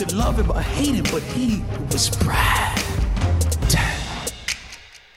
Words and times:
Could 0.00 0.12
love 0.12 0.42
him 0.42 0.50
or 0.50 0.54
hate 0.54 0.94
him, 0.94 1.04
but 1.12 1.22
he 1.22 1.62
was 1.92 2.18
Brad. 2.18 2.78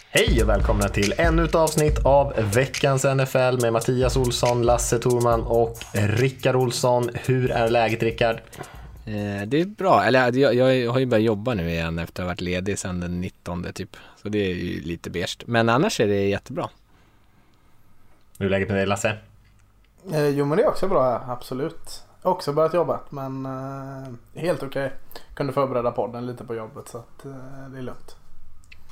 Hej 0.10 0.44
och 0.44 0.50
välkomna 0.50 0.90
till 0.90 1.14
ännu 1.18 1.44
ett 1.44 1.56
avsnitt 1.56 2.06
av 2.06 2.34
veckans 2.54 3.04
NFL 3.04 3.62
med 3.62 3.74
Mattias 3.74 4.18
Olsson, 4.18 4.64
Lasse 4.64 5.00
Thorman 5.00 5.42
och 5.42 5.78
Rickard 5.94 6.56
Olsson. 6.56 7.10
Hur 7.14 7.52
är 7.52 7.70
läget 7.70 8.04
Rickard? 8.04 8.36
Eh, 9.06 9.48
det 9.48 9.62
är 9.62 9.66
bra, 9.66 10.04
eller 10.04 10.38
jag, 10.38 10.56
jag 10.56 10.92
har 10.92 11.00
ju 11.00 11.06
börjat 11.06 11.26
jobba 11.26 11.54
nu 11.54 11.70
igen 11.70 12.00
efter 12.00 12.24
att 12.24 12.26
ha 12.26 12.32
varit 12.32 12.42
ledig 12.42 12.80
sedan 12.80 13.00
den 13.00 13.22
19 13.22 13.66
typ. 13.74 13.98
Så 14.22 14.30
det 14.30 14.52
är 14.52 14.56
ju 14.56 14.82
lite 14.82 15.10
beige. 15.10 15.38
Men 15.46 15.70
annars 15.70 16.00
är 16.00 16.08
det 16.08 16.28
jättebra. 16.28 16.70
Hur 18.38 18.46
är 18.46 18.50
läget 18.50 18.68
med 18.68 18.78
dig 18.78 18.86
Lasse? 18.86 19.18
Eh, 20.12 20.28
jo 20.28 20.46
men 20.46 20.58
det 20.58 20.64
är 20.64 20.70
också 20.70 20.88
bra, 20.88 21.26
absolut. 21.28 22.04
Också 22.24 22.54
börjat 22.54 22.74
jobba 22.74 23.00
men 23.10 23.46
eh, 23.46 24.42
helt 24.42 24.64
okej. 24.64 24.94
Kunde 25.34 25.54
förbereda 25.54 25.92
podden 25.92 26.26
lite 26.26 26.44
på 26.44 26.56
jobbet 26.56 26.88
så 26.88 26.98
att, 26.98 27.26
eh, 27.26 27.32
det 27.70 27.78
är 27.78 27.82
lugnt. 27.82 28.16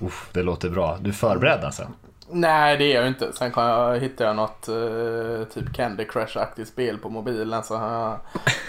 Uff, 0.02 0.30
det 0.34 0.44
låter 0.44 0.70
bra. 0.70 0.98
Du 1.02 1.10
är 1.10 1.14
förberedd 1.14 1.64
alltså? 1.64 1.88
Nej 2.30 2.78
det 2.78 2.84
är 2.84 2.96
jag 2.96 3.04
ju 3.04 3.10
inte. 3.10 3.34
Sen 3.34 3.52
kan 3.52 3.66
jag, 3.66 4.00
hittar 4.00 4.26
jag 4.26 4.36
något 4.36 4.68
eh, 4.68 5.44
typ 5.54 5.74
Candy 5.74 6.06
Crush-aktigt 6.06 6.66
spel 6.66 6.98
på 6.98 7.10
mobilen 7.10 7.64
så 7.64 7.78
har 7.78 7.94
jag 7.94 8.20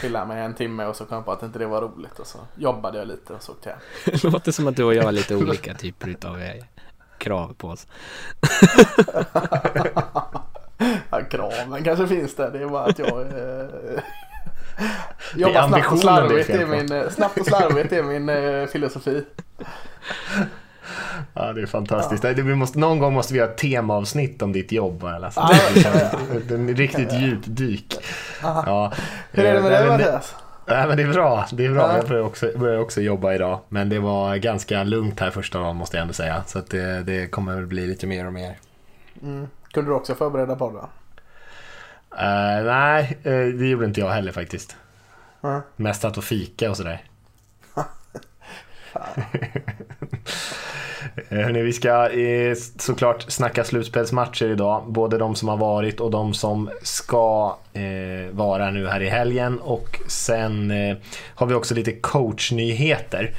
pillat 0.01 0.29
mig 0.29 0.43
en 0.43 0.55
timme 0.55 0.85
och 0.85 0.97
så 0.97 1.05
kom 1.05 1.17
jag 1.17 1.25
på 1.25 1.33
att 1.33 1.43
inte 1.43 1.59
det 1.59 1.67
var 1.67 1.81
roligt 1.81 2.19
och 2.19 2.27
så 2.27 2.39
jobbade 2.55 2.99
jag 2.99 3.09
lite 3.09 3.33
och 3.33 3.43
så 3.43 3.53
åkte 3.53 3.69
jag. 3.69 3.79
Det 4.23 4.25
låter 4.25 4.53
som 4.53 4.67
att 4.67 4.77
du 4.77 4.85
och 4.85 4.95
jag 4.95 5.05
har 5.05 5.13
lite 5.13 5.37
olika 5.37 5.75
typer 5.75 6.17
av 6.27 6.41
eh, 6.41 6.65
krav 7.19 7.55
på 7.59 7.69
oss. 7.69 7.87
ja, 11.11 11.21
kraven 11.31 11.85
kanske 11.85 12.07
finns 12.07 12.37
där. 12.37 12.51
Det 12.51 12.63
är 12.63 12.69
bara 12.69 12.85
att 12.85 12.99
jag 12.99 13.21
eh, 13.21 13.99
Är 15.37 15.69
snabbt 15.69 15.93
och 15.93 15.99
slarvigt. 15.99 16.51
är 16.51 16.67
min, 16.67 16.93
eh, 16.93 17.09
snabbt 17.11 17.41
och 17.41 17.47
slarvigt 17.47 17.93
är 17.93 18.03
min 18.03 18.29
eh, 18.29 18.67
filosofi. 18.67 19.25
Ja, 21.35 21.53
det 21.53 21.63
är 21.63 21.67
fantastiskt. 21.67 22.23
Det- 22.23 22.33
Vi 22.35 22.55
måste, 22.55 22.79
någon 22.79 22.99
gång 22.99 23.15
måste 23.15 23.33
vi 23.33 23.39
göra 23.39 23.51
ett 23.51 23.57
temaavsnitt 23.59 24.43
om 24.43 24.53
ditt 24.53 24.73
jobb 24.73 25.01
bara 25.01 25.19
Lasse. 25.19 25.41
Ja, 25.41 25.51
är 26.55 26.59
en 26.59 26.77
riktigt 26.77 27.13
djupdyk. 27.13 27.97
Ja. 28.43 28.93
Hur 29.33 29.45
är 29.45 29.55
det 29.55 29.61
med 29.63 29.73
Eh, 29.73 29.79
dig 29.79 29.89
Mattias? 29.89 30.35
Nej 30.67 30.87
men 30.89 30.97
det 30.97 31.03
är 31.03 31.13
bra, 31.13 31.47
det 31.53 31.65
är 31.67 31.71
bra. 31.71 31.83
Ja. 31.91 31.97
Jag 31.97 32.09
börjar 32.09 32.23
också, 32.25 32.51
börjar 32.57 32.79
också 32.81 33.01
jobba 33.01 33.33
idag. 33.35 33.59
Men 33.69 33.89
det 33.89 33.99
var 33.99 34.37
ganska 34.37 34.83
lugnt 34.85 35.21
här 35.21 35.31
första 35.31 35.59
dagen 35.59 35.77
måste 35.77 35.97
jag 35.97 36.03
ändå 36.03 36.15
säga. 36.15 36.43
Så 36.47 36.61
det, 36.71 37.03
det 37.03 37.27
kommer 37.27 37.55
väl 37.55 37.67
bli 37.67 37.87
lite 37.87 38.07
mer 38.07 38.27
och 38.27 38.33
mer. 38.33 38.59
Mm. 39.23 39.47
Kunde 39.73 39.91
du 39.91 39.95
också 39.95 40.15
förbereda 40.15 40.57
podden? 40.57 40.85
Eh, 42.19 42.65
nej, 42.65 43.19
eh, 43.23 43.47
det 43.47 43.67
gjorde 43.67 43.85
inte 43.85 44.01
jag 44.01 44.11
heller 44.11 44.33
faktiskt. 44.33 44.77
Mm. 45.45 45.61
Mest 45.77 46.05
att 46.05 46.19
och 46.19 46.25
fika 46.25 46.71
och 46.71 46.77
sådär. 46.77 47.03
Hörrni, 51.29 51.63
vi 51.63 51.73
ska 51.73 52.09
eh, 52.11 52.55
såklart 52.79 53.23
snacka 53.29 53.65
slutspelsmatcher 53.65 54.47
idag. 54.47 54.85
Både 54.87 55.19
de 55.19 55.35
som 55.35 55.49
har 55.49 55.57
varit 55.57 56.01
och 56.01 56.11
de 56.11 56.35
som 56.35 56.71
ska 56.83 57.57
vara 58.31 58.71
nu 58.71 58.89
här 58.89 59.01
i 59.03 59.09
helgen. 59.09 59.59
Och 59.59 60.01
sen 60.09 60.73
har 61.35 61.47
vi 61.47 61.55
också 61.55 61.75
lite 61.75 61.93
coachnyheter. 61.93 63.35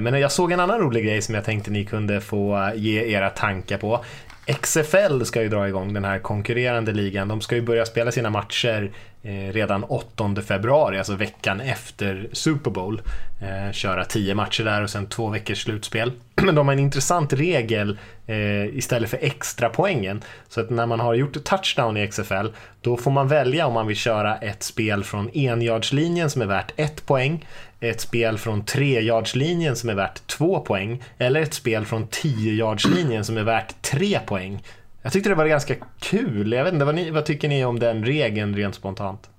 Men 0.00 0.20
jag 0.20 0.32
såg 0.32 0.52
en 0.52 0.60
annan 0.60 0.80
rolig 0.80 1.04
grej 1.04 1.22
som 1.22 1.34
jag 1.34 1.44
tänkte 1.44 1.70
ni 1.70 1.84
kunde 1.84 2.20
få 2.20 2.70
ge 2.74 3.02
era 3.02 3.30
tankar 3.30 3.78
på. 3.78 4.04
XFL 4.46 5.24
ska 5.24 5.42
ju 5.42 5.48
dra 5.48 5.68
igång 5.68 5.94
den 5.94 6.04
här 6.04 6.18
konkurrerande 6.18 6.92
ligan. 6.92 7.28
De 7.28 7.40
ska 7.40 7.54
ju 7.54 7.62
börja 7.62 7.86
spela 7.86 8.12
sina 8.12 8.30
matcher 8.30 8.92
eh, 9.22 9.52
redan 9.52 9.84
8 9.84 10.34
februari, 10.46 10.98
alltså 10.98 11.14
veckan 11.14 11.60
efter 11.60 12.28
Super 12.32 12.70
Bowl. 12.70 13.02
Eh, 13.42 13.72
köra 13.72 14.04
10 14.04 14.34
matcher 14.34 14.64
där 14.64 14.82
och 14.82 14.90
sen 14.90 15.06
två 15.06 15.28
veckors 15.28 15.62
slutspel. 15.62 16.12
Men 16.42 16.54
de 16.54 16.68
har 16.68 16.72
en 16.72 16.80
intressant 16.80 17.32
regel 17.32 17.98
eh, 18.26 18.76
istället 18.76 19.10
för 19.10 19.18
extra 19.22 19.68
poängen. 19.68 20.22
Så 20.48 20.60
att 20.60 20.70
när 20.70 20.86
man 20.86 21.00
har 21.00 21.14
gjort 21.14 21.44
touchdown 21.44 21.96
i 21.96 22.08
XFL, 22.08 22.46
då 22.80 22.96
får 22.96 23.10
man 23.10 23.28
välja 23.28 23.66
om 23.66 23.74
man 23.74 23.86
vill 23.86 23.96
köra 23.96 24.36
ett 24.36 24.62
spel 24.62 25.04
från 25.04 25.30
enjardslinjen 25.36 26.30
som 26.30 26.42
är 26.42 26.46
värt 26.46 26.72
1 26.76 27.06
poäng, 27.06 27.46
ett 27.90 28.00
spel 28.00 28.38
från 28.38 28.64
treyardslinjen 28.64 29.76
som 29.76 29.90
är 29.90 29.94
värt 29.94 30.26
två 30.26 30.60
poäng, 30.60 31.02
eller 31.18 31.40
ett 31.40 31.54
spel 31.54 31.84
från 31.84 32.06
tiojardslinjen 32.08 33.24
som 33.24 33.36
är 33.36 33.42
värt 33.42 33.82
tre 33.82 34.20
poäng. 34.26 34.62
Jag 35.02 35.12
tyckte 35.12 35.28
det 35.28 35.34
var 35.34 35.46
ganska 35.46 35.74
kul. 35.98 36.52
Jag 36.52 36.64
vet 36.64 36.72
inte, 36.72 36.84
vad, 36.84 36.94
ni, 36.94 37.10
vad 37.10 37.24
tycker 37.24 37.48
ni 37.48 37.64
om 37.64 37.78
den 37.78 38.04
regeln 38.04 38.56
rent 38.56 38.74
spontant? 38.74 39.30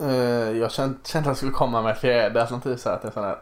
Eh, 0.00 0.58
jag 0.58 0.72
kände, 0.72 0.98
kände 1.04 1.20
att 1.20 1.30
jag 1.30 1.36
skulle 1.36 1.52
komma 1.52 1.82
med 1.82 1.98
fjärde 1.98 2.40
alternativ 2.40 2.76
så 2.76 2.88
att 2.88 3.04
är 3.04 3.10
sån 3.10 3.24
här, 3.24 3.36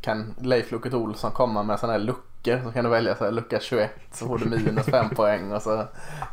kan 0.00 0.34
Leif 0.40 0.72
Loket 0.72 0.94
Olsson 0.94 1.30
komma 1.30 1.62
med 1.62 1.78
sådana 1.78 1.98
här 1.98 2.04
luckor 2.04 2.60
så 2.64 2.72
kan 2.72 2.84
du 2.84 2.90
välja 2.90 3.16
så 3.16 3.24
här, 3.24 3.32
lucka 3.32 3.60
21 3.60 3.90
så 4.12 4.26
får 4.26 4.38
du 4.38 4.44
minus 4.44 4.86
5 4.86 5.10
poäng 5.16 5.52
och 5.52 5.62
så 5.62 5.84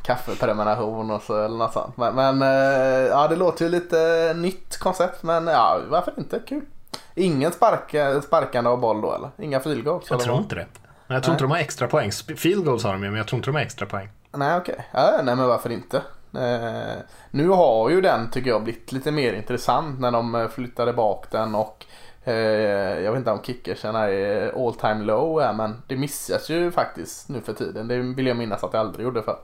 kaffeprenumeration 0.03 1.11
och 1.11 1.21
så 1.21 1.45
eller 1.45 1.57
något 1.57 1.73
sånt. 1.73 1.97
Men, 1.97 2.15
men 2.15 2.41
eh, 2.41 3.07
ja 3.07 3.27
det 3.27 3.35
låter 3.35 3.65
ju 3.65 3.71
lite 3.71 4.33
nytt 4.35 4.77
koncept 4.77 5.23
men 5.23 5.47
ja 5.47 5.79
varför 5.89 6.13
inte 6.17 6.39
kul. 6.47 6.65
Ingen 7.15 7.51
sparka, 7.51 8.21
sparkande 8.21 8.69
av 8.69 8.79
boll 8.79 9.01
då 9.01 9.13
eller? 9.13 9.29
Inga 9.37 9.59
field 9.59 9.83
goals? 9.83 10.05
Jag 10.09 10.19
tror 10.19 10.37
inte 10.37 10.55
det. 10.55 10.65
Men 11.07 11.15
jag 11.15 11.23
tror 11.23 11.33
inte 11.33 11.43
de 11.43 11.51
har 11.51 11.57
extra 11.57 11.87
poäng. 11.87 12.11
Field 12.11 12.65
goals 12.65 12.83
har 12.83 12.93
de 12.93 13.03
ju, 13.03 13.09
men 13.09 13.17
jag 13.17 13.27
tror 13.27 13.37
inte 13.37 13.49
de 13.49 13.55
har 13.55 13.61
extra 13.61 13.85
poäng. 13.85 14.09
Nej 14.31 14.57
okej, 14.57 14.87
ja, 14.91 15.19
nej 15.23 15.35
men 15.35 15.47
varför 15.47 15.69
inte? 15.69 16.01
Eh, 16.33 17.01
nu 17.31 17.49
har 17.49 17.89
ju 17.89 18.01
den 18.01 18.31
tycker 18.31 18.49
jag 18.49 18.63
blivit 18.63 18.91
lite 18.91 19.11
mer 19.11 19.33
intressant 19.33 19.99
när 19.99 20.11
de 20.11 20.35
eh, 20.35 20.47
flyttade 20.47 20.93
bak 20.93 21.31
den 21.31 21.55
och 21.55 21.85
eh, 22.23 22.33
jag 23.03 23.11
vet 23.11 23.19
inte 23.19 23.31
om 23.31 23.41
kickersen 23.43 23.95
är 23.95 24.67
all 24.67 24.75
time 24.75 25.03
low 25.03 25.55
men 25.55 25.81
det 25.87 25.95
missas 25.95 26.49
ju 26.49 26.71
faktiskt 26.71 27.29
nu 27.29 27.41
för 27.41 27.53
tiden. 27.53 27.87
Det 27.87 27.97
vill 27.97 28.27
jag 28.27 28.37
minnas 28.37 28.63
att 28.63 28.73
jag 28.73 28.79
aldrig 28.79 29.03
gjorde 29.03 29.21
för. 29.23 29.37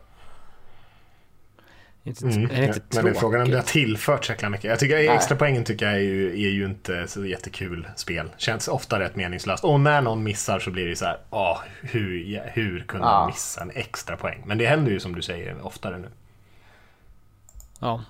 Inte, 2.04 2.26
Mm. 2.26 2.52
Är 2.52 2.82
Men 2.96 3.08
är 3.08 3.14
frågan 3.14 3.42
om 3.42 3.50
det 3.50 3.58
har 3.58 3.64
tillfört 3.64 4.26
så 4.26 4.32
jäkla 4.32 4.50
mycket. 4.50 4.70
Jag 4.70 4.80
tycker 4.80 5.12
extra 5.12 5.38
poängen 5.38 5.64
tycker 5.64 5.86
jag 5.86 5.96
är 5.96 6.00
ju, 6.00 6.32
är 6.48 6.50
ju 6.52 6.66
inte 6.66 7.08
så 7.08 7.26
jättekul 7.26 7.88
spel. 7.96 8.30
Känns 8.38 8.68
ofta 8.68 9.00
rätt 9.00 9.16
meningslöst. 9.16 9.64
Och 9.64 9.80
när 9.80 10.02
någon 10.02 10.24
missar 10.24 10.60
så 10.60 10.72
blir 10.72 10.88
det 10.88 10.96
så 10.96 11.06
här, 11.06 11.18
åh, 11.30 11.60
hur, 11.82 12.42
hur 12.54 12.84
kunde 12.88 13.08
Ja. 13.08 13.20
de 13.20 13.28
missa 13.28 13.62
en 13.62 13.72
extra 13.72 14.18
poäng? 14.18 14.44
Men 14.46 14.58
det 14.58 14.66
händer 14.68 14.92
ju 14.92 15.00
som 15.00 15.16
du 15.16 15.22
säger 15.22 15.66
oftare 15.66 15.98
nu. 15.98 16.08
Ja. 17.80 18.04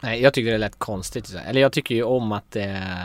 Nej, 0.00 0.22
jag 0.22 0.34
tycker 0.34 0.52
det 0.52 0.58
lät 0.58 0.78
konstigt. 0.78 1.34
Eller 1.46 1.60
jag 1.60 1.72
tycker 1.72 1.94
ju 1.94 2.02
om 2.02 2.32
att 2.32 2.56
eh, 2.56 3.04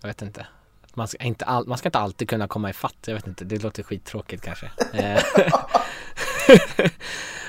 Jag 0.00 0.06
vet 0.06 0.22
inte. 0.22 0.46
Man 0.94 1.08
ska, 1.08 1.18
inte 1.18 1.44
all, 1.44 1.66
man 1.66 1.78
ska 1.78 1.88
inte 1.88 1.98
alltid 1.98 2.28
kunna 2.28 2.48
komma 2.48 2.70
ifatt. 2.70 2.96
Jag 3.06 3.14
vet 3.14 3.26
inte, 3.26 3.44
det 3.44 3.62
låter 3.62 3.82
skittråkigt 3.82 4.44
kanske. 4.44 4.70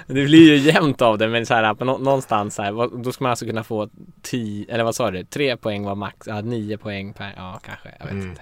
Det 0.07 0.13
blir 0.25 0.53
ju 0.53 0.55
jämnt 0.71 1.01
av 1.01 1.17
det 1.17 1.27
men 1.27 1.45
så 1.45 1.53
här 1.53 1.75
någonstans 1.83 2.55
så 2.55 2.61
här, 2.61 3.03
då 3.03 3.11
ska 3.11 3.23
man 3.23 3.29
alltså 3.29 3.45
kunna 3.45 3.63
få 3.63 3.89
10, 4.21 4.65
eller 4.73 4.83
vad 4.83 4.95
sa 4.95 5.11
du? 5.11 5.23
3 5.23 5.57
poäng 5.57 5.83
var 5.83 5.95
max, 5.95 6.27
ja 6.27 6.41
9 6.41 6.77
poäng 6.77 7.13
per, 7.13 7.33
ja 7.37 7.59
kanske, 7.63 7.89
jag 7.99 8.05
vet 8.05 8.13
Mm. 8.13 8.29
inte. 8.29 8.41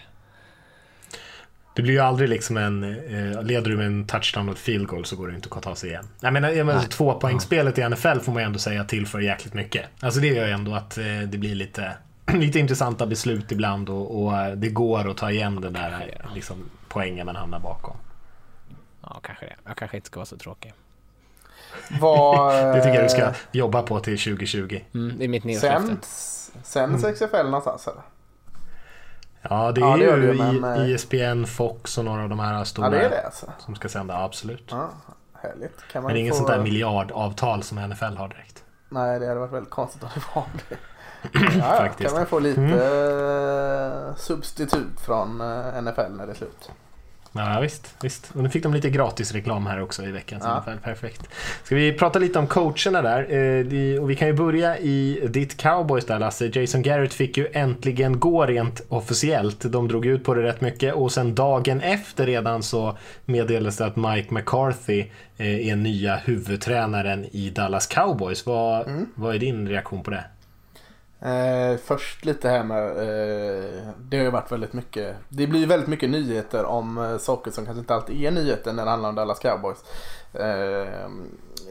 Det 1.76 1.82
blir 1.84 1.94
ju 1.94 2.00
aldrig 2.00 2.30
liksom 2.30 2.58
en, 2.58 2.84
eh, 2.84 3.44
leder 3.44 3.70
du 3.72 3.78
med 3.78 3.86
en 3.86 4.08
touchdown 4.08 4.50
och 4.50 4.56
ett 4.56 4.62
field 4.62 4.88
goal 4.88 5.06
så 5.06 5.16
går 5.16 5.28
det 5.28 5.36
inte 5.36 5.50
att 5.52 5.64
ta 5.64 5.76
sig 5.76 5.90
igen. 5.90 6.08
Jag 6.22 6.34
menar, 6.34 6.50
jag 6.50 6.66
menar 6.66 6.82
tvåpoängsspelet 6.82 7.78
i 7.78 7.82
NFL 7.90 8.20
får 8.20 8.32
man 8.32 8.42
ju 8.42 8.46
ändå 8.46 8.60
säga 8.60 8.84
tillför 8.84 9.20
jäkligt 9.20 9.54
mycket. 9.54 9.86
Alltså 10.00 10.20
det 10.20 10.28
gör 10.28 10.46
ju 10.48 10.52
ändå 10.54 10.74
att 10.74 10.98
eh, 10.98 11.04
det 11.28 11.38
blir 11.38 11.56
lite, 11.56 11.94
lite 12.34 12.60
intressanta 12.60 13.06
beslut 13.08 13.52
ibland 13.52 13.90
och, 13.90 14.24
och 14.24 14.38
eh, 14.38 14.52
det 14.56 14.70
går 14.70 15.10
att 15.12 15.18
ta 15.18 15.32
igen 15.32 15.62
den 15.62 15.74
där 15.74 16.18
liksom, 16.36 16.58
poängen 16.88 17.26
man 17.26 17.36
hamnar 17.36 17.60
bakom. 17.60 17.98
Ja 19.02 19.20
kanske 19.24 19.46
det. 19.46 19.56
Jag 19.66 19.78
kanske 19.78 19.98
inte 19.98 20.08
ska 20.08 20.20
vara 20.20 20.26
så 20.26 20.38
tråkig. 20.38 20.74
Vad, 22.00 22.54
Det 22.76 22.82
tycker 22.82 22.96
jag 22.96 23.06
du 23.06 23.10
ska 23.10 23.34
jobba 23.52 23.82
på 23.82 24.00
till 24.00 24.20
2020. 24.20 24.82
Mm, 24.94 25.18
det 25.18 25.24
är 25.24 25.28
mitt 25.28 25.44
nyårslöfte. 25.44 25.88
Sänds, 25.88 26.52
sänds 26.64 27.20
XFL 27.20 27.44
någonstans 27.44 27.88
eller? 27.88 28.02
Ja, 29.42 29.72
det 29.72 29.82
är 29.82 29.86
Ja, 29.86 29.98
det 29.98 30.16
det 30.16 30.28
ju 30.28 30.32
ju, 30.32 30.60
men, 30.60 30.76
I- 30.76 30.90
eh, 30.90 30.96
ISBN, 30.96 31.46
Fox 31.46 31.98
och 31.98 32.06
några 32.06 32.24
av 32.24 32.30
de 32.30 32.40
här 32.40 32.64
stora 32.64 32.86
Ja 32.88 32.92
det 32.92 33.06
är 33.06 33.10
det 33.10 33.26
alltså. 33.26 33.52
som 33.60 33.76
ska 33.76 33.90
sända, 33.90 34.24
absolut. 34.24 34.68
Ja, 34.70 34.90
härligt. 35.34 35.78
Kan 35.92 36.04
man 36.04 36.10
Men 36.10 36.14
det 36.14 36.20
är 36.20 36.22
inget 36.22 36.34
få... 36.34 36.38
sånt 36.38 36.50
där 36.50 36.64
miljardavtal 36.64 37.64
som 37.64 37.78
NFL 37.78 38.04
har 38.04 38.28
direkt. 38.28 38.64
Nej 38.90 39.20
det 39.20 39.28
hade 39.28 39.40
varit 39.40 39.54
väldigt 39.54 39.72
konstigt 39.72 40.04
om 40.04 40.10
det 40.14 40.22
var 40.36 40.46
det. 40.70 40.78
ja, 41.60 41.78
Faktiskt. 41.78 42.10
kan 42.10 42.20
man 42.20 42.28
få 42.28 42.40
lite 42.40 42.62
mm. 42.62 44.16
substitut 44.18 45.00
från 45.02 45.42
eh, 45.42 45.82
NFL 45.82 46.12
när 46.12 46.26
det 46.26 46.32
är 46.32 46.36
slut. 46.36 46.72
Ja 47.32 47.60
visst, 47.60 47.96
visst. 48.04 48.32
Och 48.36 48.44
nu 48.44 48.50
fick 48.50 48.64
de 48.64 48.74
lite 48.74 48.90
gratis 48.90 49.32
reklam 49.32 49.66
här 49.68 49.82
också 49.82 50.04
i 50.04 50.12
veckan. 50.12 50.40
Ja. 50.44 50.64
perfekt. 50.84 51.22
Ska 51.64 51.76
vi 51.76 51.94
prata 51.94 52.20
lite 52.20 52.40
om 52.40 52.48
coacherna 52.48 53.02
där? 53.02 53.20
Eh, 53.34 54.02
Och 54.02 54.10
vi 54.10 54.16
kan 54.16 54.28
ju 54.28 54.34
börja 54.34 54.78
i 54.78 55.28
ditt 55.30 55.58
cowboys 55.58 56.06
där 56.06 56.20
Lasse. 56.20 56.46
Jason 56.54 56.82
Garrett 56.82 57.14
fick 57.14 57.38
ju 57.38 57.48
äntligen 57.54 58.20
gå 58.20 58.46
rent 58.46 58.82
officiellt. 58.90 59.72
De 59.72 59.88
drog 59.88 60.06
ut 60.06 60.24
på 60.24 60.34
det 60.34 60.44
rätt 60.44 60.62
mycket 60.62 60.94
och 60.94 61.12
sen 61.12 61.36
dagen 61.36 61.82
efter 61.82 62.26
redan 62.26 62.64
så 62.64 62.98
meddelades 63.26 63.78
det 63.78 63.86
att 63.86 63.96
Mike 63.96 64.34
McCarthy 64.34 65.00
eh, 65.38 65.68
är 65.70 65.76
nya 65.76 66.16
huvudtränaren 66.16 67.26
i 67.32 67.50
Dallas 67.50 67.88
Cowboys. 67.88 68.46
Vad, 68.46 69.06
vad 69.16 69.36
är 69.36 69.40
din 69.40 69.68
reaktion 69.70 70.04
på 70.04 70.12
det? 70.12 70.24
Eh, 71.22 71.78
först 71.78 72.26
lite 72.26 72.50
här 72.50 72.64
med, 72.64 72.88
eh, 72.88 73.94
det 74.00 74.18
har 74.18 74.24
ju 74.24 74.32
varit 74.32 74.52
väldigt 74.52 74.74
mycket, 74.74 75.16
det 75.30 75.48
blir 75.48 75.60
ju 75.60 75.66
väldigt 75.66 75.90
mycket 75.90 76.10
nyheter 76.10 76.66
om 76.66 76.98
eh, 76.98 77.18
saker 77.18 77.52
som 77.52 77.66
kanske 77.66 77.80
inte 77.80 77.96
alltid 77.96 78.24
är 78.24 78.32
nyheter 78.32 78.74
när 78.74 78.86
det 78.86 78.92
handlar 78.92 79.10
om 79.10 79.16
Dallas 79.16 79.40
Cowboys. 79.40 79.84
Eh, 80.34 81.10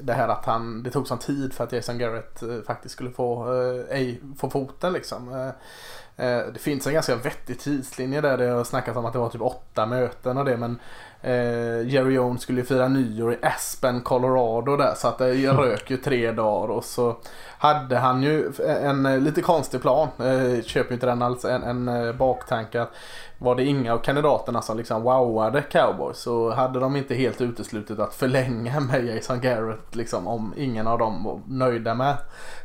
det 0.01 0.13
här 0.13 0.29
att 0.29 0.45
han, 0.45 0.83
det 0.83 0.91
tog 0.91 1.09
sån 1.09 1.19
tid 1.19 1.53
för 1.53 1.65
att 1.65 1.73
Jason 1.73 1.99
Garrett 1.99 2.43
eh, 2.43 2.61
faktiskt 2.67 2.95
skulle 2.95 3.11
få, 3.11 3.55
eh, 3.55 3.97
ej, 3.97 4.21
få 4.39 4.51
foten 4.51 4.93
liksom. 4.93 5.33
Eh, 5.33 6.27
eh, 6.27 6.47
det 6.53 6.59
finns 6.59 6.87
en 6.87 6.93
ganska 6.93 7.17
vettig 7.17 7.61
tidslinje 7.61 8.21
där 8.21 8.39
det 8.39 8.47
har 8.47 8.65
snackats 8.65 8.99
om 8.99 9.05
att 9.05 9.13
det 9.13 9.19
var 9.19 9.29
typ 9.29 9.43
åtta 9.43 9.87
möten 9.87 10.39
och 10.39 10.45
det 10.45 10.57
men 10.57 10.79
eh, 11.23 11.89
Jerry 11.89 12.15
Jones 12.15 12.43
skulle 12.43 12.61
ju 12.61 12.67
fira 12.67 12.89
nyår 12.89 13.33
i 13.33 13.39
Aspen, 13.43 14.01
Colorado 14.01 14.77
där 14.77 14.95
så 14.97 15.09
att 15.09 15.19
det 15.19 15.53
rök 15.53 15.91
ju 15.91 15.97
tre 15.97 16.33
dagar 16.33 16.75
och 16.75 16.85
så 16.85 17.17
hade 17.59 17.99
han 17.99 18.23
ju 18.23 18.53
en, 18.83 19.07
eh, 19.07 19.19
lite 19.19 19.43
konstig 19.43 19.83
plan. 19.83 20.09
Eh, 20.19 20.63
köper 20.63 20.91
ju 20.91 20.95
inte 20.95 21.07
den 21.07 21.23
alls. 21.23 21.45
En, 21.45 21.63
en 21.63 21.89
eh, 21.89 22.13
baktanke 22.13 22.83
att 22.83 22.91
var 23.39 23.55
det 23.55 23.65
inga 23.65 23.93
av 23.93 23.99
kandidaterna 23.99 24.63
som 24.63 24.77
liksom 24.77 25.03
wowade 25.03 25.63
cowboys 25.63 26.19
så 26.19 26.51
hade 26.51 26.81
de 26.81 26.97
inte 26.97 27.15
helt 27.15 27.41
uteslutit 27.41 27.99
att 27.99 28.15
förlänga 28.15 28.81
med 28.93 29.05
Jason 29.05 29.41
Garrett 29.41 29.97
liksom 29.97 30.27
om 30.27 30.55
ingen 30.57 30.87
av 30.87 30.99
dem 30.99 31.25
var 31.25 31.41
nöjda 31.47 31.95
med. 31.95 32.17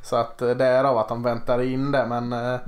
Så 0.02 0.16
att 0.16 0.42
eh, 0.42 0.50
därav 0.50 0.98
att 0.98 1.10
de 1.10 1.24
väntar 1.24 1.62
in 1.62 1.92
det 1.92 2.06
men 2.06 2.34
eh, 2.34 2.60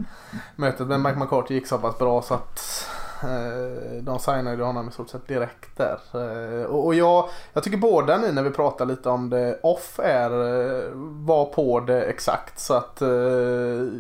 mötet 0.56 0.88
med 0.88 1.00
Mike 1.00 1.20
McCarthy 1.20 1.56
gick 1.56 1.68
så 1.68 1.78
pass 1.78 1.98
bra 1.98 2.22
så 2.22 2.34
att 2.34 2.88
Eh, 3.23 4.03
de 4.03 4.19
signade 4.19 4.63
honom 4.63 4.89
i 4.89 4.91
stort 4.91 5.09
sett 5.09 5.27
direkt 5.27 5.77
där. 5.77 6.00
Eh, 6.13 6.65
och 6.65 6.95
jag, 6.95 7.29
jag 7.53 7.63
tycker 7.63 7.77
båda 7.77 8.17
ni 8.17 8.31
när 8.31 8.44
vi 8.44 8.50
pratar 8.50 8.85
lite 8.85 9.09
om 9.09 9.29
det 9.29 9.59
off 9.63 10.00
är 10.03 10.29
eh, 10.31 10.89
var 11.25 11.45
på 11.45 11.79
det 11.79 12.01
exakt 12.01 12.59
så 12.59 12.73
att 12.73 13.01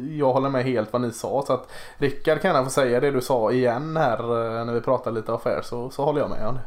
jag 0.09 0.33
håller 0.33 0.49
med 0.49 0.63
helt 0.63 0.93
vad 0.93 1.01
ni 1.01 1.11
sa. 1.11 1.43
Så 1.47 1.53
att 1.53 1.67
Rickard 1.97 2.41
kan 2.41 2.51
gärna 2.51 2.63
få 2.63 2.71
säga 2.71 2.99
det 2.99 3.11
du 3.11 3.21
sa 3.21 3.51
igen 3.51 3.97
här 3.97 4.17
när 4.65 4.73
vi 4.73 4.81
pratar 4.81 5.11
lite 5.11 5.31
off 5.31 5.45
air 5.45 5.61
så, 5.63 5.89
så 5.89 6.05
håller 6.05 6.21
jag 6.21 6.29
med 6.29 6.47
om 6.47 6.55
det. 6.55 6.61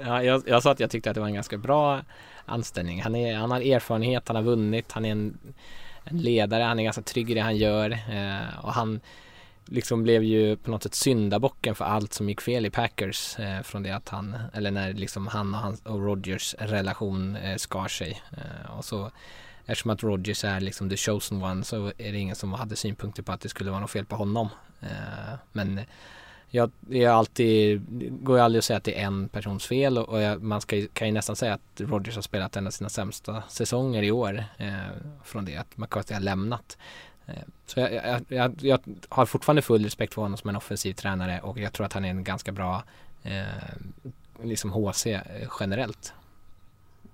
ja, 0.06 0.22
jag, 0.22 0.42
jag 0.46 0.62
sa 0.62 0.70
att 0.70 0.80
jag 0.80 0.90
tyckte 0.90 1.10
att 1.10 1.14
det 1.14 1.20
var 1.20 1.28
en 1.28 1.34
ganska 1.34 1.56
bra 1.56 2.00
anställning. 2.46 3.02
Han, 3.02 3.14
är, 3.14 3.36
han 3.36 3.50
har 3.50 3.60
erfarenhet, 3.60 4.28
han 4.28 4.36
har 4.36 4.42
vunnit, 4.42 4.92
han 4.92 5.04
är 5.04 5.12
en, 5.12 5.38
en 6.04 6.18
ledare, 6.18 6.62
han 6.62 6.78
är 6.78 6.84
ganska 6.84 7.02
trygg 7.02 7.30
i 7.30 7.34
det 7.34 7.40
han 7.40 7.56
gör 7.56 7.90
eh, 7.90 8.64
och 8.64 8.72
han 8.72 9.00
liksom 9.66 10.02
blev 10.02 10.22
ju 10.22 10.56
på 10.56 10.70
något 10.70 10.82
sätt 10.82 10.94
syndabocken 10.94 11.74
för 11.74 11.84
allt 11.84 12.12
som 12.12 12.28
gick 12.28 12.40
fel 12.40 12.66
i 12.66 12.70
Packers 12.70 13.38
eh, 13.38 13.62
från 13.62 13.82
det 13.82 13.90
att 13.90 14.08
han, 14.08 14.36
eller 14.52 14.70
när 14.70 14.92
liksom 14.92 15.26
han 15.26 15.54
och, 15.54 15.60
hans, 15.60 15.80
och 15.82 16.04
Rodgers 16.04 16.54
relation 16.58 17.36
eh, 17.36 17.56
skar 17.56 17.88
sig. 17.88 18.22
Eh, 18.32 18.78
och 18.78 18.84
så 18.84 19.10
eftersom 19.66 19.90
att 19.90 20.02
Rodgers 20.02 20.44
är 20.44 20.60
liksom 20.60 20.90
the 20.90 20.96
chosen 20.96 21.42
one 21.42 21.64
så 21.64 21.86
är 21.86 22.12
det 22.12 22.18
ingen 22.18 22.36
som 22.36 22.52
hade 22.52 22.76
synpunkter 22.76 23.22
på 23.22 23.32
att 23.32 23.40
det 23.40 23.48
skulle 23.48 23.70
vara 23.70 23.80
något 23.80 23.90
fel 23.90 24.06
på 24.06 24.16
honom. 24.16 24.48
Eh, 24.80 25.38
men 25.52 25.80
jag, 26.48 26.70
jag 26.88 27.14
alltid, 27.14 27.80
det 27.80 28.08
går 28.08 28.36
ju 28.36 28.44
aldrig 28.44 28.58
att 28.58 28.64
säga 28.64 28.76
att 28.76 28.84
det 28.84 29.00
är 29.00 29.06
en 29.06 29.28
persons 29.28 29.66
fel 29.66 29.98
och, 29.98 30.08
och 30.08 30.20
jag, 30.20 30.42
man 30.42 30.60
ska, 30.60 30.86
kan 30.92 31.08
ju 31.08 31.14
nästan 31.14 31.36
säga 31.36 31.54
att 31.54 31.80
Rodgers 31.80 32.14
har 32.14 32.22
spelat 32.22 32.56
en 32.56 32.66
av 32.66 32.70
sina 32.70 32.88
sämsta 32.88 33.42
säsonger 33.48 34.02
i 34.02 34.10
år 34.10 34.44
eh, 34.56 34.74
från 35.24 35.44
det 35.44 35.56
att 35.56 35.76
McCarthy 35.76 36.14
har 36.14 36.20
lämnat. 36.20 36.78
Eh, 37.26 37.34
så 37.66 37.80
jag, 37.80 37.92
jag, 37.92 38.24
jag, 38.28 38.54
jag 38.62 38.80
har 39.08 39.26
fortfarande 39.26 39.62
full 39.62 39.84
respekt 39.84 40.14
för 40.14 40.22
honom 40.22 40.36
som 40.36 40.50
en 40.50 40.56
offensiv 40.56 40.94
tränare 40.94 41.40
och 41.42 41.58
jag 41.58 41.72
tror 41.72 41.86
att 41.86 41.92
han 41.92 42.04
är 42.04 42.10
en 42.10 42.24
ganska 42.24 42.52
bra 42.52 42.82
eh, 43.22 43.42
liksom 44.42 44.72
HC 44.72 45.06
generellt. 45.60 46.12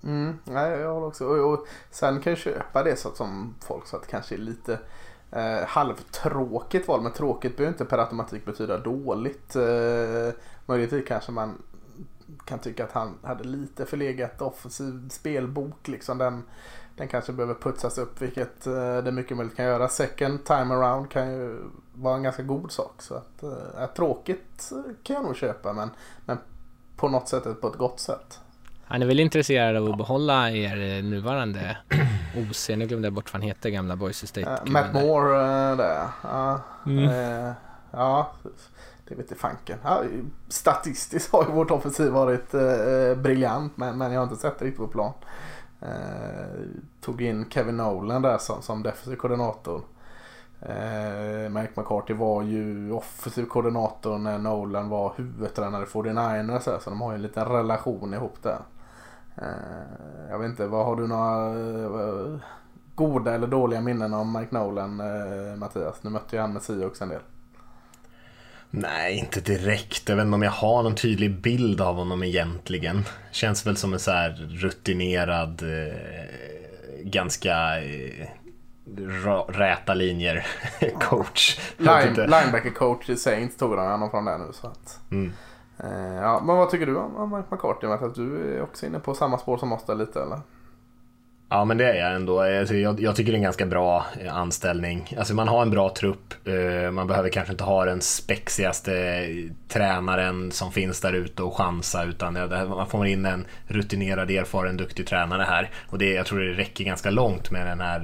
Mm, 0.04 0.38
nej, 0.44 0.70
jag 0.70 0.94
håller 0.94 1.06
också. 1.06 1.26
Och, 1.26 1.52
och 1.52 1.66
sen 1.90 2.20
kan 2.20 2.30
jag 2.30 2.38
köpa 2.38 2.82
det 2.82 2.96
så 2.96 3.14
som 3.14 3.54
folk 3.60 3.86
så 3.86 3.96
att 3.96 4.02
det 4.02 4.08
kanske 4.08 4.34
är 4.34 4.38
lite 4.38 4.78
eh, 5.30 5.66
halvtråkigt 5.66 6.88
val. 6.88 7.02
Men 7.02 7.12
tråkigt 7.12 7.56
behöver 7.56 7.72
inte 7.72 7.84
per 7.84 7.98
automatik 7.98 8.44
betyda 8.44 8.78
dåligt. 8.78 9.56
Eh, 9.56 10.34
möjligtvis 10.66 11.08
kanske 11.08 11.32
man 11.32 11.62
kan 12.44 12.58
tycka 12.58 12.84
att 12.84 12.92
han 12.92 13.18
hade 13.22 13.44
lite 13.44 13.86
förlegat 13.86 14.42
offensiv 14.42 15.08
spelbok. 15.08 15.88
Liksom 15.88 16.18
den, 16.18 16.42
den 16.96 17.08
kanske 17.08 17.32
behöver 17.32 17.54
putsas 17.54 17.98
upp 17.98 18.22
vilket 18.22 18.66
eh, 18.66 18.96
det 18.96 19.12
mycket 19.12 19.36
möjligt 19.36 19.56
kan 19.56 19.64
göra. 19.64 19.88
Second 19.88 20.44
time 20.44 20.74
around 20.74 21.10
kan 21.10 21.32
ju 21.32 21.58
vara 21.94 22.16
en 22.16 22.22
ganska 22.22 22.42
god 22.42 22.72
sak. 22.72 22.94
Så 23.02 23.14
att, 23.14 23.42
eh, 23.42 23.86
tråkigt 23.96 24.72
kan 25.02 25.16
jag 25.16 25.24
nog 25.24 25.36
köpa 25.36 25.72
men, 25.72 25.90
men 26.26 26.38
på 26.96 27.08
något 27.08 27.28
sätt 27.28 27.60
på 27.60 27.68
ett 27.68 27.76
gott 27.78 28.00
sätt. 28.00 28.38
Han 28.84 29.02
är 29.02 29.06
väl 29.06 29.20
intresserad 29.20 29.76
av 29.76 29.90
att 29.90 29.96
behålla 29.98 30.50
er 30.50 30.96
eh, 30.98 31.04
nuvarande 31.04 31.76
OC, 32.50 32.68
nu 32.68 32.86
glömde 32.86 33.06
jag 33.06 33.12
bort 33.12 33.32
vad 33.32 33.42
han 33.42 33.48
heter, 33.48 33.70
gamla 33.70 33.96
Boise 33.96 34.26
State. 34.26 34.50
Uh, 34.66 34.72
Matt 34.72 34.92
Moore 34.94 35.36
uh, 35.70 35.76
där. 35.76 36.08
Ja, 36.22 36.60
Mm. 36.86 37.04
eh, 37.04 37.52
ja, 37.90 38.32
det 39.08 39.14
vet 39.14 39.18
inte 39.18 39.34
fanken. 39.34 39.78
Ja, 39.84 40.02
statistiskt 40.48 41.32
har 41.32 41.44
ju 41.44 41.50
vårt 41.52 41.70
offensiv 41.70 42.10
varit 42.12 42.54
eh, 42.54 43.14
briljant 43.16 43.76
men, 43.76 43.98
men 43.98 44.12
jag 44.12 44.20
har 44.20 44.24
inte 44.24 44.36
sett 44.36 44.58
det 44.58 44.64
riktigt 44.64 44.80
på 44.80 44.88
plan. 44.88 45.12
Eh, 45.82 46.60
tog 47.00 47.22
in 47.22 47.50
Kevin 47.50 47.76
Nolan 47.76 48.22
där 48.22 48.38
som, 48.38 48.62
som 48.62 48.82
defensiv 48.82 49.16
koordinator. 49.16 49.82
Eh, 50.60 51.50
Mike 51.50 51.72
McCarthy 51.76 52.14
var 52.14 52.42
ju 52.42 52.92
offensiv 52.92 53.44
koordinator 53.44 54.18
när 54.18 54.38
Nolan 54.38 54.88
var 54.88 55.12
huvudtränare 55.16 55.86
för 55.86 56.02
49ers 56.02 56.58
så, 56.58 56.78
så 56.80 56.90
de 56.90 57.00
har 57.00 57.10
ju 57.10 57.14
en 57.14 57.22
liten 57.22 57.44
relation 57.44 58.14
ihop 58.14 58.42
där. 58.42 58.58
Eh, 59.36 60.30
jag 60.30 60.38
vet 60.38 60.50
inte, 60.50 60.66
vad 60.66 60.86
har 60.86 60.96
du 60.96 61.06
några 61.06 61.46
eh, 61.46 62.40
goda 62.94 63.34
eller 63.34 63.46
dåliga 63.46 63.80
minnen 63.80 64.14
om 64.14 64.32
Mike 64.32 64.54
Nolan 64.54 65.00
eh, 65.00 65.56
Mattias? 65.56 66.02
Nu 66.02 66.10
mötte 66.10 66.36
ju 66.36 66.42
han 66.42 66.52
med 66.52 66.62
Seahawks 66.62 67.02
en 67.02 67.08
del. 67.08 67.20
Nej, 68.74 69.18
inte 69.18 69.40
direkt. 69.40 70.08
Jag 70.08 70.16
vet 70.16 70.24
inte 70.24 70.34
om 70.34 70.42
jag 70.42 70.50
har 70.50 70.82
någon 70.82 70.94
tydlig 70.94 71.40
bild 71.40 71.80
av 71.80 71.94
honom 71.96 72.22
egentligen. 72.22 73.04
Känns 73.30 73.66
väl 73.66 73.76
som 73.76 73.92
en 73.92 73.98
så 73.98 74.10
här 74.10 74.30
rutinerad, 74.50 75.62
eh, 75.62 75.94
ganska 77.04 77.82
eh, 77.82 78.26
räta 79.48 79.94
linjer 79.94 80.46
coach. 81.00 81.58
Line, 81.76 82.14
linebacker 82.14 82.70
coach 82.70 83.10
i 83.10 83.16
Saints 83.16 83.56
tog 83.56 83.76
de 83.76 83.90
honom 83.90 84.10
från 84.10 84.24
där 84.24 84.38
nu. 84.38 84.52
Så 84.52 84.66
att, 84.66 85.00
Mm. 85.10 85.32
eh, 85.78 86.14
ja, 86.14 86.42
men 86.46 86.56
vad 86.56 86.70
tycker 86.70 86.86
du 86.86 86.96
om, 86.96 87.16
om 87.16 87.30
Mike 87.30 87.48
McCarthy? 87.50 87.86
Du 88.22 88.56
är 88.56 88.62
också 88.62 88.86
inne 88.86 88.98
på 88.98 89.14
samma 89.14 89.38
spår 89.38 89.58
som 89.58 89.72
oss 89.72 89.84
där 89.86 89.94
lite 89.94 90.22
eller? 90.22 90.40
Ja, 91.52 91.64
men 91.64 91.78
det 91.78 91.84
är 91.84 91.94
jag 91.94 92.14
ändå. 92.14 92.40
Alltså, 92.40 92.74
jag, 92.74 93.00
jag 93.00 93.16
tycker 93.16 93.32
det 93.32 93.36
är 93.36 93.38
en 93.38 93.42
ganska 93.42 93.66
bra 93.66 94.06
eh, 94.20 94.36
anställning. 94.36 95.14
Alltså, 95.18 95.34
man 95.34 95.48
har 95.48 95.62
en 95.62 95.70
bra 95.70 95.94
trupp. 95.94 96.34
Eh, 96.48 96.90
man 96.90 97.06
behöver 97.06 97.28
kanske 97.28 97.52
inte 97.52 97.64
ha 97.64 97.84
den 97.84 98.00
spexigaste 98.00 99.26
tränaren 99.68 100.52
som 100.52 100.72
finns 100.72 101.00
där 101.00 101.12
ute 101.12 101.42
och 101.42 101.56
chansa. 101.56 102.04
Utan 102.04 102.32
man 102.68 102.86
får 102.86 103.06
in 103.06 103.26
en 103.26 103.46
rutinerad, 103.66 104.30
erfaren, 104.30 104.76
duktig 104.76 105.06
tränare 105.06 105.42
här. 105.42 105.70
Och 105.88 105.98
det, 105.98 106.12
jag 106.12 106.26
tror 106.26 106.40
det 106.40 106.52
räcker 106.52 106.84
ganska 106.84 107.10
långt 107.10 107.50
med, 107.50 107.66
den 107.66 107.80
här, 107.80 108.00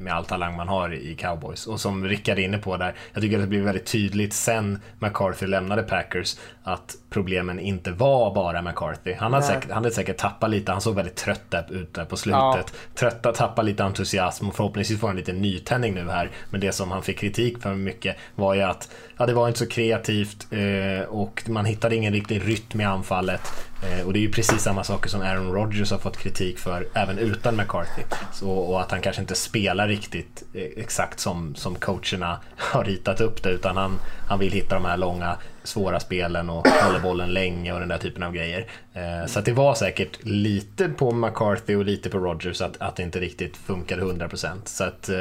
med 0.00 0.14
all 0.14 0.24
talang 0.24 0.56
man 0.56 0.68
har 0.68 0.94
i 0.94 1.14
Cowboys. 1.14 1.66
Och 1.66 1.80
som 1.80 2.04
Rickard 2.04 2.38
är 2.38 2.42
inne 2.42 2.58
på 2.58 2.76
där, 2.76 2.94
jag 3.12 3.22
tycker 3.22 3.36
att 3.36 3.42
det 3.42 3.48
blir 3.48 3.62
väldigt 3.62 3.86
tydligt 3.86 4.34
sen 4.34 4.80
McCarthy 4.98 5.46
lämnade 5.46 5.82
Packers 5.82 6.36
att 6.62 6.96
problemen 7.16 7.60
inte 7.60 7.90
var 7.90 8.34
bara 8.34 8.62
McCarthy. 8.62 9.14
Han 9.14 9.32
hade, 9.32 9.46
säkert, 9.46 9.70
han 9.70 9.84
hade 9.84 9.94
säkert 9.94 10.16
tappat 10.16 10.50
lite, 10.50 10.72
han 10.72 10.80
såg 10.80 10.94
väldigt 10.94 11.16
trött 11.16 11.54
ut 11.70 11.94
där 11.94 12.04
på 12.04 12.16
slutet. 12.16 12.40
Ja. 12.42 12.64
Trötta, 12.94 13.32
tappa 13.32 13.62
lite 13.62 13.84
entusiasm 13.84 14.48
och 14.48 14.56
förhoppningsvis 14.56 15.00
får 15.00 15.06
han 15.06 15.16
lite 15.16 15.32
nytändning 15.32 15.94
nu 15.94 16.10
här. 16.10 16.30
Men 16.50 16.60
det 16.60 16.72
som 16.72 16.90
han 16.90 17.02
fick 17.02 17.18
kritik 17.18 17.62
för 17.62 17.74
mycket 17.74 18.16
var 18.34 18.54
ju 18.54 18.62
att 18.62 18.88
ja, 19.18 19.26
det 19.26 19.34
var 19.34 19.48
inte 19.48 19.58
så 19.58 19.66
kreativt 19.66 20.46
eh, 20.50 21.08
och 21.08 21.42
man 21.48 21.64
hittade 21.64 21.96
ingen 21.96 22.12
riktig 22.12 22.48
rytm 22.48 22.80
i 22.80 22.84
anfallet. 22.84 23.40
Eh, 23.82 24.06
och 24.06 24.12
det 24.12 24.18
är 24.18 24.20
ju 24.20 24.30
precis 24.30 24.62
samma 24.62 24.84
saker 24.84 25.08
som 25.08 25.20
Aaron 25.20 25.52
Rodgers 25.52 25.90
har 25.90 25.98
fått 25.98 26.16
kritik 26.16 26.58
för 26.58 26.88
även 26.94 27.18
utan 27.18 27.56
McCarthy. 27.56 28.02
Så, 28.32 28.50
och 28.50 28.80
att 28.80 28.90
han 28.90 29.00
kanske 29.00 29.22
inte 29.22 29.34
spelar 29.34 29.88
riktigt 29.88 30.42
eh, 30.54 30.62
exakt 30.76 31.20
som, 31.20 31.54
som 31.54 31.74
coacherna 31.74 32.40
har 32.56 32.84
ritat 32.84 33.20
upp 33.20 33.42
det 33.42 33.50
utan 33.50 33.76
han, 33.76 33.98
han 34.28 34.38
vill 34.38 34.52
hitta 34.52 34.74
de 34.74 34.84
här 34.84 34.96
långa 34.96 35.36
svåra 35.64 36.00
spelen 36.00 36.50
och 36.50 36.68
håller 36.68 37.00
bollen 37.00 37.32
länge 37.32 37.72
och 37.72 37.80
den 37.80 37.88
där 37.88 37.98
typen 37.98 38.22
av 38.22 38.32
grejer. 38.32 38.66
Eh, 38.94 39.26
så 39.26 39.38
att 39.38 39.44
det 39.44 39.52
var 39.52 39.74
säkert 39.74 40.18
lite 40.24 40.88
på 40.88 41.12
McCarthy 41.12 41.76
och 41.76 41.84
lite 41.84 42.10
på 42.10 42.18
Rodgers 42.18 42.60
att, 42.60 42.76
att 42.80 42.96
det 42.96 43.02
inte 43.02 43.20
riktigt 43.20 43.56
funkade 43.56 44.02
100%. 44.02 44.48
Så 44.64 44.84
att 44.84 45.08
eh, 45.08 45.16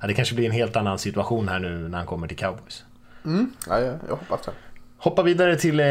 ja, 0.00 0.06
det 0.06 0.14
kanske 0.14 0.34
blir 0.34 0.46
en 0.46 0.52
helt 0.52 0.76
annan 0.76 0.98
situation 0.98 1.48
här 1.48 1.58
nu 1.58 1.88
när 1.88 1.98
han 1.98 2.06
kommer 2.06 2.28
till 2.28 2.36
Cowboys. 2.36 2.84
Mm. 3.24 3.50
Ja, 3.68 3.80
jag, 3.80 3.94
jag 4.08 4.16
hoppas 4.16 4.42
det. 4.46 4.52
Hoppa 5.00 5.22
vidare 5.22 5.56
till 5.56 5.80
eh, 5.80 5.86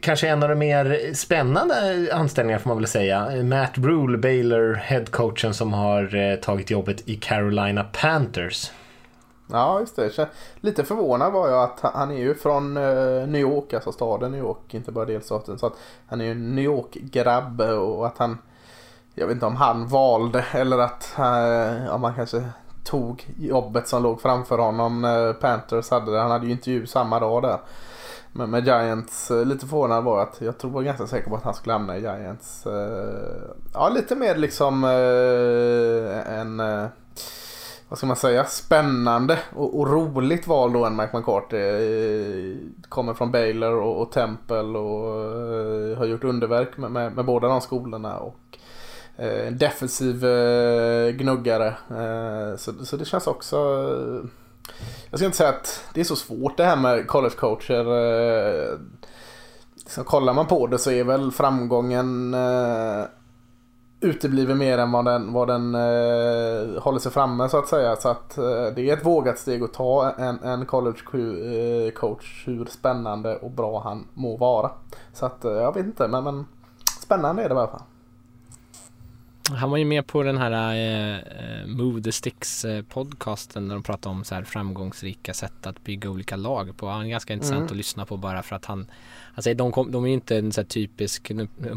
kanske 0.00 0.28
en 0.28 0.42
av 0.42 0.48
de 0.48 0.54
mer 0.54 1.14
spännande 1.14 1.74
anställningarna 2.12 2.62
får 2.62 2.68
man 2.70 2.76
väl 2.78 2.86
säga. 2.86 3.42
Matt 3.42 3.78
Rule, 3.78 4.18
Baylor 4.18 4.74
headcoachen 4.74 5.54
som 5.54 5.72
har 5.72 6.14
eh, 6.16 6.36
tagit 6.36 6.70
jobbet 6.70 7.08
i 7.08 7.14
Carolina 7.16 7.84
Panthers. 7.84 8.70
Ja, 9.50 9.80
just 9.80 9.96
det. 9.96 10.28
Lite 10.60 10.84
förvånad 10.84 11.32
var 11.32 11.48
jag 11.48 11.62
att 11.62 11.80
han- 11.80 11.92
han 11.94 12.10
är 12.10 12.18
ju 12.18 12.34
från 12.34 12.76
eh, 12.76 13.26
New 13.26 13.40
York, 13.40 13.72
alltså 13.74 13.92
staden 13.92 14.30
New 14.32 14.40
York, 14.40 14.74
inte 14.74 14.92
bara 14.92 15.04
delstaten. 15.04 15.58
Så 15.58 15.66
att 15.66 15.74
han 16.06 16.20
är 16.20 16.24
ju 16.24 16.30
en 16.30 16.54
New 16.54 16.64
York-grabb 16.64 17.60
och 17.60 18.06
att 18.06 18.18
han, 18.18 18.38
jag 19.14 19.26
vet 19.26 19.34
inte 19.34 19.46
om 19.46 19.56
han 19.56 19.86
valde 19.88 20.44
eller 20.52 20.78
att 20.78 21.14
eh, 21.18 21.84
ja, 21.86 21.98
man 21.98 22.14
kanske 22.14 22.44
tog 22.84 23.26
jobbet 23.38 23.88
som 23.88 24.02
låg 24.02 24.20
framför 24.20 24.58
honom 24.58 25.00
när 25.02 25.32
Panthers 25.32 25.90
hade 25.90 26.12
det. 26.12 26.20
Han 26.20 26.30
hade 26.30 26.46
ju 26.46 26.52
intervju 26.52 26.86
samma 26.86 27.20
dag 27.20 27.42
där. 27.42 27.58
Men 28.36 28.50
med 28.50 28.64
Giants, 28.64 29.30
eh, 29.30 29.44
lite 29.44 29.66
förvånad 29.66 30.04
var 30.04 30.18
jag 30.18 30.28
att 30.28 30.40
jag 30.40 30.58
tror 30.58 30.70
var 30.70 30.82
ganska 30.82 31.06
säker 31.06 31.30
på 31.30 31.36
att 31.36 31.42
han 31.42 31.54
skulle 31.54 31.72
hamna 31.72 31.96
i 31.96 32.00
Giants. 32.00 32.66
Eh, 32.66 33.54
ja, 33.74 33.88
lite 33.88 34.16
mer 34.16 34.36
liksom 34.36 34.84
eh, 34.84 36.38
en 36.38 36.62
vad 37.88 37.98
ska 37.98 38.06
man 38.06 38.16
säga, 38.16 38.44
spännande 38.44 39.38
och, 39.56 39.80
och 39.80 39.90
roligt 39.90 40.46
val 40.46 40.72
då 40.72 40.84
än 40.84 40.96
Mike 40.96 41.16
McCarthy. 41.16 42.56
Kommer 42.88 43.14
från 43.14 43.30
Baylor 43.30 43.72
och, 43.72 44.02
och 44.02 44.12
Temple 44.12 44.78
och 44.78 45.98
har 45.98 46.04
gjort 46.04 46.24
underverk 46.24 46.76
med, 46.76 46.90
med, 46.90 47.12
med 47.12 47.24
båda 47.24 47.48
de 47.48 47.60
skolorna. 47.60 48.18
Och 48.18 48.36
Eh, 49.16 49.48
en 49.48 49.58
defensiv 49.58 50.24
eh, 50.24 51.10
gnuggare. 51.10 51.68
Eh, 51.90 52.56
så, 52.56 52.84
så 52.84 52.96
det 52.96 53.04
känns 53.04 53.26
också... 53.26 53.56
Eh, 53.56 54.30
jag 55.10 55.18
ska 55.18 55.26
inte 55.26 55.36
säga 55.36 55.50
att 55.50 55.84
det 55.94 56.00
är 56.00 56.04
så 56.04 56.16
svårt 56.16 56.56
det 56.56 56.64
här 56.64 56.76
med 56.76 57.06
collegecoacher. 57.06 57.86
Eh, 57.86 58.78
så 59.86 60.04
kollar 60.04 60.32
man 60.32 60.46
på 60.46 60.66
det 60.66 60.78
så 60.78 60.90
är 60.90 61.04
väl 61.04 61.32
framgången 61.32 62.34
eh, 62.34 63.04
mer 64.54 64.78
än 64.78 64.92
vad 64.92 65.04
den, 65.04 65.32
vad 65.32 65.48
den 65.48 65.74
eh, 65.74 66.82
håller 66.82 66.98
sig 66.98 67.12
framme 67.12 67.48
så 67.48 67.58
att 67.58 67.68
säga. 67.68 67.96
Så 67.96 68.08
att 68.08 68.38
eh, 68.38 68.66
det 68.74 68.90
är 68.90 68.96
ett 68.96 69.06
vågat 69.06 69.38
steg 69.38 69.62
att 69.62 69.72
ta 69.72 70.12
en, 70.18 70.38
en 70.42 70.66
college 70.66 70.98
eh, 71.12 71.92
coach 71.92 72.42
hur 72.46 72.64
spännande 72.64 73.36
och 73.36 73.50
bra 73.50 73.80
han 73.80 74.08
må 74.14 74.36
vara. 74.36 74.70
Så 75.12 75.26
att 75.26 75.44
eh, 75.44 75.52
jag 75.52 75.74
vet 75.74 75.86
inte 75.86 76.08
men, 76.08 76.24
men 76.24 76.46
spännande 77.00 77.42
är 77.42 77.48
det 77.48 77.54
i 77.54 77.58
alla 77.58 77.70
fall. 77.70 77.82
Han 79.50 79.70
var 79.70 79.76
ju 79.76 79.84
med 79.84 80.06
på 80.06 80.22
den 80.22 80.38
här 80.38 80.74
eh, 80.74 81.16
eh, 81.18 81.66
Move 81.66 82.02
the 82.02 82.12
Sticks 82.12 82.64
eh, 82.64 82.82
podcasten 82.82 83.68
där 83.68 83.74
de 83.74 83.82
pratade 83.82 84.14
om 84.14 84.24
så 84.24 84.34
här 84.34 84.44
framgångsrika 84.44 85.34
sätt 85.34 85.66
att 85.66 85.84
bygga 85.84 86.10
olika 86.10 86.36
lag 86.36 86.76
på. 86.76 86.88
Han 86.88 87.04
är 87.04 87.08
ganska 87.10 87.32
intressant 87.32 87.58
Mm. 87.58 87.70
att 87.70 87.76
lyssna 87.76 88.06
på 88.06 88.16
bara 88.16 88.42
för 88.42 88.56
att 88.56 88.64
han 88.64 88.86
Alltså 89.34 89.54
de, 89.54 89.72
kom, 89.72 89.92
de 89.92 90.04
är 90.04 90.08
ju 90.08 90.14
inte 90.14 90.36
en 90.38 90.52
så 90.52 90.60
här 90.60 90.68
typisk, 90.68 91.30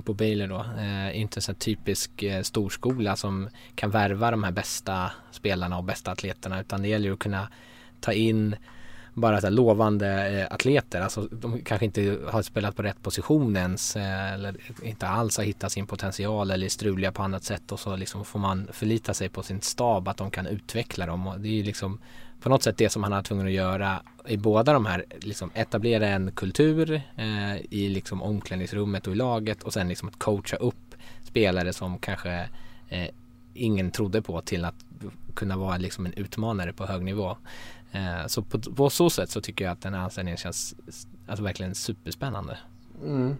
på 0.05 0.13
Baylor 0.13 0.47
då, 0.47 0.65
eh, 0.81 1.19
inte 1.19 1.37
en 1.37 1.41
så 1.41 1.51
här 1.51 1.59
typisk 1.59 2.23
eh, 2.23 2.41
storskola 2.41 3.15
som 3.15 3.49
kan 3.75 3.91
värva 3.91 4.31
de 4.31 4.43
här 4.43 4.51
bästa 4.51 5.11
spelarna 5.31 5.77
och 5.77 5.83
bästa 5.83 6.11
atleterna 6.11 6.61
utan 6.61 6.81
det 6.81 6.87
gäller 6.87 7.07
ju 7.07 7.13
att 7.13 7.19
kunna 7.19 7.49
ta 7.99 8.13
in 8.13 8.55
bara 9.17 9.41
så 9.41 9.47
här 9.47 9.51
lovande 9.51 10.39
eh, 10.39 10.53
atleter, 10.53 11.01
alltså 11.01 11.21
de 11.21 11.61
kanske 11.61 11.85
inte 11.85 12.17
har 12.31 12.41
spelat 12.41 12.75
på 12.75 12.83
rätt 12.83 13.03
position 13.03 13.57
ens 13.57 13.95
eh, 13.95 14.33
eller 14.33 14.55
inte 14.83 15.07
alls 15.07 15.37
har 15.37 15.43
hittat 15.43 15.71
sin 15.71 15.87
potential 15.87 16.51
eller 16.51 16.65
är 16.65 16.69
struliga 16.69 17.11
på 17.11 17.23
annat 17.23 17.43
sätt. 17.43 17.71
Och 17.71 17.79
så 17.79 17.95
liksom 17.95 18.25
får 18.25 18.39
man 18.39 18.67
förlita 18.71 19.13
sig 19.13 19.29
på 19.29 19.43
sin 19.43 19.61
stab 19.61 20.07
att 20.07 20.17
de 20.17 20.31
kan 20.31 20.47
utveckla 20.47 21.05
dem. 21.05 21.27
Och 21.27 21.39
det 21.39 21.47
är 21.47 21.53
ju 21.53 21.63
liksom 21.63 21.99
på 22.41 22.49
något 22.49 22.63
sätt 22.63 22.77
det 22.77 22.89
som 22.89 23.03
han 23.03 23.11
har 23.11 23.23
tvungen 23.23 23.47
att 23.47 23.53
göra 23.53 24.01
i 24.27 24.37
båda 24.37 24.73
de 24.73 24.85
här, 24.85 25.05
liksom 25.19 25.51
etablera 25.53 26.07
en 26.07 26.31
kultur 26.31 27.01
eh, 27.15 27.57
i 27.69 27.89
liksom 27.89 28.21
omklädningsrummet 28.21 29.07
och 29.07 29.13
i 29.13 29.15
laget. 29.15 29.63
Och 29.63 29.73
sen 29.73 29.87
liksom 29.87 30.07
att 30.07 30.19
coacha 30.19 30.57
upp 30.57 30.95
spelare 31.23 31.73
som 31.73 31.99
kanske 31.99 32.49
eh, 32.89 33.07
ingen 33.53 33.91
trodde 33.91 34.21
på 34.21 34.41
till 34.41 34.65
att 34.65 34.85
kunna 35.37 35.57
vara 35.57 35.77
liksom 35.77 36.05
en 36.05 36.13
utmanare 36.13 36.73
på 36.73 36.85
hög 36.85 37.03
nivå. 37.03 37.37
Eh, 37.91 38.27
så 38.27 38.41
på, 38.41 38.59
på 38.59 38.89
så 38.89 39.09
sätt 39.09 39.29
så 39.29 39.41
tycker 39.41 39.65
jag 39.65 39.71
att 39.71 39.81
den 39.81 39.93
här 39.93 40.01
anställningen 40.01 40.37
känns 40.37 40.75
alltså 41.27 41.43
verkligen 41.43 41.75
superspännande. 41.75 42.57
Mm. 43.03 43.35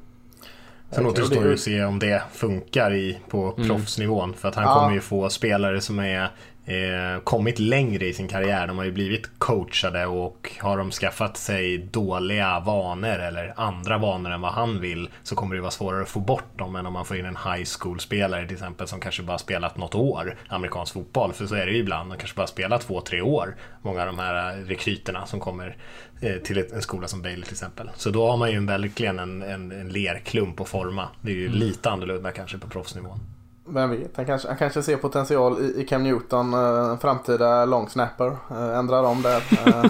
Sen 0.92 1.06
återstår 1.06 1.42
det- 1.42 1.48
ju 1.48 1.54
att 1.54 1.60
se 1.60 1.84
om 1.84 2.00
det 2.00 2.24
funkar 2.32 2.94
i, 2.94 3.20
på 3.30 3.54
Mm. 3.58 3.68
proffsnivån. 3.70 4.34
För 4.34 4.48
att 4.50 4.56
han 4.56 4.63
Ja. 4.63 4.74
kommer 4.80 4.94
ju 4.96 5.01
få 5.01 5.30
spelare 5.30 5.82
som 5.82 6.00
är 6.00 6.32
eh, 6.67 7.21
kommit 7.24 7.59
längre 7.59 8.05
i 8.05 8.13
sin 8.13 8.27
karriär. 8.27 8.67
De 8.67 8.77
har 8.77 8.86
ju 8.86 8.91
blivit 8.91 9.39
coachade 9.39 10.05
och 10.05 10.51
har 10.59 10.77
de 10.77 10.91
skaffat 10.91 11.38
sig 11.38 11.77
dåliga 11.77 12.59
vanor 12.59 13.19
eller 13.19 13.53
andra 13.57 13.97
vanor 13.97 14.31
än 14.31 14.41
vad 14.41 14.51
han 14.51 14.81
vill 14.81 15.09
så 15.24 15.36
kommer 15.36 15.55
det 15.55 15.62
vara 15.62 15.71
svårare 15.71 16.01
att 16.01 16.09
få 16.09 16.19
bort 16.19 16.57
dem 16.57 16.75
än 16.75 16.86
om 16.86 16.93
man 16.93 17.05
får 17.05 17.17
in 17.17 17.25
en 17.25 17.36
high 17.36 17.65
school-spelare 17.79 18.45
till 18.45 18.55
exempel 18.55 18.88
som 18.88 19.00
kanske 19.00 19.24
bara 19.24 19.38
spelat 19.38 19.77
något 19.77 19.95
år 19.95 20.38
amerikansk 20.47 20.93
fotboll. 20.93 21.33
För 21.33 21.45
så 21.45 21.55
är 21.55 21.65
det 21.65 21.71
ju 21.71 21.77
ibland. 21.77 22.12
De 22.12 22.17
kanske 22.17 22.36
bara 22.36 22.47
spelat 22.47 22.81
två, 22.81 23.01
tre 23.01 23.21
år. 23.21 23.55
Många 23.81 24.01
av 24.01 24.07
de 24.07 24.19
här 24.19 24.57
rekryterna 24.57 25.25
som 25.25 25.39
kommer 25.39 25.77
eh, 26.21 26.36
till 26.36 26.57
en 26.74 26.81
skola 26.81 27.07
som 27.07 27.21
Baylor 27.21 27.43
till 27.43 27.53
exempel. 27.53 27.89
Så 27.95 28.09
då 28.09 28.29
har 28.29 28.38
man 28.38 28.51
ju 28.51 28.57
en, 28.57 28.65
verkligen 28.65 29.19
en, 29.19 29.41
en, 29.41 29.71
en 29.71 29.89
lerklump 29.89 30.62
att 30.62 30.69
forma. 30.69 31.09
Det 31.21 31.31
är 31.31 31.36
ju 31.36 31.50
lite 31.50 31.89
annorlunda 31.89 32.31
kanske 32.31 32.57
på 32.57 32.67
proffsnivån. 32.67 33.37
Vem 33.69 33.89
vet, 33.89 34.17
han 34.17 34.25
kanske, 34.25 34.47
han 34.47 34.57
kanske 34.57 34.83
ser 34.83 34.97
potential 34.97 35.59
i, 35.62 35.81
i 35.81 35.86
Cam 35.86 36.03
Newton, 36.03 36.53
eh, 36.53 36.97
framtida 36.97 37.65
long 37.65 37.89
snapper. 37.89 38.27
Eh, 38.51 38.77
ändrar 38.77 39.03
om 39.03 39.21
där. 39.21 39.43
Eh, 39.65 39.83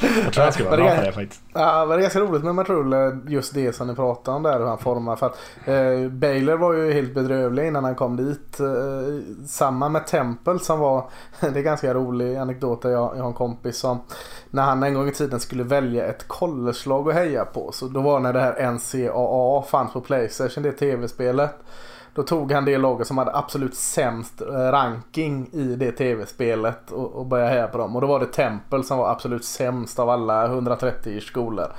Jag 0.24 0.32
tror 0.32 0.44
han 0.44 0.52
skulle 0.52 0.68
vara 0.68 0.76
det 0.76 0.82
bra 0.82 0.96
på 0.96 1.02
det 1.02 1.12
faktiskt. 1.12 1.42
Ja, 1.52 1.78
men 1.78 1.88
det 1.88 1.94
är 1.94 2.00
ganska 2.00 2.20
roligt 2.20 2.44
med 2.44 2.54
Matrull, 2.54 3.20
just 3.26 3.54
det 3.54 3.72
som 3.72 3.86
ni 3.86 3.94
pratar 3.94 4.32
om 4.32 4.42
där, 4.42 4.58
hur 4.58 4.66
han 4.66 4.78
formar. 4.78 5.16
För 5.16 5.26
att 5.26 5.38
eh, 5.64 6.10
Baylor 6.10 6.56
var 6.56 6.72
ju 6.72 6.92
helt 6.92 7.14
bedrövlig 7.14 7.66
innan 7.66 7.84
han 7.84 7.94
kom 7.94 8.16
dit. 8.16 8.60
Eh, 8.60 9.46
samma 9.46 9.88
med 9.88 10.06
Temple 10.06 10.58
som 10.58 10.78
var, 10.78 11.04
det 11.40 11.46
är 11.46 11.62
ganska 11.62 11.94
rolig 11.94 12.36
anekdot. 12.36 12.80
Jag, 12.82 12.92
jag 12.92 13.22
har 13.22 13.28
en 13.28 13.34
kompis 13.34 13.78
som, 13.78 13.98
när 14.50 14.62
han 14.62 14.82
en 14.82 14.94
gång 14.94 15.08
i 15.08 15.12
tiden 15.12 15.40
skulle 15.40 15.62
välja 15.62 16.06
ett 16.06 16.28
collegelag 16.28 17.08
att 17.08 17.14
heja 17.14 17.44
på. 17.44 17.72
Så 17.72 17.86
då 17.86 18.00
var 18.00 18.20
när 18.20 18.32
det 18.32 18.40
här 18.40 18.72
NCAA 18.72 19.62
fanns 19.62 19.92
på 19.92 20.00
Playstation, 20.00 20.62
det 20.62 20.72
tv-spelet. 20.72 21.50
Då 22.18 22.24
tog 22.24 22.52
han 22.52 22.64
det 22.64 22.78
laget 22.78 23.06
som 23.06 23.18
hade 23.18 23.36
absolut 23.36 23.74
sämst 23.74 24.40
eh, 24.40 24.46
ranking 24.46 25.48
i 25.52 25.76
det 25.76 25.92
tv-spelet 25.92 26.90
och, 26.90 27.12
och 27.12 27.26
började 27.26 27.50
heja 27.50 27.66
på 27.66 27.78
dem. 27.78 27.96
Och 27.96 28.00
då 28.00 28.06
var 28.06 28.20
det 28.20 28.26
Temple 28.26 28.82
som 28.82 28.98
var 28.98 29.10
absolut 29.10 29.44
sämst 29.44 29.98
av 29.98 30.10
alla 30.10 30.46
130 30.46 31.20
skolor. 31.20 31.72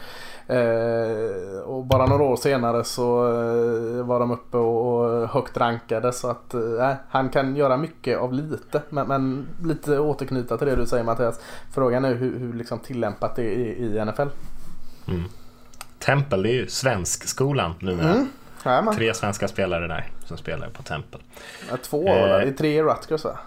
Eh, 0.48 1.60
och 1.66 1.86
bara 1.86 2.06
några 2.06 2.24
år 2.24 2.36
senare 2.36 2.84
så 2.84 3.28
eh, 3.28 4.06
var 4.06 4.20
de 4.20 4.32
uppe 4.32 4.58
och, 4.58 5.04
och 5.04 5.30
högt 5.30 5.58
rankade 5.58 6.14
så 6.14 6.30
att 6.30 6.54
eh, 6.54 6.94
han 7.10 7.30
kan 7.30 7.56
göra 7.56 7.78
mycket 7.78 8.18
av 8.18 8.34
lite. 8.34 8.82
Men, 8.90 9.08
men 9.08 9.48
lite 9.64 10.00
återknyta 10.00 10.58
till 10.58 10.68
det 10.68 10.76
du 10.76 10.86
säger 10.86 11.04
Mattias. 11.04 11.40
Frågan 11.74 12.06
är 12.06 12.16
hur, 12.16 12.40
hur 12.40 12.54
liksom 12.54 12.80
tillämpat 12.80 13.36
det 13.36 13.44
är 13.44 13.58
i, 13.58 13.98
i 13.98 14.06
NFL. 14.06 14.28
Temple, 16.00 16.38
det 16.38 16.50
är 16.50 16.54
ju 16.54 16.68
svenskskolan 16.68 17.74
numera. 17.80 18.14
Mm. 18.14 18.28
Jajamän. 18.66 18.96
Tre 18.96 19.14
svenska 19.14 19.48
spelare 19.48 19.88
där 19.88 20.06
som 20.26 20.38
spelar 20.38 20.70
på 20.70 20.84
Temple. 20.84 21.20
Ja, 21.72 21.78
Två 21.84 22.08
Eh. 22.08 22.16
det 22.38 22.44
är 22.48 22.52
tre 22.52 22.84
Rutgers 22.84 23.24
va? 23.26 23.40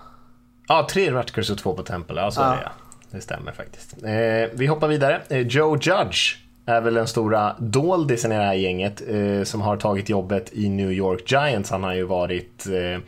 Ja, 0.69 0.87
tre 0.91 1.11
Rutgers 1.11 1.51
och 1.51 1.59
två 1.59 1.75
på 1.75 1.83
Temple. 1.83 2.21
Ja, 2.21 2.31
så 2.31 2.41
Ja. 2.41 2.53
är 2.53 2.57
det 2.57 2.63
ja. 2.63 2.71
Det 3.11 3.21
stämmer 3.21 3.53
faktiskt. 3.53 3.93
Eh, 4.05 4.51
vi 4.59 4.67
hoppar 4.67 4.89
vidare. 4.89 5.23
Eh, 5.29 5.39
Joe 5.39 5.77
Judge 5.81 6.37
är 6.67 6.81
väl 6.81 6.95
den 6.95 7.07
stora 7.07 7.57
doldisen 7.59 8.33
i 8.33 8.37
det 8.37 8.43
här 8.45 8.55
gänget 8.55 9.03
eh, 9.09 9.43
som 9.45 9.61
har 9.61 9.77
tagit 9.77 10.09
jobbet 10.09 10.53
i 10.53 10.69
New 10.69 10.93
York 10.93 11.33
Giants. 11.33 11.71
Han 11.71 11.83
har 11.85 11.95
ju 11.95 12.05
varit 12.05 12.67
eh, 12.67 13.01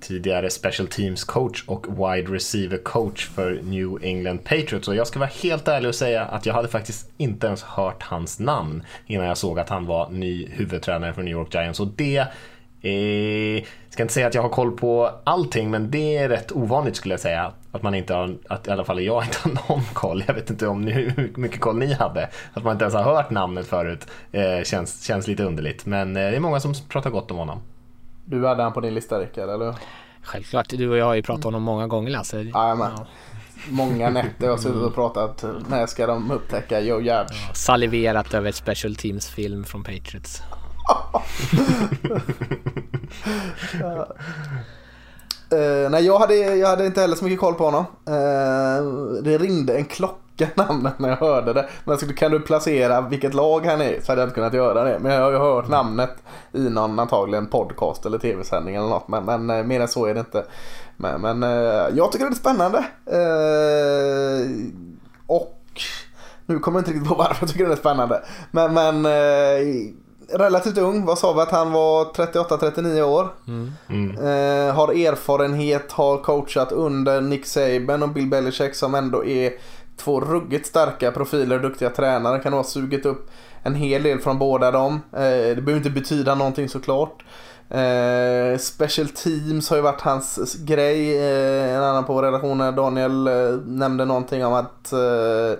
tidigare 0.00 0.50
special 0.50 0.88
teams 0.88 1.24
coach 1.24 1.64
och 1.66 1.86
wide 1.88 2.32
receiver 2.32 2.78
coach 2.78 3.28
för 3.28 3.60
New 3.62 3.98
England 4.02 4.38
Patriots. 4.44 4.88
Och 4.88 4.94
jag 4.94 5.06
ska 5.06 5.18
vara 5.18 5.30
helt 5.42 5.68
ärlig 5.68 5.88
och 5.88 5.94
säga 5.94 6.24
att 6.24 6.46
jag 6.46 6.54
hade 6.54 6.68
faktiskt 6.68 7.10
inte 7.16 7.46
ens 7.46 7.62
hört 7.62 8.02
hans 8.02 8.40
namn 8.40 8.82
innan 9.06 9.26
jag 9.26 9.38
såg 9.38 9.58
att 9.58 9.68
han 9.68 9.86
var 9.86 10.10
ny 10.10 10.48
huvudtränare 10.50 11.12
för 11.12 11.22
New 11.22 11.32
York 11.32 11.54
Giants. 11.54 11.80
Och 11.80 11.88
det 11.96 12.26
Eh, 12.82 13.64
ska 13.90 14.02
inte 14.02 14.14
säga 14.14 14.26
att 14.26 14.34
jag 14.34 14.42
har 14.42 14.48
koll 14.48 14.76
på 14.76 15.10
allting, 15.24 15.70
men 15.70 15.90
det 15.90 16.16
är 16.16 16.28
rätt 16.28 16.52
ovanligt 16.52 16.96
skulle 16.96 17.12
jag 17.12 17.20
säga. 17.20 17.52
Att 17.72 17.82
man 17.82 17.94
inte 17.94 18.14
har, 18.14 18.36
att 18.48 18.68
i 18.68 18.70
alla 18.70 18.84
fall 18.84 19.02
jag 19.02 19.24
inte 19.24 19.38
har 19.42 19.50
någon 19.50 19.84
koll. 19.92 20.24
Jag 20.26 20.34
vet 20.34 20.50
inte 20.50 20.66
om 20.66 20.82
ni, 20.82 20.92
hur 20.92 21.32
mycket 21.34 21.60
koll 21.60 21.78
ni 21.78 21.92
hade. 21.92 22.28
Att 22.52 22.64
man 22.64 22.72
inte 22.72 22.84
ens 22.84 22.94
har 22.94 23.02
hört 23.02 23.30
namnet 23.30 23.66
förut 23.66 24.06
eh, 24.32 24.62
känns, 24.64 25.04
känns 25.04 25.26
lite 25.26 25.44
underligt. 25.44 25.86
Men 25.86 26.16
eh, 26.16 26.30
det 26.30 26.36
är 26.36 26.40
många 26.40 26.60
som 26.60 26.74
pratar 26.88 27.10
gott 27.10 27.30
om 27.30 27.36
honom. 27.36 27.60
Du 28.30 28.46
hade 28.46 28.62
han 28.62 28.72
på 28.72 28.80
din 28.80 28.94
lista 28.94 29.18
Rickard, 29.18 29.48
eller 29.48 29.64
hur? 29.64 29.74
Självklart, 30.22 30.68
du 30.68 30.90
och 30.90 30.96
jag 30.96 31.04
har 31.04 31.14
ju 31.14 31.22
pratat 31.22 31.44
om 31.44 31.54
honom 31.54 31.62
många 31.62 31.86
gånger 31.86 32.10
Lasse. 32.10 32.42
Jajamän. 32.42 32.90
Många 33.70 34.10
nätter 34.10 34.48
har 34.48 34.56
suttit 34.56 34.82
och 34.82 34.94
pratat. 34.94 35.44
När 35.68 35.86
ska 35.86 36.06
de 36.06 36.30
upptäcka 36.30 36.80
Joe 36.80 37.00
Judge? 37.00 37.54
Saliverat 37.54 38.34
över 38.34 38.48
ett 38.48 38.54
special 38.54 38.94
teams 38.96 39.28
film 39.28 39.64
från 39.64 39.82
Patriots. 39.84 40.42
Eh, 45.50 45.90
nej, 45.90 46.06
jag 46.06 46.18
hade, 46.18 46.34
jag 46.34 46.68
hade 46.68 46.86
inte 46.86 47.00
heller 47.00 47.16
så 47.16 47.24
mycket 47.24 47.40
koll 47.40 47.54
på 47.54 47.64
honom. 47.64 47.84
Eh, 48.06 49.22
det 49.22 49.38
ringde 49.38 49.76
en 49.76 49.84
klocka 49.84 50.27
tolka 50.38 50.52
namnet 50.68 50.98
när 50.98 51.08
jag 51.08 51.16
hörde 51.16 51.52
det. 51.52 51.68
Men 51.84 51.98
kan 51.98 52.30
du 52.30 52.40
placera 52.40 53.00
vilket 53.00 53.34
lag 53.34 53.66
han 53.66 53.80
är 53.80 54.00
så 54.00 54.12
hade 54.12 54.20
jag 54.20 54.26
inte 54.26 54.34
kunnat 54.34 54.54
göra 54.54 54.84
det. 54.84 54.98
Men 54.98 55.12
jag 55.12 55.22
har 55.22 55.30
ju 55.30 55.38
hört 55.38 55.68
namnet 55.68 56.16
i 56.52 56.60
någon 56.60 56.98
antagligen 56.98 57.46
podcast 57.46 58.06
eller 58.06 58.18
tv-sändning 58.18 58.74
eller 58.74 58.88
något. 58.88 59.08
Men, 59.08 59.24
men 59.24 59.50
eh, 59.50 59.64
mer 59.64 59.80
än 59.80 59.88
så 59.88 60.06
är 60.06 60.14
det 60.14 60.20
inte. 60.20 60.44
Men, 60.96 61.20
men 61.20 61.42
eh, 61.42 61.96
jag 61.96 62.12
tycker 62.12 62.24
det 62.24 62.32
är 62.32 62.34
spännande. 62.34 62.78
Eh, 63.06 64.50
och 65.26 65.54
nu 66.46 66.58
kommer 66.58 66.78
jag 66.78 66.80
inte 66.80 66.90
riktigt 66.90 67.08
på 67.08 67.14
varför 67.18 67.36
jag 67.40 67.48
tycker 67.50 67.66
det 67.66 67.72
är 67.72 67.76
spännande. 67.76 68.22
Men, 68.50 68.74
men 68.74 69.06
relativt 70.32 70.78
ung. 70.78 71.04
Vad 71.04 71.18
sa 71.18 71.32
vi 71.32 71.40
att 71.40 71.50
han 71.50 71.72
var 71.72 72.04
38-39 72.04 73.02
år. 73.02 73.28
Mm. 73.46 73.72
Mm. 73.88 74.10
Eh, 74.10 74.74
har 74.74 74.88
erfarenhet, 74.88 75.92
har 75.92 76.18
coachat 76.18 76.72
under 76.72 77.20
Nick 77.20 77.46
Saban 77.46 78.02
och 78.02 78.08
Bill 78.08 78.26
Belichick 78.26 78.74
som 78.74 78.94
ändå 78.94 79.24
är 79.24 79.52
två 79.98 80.20
ruggigt 80.20 80.66
starka 80.66 81.12
profiler, 81.12 81.56
och 81.56 81.62
duktiga 81.62 81.90
tränare. 81.90 82.38
Kan 82.38 82.52
ha 82.52 82.64
sugit 82.64 83.06
upp 83.06 83.30
en 83.62 83.74
hel 83.74 84.02
del 84.02 84.18
från 84.18 84.38
båda 84.38 84.70
dem. 84.70 85.00
Eh, 85.12 85.20
det 85.56 85.62
behöver 85.62 85.76
inte 85.76 85.90
betyda 85.90 86.34
någonting 86.34 86.68
såklart. 86.68 87.24
Eh, 87.70 88.58
special 88.58 89.08
Teams 89.08 89.70
har 89.70 89.76
ju 89.76 89.82
varit 89.82 90.00
hans 90.00 90.54
grej. 90.54 91.16
Eh, 91.18 91.76
en 91.76 91.82
annan 91.82 92.04
på 92.04 92.22
redaktionen, 92.22 92.74
Daniel, 92.74 93.26
eh, 93.26 93.34
nämnde 93.66 94.04
någonting 94.04 94.44
om 94.44 94.52
att 94.52 94.92
eh, 94.92 95.58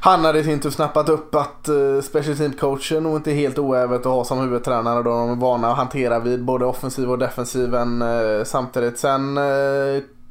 han 0.00 0.24
hade 0.24 0.38
i 0.38 0.44
sin 0.44 0.60
tur 0.60 0.70
snappat 0.70 1.08
upp 1.08 1.34
att 1.34 1.68
eh, 1.68 2.00
special 2.02 2.36
team 2.36 2.52
coachen 2.52 3.02
nog 3.02 3.16
inte 3.16 3.30
är 3.30 3.34
helt 3.34 3.58
oävet 3.58 4.00
att 4.00 4.12
ha 4.12 4.24
som 4.24 4.40
huvudtränare 4.40 5.02
då 5.02 5.10
de 5.10 5.30
är 5.30 5.36
vana 5.36 5.70
att 5.70 5.76
hantera 5.76 6.18
vid 6.18 6.44
både 6.44 6.64
offensiv 6.64 7.10
och 7.10 7.18
defensiven 7.18 8.04
samtidigt. 8.44 8.98
Sen 8.98 9.38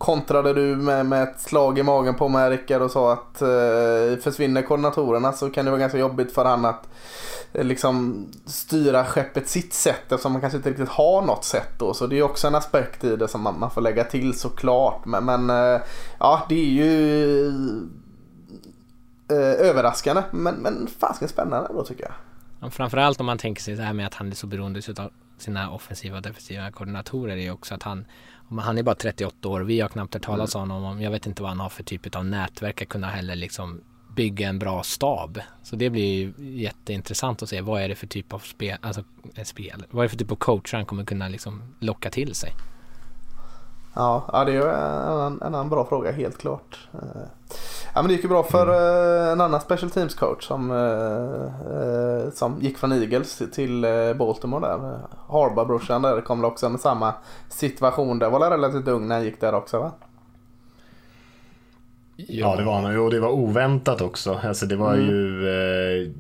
kontrade 0.04 0.54
du 0.54 0.76
med, 0.76 1.06
med 1.06 1.24
ett 1.24 1.40
slag 1.40 1.80
i 1.80 1.84
magen 1.84 2.16
på 2.16 2.30
mig 2.30 2.50
Rickard 2.50 2.82
och 2.82 2.92
sa 2.92 3.14
att 3.14 3.42
eh, 3.42 4.22
försvinner 4.24 4.62
koordinatorerna 4.62 5.34
så 5.34 5.50
kan 5.50 5.66
det 5.66 5.72
vara 5.72 5.80
ganska 5.80 5.98
jobbigt 5.98 6.32
för 6.32 6.46
han 6.46 6.66
att 6.66 6.90
eh, 7.54 7.64
liksom 7.64 8.26
styra 8.46 9.06
skeppet 9.06 9.50
sitt 9.50 9.74
sätt 9.74 10.12
eftersom 10.12 10.32
man 10.32 10.42
kanske 10.42 10.58
inte 10.58 10.70
riktigt 10.70 10.90
har 10.90 11.22
något 11.22 11.44
sätt 11.44 11.70
då. 11.80 11.94
Så 11.94 12.08
det 12.08 12.18
är 12.18 12.24
också 12.24 12.48
en 12.48 12.56
aspekt 12.56 13.04
i 13.04 13.16
det 13.16 13.28
som 13.28 13.42
man, 13.42 13.60
man 13.60 13.72
får 13.72 13.82
lägga 13.82 14.04
till 14.04 14.40
såklart. 14.40 15.06
Men, 15.06 15.26
men 15.26 15.50
eh, 15.50 15.82
ja, 16.20 16.46
det 16.50 16.56
är 16.56 16.72
ju 16.72 17.48
eh, 19.32 19.68
överraskande 19.70 20.24
men, 20.32 20.56
men 20.56 20.88
fasiken 21.00 21.28
spännande 21.28 21.70
då 21.74 21.84
tycker 21.84 22.04
jag. 22.04 22.14
Ja, 22.62 22.70
framförallt 22.70 23.20
om 23.20 23.26
man 23.26 23.38
tänker 23.38 23.62
sig 23.62 23.76
det 23.76 23.84
här 23.84 23.94
med 23.94 24.08
att 24.08 24.14
han 24.14 24.32
är 24.32 24.36
så 24.36 24.48
beroende 24.48 24.82
av 24.98 25.10
sina 25.38 25.72
offensiva 25.72 26.18
och 26.18 26.24
defensiva 26.24 26.72
koordinatorer 26.72 27.38
är 27.38 27.42
ju 27.42 27.52
också 27.52 27.76
att 27.76 27.84
han 27.84 28.06
han 28.58 28.78
är 28.78 28.84
bara 28.84 28.96
38 28.96 29.50
år, 29.50 29.62
vi 29.62 29.80
har 29.80 29.90
knappt 29.90 30.14
hört 30.14 30.24
talas 30.24 30.56
om 30.56 30.70
honom. 30.70 31.02
Jag 31.02 31.12
vet 31.12 31.28
inte 31.28 31.42
vad 31.42 31.52
han 31.52 31.60
har 31.60 31.70
för 31.70 31.84
typ 31.84 32.16
av 32.16 32.26
nätverk 32.26 32.82
att 32.82 32.90
kunna 32.90 33.08
heller 33.08 33.36
liksom 33.36 33.82
bygga 34.16 34.50
en 34.50 34.60
bra 34.60 34.84
stab. 34.84 35.40
Så 35.64 35.76
det 35.76 35.90
blir 35.90 36.14
ju 36.14 36.34
jätteintressant 36.62 37.44
att 37.44 37.50
se 37.50 37.62
vad 37.62 37.82
är 37.82 37.90
det 37.90 37.96
för 37.96 38.08
typ 38.08 38.34
av 38.34 38.40
spel, 38.40 38.78
alltså 38.82 39.04
spel, 39.44 39.86
vad 39.90 40.04
är 40.04 40.04
det 40.04 40.10
för 40.10 40.18
typ 40.18 40.32
av 40.32 40.36
coach 40.36 40.74
han 40.74 40.86
kommer 40.86 41.06
kunna 41.06 41.28
liksom 41.28 41.76
locka 41.80 42.10
till 42.10 42.36
sig. 42.36 42.52
Ja, 43.94 44.30
ja 44.34 44.44
det 44.46 44.54
är 44.54 45.28
en, 45.28 45.34
en 45.34 45.42
annan 45.42 45.70
bra 45.70 45.86
fråga 45.86 46.12
helt 46.12 46.38
klart. 46.38 46.88
Eh, 46.94 47.22
ja 47.94 48.02
men 48.02 48.08
det 48.08 48.14
gick 48.14 48.24
ju 48.24 48.30
bra 48.30 48.44
för 48.44 48.68
mm. 48.68 49.32
en 49.32 49.42
annan 49.42 49.62
special 49.62 49.92
teams 49.92 50.16
coach 50.16 50.48
som, 50.48 50.72
eh, 50.72 52.32
som 52.34 52.62
gick 52.62 52.78
från 52.78 52.92
Eagles 52.92 53.42
till 53.54 53.86
Baltimore 54.20 54.68
där. 54.68 55.00
Harbaugh-brorsan 55.28 56.02
där 56.02 56.22
kom 56.22 56.42
väl 56.42 56.52
också 56.52 56.70
med 56.70 56.80
samma 56.80 57.14
situation. 57.50 58.20
Det 58.20 58.30
var 58.30 58.50
relativt 58.50 58.88
ung 58.88 59.08
när 59.08 59.16
han 59.16 59.24
gick 59.24 59.42
där 59.42 59.54
också 59.54 59.80
va? 59.80 59.92
Ja, 62.16 62.56
det 62.56 62.64
var 62.64 62.74
han 62.74 63.00
och 63.00 63.12
det 63.12 63.20
var 63.20 63.30
oväntat 63.30 64.02
också. 64.02 64.40
Alltså 64.44 64.66
det 64.66 64.76
var 64.76 64.94
mm. 64.94 65.08
ju 65.08 65.50
eh, 65.50 66.12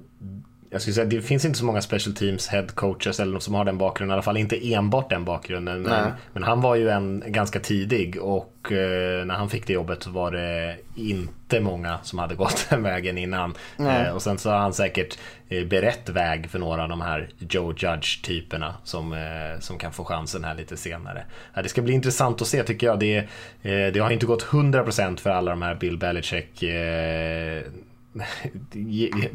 jag 0.73 0.81
skulle 0.81 0.93
säga 0.93 1.05
det 1.05 1.21
finns 1.21 1.45
inte 1.45 1.59
så 1.59 1.65
många 1.65 1.81
special 1.81 2.15
teams 2.15 2.47
head 2.47 2.67
coaches 2.75 3.19
eller 3.19 3.39
som 3.39 3.53
har 3.53 3.65
den 3.65 3.77
bakgrunden, 3.77 4.13
i 4.13 4.13
alla 4.13 4.21
fall 4.21 4.37
inte 4.37 4.73
enbart 4.73 5.09
den 5.09 5.25
bakgrunden. 5.25 5.81
Men, 5.81 6.11
men 6.33 6.43
han 6.43 6.61
var 6.61 6.75
ju 6.75 6.89
en 6.89 7.23
ganska 7.27 7.59
tidig 7.59 8.21
och 8.21 8.71
eh, 8.71 9.25
när 9.25 9.33
han 9.33 9.49
fick 9.49 9.67
det 9.67 9.73
jobbet 9.73 10.03
så 10.03 10.09
var 10.09 10.31
det 10.31 10.77
inte 10.95 11.59
många 11.59 11.99
som 12.03 12.19
hade 12.19 12.35
gått 12.43 12.67
den 12.69 12.83
vägen 12.83 13.17
innan. 13.17 13.53
Eh, 13.79 14.09
och 14.09 14.21
sen 14.21 14.37
så 14.37 14.49
har 14.49 14.57
han 14.57 14.73
säkert 14.73 15.17
eh, 15.49 15.65
berett 15.65 16.09
väg 16.09 16.49
för 16.49 16.59
några 16.59 16.83
av 16.83 16.89
de 16.89 17.01
här 17.01 17.29
Joe 17.37 17.73
Judge-typerna 17.77 18.75
som, 18.83 19.13
eh, 19.13 19.59
som 19.59 19.77
kan 19.77 19.91
få 19.91 20.03
chansen 20.03 20.43
här 20.43 20.55
lite 20.55 20.77
senare. 20.77 21.25
Ja, 21.53 21.61
det 21.61 21.69
ska 21.69 21.81
bli 21.81 21.93
intressant 21.93 22.41
att 22.41 22.47
se 22.47 22.63
tycker 22.63 22.87
jag. 22.87 22.99
Det, 22.99 23.17
eh, 23.17 23.93
det 23.93 23.99
har 23.99 24.11
inte 24.11 24.25
gått 24.25 24.43
100% 24.43 25.19
för 25.19 25.29
alla 25.29 25.51
de 25.51 25.61
här 25.61 25.75
Bill 25.75 25.97
Belichick 25.97 26.63
eh, 26.63 27.63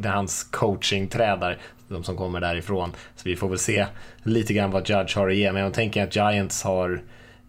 hans 0.04 0.44
coachingträdar, 0.44 1.58
de 1.88 2.04
som 2.04 2.16
kommer 2.16 2.40
därifrån. 2.40 2.92
Så 3.16 3.28
vi 3.28 3.36
får 3.36 3.48
väl 3.48 3.58
se 3.58 3.86
lite 4.22 4.54
grann 4.54 4.70
vad 4.70 4.88
Judge 4.88 5.16
har 5.16 5.28
att 5.28 5.36
ge. 5.36 5.52
Men 5.52 5.62
jag 5.62 5.74
tänker 5.74 6.04
att 6.04 6.16
Giants 6.16 6.62
har 6.62 6.90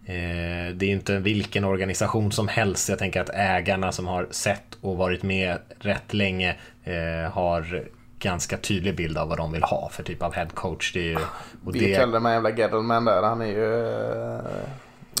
eh, 0.04 0.74
det 0.74 0.86
är 0.86 0.90
inte 0.90 1.18
vilken 1.18 1.64
organisation 1.64 2.32
som 2.32 2.48
helst. 2.48 2.88
Jag 2.88 2.98
tänker 2.98 3.20
att 3.20 3.30
ägarna 3.34 3.92
som 3.92 4.06
har 4.06 4.26
sett 4.30 4.78
och 4.80 4.96
varit 4.96 5.22
med 5.22 5.58
rätt 5.78 6.14
länge 6.14 6.56
eh, 6.84 7.32
har 7.32 7.84
ganska 8.18 8.56
tydlig 8.56 8.96
bild 8.96 9.18
av 9.18 9.28
vad 9.28 9.38
de 9.38 9.52
vill 9.52 9.62
ha 9.62 9.88
för 9.92 10.02
typ 10.02 10.22
av 10.22 10.34
headcoach. 10.34 10.92
Det 10.92 11.00
är 11.00 11.04
ju, 11.04 11.18
och 11.64 11.72
det... 11.72 11.94
kallar 11.94 12.20
med 12.20 12.32
jävla 12.32 12.50
Gettleman 12.50 13.04
där. 13.04 13.22
Han 13.22 13.40
är 13.40 13.46
ju 13.46 13.94
eh, 14.34 14.40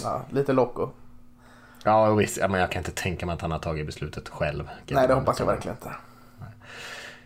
ja, 0.02 0.22
lite 0.30 0.52
loco. 0.52 0.90
Ja 1.84 2.14
visst, 2.14 2.38
men 2.40 2.60
jag 2.60 2.70
kan 2.70 2.80
inte 2.80 2.90
tänka 2.90 3.26
mig 3.26 3.32
att 3.32 3.40
han 3.40 3.50
har 3.50 3.58
tagit 3.58 3.86
beslutet 3.86 4.28
själv. 4.28 4.68
Nej 4.88 5.08
det 5.08 5.14
hoppas 5.14 5.38
jag 5.38 5.46
verkligen 5.46 5.76
inte. 5.76 5.90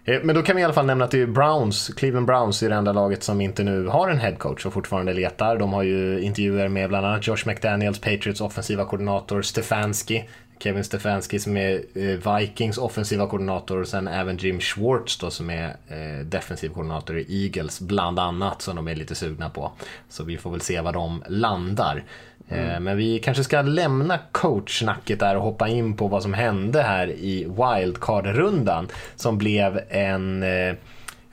Eh, 0.04 0.20
men 0.22 0.34
då 0.34 0.42
kan 0.42 0.56
vi 0.56 0.62
i 0.62 0.64
alla 0.64 0.74
fall 0.74 0.86
nämna 0.86 1.04
att 1.04 1.10
det 1.10 1.20
är 1.20 1.26
Browns, 1.26 1.88
Cleveland 1.96 2.26
Browns 2.26 2.62
är 2.62 2.68
det 2.68 2.74
enda 2.74 2.92
laget 2.92 3.22
som 3.22 3.40
inte 3.40 3.64
nu 3.64 3.86
har 3.86 4.08
en 4.08 4.18
headcoach 4.18 4.66
och 4.66 4.72
fortfarande 4.72 5.12
letar. 5.12 5.58
De 5.58 5.72
har 5.72 5.82
ju 5.82 6.20
intervjuer 6.20 6.68
med 6.68 6.88
bland 6.88 7.06
annat 7.06 7.26
Josh 7.26 7.46
McDaniels, 7.46 7.98
Patriots 7.98 8.40
offensiva 8.40 8.84
koordinator 8.84 9.42
Stefanski, 9.42 10.28
Kevin 10.58 10.84
Stefanski 10.84 11.38
som 11.38 11.56
är 11.56 11.82
eh, 11.94 12.36
Vikings 12.38 12.78
offensiva 12.78 13.26
koordinator 13.26 13.80
och 13.80 13.88
sen 13.88 14.08
även 14.08 14.36
Jim 14.36 14.60
Schwartz 14.60 15.18
då 15.18 15.30
som 15.30 15.50
är 15.50 15.68
eh, 15.88 16.24
defensiv 16.24 16.68
koordinator 16.68 17.18
i 17.18 17.44
Eagles 17.44 17.80
bland 17.80 18.18
annat 18.18 18.62
som 18.62 18.76
de 18.76 18.88
är 18.88 18.94
lite 18.94 19.14
sugna 19.14 19.50
på. 19.50 19.72
Så 20.08 20.24
vi 20.24 20.38
får 20.38 20.50
väl 20.50 20.60
se 20.60 20.80
var 20.80 20.92
de 20.92 21.24
landar. 21.28 22.04
Mm. 22.48 22.70
Eh, 22.70 22.80
men 22.80 22.96
vi 22.96 23.18
kanske 23.18 23.44
ska 23.44 23.62
lämna 23.62 24.18
coachsnacket 24.32 25.20
där 25.20 25.36
och 25.36 25.42
hoppa 25.42 25.68
in 25.68 25.96
på 25.96 26.08
vad 26.08 26.22
som 26.22 26.34
hände 26.34 26.82
här 26.82 27.08
i 27.08 27.44
wildcard-rundan 27.44 28.88
som 29.16 29.38
blev 29.38 29.80
en 29.88 30.42
eh, 30.42 30.74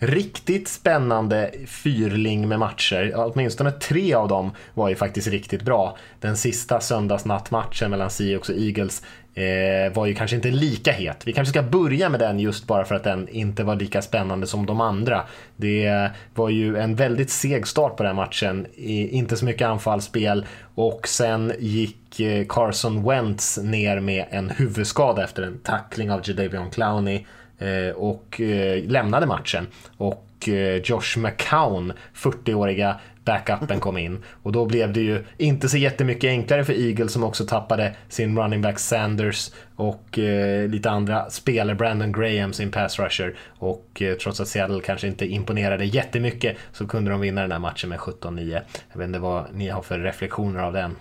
riktigt 0.02 0.68
spännande 0.68 1.52
fyrling 1.68 2.48
med 2.48 2.60
matcher. 2.60 3.14
Åtminstone 3.16 3.72
tre 3.72 4.14
av 4.14 4.28
dem 4.28 4.52
var 4.74 4.90
ju 4.90 4.96
faktiskt 4.96 5.28
riktigt 5.28 5.62
bra. 5.62 5.98
Den 6.20 6.38
sista 6.38 6.80
söndagsnattmatchen 6.80 7.92
mellan 7.92 8.10
Seahawks 8.10 8.50
och 8.50 8.56
Eagles 8.56 9.04
eh, 9.34 9.94
var 9.94 10.06
ju 10.06 10.16
kanske 10.16 10.36
inte 10.36 10.52
lika 10.52 10.92
het. 10.92 11.24
Vi 11.26 11.34
kanske 11.34 11.50
ska 11.50 11.64
börja 11.64 12.10
med 12.10 12.20
den 12.20 12.40
just 12.40 12.68
bara 12.68 12.86
för 12.86 12.96
att 12.96 13.04
den 13.04 13.28
inte 13.28 13.64
var 13.64 13.76
lika 13.76 14.02
spännande 14.02 14.48
som 14.48 14.66
de 14.66 14.82
andra. 14.82 15.24
Det 15.56 16.10
var 16.36 16.50
ju 16.50 16.78
en 16.78 16.96
väldigt 16.96 17.30
seg 17.30 17.68
start 17.68 17.98
på 17.98 18.04
den 18.04 18.16
matchen, 18.16 18.68
inte 18.76 19.38
så 19.38 19.46
mycket 19.46 19.68
anfallsspel 19.68 20.46
och 20.76 21.08
sen 21.08 21.54
gick 21.60 22.20
eh, 22.20 22.46
Carson 22.50 23.04
Wentz 23.04 23.58
ner 23.58 24.00
med 24.00 24.26
en 24.30 24.50
huvudskada 24.50 25.24
efter 25.24 25.44
en 25.44 25.60
tackling 25.60 26.12
av 26.12 26.22
Jadavion 26.24 26.70
Clowney 26.70 27.26
eh, 27.60 27.96
och 27.96 28.42
eh, 28.42 28.84
lämnade 28.84 29.26
matchen. 29.26 29.68
Och 29.98 30.50
eh, 30.50 30.82
Josh 30.84 31.18
McCown, 31.18 31.94
40-åriga 32.16 33.00
backupen 33.26 33.80
kom 33.80 33.98
in. 33.98 34.24
Och 34.44 34.52
då 34.52 34.66
blev 34.66 34.94
det 34.94 35.02
ju 35.02 35.24
inte 35.38 35.70
så 35.70 35.78
jättemycket 35.78 36.28
enklare 36.28 36.66
för 36.66 36.74
Eagles 36.74 37.14
som 37.14 37.24
också 37.24 37.46
tappade 37.46 37.96
sin 38.10 38.38
running 38.38 38.62
back 38.62 38.80
Sanders 38.80 39.52
och 39.76 40.20
eh, 40.20 40.68
lite 40.70 40.90
andra 40.90 41.30
spelare, 41.30 41.76
Brandon 41.76 42.12
Graham 42.12 42.54
sin 42.54 42.72
pass 42.72 43.00
rusher. 43.00 43.38
Och 43.48 44.02
eh, 44.02 44.16
trots 44.16 44.40
att 44.40 44.48
Seattle 44.48 44.82
kanske 44.82 45.08
inte 45.08 45.26
imponerade 45.26 45.86
jättemycket 45.86 46.58
så 46.72 46.88
kunde 46.88 47.12
de 47.12 47.20
vinna 47.20 47.42
den 47.42 47.52
här 47.52 47.60
matchen 47.60 47.90
med 47.90 48.00
17-9. 48.00 48.62
Jag 48.92 48.98
vet 48.98 49.08
inte 49.08 49.20
vad 49.20 49.54
ni 49.54 49.70
har 49.70 49.82
för 49.82 50.00
reflektioner 50.00 50.60
av 50.60 50.74
den. 50.74 50.96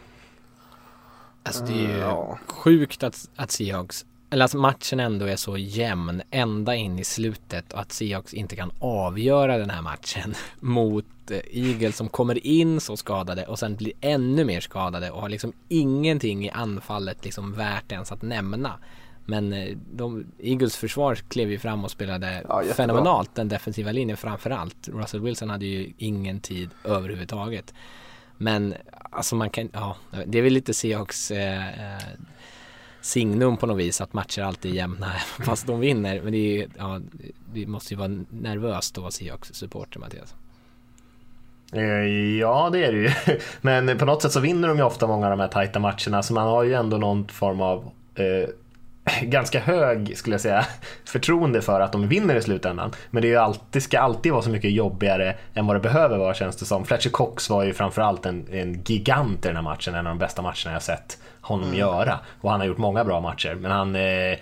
Alltså 1.42 1.64
det 1.64 1.72
är 1.72 1.88
ju 1.88 2.02
mm, 2.02 2.36
sjukt 2.46 3.02
att, 3.02 3.28
att 3.36 3.50
Seahawks 3.50 4.04
eller 4.30 4.44
att 4.44 4.54
matchen 4.54 5.00
ändå 5.00 5.26
är 5.26 5.36
så 5.36 5.56
jämn 5.56 6.22
ända 6.30 6.74
in 6.74 6.98
i 6.98 7.04
slutet 7.04 7.72
och 7.72 7.80
att 7.80 7.92
Seahawks 7.92 8.34
inte 8.34 8.56
kan 8.56 8.72
avgöra 8.78 9.58
den 9.58 9.70
här 9.70 9.82
matchen 9.82 10.34
mot 10.60 11.30
eh, 11.30 11.38
Eagles 11.50 11.96
som 11.96 12.08
kommer 12.08 12.46
in 12.46 12.80
så 12.80 12.96
skadade 12.96 13.46
och 13.46 13.58
sen 13.58 13.76
blir 13.76 13.92
ännu 14.00 14.44
mer 14.44 14.60
skadade 14.60 15.10
och 15.10 15.20
har 15.20 15.28
liksom 15.28 15.52
ingenting 15.68 16.46
i 16.46 16.50
anfallet 16.50 17.24
liksom 17.24 17.52
värt 17.52 17.92
ens 17.92 18.12
att 18.12 18.22
nämna. 18.22 18.78
Men 19.24 19.52
eh, 19.52 19.76
de, 19.92 20.26
Eagles 20.38 20.76
försvar 20.76 21.14
klev 21.14 21.50
ju 21.50 21.58
fram 21.58 21.84
och 21.84 21.90
spelade 21.90 22.44
ja, 22.48 22.62
fenomenalt, 22.76 23.34
den 23.34 23.48
defensiva 23.48 23.92
linjen 23.92 24.16
framförallt. 24.16 24.88
Russell 24.88 25.20
Wilson 25.20 25.50
hade 25.50 25.66
ju 25.66 25.92
ingen 25.98 26.40
tid 26.40 26.70
överhuvudtaget. 26.84 27.74
Men 28.36 28.74
alltså 29.10 29.36
man 29.36 29.50
kan, 29.50 29.70
ja, 29.72 29.96
det 30.26 30.38
är 30.38 30.42
väl 30.42 30.52
lite 30.52 30.74
Seahawks 30.74 31.30
eh, 31.30 31.96
eh 31.96 32.02
signum 33.00 33.56
på 33.56 33.66
något 33.66 33.78
vis 33.78 34.00
att 34.00 34.12
matcher 34.12 34.42
alltid 34.42 34.70
är 34.72 34.76
jämna 34.76 35.12
fast 35.44 35.66
de 35.66 35.80
vinner. 35.80 36.20
Men 36.22 36.32
det, 36.32 36.62
är, 36.62 36.68
ja, 36.78 37.00
det 37.54 37.66
måste 37.66 37.94
ju 37.94 37.98
vara 37.98 38.24
nervöst 38.30 38.98
att 38.98 39.02
vara 39.02 39.10
Seahawks-supporter 39.10 39.98
Mattias. 39.98 40.34
Eh, 41.72 42.38
ja, 42.40 42.70
det 42.72 42.84
är 42.84 42.92
det 42.92 42.98
ju. 42.98 43.10
Men 43.60 43.98
på 43.98 44.04
något 44.04 44.22
sätt 44.22 44.32
så 44.32 44.40
vinner 44.40 44.68
de 44.68 44.76
ju 44.76 44.82
ofta 44.82 45.06
många 45.06 45.26
av 45.26 45.30
de 45.30 45.40
här 45.40 45.48
tajta 45.48 45.78
matcherna, 45.78 46.22
så 46.22 46.34
man 46.34 46.46
har 46.46 46.62
ju 46.62 46.74
ändå 46.74 46.96
någon 46.96 47.28
form 47.28 47.60
av 47.60 47.90
eh, 48.14 48.48
ganska 49.22 49.60
hög, 49.60 50.16
skulle 50.16 50.34
jag 50.34 50.40
säga, 50.40 50.66
förtroende 51.04 51.62
för 51.62 51.80
att 51.80 51.92
de 51.92 52.08
vinner 52.08 52.34
i 52.34 52.42
slutändan. 52.42 52.92
Men 53.10 53.22
det 53.22 53.28
är 53.28 53.30
ju 53.30 53.36
alltid, 53.36 53.82
ska 53.82 54.00
alltid 54.00 54.32
vara 54.32 54.42
så 54.42 54.50
mycket 54.50 54.72
jobbigare 54.72 55.36
än 55.54 55.66
vad 55.66 55.76
det 55.76 55.80
behöver 55.80 56.18
vara 56.18 56.34
känns 56.34 56.56
det 56.56 56.64
som. 56.64 56.84
Fletcher 56.84 57.10
Cox 57.10 57.50
var 57.50 57.64
ju 57.64 57.72
framförallt 57.72 58.26
en, 58.26 58.46
en 58.52 58.82
gigant 58.82 59.44
i 59.44 59.48
den 59.48 59.56
här 59.56 59.62
matchen, 59.62 59.94
en 59.94 60.06
av 60.06 60.10
de 60.10 60.18
bästa 60.18 60.42
matcherna 60.42 60.72
jag 60.72 60.82
sett 60.82 61.18
honom 61.50 61.74
göra. 61.74 62.18
Och 62.40 62.50
han 62.50 62.60
har 62.60 62.66
gjort 62.66 62.78
många 62.78 63.04
bra 63.04 63.20
matcher, 63.20 63.54
men 63.54 63.70
han 63.70 63.96
eh, 63.96 64.38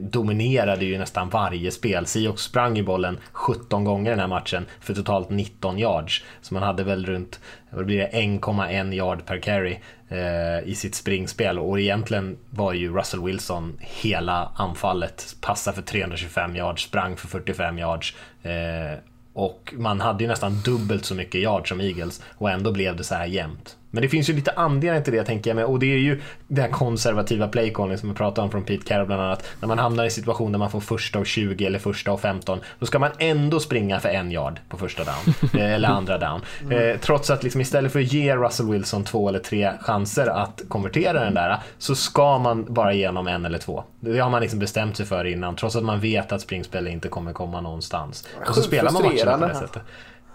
dominerade 0.00 0.84
ju 0.84 0.98
nästan 0.98 1.28
varje 1.28 1.70
spel. 1.70 2.06
Seahawks 2.06 2.42
sprang 2.42 2.76
ju 2.76 2.82
bollen 2.82 3.18
17 3.32 3.84
gånger 3.84 4.10
den 4.10 4.20
här 4.20 4.26
matchen 4.26 4.66
för 4.80 4.94
totalt 4.94 5.30
19 5.30 5.78
yards. 5.78 6.24
Så 6.40 6.54
man 6.54 6.62
hade 6.62 6.84
väl 6.84 7.06
runt 7.06 7.40
vad 7.70 7.86
blir 7.86 7.98
det, 7.98 8.10
1,1 8.10 8.94
yard 8.94 9.26
per 9.26 9.38
carry 9.38 9.78
eh, 10.08 10.68
i 10.68 10.74
sitt 10.74 10.94
springspel. 10.94 11.58
Och 11.58 11.80
egentligen 11.80 12.38
var 12.50 12.72
ju 12.72 12.94
Russell 12.96 13.24
Wilson 13.24 13.76
hela 13.80 14.52
anfallet. 14.56 15.36
Passade 15.40 15.74
för 15.74 15.82
325 15.82 16.56
yards, 16.56 16.82
sprang 16.82 17.16
för 17.16 17.28
45 17.28 17.78
yards. 17.78 18.14
Eh, 18.42 18.98
och 19.32 19.74
man 19.76 20.00
hade 20.00 20.24
ju 20.24 20.28
nästan 20.28 20.60
dubbelt 20.64 21.04
så 21.04 21.14
mycket 21.14 21.40
yards 21.40 21.68
som 21.68 21.80
Eagles 21.80 22.22
och 22.38 22.50
ändå 22.50 22.72
blev 22.72 22.96
det 22.96 23.04
så 23.04 23.14
här 23.14 23.26
jämnt. 23.26 23.76
Men 23.92 24.02
det 24.02 24.08
finns 24.08 24.30
ju 24.30 24.32
lite 24.32 24.50
anledningar 24.50 25.04
till 25.04 25.12
det 25.12 25.24
tänker 25.24 25.50
jag 25.50 25.56
med 25.56 25.64
och 25.64 25.78
det 25.78 25.86
är 25.86 25.98
ju 25.98 26.20
det 26.48 26.62
här 26.62 26.68
konservativa 26.68 27.48
playcalling 27.48 27.98
som 27.98 28.08
vi 28.08 28.14
pratade 28.14 28.44
om 28.44 28.50
från 28.50 28.64
Pete 28.64 28.84
Carroll 28.86 29.06
bland 29.06 29.22
annat. 29.22 29.44
När 29.60 29.68
man 29.68 29.78
hamnar 29.78 30.04
i 30.04 30.10
situation 30.10 30.52
där 30.52 30.58
man 30.58 30.70
får 30.70 30.80
första 30.80 31.18
och 31.18 31.26
20 31.26 31.66
eller 31.66 31.78
första 31.78 32.12
och 32.12 32.20
15 32.20 32.60
då 32.78 32.86
ska 32.86 32.98
man 32.98 33.10
ändå 33.18 33.60
springa 33.60 34.00
för 34.00 34.08
en 34.08 34.32
yard 34.32 34.60
på 34.68 34.76
första 34.76 35.04
down 35.04 35.34
eh, 35.60 35.72
eller 35.72 35.88
andra 35.88 36.18
down. 36.18 36.40
Eh, 36.70 37.00
trots 37.00 37.30
att 37.30 37.42
liksom 37.42 37.60
istället 37.60 37.92
för 37.92 38.00
att 38.00 38.12
ge 38.12 38.36
Russell 38.36 38.70
Wilson 38.70 39.04
två 39.04 39.28
eller 39.28 39.38
tre 39.38 39.72
chanser 39.80 40.26
att 40.26 40.62
konvertera 40.68 41.24
den 41.24 41.34
där 41.34 41.58
så 41.78 41.94
ska 41.94 42.38
man 42.38 42.74
bara 42.74 42.92
ge 42.92 43.06
honom 43.06 43.26
en 43.26 43.44
eller 43.44 43.58
två. 43.58 43.84
Det 44.00 44.18
har 44.18 44.30
man 44.30 44.40
liksom 44.40 44.58
bestämt 44.58 44.96
sig 44.96 45.06
för 45.06 45.24
innan 45.24 45.56
trots 45.56 45.76
att 45.76 45.84
man 45.84 46.00
vet 46.00 46.32
att 46.32 46.40
springspel 46.40 46.86
inte 46.86 47.08
kommer 47.08 47.32
komma 47.32 47.60
någonstans. 47.60 48.28
Och 48.48 48.54
så 48.54 48.62
spelar 48.62 48.92
man 48.92 49.02
matcherna 49.02 49.38
på 49.38 49.48
det 49.48 49.54
sättet. 49.54 49.82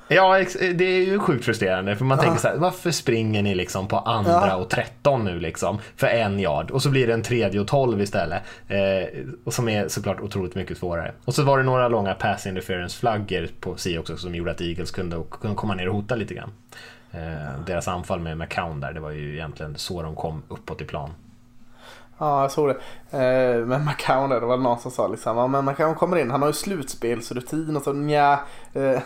Ja, 0.08 0.44
det 0.60 0.86
är 0.86 1.06
ju 1.06 1.20
sjukt 1.20 1.46
frustrerande 1.46 1.96
för 1.96 2.06
man 2.06 2.18
tänker 2.18 2.40
så 2.40 2.48
här, 2.48 2.58
varför 2.58 2.92
springer 2.92 3.44
ni 3.44 3.56
liksom 3.56 3.88
på 3.88 3.98
andra 3.98 4.56
och 4.56 4.70
13 4.70 5.26
nu 5.26 5.40
liksom 5.40 5.80
för 5.96 6.08
en 6.08 6.40
yard 6.40 6.72
och 6.72 6.82
så 6.82 6.90
blir 6.90 7.08
det 7.08 7.14
en 7.14 7.24
tredje 7.24 7.62
och 7.62 7.68
12 7.68 8.02
istället. 8.02 8.44
Eh, 8.68 9.20
och 9.44 9.54
som 9.54 9.70
är 9.70 9.88
såklart 9.88 10.20
otroligt 10.20 10.56
mycket 10.56 10.78
svårare. 10.78 11.12
Och 11.26 11.36
så 11.36 11.44
var 11.44 11.58
det 11.58 11.64
några 11.64 11.88
långa 11.88 12.14
pass 12.14 12.48
interference-flaggor 12.48 13.48
på 13.60 13.78
C 13.78 13.98
också 13.98 14.18
som 14.18 14.36
gjorde 14.36 14.52
att 14.52 14.62
Eagles 14.62 14.92
kunde, 14.92 15.24
kunde 15.42 15.56
komma 15.56 15.76
ner 15.76 15.88
och 15.90 15.96
hota 15.96 16.16
lite 16.16 16.34
grann. 16.34 16.52
Eh, 17.12 17.60
deras 17.66 17.88
anfall 17.88 18.20
med 18.20 18.38
McCown 18.38 18.80
där, 18.80 18.94
det 18.94 19.00
var 19.00 19.12
ju 19.12 19.34
egentligen 19.34 19.76
så 19.78 20.02
de 20.02 20.16
kom 20.16 20.44
uppåt 20.48 20.82
i 20.82 20.86
plan. 20.86 21.10
Ja, 22.18 22.42
jag 22.42 22.52
såg 22.52 22.70
det. 22.70 22.76
Eh, 23.18 23.66
men 23.66 23.86
McCown 23.86 24.30
där, 24.30 24.40
det 24.40 24.46
var 24.46 24.58
någon 24.58 24.80
som 24.80 24.92
sa 24.92 25.08
liksom, 25.08 25.38
ja 25.38 25.48
men 25.48 25.66
McCown 25.66 25.96
kommer 25.96 26.18
in, 26.18 26.32
han 26.32 26.42
har 26.42 26.50
ju 26.50 26.54
slutspelsrutin 26.54 27.76
och 27.76 27.82
så 27.82 27.94
nja. 27.94 28.40
Eh, 28.74 29.00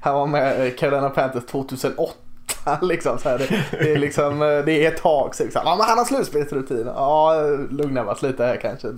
han 0.00 0.14
var 0.14 0.26
med 0.26 0.66
i 0.66 0.70
Carolina 0.70 1.10
Panthers 1.10 1.46
2008. 1.46 2.14
Liksom, 2.82 3.18
så 3.18 3.28
här, 3.28 3.38
det, 3.38 3.64
det, 3.70 3.92
är 3.92 3.98
liksom, 3.98 4.42
eh, 4.42 4.58
det 4.58 4.86
är 4.86 4.88
ett 4.88 5.02
tag 5.02 5.34
sedan. 5.34 5.44
Liksom. 5.44 5.62
Ja, 5.64 5.76
men 5.76 5.86
han 5.86 5.98
har 5.98 6.04
slutspelsrutin. 6.04 6.86
Ja, 6.86 7.34
lugna 7.70 8.10
oss 8.10 8.22
lite 8.22 8.44
här 8.44 8.56
kanske. 8.56 8.88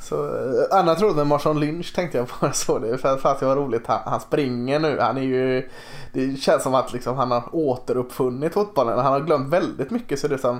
Så, 0.00 0.26
eh, 0.26 0.78
annat 0.78 0.98
trodde 0.98 1.14
med 1.14 1.26
Marshawn 1.26 1.60
Lynch 1.60 1.94
tänkte 1.94 2.18
jag 2.18 2.26
bara 2.40 2.52
så 2.52 2.78
det. 2.78 2.98
För 2.98 3.14
att 3.14 3.40
jag 3.40 3.48
var 3.48 3.56
roligt, 3.56 3.86
han, 3.86 4.00
han, 4.04 4.20
springer 4.20 4.78
nu. 4.78 4.98
Han 5.00 5.18
är 5.18 5.22
ju, 5.22 5.68
det 6.12 6.40
känns 6.40 6.62
som 6.62 6.74
att 6.74 6.92
liksom, 6.92 7.16
han 7.16 7.30
har 7.30 7.42
återuppfunnit 7.52 8.54
fotbollen. 8.54 8.98
Han 8.98 9.12
har 9.12 9.20
glömt 9.20 9.52
väldigt 9.52 9.90
mycket. 9.90 10.18
Så 10.18 10.28
det 10.28 10.38
som, 10.38 10.58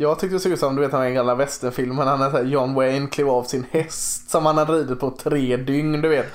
jag 0.00 0.18
tyckte 0.18 0.36
det 0.36 0.40
såg 0.40 0.52
ut 0.52 0.58
som 0.58 0.76
du 0.76 0.82
vet 0.82 0.90
den 0.90 1.14
gamla 1.14 1.34
westernfilmen. 1.34 2.08
Han 2.08 2.22
är 2.22 2.30
här, 2.30 2.42
John 2.44 2.74
Wayne 2.74 3.06
klev 3.06 3.28
av 3.28 3.42
sin 3.42 3.66
häst 3.70 4.30
som 4.30 4.46
han 4.46 4.58
hade 4.58 4.72
ridit 4.72 5.00
på 5.00 5.10
tre 5.10 5.56
dygn. 5.56 6.00
Du 6.00 6.08
vet. 6.08 6.26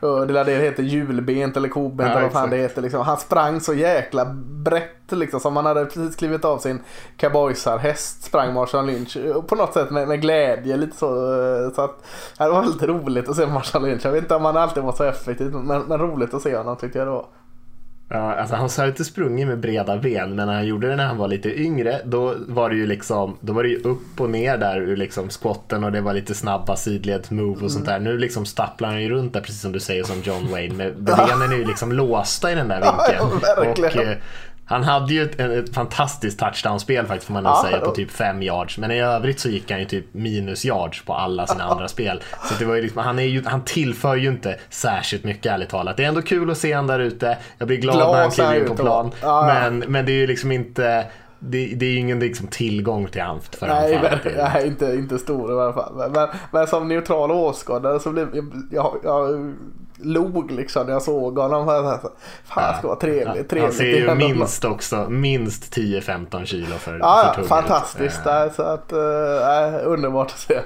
Det 0.00 0.26
där 0.26 0.44
det 0.44 0.52
heter 0.52 0.82
julbent 0.82 1.56
eller 1.56 1.68
kobent 1.68 2.10
eller 2.10 2.22
vad 2.22 2.32
fan 2.32 2.50
det 2.50 2.56
heter. 2.56 2.82
Liksom. 2.82 3.00
Han 3.00 3.16
sprang 3.16 3.60
så 3.60 3.74
jäkla 3.74 4.24
brett 4.64 5.12
liksom. 5.12 5.40
Som 5.40 5.56
han 5.56 5.66
hade 5.66 5.84
precis 5.84 6.16
klivit 6.16 6.44
av 6.44 6.58
sin 6.58 6.80
cowboysarhäst 7.16 8.22
sprang 8.22 8.54
Marshawn 8.54 8.86
Lynch. 8.86 9.16
På 9.46 9.54
något 9.54 9.72
sätt 9.72 9.90
med, 9.90 10.08
med 10.08 10.20
glädje 10.20 10.76
lite 10.76 10.96
så. 10.96 11.06
eh, 11.06 11.70
så 11.74 11.82
att, 11.82 12.04
det 12.38 12.48
var 12.48 12.60
väldigt 12.60 12.82
roligt 12.82 13.28
att 13.28 13.36
se 13.36 13.46
Marshawn 13.46 13.84
Lynch. 13.84 14.04
Jag 14.04 14.12
vet 14.12 14.22
inte 14.22 14.34
om 14.34 14.44
han 14.44 14.56
alltid 14.56 14.82
var 14.82 14.92
så 14.92 15.04
effektiv. 15.04 15.52
Men, 15.52 15.82
men 15.82 15.98
roligt 15.98 16.34
att 16.34 16.42
se 16.42 16.56
honom 16.56 16.76
tyckte 16.76 16.98
jag 16.98 17.06
det 17.06 17.10
var. 17.10 17.26
Ja, 18.08 18.34
alltså 18.34 18.54
han 18.54 18.70
har 18.78 18.86
inte 18.86 19.04
sprungit 19.04 19.46
med 19.46 19.58
breda 19.58 19.96
ben, 19.96 20.34
men 20.34 20.46
när 20.46 20.54
han 20.54 20.66
gjorde 20.66 20.88
det 20.88 20.96
när 20.96 21.06
han 21.06 21.16
var 21.16 21.28
lite 21.28 21.60
yngre, 21.60 22.00
då 22.04 22.34
var 22.48 22.70
det 22.70 22.76
ju 22.76 22.86
liksom, 22.86 23.36
då 23.40 23.52
var 23.52 23.62
det 23.62 23.68
ju 23.68 23.78
upp 23.78 24.20
och 24.20 24.30
ner 24.30 24.58
där 24.58 24.80
ur 24.80 24.96
liksom 24.96 25.28
squatten 25.30 25.84
och 25.84 25.92
det 25.92 26.00
var 26.00 26.14
lite 26.14 26.34
snabba 26.34 26.76
sidleds 26.76 27.30
move 27.30 27.64
och 27.64 27.72
sånt 27.72 27.86
där. 27.86 27.98
Nu 27.98 28.18
liksom 28.18 28.46
stapplar 28.46 28.88
han 28.88 29.02
ju 29.02 29.08
runt 29.08 29.32
där, 29.32 29.40
precis 29.40 29.60
som 29.60 29.72
du 29.72 29.80
säger, 29.80 30.04
som 30.04 30.20
John 30.20 30.50
Wayne. 30.50 30.74
Med 30.74 30.94
benen 31.02 31.52
är 31.52 31.56
ju 31.56 31.64
liksom 31.64 31.92
låsta 31.92 32.52
i 32.52 32.54
den 32.54 32.68
där 32.68 32.80
vinkeln. 32.80 33.40
Ja, 33.42 33.62
verkligen. 33.64 34.08
och, 34.08 34.12
eh, 34.12 34.18
han 34.66 34.84
hade 34.84 35.14
ju 35.14 35.22
ett, 35.22 35.40
ett 35.40 35.74
fantastiskt 35.74 36.38
touchdown-spel 36.38 37.06
faktiskt 37.06 37.26
får 37.26 37.34
man 37.34 37.44
Ja, 37.44 37.62
säga 37.64 37.80
på 37.80 37.90
typ 37.90 38.10
5 38.10 38.42
yards. 38.42 38.78
Men 38.78 38.90
i 38.90 39.00
övrigt 39.00 39.40
så 39.40 39.48
gick 39.48 39.70
han 39.70 39.80
ju 39.80 39.86
typ 39.86 40.14
minus 40.14 40.64
yards 40.64 41.04
på 41.04 41.14
alla 41.14 41.46
sina 41.46 41.64
andra 41.64 41.88
spel. 41.88 42.22
Så 42.44 42.54
det 42.58 42.64
var 42.64 42.74
ju 42.74 42.82
liksom, 42.82 43.02
han, 43.02 43.18
är 43.18 43.22
ju, 43.22 43.44
han 43.44 43.64
tillför 43.64 44.16
ju 44.16 44.28
inte 44.28 44.56
särskilt 44.70 45.24
mycket 45.24 45.52
ärligt 45.52 45.68
talat. 45.68 45.96
Det 45.96 46.04
är 46.04 46.08
ändå 46.08 46.22
kul 46.22 46.50
att 46.50 46.58
se 46.58 46.72
han 46.72 46.86
där 46.86 46.98
ute. 47.00 47.38
Jag 47.58 47.68
blir 47.68 47.78
glad, 47.78 47.96
Glad 47.96 48.12
när 48.12 48.20
han 48.20 48.30
kliver 48.30 48.56
in 48.60 48.66
på 48.66 48.74
plan. 48.74 49.10
ja, 49.22 49.48
ja. 49.48 49.70
Men, 49.70 49.78
men 49.78 50.06
det 50.06 50.12
är 50.12 50.16
ju 50.16 50.26
liksom 50.26 50.52
inte 50.52 51.06
det, 51.38 51.66
det 51.74 51.86
är 51.86 51.90
ju 51.90 51.96
ingen 51.98 52.18
liksom 52.20 52.46
tillgång 52.46 53.06
till 53.08 53.22
han 53.22 53.40
för 53.40 53.66
Nej, 53.66 53.98
verkligen, 54.02 54.38
nej 54.54 54.66
inte, 54.66 54.86
inte 54.86 55.18
stor 55.18 55.50
i 55.50 55.54
alla 55.54 55.72
fall. 55.72 55.94
Men, 55.96 56.12
men, 56.12 56.28
men 56.50 56.66
som 56.66 56.88
neutral 56.88 57.30
åskådare 57.30 58.00
så 58.00 58.10
blev 58.10 58.28
jag, 58.34 58.44
jag, 58.70 58.96
jag 59.04 59.54
log 60.04 60.50
liksom 60.50 60.86
när 60.86 60.92
jag 60.92 61.02
såg 61.02 61.38
honom. 61.38 61.66
Fan, 62.44 62.72
det 62.72 62.78
ska 62.78 62.88
vara 62.88 62.98
trevligt. 62.98 63.26
Han 63.26 63.44
trevligt. 63.44 63.76
ser 63.76 63.84
Det 63.84 63.98
är 63.98 64.08
ju 64.08 64.34
minst 64.34 64.64
också, 64.64 65.06
minst 65.08 65.76
10-15 65.76 66.44
kilo 66.44 66.74
för, 66.76 66.98
Ja, 66.98 66.98
för 66.98 67.28
ja, 67.28 67.34
tung 67.34 67.44
ut. 67.44 67.48
fantastiskt. 67.48 68.24
Där, 68.24 68.50
så 68.50 68.62
att, 68.62 68.92
äh, 68.92 69.90
underbart 69.90 70.30
att 70.30 70.38
se. 70.38 70.60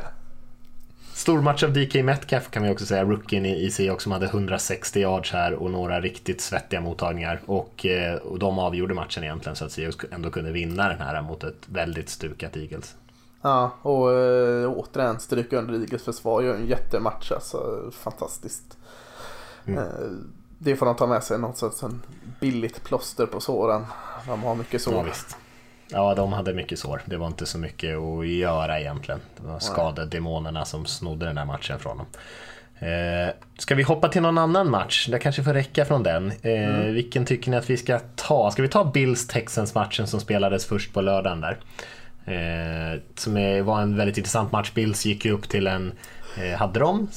Stormatch 1.19 1.63
av 1.63 1.73
DK 1.73 2.03
Metcalf 2.03 2.51
kan 2.51 2.63
vi 2.63 2.71
också 2.71 2.87
säga, 2.87 3.05
rookien 3.05 3.47
i 3.47 3.65
i 3.65 3.71
Seahawks 3.71 4.03
som 4.03 4.13
hade 4.13 4.27
160 4.27 5.01
yards 5.01 5.33
här 5.33 5.53
och 5.55 5.71
några 5.71 6.01
riktigt 6.01 6.41
svettiga 6.41 6.81
mottagningar. 6.81 7.41
Och, 7.47 7.87
eh, 7.87 8.15
och 8.15 8.39
de 8.39 8.59
avgjorde 8.59 8.95
matchen 8.95 9.25
egentligen 9.25 9.57
så 9.57 9.65
att 9.65 9.73
Seahawks 9.73 10.05
ändå 10.11 10.31
kunde 10.31 10.53
vinna 10.53 10.89
den 10.89 11.01
här 11.01 11.23
mot 11.23 11.45
ett 11.45 11.67
väldigt 11.67 12.09
stukat 12.09 12.57
Eagles. 12.57 12.95
Ja, 13.43 13.71
och 13.83 14.13
äh, 14.13 14.71
återigen 14.71 15.21
stryka 15.21 15.59
under 15.59 15.75
Eagles 15.75 16.05
försvar. 16.05 16.43
Gör 16.43 16.55
en 16.55 16.67
jättematch 16.67 17.33
alltså. 17.33 17.91
Fantastiskt. 17.93 18.79
Mm. 19.69 19.79
Eh, 19.79 19.85
det 20.59 20.77
får 20.77 20.87
de 20.87 20.97
ta 20.97 21.07
med 21.07 21.23
sig. 21.23 21.39
Något 21.39 21.57
sorts 21.57 21.85
billigt 22.41 22.85
plåster 22.85 23.27
på 23.27 23.41
såren. 23.41 23.85
De 24.27 24.43
har 24.43 24.55
mycket 24.55 24.83
sår. 24.83 24.95
Ja, 24.95 25.03
visst. 25.03 25.37
Ja, 25.89 26.15
de 26.15 26.33
hade 26.33 26.55
mycket 26.55 26.79
sår. 26.79 27.03
Det 27.05 27.17
var 27.17 27.27
inte 27.27 27.47
så 27.47 27.59
mycket 27.59 27.97
att 27.99 28.29
göra 28.29 28.81
egentligen. 28.81 29.21
Det 29.37 29.47
var 29.47 29.59
skadedemonerna 29.59 30.65
som 30.65 30.87
snodde 30.87 31.27
den 31.27 31.39
här 31.39 31.45
matchen 31.45 31.79
från 31.79 31.97
dem. 31.97 32.07
Eh, 32.79 33.35
ska 33.59 33.75
vi 33.75 33.83
hoppa 33.83 34.09
till 34.09 34.23
någon 34.23 34.39
annan 34.39 34.71
match? 34.71 35.09
Det 35.11 35.19
kanske 35.19 35.43
får 35.45 35.53
räcka 35.55 35.85
från 35.85 36.03
den. 36.03 36.33
Eh, 36.43 36.85
Vilken 36.85 37.25
tycker 37.25 37.51
ni 37.51 37.57
att 37.57 37.71
vi 37.71 37.77
ska 37.77 38.01
ta? 38.17 38.51
Ska 38.51 38.63
vi 38.63 38.69
ta 38.69 38.85
Bills-Texans-matchen 38.85 40.07
som 40.07 40.21
spelades 40.21 40.67
först 40.67 40.95
på 40.95 41.01
lördagen 41.01 41.41
där? 41.41 41.59
Eh, 42.25 43.01
som 43.15 43.37
är, 43.37 43.63
var 43.63 43.81
en 43.81 43.97
väldigt 43.97 44.19
intressant 44.19 44.53
match. 44.53 44.73
Bills 44.75 45.07
gick 45.07 45.25
ju 45.25 45.33
upp 45.33 45.49
till 45.49 45.67
en... 45.67 45.93
Eh, 46.37 46.59
hade 46.59 46.81
de 46.81 47.09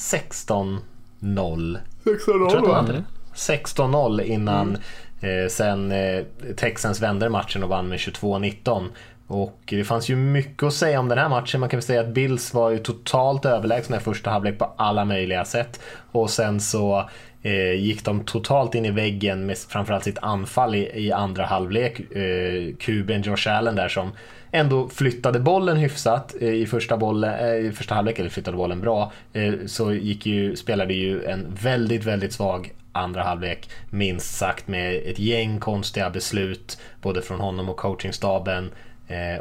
16-0? 1.22 1.78
Jag 2.04 2.22
tror 2.22 2.58
att 2.58 2.64
de 2.64 2.72
hade 2.72 3.04
16-0 3.36 4.22
innan 4.22 4.78
eh, 5.22 5.50
sen 5.50 5.92
eh, 5.92 6.24
Texans 6.58 7.02
vände 7.02 7.30
matchen 7.30 7.64
och 7.64 7.70
vann 7.70 7.88
med 7.90 8.00
22-19. 8.00 8.88
Och 9.28 9.60
det 9.66 9.84
fanns 9.84 10.10
ju 10.10 10.16
mycket 10.16 10.64
att 10.64 10.74
säga 10.74 11.00
om 11.00 11.08
den 11.08 11.18
här 11.18 11.30
matchen. 11.30 11.60
Man 11.60 11.70
kan 11.70 11.78
väl 11.78 11.84
säga 11.84 12.02
att 12.02 12.08
Bills 12.08 12.54
var 12.54 12.70
ju 12.70 12.78
totalt 12.78 13.46
överlägsna 13.46 13.98
i 13.98 14.00
första 14.00 14.30
halvlek 14.30 14.60
på 14.60 14.74
alla 14.78 15.06
möjliga 15.06 15.46
sätt. 15.46 15.80
Och 16.12 16.30
sen 16.30 16.60
så 16.60 17.10
eh, 17.42 17.74
gick 17.74 18.06
de 18.06 18.24
totalt 18.24 18.76
in 18.76 18.86
i 18.86 18.92
väggen 18.92 19.46
med 19.46 19.58
framförallt 19.58 20.04
sitt 20.04 20.18
anfall 20.22 20.76
i, 20.76 21.06
i 21.06 21.12
andra 21.12 21.46
halvlek. 21.46 22.00
Eh, 22.00 22.76
kuben 22.80 23.22
Josh 23.22 23.48
Allen 23.48 23.76
där 23.76 23.90
som 23.90 24.12
ändå 24.52 24.90
flyttade 24.90 25.40
bollen 25.40 25.78
hyfsat 25.78 26.36
eh, 26.42 26.50
i 26.50 26.66
första, 26.66 26.98
bollen, 26.98 27.34
eh, 27.40 27.56
i 27.56 27.72
första 27.72 27.96
halvlek, 27.96 28.20
eller 28.20 28.30
flyttade 28.30 28.58
bollen 28.58 28.82
bra, 28.82 29.12
eh, 29.34 29.54
så 29.66 29.94
gick 29.94 30.26
ju, 30.26 30.56
spelade 30.56 30.94
ju 30.94 31.24
en 31.24 31.58
väldigt, 31.62 32.04
väldigt 32.04 32.34
svag 32.34 32.74
andra 32.92 33.24
halvlek, 33.24 33.70
minst 33.90 34.36
sagt 34.36 34.68
med 34.68 34.96
ett 34.96 35.20
gäng 35.20 35.60
konstiga 35.60 36.10
beslut, 36.10 36.78
både 37.02 37.22
från 37.22 37.40
honom 37.40 37.70
och 37.70 37.78
coachingstaben. 37.78 38.72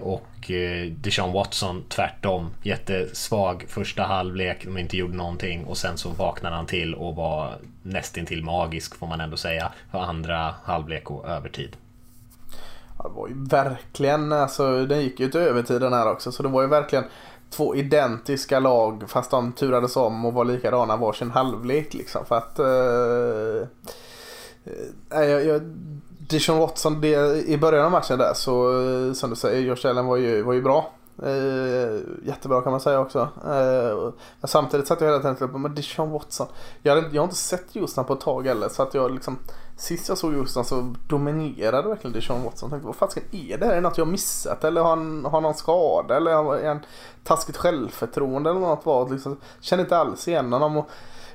Och 0.00 0.50
Deshaun 0.90 1.32
Watson 1.32 1.84
tvärtom. 1.88 2.50
Jättesvag 2.62 3.64
första 3.68 4.02
halvlek, 4.02 4.64
de 4.64 4.78
inte 4.78 4.96
gjorde 4.96 5.16
någonting 5.16 5.64
och 5.64 5.76
sen 5.76 5.98
så 5.98 6.08
vaknade 6.08 6.56
han 6.56 6.66
till 6.66 6.94
och 6.94 7.16
var 7.16 7.54
nästintill 7.82 8.44
magisk 8.44 8.96
får 8.96 9.06
man 9.06 9.20
ändå 9.20 9.36
säga 9.36 9.72
för 9.90 9.98
andra 9.98 10.54
halvlek 10.64 11.10
och 11.10 11.28
övertid. 11.28 11.76
Ja, 13.02 13.08
det 13.08 13.14
var 13.14 13.28
ju 13.28 13.34
verkligen, 13.44 14.32
alltså 14.32 14.86
den 14.86 15.00
gick 15.00 15.20
ju 15.20 15.30
till 15.30 15.40
övertiden 15.40 15.92
här 15.92 16.12
också 16.12 16.32
så 16.32 16.42
det 16.42 16.48
var 16.48 16.62
ju 16.62 16.68
verkligen 16.68 17.04
två 17.50 17.74
identiska 17.74 18.60
lag 18.60 19.04
fast 19.08 19.30
de 19.30 19.52
turades 19.52 19.96
om 19.96 20.24
och 20.24 20.32
var 20.32 20.44
likadana 20.44 20.96
varsin 20.96 21.30
halvlek 21.30 21.94
liksom 21.94 22.24
för 22.24 22.36
att 22.36 22.58
Eh, 24.64 25.20
eh 25.20 25.30
jag, 25.30 25.44
jag 25.44 25.62
Dishon 26.30 26.58
Watson, 26.58 27.00
det, 27.00 27.44
i 27.48 27.58
början 27.58 27.84
av 27.84 27.90
matchen 27.90 28.18
där 28.18 28.34
så 28.34 28.82
eh, 28.82 29.12
som 29.12 29.30
du 29.30 29.36
säger, 29.36 29.60
Josh 29.60 29.90
Allen 29.90 30.06
var 30.06 30.16
ju, 30.16 30.42
var 30.42 30.52
ju 30.52 30.62
bra. 30.62 30.92
Eh, 31.22 32.00
jättebra 32.24 32.62
kan 32.62 32.70
man 32.70 32.80
säga 32.80 33.00
också. 33.00 33.18
Eh, 33.44 34.12
men 34.40 34.48
samtidigt 34.48 34.86
satt 34.86 35.00
jag 35.00 35.08
hela 35.08 35.34
tiden 35.34 35.54
och 35.54 35.60
men 35.60 35.74
Dishon 35.74 36.10
Watson. 36.10 36.46
Jag, 36.82 36.94
hade, 36.94 37.08
jag 37.12 37.22
har 37.22 37.24
inte 37.24 37.36
sett 37.36 37.74
Houston 37.74 38.04
på 38.04 38.12
ett 38.12 38.20
tag 38.20 38.46
heller. 38.46 38.68
Så 38.68 38.82
att 38.82 38.94
jag 38.94 39.14
liksom, 39.14 39.38
sist 39.76 40.08
jag 40.08 40.18
såg 40.18 40.34
Houston 40.34 40.64
så 40.64 40.94
dominerade 41.08 41.88
verkligen 41.88 42.12
Dishon 42.12 42.44
Watson. 42.44 42.66
Jag 42.66 42.70
tänkte, 42.70 42.86
vad 42.86 42.96
fasiken 42.96 43.40
är 43.40 43.58
det 43.58 43.66
här? 43.66 43.72
Är 43.72 43.76
det 43.76 43.80
något 43.80 43.98
jag 43.98 44.04
har 44.04 44.12
missat? 44.12 44.64
Eller 44.64 44.80
har 44.80 44.88
han, 44.88 45.24
har 45.24 45.40
någon 45.40 45.54
skada? 45.54 46.16
Eller 46.16 46.56
är 46.58 46.68
han 46.68 46.80
taskigt 47.24 47.56
självförtroende 47.56 48.50
eller 48.50 48.60
något? 48.60 48.86
Var, 48.86 49.08
liksom, 49.08 49.36
känner 49.60 49.82
inte 49.82 49.98
alls 49.98 50.28
igen 50.28 50.52
honom. 50.52 50.76
och 50.76 50.90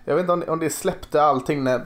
jag 0.05 0.15
vet 0.15 0.21
inte 0.21 0.33
om 0.33 0.39
det, 0.39 0.47
om 0.47 0.59
det 0.59 0.69
släppte 0.69 1.23
allting 1.23 1.63
när 1.63 1.85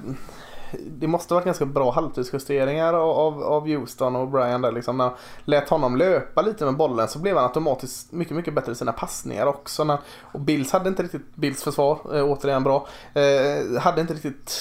det 0.88 1.08
måste 1.08 1.34
varit 1.34 1.45
ganska 1.45 1.65
bra 1.65 1.91
halvtidsjusteringar 1.91 2.93
av, 2.93 3.43
av 3.43 3.67
Houston 3.67 4.15
och 4.15 4.27
Brian 4.27 4.62
där 4.62 4.71
liksom. 4.71 4.97
När 4.97 5.05
han 5.05 5.13
lät 5.45 5.69
honom 5.69 5.97
löpa 5.97 6.41
lite 6.41 6.65
med 6.65 6.77
bollen 6.77 7.08
så 7.08 7.19
blev 7.19 7.36
han 7.36 7.45
automatiskt 7.45 8.12
mycket, 8.12 8.36
mycket 8.36 8.55
bättre 8.55 8.71
i 8.71 8.75
sina 8.75 8.91
passningar 8.91 9.45
också. 9.45 9.84
När, 9.84 9.97
och 10.21 10.39
Bills 10.39 10.71
hade 10.71 10.89
inte 10.89 11.03
riktigt, 11.03 11.36
Bills 11.36 11.63
försvar, 11.63 11.99
eh, 12.13 12.23
återigen 12.23 12.63
bra, 12.63 12.88
eh, 13.13 13.82
hade 13.82 14.01
inte 14.01 14.13
riktigt 14.13 14.51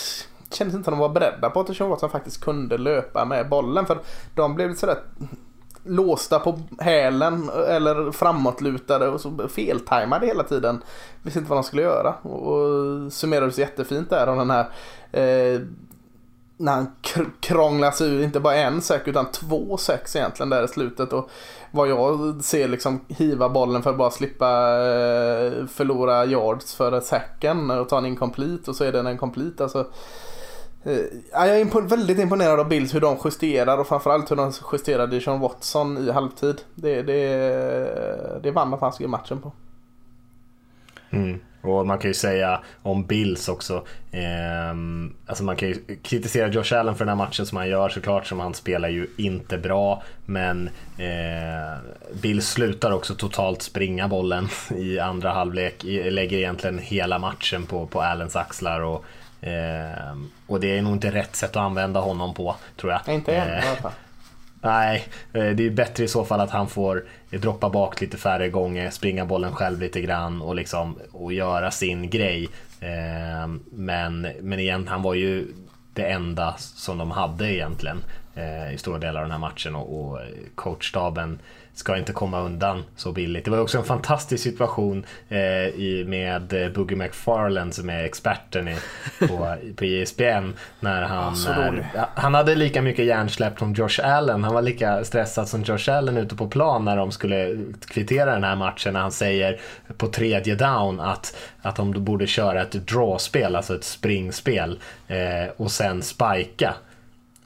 kändes 0.50 0.74
inte 0.74 0.84
som 0.84 0.92
de 0.92 1.00
var 1.00 1.08
beredda 1.08 1.50
på 1.50 1.60
att 1.60 1.76
Sean 1.76 1.90
Watson 1.90 2.10
faktiskt 2.10 2.44
kunde 2.44 2.78
löpa 2.78 3.24
med 3.24 3.48
bollen. 3.48 3.86
För 3.86 3.98
de 4.34 4.54
blev 4.54 4.68
lite 4.68 4.80
sådär 4.80 4.98
låsta 5.84 6.38
på 6.38 6.58
hälen 6.78 7.50
eller 7.68 8.12
framåtlutade 8.12 9.08
och 9.08 9.20
så 9.20 9.48
feltajmade 9.48 10.26
hela 10.26 10.42
tiden. 10.42 10.82
Visste 11.22 11.38
inte 11.38 11.50
vad 11.50 11.58
de 11.58 11.64
skulle 11.64 11.82
göra. 11.82 12.14
Och 12.14 13.12
summerades 13.12 13.58
jättefint 13.58 14.10
där 14.10 14.26
av 14.26 14.36
den 14.36 14.50
här 14.50 14.68
eh, 15.12 15.60
när 16.58 16.72
han 16.72 16.86
krånglar 17.40 17.90
sig 17.90 18.08
ur, 18.08 18.22
inte 18.22 18.40
bara 18.40 18.54
en 18.54 18.82
säck 18.82 19.08
utan 19.08 19.30
två 19.30 19.76
säck 19.76 20.16
egentligen 20.16 20.50
där 20.50 20.64
i 20.64 20.68
slutet. 20.68 21.12
Och 21.12 21.30
vad 21.70 21.88
jag 21.88 22.34
ser 22.44 22.68
liksom 22.68 23.00
hiva 23.08 23.48
bollen 23.48 23.82
för 23.82 23.90
att 23.90 23.98
bara 23.98 24.10
slippa 24.10 24.46
eh, 24.46 25.66
förlora 25.66 26.24
yards 26.24 26.74
för 26.74 27.00
säcken 27.00 27.70
och 27.70 27.88
ta 27.88 27.98
en 27.98 28.06
incomplete 28.06 28.70
och 28.70 28.76
så 28.76 28.84
är 28.84 28.92
den 28.92 29.06
en 29.06 29.18
complete. 29.18 29.62
Alltså, 29.62 29.86
eh, 30.82 31.00
jag 31.32 31.48
är 31.48 31.60
impon 31.60 31.86
väldigt 31.86 32.18
imponerad 32.18 32.60
av 32.60 32.68
Bills 32.68 32.94
hur 32.94 33.00
de 33.00 33.16
justerar 33.24 33.78
och 33.78 33.86
framförallt 33.86 34.30
hur 34.30 34.36
de 34.36 34.52
justerade 34.72 35.20
Sean 35.20 35.40
Watson 35.40 36.08
i 36.08 36.10
halvtid. 36.10 36.60
Det, 36.74 37.02
det, 37.02 38.40
det 38.42 38.50
vann 38.50 38.68
man 38.70 38.78
fasiken 38.78 39.10
matchen 39.10 39.40
på. 39.40 39.52
Mm. 41.10 41.40
Och 41.60 41.86
man 41.86 41.98
kan 41.98 42.10
ju 42.10 42.14
säga 42.14 42.60
om 42.82 43.06
Bills 43.06 43.48
också. 43.48 43.86
Eh, 44.12 44.70
alltså 45.26 45.44
man 45.44 45.56
kan 45.56 45.68
ju 45.68 45.96
kritisera 46.02 46.48
Josh 46.48 46.74
Allen 46.74 46.94
för 46.94 47.04
den 47.04 47.18
här 47.18 47.24
matchen 47.24 47.46
som 47.46 47.58
han 47.58 47.68
gör 47.68 47.88
såklart, 47.88 48.26
som 48.26 48.40
han 48.40 48.54
spelar 48.54 48.88
ju 48.88 49.06
inte 49.16 49.58
bra. 49.58 50.02
Men 50.26 50.70
eh, 50.98 51.78
Bills 52.22 52.48
slutar 52.48 52.90
också 52.90 53.14
totalt 53.14 53.62
springa 53.62 54.08
bollen 54.08 54.48
i 54.76 54.98
andra 54.98 55.32
halvlek. 55.32 55.82
Lägger 55.84 56.38
egentligen 56.38 56.78
hela 56.78 57.18
matchen 57.18 57.66
på, 57.66 57.86
på 57.86 58.02
Allens 58.02 58.36
axlar. 58.36 58.80
Och, 58.80 59.04
eh, 59.46 60.16
och 60.46 60.60
det 60.60 60.78
är 60.78 60.82
nog 60.82 60.92
inte 60.92 61.10
rätt 61.10 61.36
sätt 61.36 61.50
att 61.50 61.62
använda 61.62 62.00
honom 62.00 62.34
på, 62.34 62.56
tror 62.76 62.92
jag. 62.92 63.14
Inte 63.14 63.36
än 63.36 63.48
i 63.48 63.66
alla 63.66 63.76
fall. 63.76 63.92
Nej, 64.60 65.08
eh, 65.32 65.50
det 65.50 65.66
är 65.66 65.70
bättre 65.70 66.04
i 66.04 66.08
så 66.08 66.24
fall 66.24 66.40
att 66.40 66.50
han 66.50 66.68
får 66.68 67.04
droppa 67.30 67.70
bak 67.70 68.00
lite 68.00 68.16
färre 68.16 68.48
gånger, 68.48 68.90
springa 68.90 69.24
bollen 69.24 69.52
själv 69.52 69.80
lite 69.80 70.00
grann 70.00 70.42
och, 70.42 70.54
liksom, 70.54 70.98
och 71.12 71.32
göra 71.32 71.70
sin 71.70 72.10
grej. 72.10 72.48
Ehm, 72.80 73.60
men, 73.70 74.28
men 74.40 74.58
igen, 74.58 74.88
han 74.88 75.02
var 75.02 75.14
ju 75.14 75.46
det 75.92 76.04
enda 76.04 76.54
som 76.58 76.98
de 76.98 77.10
hade 77.10 77.54
egentligen 77.54 77.98
eh, 78.34 78.74
i 78.74 78.78
stora 78.78 78.98
delar 78.98 79.20
av 79.20 79.24
den 79.24 79.32
här 79.32 79.38
matchen 79.38 79.74
och, 79.74 80.00
och 80.00 80.18
coachstaben 80.54 81.38
ska 81.78 81.96
inte 81.96 82.12
komma 82.12 82.40
undan 82.40 82.84
så 82.96 83.12
billigt. 83.12 83.44
Det 83.44 83.50
var 83.50 83.58
också 83.58 83.78
en 83.78 83.84
fantastisk 83.84 84.42
situation 84.42 85.06
eh, 85.28 85.38
i, 85.66 86.04
med 86.08 86.52
eh, 86.52 86.68
Boogie 86.72 86.96
McFarland 86.96 87.74
som 87.74 87.90
är 87.90 88.04
experten 88.04 88.68
i, 88.68 88.76
på, 89.18 89.56
på 89.76 89.84
ESPN. 89.84 90.52
När 90.80 91.02
han, 91.02 91.34
när, 91.46 91.84
han 92.14 92.34
hade 92.34 92.54
lika 92.54 92.82
mycket 92.82 93.04
hjärnsläpp 93.04 93.58
som 93.58 93.72
Josh 93.72 94.00
Allen. 94.04 94.44
Han 94.44 94.54
var 94.54 94.62
lika 94.62 95.04
stressad 95.04 95.48
som 95.48 95.62
Josh 95.62 95.90
Allen 95.90 96.16
ute 96.16 96.36
på 96.36 96.48
plan 96.48 96.84
när 96.84 96.96
de 96.96 97.12
skulle 97.12 97.56
kvittera 97.88 98.34
den 98.34 98.44
här 98.44 98.56
matchen. 98.56 98.92
När 98.92 99.00
han 99.00 99.12
säger 99.12 99.60
på 99.96 100.08
tredje 100.08 100.54
down 100.54 101.00
att, 101.00 101.36
att 101.62 101.76
de 101.76 102.04
borde 102.04 102.26
köra 102.26 102.62
ett 102.62 102.72
drawspel, 102.72 103.56
alltså 103.56 103.74
ett 103.74 103.84
springspel 103.84 104.78
eh, 105.08 105.50
och 105.56 105.70
sen 105.70 106.02
spika. 106.02 106.74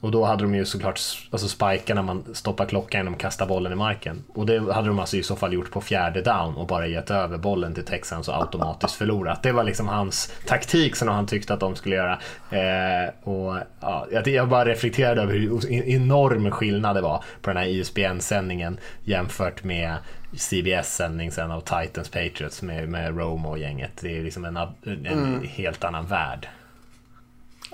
Och 0.03 0.11
då 0.11 0.25
hade 0.25 0.43
de 0.43 0.55
ju 0.55 0.65
såklart 0.65 0.99
alltså 1.31 1.47
spikar 1.47 1.95
när 1.95 2.01
man 2.01 2.23
stoppar 2.33 2.65
klockan 2.65 2.99
genom 2.99 3.13
att 3.13 3.19
kasta 3.19 3.45
bollen 3.45 3.71
i 3.71 3.75
marken. 3.75 4.23
Och 4.33 4.45
det 4.45 4.73
hade 4.73 4.87
de 4.87 4.99
alltså 4.99 5.17
i 5.17 5.23
så 5.23 5.35
fall 5.35 5.53
gjort 5.53 5.71
på 5.71 5.81
fjärde 5.81 6.21
down 6.21 6.55
och 6.55 6.67
bara 6.67 6.87
gett 6.87 7.11
över 7.11 7.37
bollen 7.37 7.73
till 7.73 7.85
Texans 7.85 8.27
och 8.27 8.41
automatiskt 8.41 8.95
förlorat. 8.95 9.43
Det 9.43 9.51
var 9.51 9.63
liksom 9.63 9.87
hans 9.87 10.33
taktik 10.45 10.95
som 10.95 11.07
han 11.07 11.27
tyckte 11.27 11.53
att 11.53 11.59
de 11.59 11.75
skulle 11.75 11.95
göra. 11.95 12.19
Eh, 12.49 13.29
och 13.29 13.57
ja, 13.79 14.07
Jag 14.25 14.49
bara 14.49 14.65
reflekterade 14.65 15.21
över 15.21 15.33
hur 15.33 15.71
enorm 15.71 16.51
skillnad 16.51 16.95
det 16.95 17.01
var 17.01 17.23
på 17.41 17.49
den 17.49 17.57
här 17.57 17.67
ISBN-sändningen 17.67 18.77
jämfört 19.03 19.63
med 19.63 19.95
CBS-sändning 20.37 21.31
sen 21.31 21.51
av 21.51 21.61
Titans 21.61 22.09
Patriots 22.09 22.61
med, 22.61 22.89
med 22.89 23.17
Rome 23.17 23.47
och 23.47 23.59
gänget. 23.59 23.91
Det 24.01 24.17
är 24.17 24.23
liksom 24.23 24.45
en, 24.45 24.57
en 24.57 25.05
mm. 25.05 25.47
helt 25.47 25.83
annan 25.83 26.05
värld. 26.05 26.47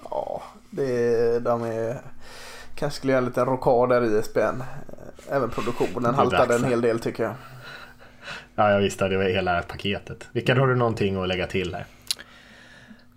Ja, 0.10 0.44
det, 0.70 1.40
de 1.40 1.64
är 1.64 2.02
Kanske 2.80 2.98
skulle 2.98 3.14
göra 3.14 3.22
en 3.22 3.26
liten 3.26 3.46
rockad 3.46 3.90
där 3.90 4.16
i 4.16 4.20
ISBN. 4.20 4.64
Även 5.30 5.50
produktionen 5.50 6.16
haltade 6.16 6.56
en 6.56 6.64
hel 6.64 6.82
del 6.82 7.00
tycker 7.00 7.24
jag. 7.24 7.34
Ja, 8.56 8.72
jag 8.72 8.80
visste 8.80 9.08
det 9.08 9.18
var 9.18 9.24
hela 9.24 9.62
paketet. 9.62 10.28
Vilka 10.32 10.56
har 10.56 10.68
du 10.68 10.76
någonting 10.76 11.22
att 11.22 11.28
lägga 11.28 11.48
till 11.48 11.76
här? 11.76 11.86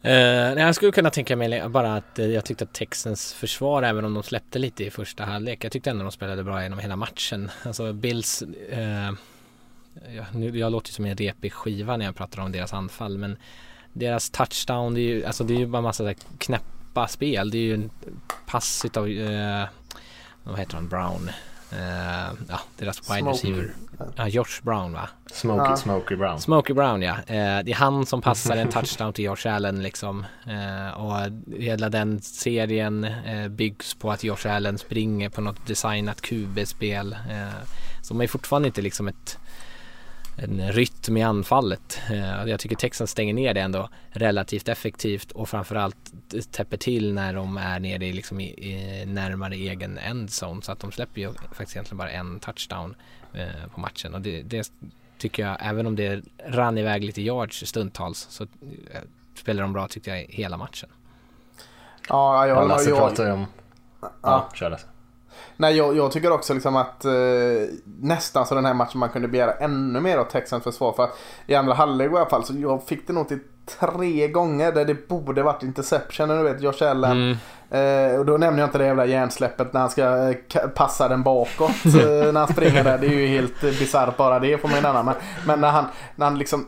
Uh, 0.05 0.61
jag 0.62 0.75
skulle 0.75 0.93
kunna 0.93 1.11
tänka 1.11 1.37
mig 1.37 1.69
bara 1.69 1.97
att 1.97 2.19
uh, 2.19 2.27
jag 2.27 2.45
tyckte 2.45 2.65
att 2.65 2.73
Texans 2.73 3.33
försvar, 3.33 3.83
även 3.83 4.05
om 4.05 4.15
de 4.15 4.23
släppte 4.23 4.59
lite 4.59 4.85
i 4.85 4.91
första 4.91 5.25
halvlek, 5.25 5.65
jag 5.65 5.73
tyckte 5.73 5.91
ändå 5.91 6.03
de 6.03 6.12
spelade 6.12 6.45
bra 6.45 6.62
genom 6.62 6.79
hela 6.79 6.97
matchen. 6.97 7.51
Alltså 7.65 7.93
Bills, 7.93 8.43
uh, 8.73 9.12
ja, 10.17 10.25
nu, 10.33 10.59
jag 10.59 10.73
låter 10.73 10.93
som 10.93 11.05
en 11.05 11.17
repig 11.17 11.53
skiva 11.53 11.97
när 11.97 12.05
jag 12.05 12.17
pratar 12.17 12.43
om 12.43 12.53
deras 12.53 12.73
anfall, 12.73 13.19
men 13.19 13.37
deras 13.93 14.31
touchdown, 14.31 14.95
det 14.95 15.01
är 15.01 15.15
ju, 15.15 15.25
alltså 15.25 15.45
det 15.45 15.55
är 15.55 15.59
ju 15.59 15.67
bara 15.67 15.83
massa 15.83 16.15
knäpp 16.38 16.62
knappa 16.92 17.09
spel. 17.09 17.50
Det 17.50 17.59
är 17.59 17.62
ju 17.62 17.74
en 17.74 17.90
pass 18.46 18.85
utav, 18.85 19.09
eh, 19.09 19.68
vad 20.44 20.59
heter 20.59 20.74
han, 20.74 20.88
Brown. 20.88 21.31
Uh, 21.72 22.35
ja, 22.48 22.61
deras 22.76 23.11
wide 23.11 23.31
receiver. 23.31 23.74
Ja, 24.16 24.28
Josh 24.28 24.62
Brown 24.62 24.92
va? 24.92 25.09
Smokey, 25.26 25.70
ja. 25.70 25.76
Smokey 25.76 26.16
Brown. 26.16 26.40
Smokey 26.40 26.74
Brown 26.74 27.02
ja. 27.02 27.12
Uh, 27.12 27.64
det 27.64 27.70
är 27.70 27.74
han 27.74 28.07
som 28.07 28.22
passar 28.22 28.57
en 28.57 28.68
touchdown 28.68 29.12
till 29.12 29.24
Josh 29.24 29.46
Allen 29.46 29.83
liksom. 29.83 30.26
Uh, 30.46 31.00
och 31.00 31.33
hela 31.59 31.88
den 31.88 32.20
serien 32.20 33.07
byggs 33.50 33.94
på 33.94 34.11
att 34.11 34.24
Josh 34.24 34.46
Allen 34.46 34.78
springer 34.78 35.28
på 35.28 35.40
något 35.40 35.66
designat 35.66 36.20
QB-spel. 36.20 37.16
så 38.02 38.14
man 38.14 38.24
är 38.24 38.28
fortfarande 38.28 38.68
inte 38.68 38.83
liksom 38.83 39.09
ett 39.09 39.38
en 40.37 40.73
rytm 40.73 41.16
i 41.16 41.23
anfallet. 41.23 42.01
Eh, 42.11 42.45
jag 42.45 42.61
tycker 42.61 42.77
Texans 42.77 43.11
stänger 43.11 43.35
ner 43.35 43.55
det 43.55 43.61
ändå 43.61 43.88
relativt 44.11 44.68
effektivt 44.68 45.33
och 45.33 45.49
framförallt 45.49 46.12
täpper 46.51 46.77
till 46.77 47.14
när 47.14 47.35
de 47.35 47.57
är 47.57 47.81
nere 47.81 48.07
i, 48.07 48.12
liksom 48.12 48.40
i, 48.40 48.45
i 48.45 49.07
närmare 49.07 49.55
egen 49.55 49.99
endzone 49.99 50.62
så 50.62 50.73
att 50.73 50.81
de 50.81 50.92
släpper 50.92 51.21
ju 51.21 51.33
faktiskt 51.33 51.77
egentligen 51.77 51.99
bara 51.99 52.11
en 52.11 52.40
touchdown 52.40 52.95
eh, 53.33 53.68
på 53.75 53.81
matchen 53.81 54.14
och 54.14 54.21
det, 54.21 54.42
det, 54.42 54.73
tycker 55.18 55.47
jag, 55.47 55.57
även 55.61 55.87
om 55.87 55.97
det 55.97 56.25
rann 56.47 56.79
iväg 56.79 57.05
lite 57.05 57.23
yards 57.23 57.66
stundtals 57.66 58.27
så 58.31 58.42
eh, 58.42 59.01
spelar 59.35 59.62
de 59.62 59.73
bra 59.73 59.88
tyckte 59.88 60.11
jag 60.11 60.27
hela 60.29 60.57
matchen. 60.57 60.88
Ja, 62.09 62.47
jag, 62.47 62.57
jag, 62.57 62.71
jag, 62.71 62.88
jag 62.88 62.99
pratar 62.99 63.27
ju 63.27 63.33
om... 63.33 63.47
Ja, 64.01 64.11
ja 64.23 64.49
kör 64.55 64.71
det. 64.71 64.79
Nej, 65.57 65.77
jag, 65.77 65.97
jag, 65.97 66.12
tycker 66.12 66.33
också 66.33 66.55
liksom 66.55 66.77
att 66.77 67.05
eh, 67.05 67.12
nästan 67.85 68.47
så 68.47 68.55
den 68.55 68.64
här 68.64 68.75
matchen 68.75 68.99
man 68.99 69.09
kunde 69.09 69.29
begära 69.29 69.53
ännu 69.53 70.01
mer 70.01 70.18
av 70.18 70.25
Texans 70.25 70.64
försvar. 70.64 70.92
För 70.92 71.05
att 71.05 71.18
i 71.47 71.55
andra 71.55 71.75
halvlek 71.75 72.12
i 72.12 72.16
alla 72.16 72.29
fall 72.29 72.45
så 72.45 72.55
jag 72.57 72.83
fick 72.83 73.07
det 73.07 73.12
nog 73.12 73.29
till 73.29 73.38
tre 73.81 74.29
gånger 74.29 74.73
där 74.73 74.85
det 74.85 75.09
borde 75.09 75.42
varit 75.42 75.62
interception. 75.62 76.29
Du 76.29 76.42
vet 76.42 76.62
Josh 76.62 76.90
Allen. 76.90 77.12
Mm. 77.12 77.37
Eh, 77.71 78.18
och 78.18 78.27
då 78.27 78.37
nämner 78.37 78.61
jag 78.61 78.66
inte 78.66 78.79
det 78.79 78.87
jävla 78.87 79.07
hjärnsläppet 79.07 79.73
när 79.73 79.81
han 79.81 79.90
ska 79.90 80.31
eh, 80.31 80.37
passa 80.75 81.09
den 81.09 81.23
bakåt 81.23 81.71
eh, 81.85 82.33
när 82.33 82.40
han 82.40 82.49
springer 82.49 82.85
där. 82.85 82.99
Det 82.99 83.07
är 83.07 83.11
ju 83.11 83.27
helt 83.27 83.64
eh, 83.64 83.71
bisarrt 83.71 84.16
bara 84.16 84.38
det 84.38 84.59
får 84.59 84.68
man 84.68 84.77
ju. 84.77 84.83
Men, 84.83 85.14
men 85.47 85.61
när 85.61 85.71
han, 85.71 85.85
när 86.16 86.27
han 86.27 86.38
liksom 86.38 86.66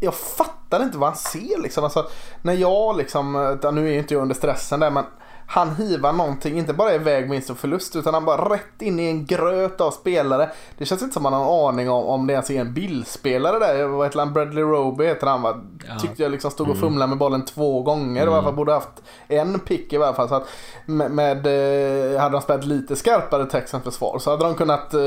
jag 0.00 0.14
fattar 0.14 0.82
inte 0.82 0.98
vad 0.98 1.08
han 1.08 1.18
ser 1.18 1.62
liksom. 1.62 1.84
Alltså, 1.84 2.06
när 2.42 2.52
jag 2.52 2.96
liksom, 2.96 3.36
eh, 3.62 3.72
nu 3.72 3.88
är 3.88 3.92
ju 3.92 3.98
inte 3.98 4.14
jag 4.14 4.22
under 4.22 4.34
stressen 4.34 4.80
där 4.80 4.90
men 4.90 5.04
han 5.52 5.76
hivar 5.76 6.12
någonting, 6.12 6.58
inte 6.58 6.72
bara 6.72 6.94
iväg 6.94 7.30
vinst 7.30 7.50
och 7.50 7.58
förlust 7.58 7.96
utan 7.96 8.14
han 8.14 8.24
bara 8.24 8.54
rätt 8.54 8.82
in 8.82 9.00
i 9.00 9.06
en 9.06 9.26
gröt 9.26 9.80
av 9.80 9.90
spelare. 9.90 10.50
Det 10.78 10.84
känns 10.84 11.02
inte 11.02 11.14
som 11.14 11.22
man 11.22 11.32
har 11.32 11.42
en 11.42 11.74
aning 11.74 11.90
om 11.90 12.04
om 12.04 12.26
det 12.26 12.32
ens 12.32 12.50
är 12.50 12.60
en 12.60 12.74
bildspelare 12.74 13.58
där. 13.58 13.86
Vad 13.86 14.06
heter 14.06 14.18
han? 14.18 14.32
Bradley 14.32 14.64
Roby 14.64 15.04
heter 15.04 15.26
han 15.26 15.42
va? 15.42 15.60
Ja. 15.88 15.98
Tyckte 15.98 16.22
jag 16.22 16.32
liksom 16.32 16.50
stod 16.50 16.68
och 16.68 16.76
fumlade 16.76 17.08
med 17.08 17.18
bollen 17.18 17.44
två 17.44 17.82
gånger. 17.82 18.26
I 18.26 18.28
alla 18.28 18.42
fall 18.42 18.54
borde 18.54 18.72
haft 18.72 19.02
en 19.28 19.58
pick 19.58 19.92
i 19.92 19.96
alla 19.96 20.14
fall. 20.14 20.28
Så 20.28 20.34
att 20.34 20.48
med, 20.86 21.10
med, 21.10 21.46
eh, 21.46 22.20
hade 22.20 22.32
de 22.32 22.42
spelat 22.42 22.64
lite 22.64 22.96
skarpare 22.96 23.46
Texans 23.46 23.84
försvar 23.84 24.18
så 24.18 24.30
hade 24.30 24.44
de 24.44 24.54
kunnat 24.54 24.94
eh, 24.94 25.00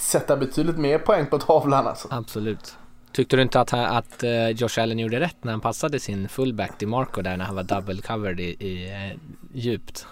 sätta 0.00 0.36
betydligt 0.36 0.78
mer 0.78 0.98
poäng 0.98 1.26
på 1.26 1.38
tavlan 1.38 1.86
alltså. 1.86 2.08
Absolut. 2.10 2.76
Tyckte 3.18 3.36
du 3.36 3.42
inte 3.42 3.60
att, 3.60 3.74
att 3.74 4.22
eh, 4.22 4.48
Josh 4.48 4.82
Allen 4.82 4.98
gjorde 4.98 5.20
rätt 5.20 5.44
när 5.44 5.52
han 5.52 5.60
passade 5.60 6.00
sin 6.00 6.28
fullback 6.28 6.78
till 6.78 6.88
Marco 6.88 7.22
där 7.22 7.36
när 7.36 7.44
han 7.44 7.56
var 7.56 7.62
double 7.62 8.02
covered 8.02 8.40
i, 8.40 8.44
i 8.44 8.90
eh, 8.90 9.18
djupt? 9.54 10.06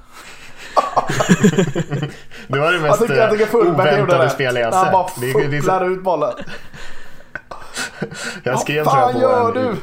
Det 2.49 2.59
var 2.59 2.73
det 2.73 2.79
Jag 2.79 2.83
mest 2.83 3.01
tycker, 3.01 3.14
jag 3.14 3.31
tycker 3.31 3.47
fullback 3.47 3.87
gjorde 3.87 4.03
oväntade 4.03 4.31
spel 4.31 4.57
jag 4.57 4.71
När 4.71 4.79
han 4.79 4.92
bara 4.92 5.09
sett. 5.09 5.53
Fupplar 5.53 5.90
ut 5.90 6.03
bollen. 6.03 6.33
jag 8.42 8.61
skrev 8.61 8.85
Vad 8.85 9.11
tror 9.11 9.23
jag 9.23 9.55
på 9.55 9.61
du? 9.61 9.77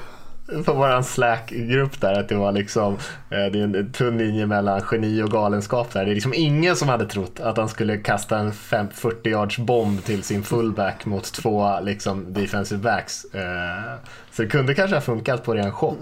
På 0.65 0.73
våran 0.73 1.03
Slack-grupp 1.03 2.01
där 2.01 2.19
att 2.19 2.29
det 2.29 2.35
var 2.35 2.51
liksom 2.51 2.93
eh, 3.29 3.45
det 3.51 3.59
är 3.59 3.63
en 3.63 3.91
tunn 3.91 4.17
linje 4.17 4.45
mellan 4.45 4.81
geni 4.91 5.23
och 5.23 5.31
galenskap 5.31 5.93
där. 5.93 6.05
Det 6.05 6.11
är 6.11 6.15
liksom 6.15 6.33
ingen 6.35 6.75
som 6.75 6.89
hade 6.89 7.05
trott 7.05 7.39
att 7.39 7.57
han 7.57 7.69
skulle 7.69 7.97
kasta 7.97 8.37
en 8.37 8.51
fem- 8.53 8.87
40 8.93 9.29
yards 9.29 9.57
bomb 9.57 10.03
till 10.03 10.23
sin 10.23 10.43
fullback 10.43 11.05
mot 11.05 11.33
två 11.33 11.79
liksom 11.81 12.33
defensive 12.33 12.81
backs. 12.81 13.25
Eh, 13.25 13.93
Så 14.31 14.41
det 14.41 14.47
kunde 14.47 14.73
kanske 14.75 14.95
ha 14.95 15.01
funkat 15.01 15.43
på 15.43 15.53
ren 15.55 15.71
chock. 15.71 15.97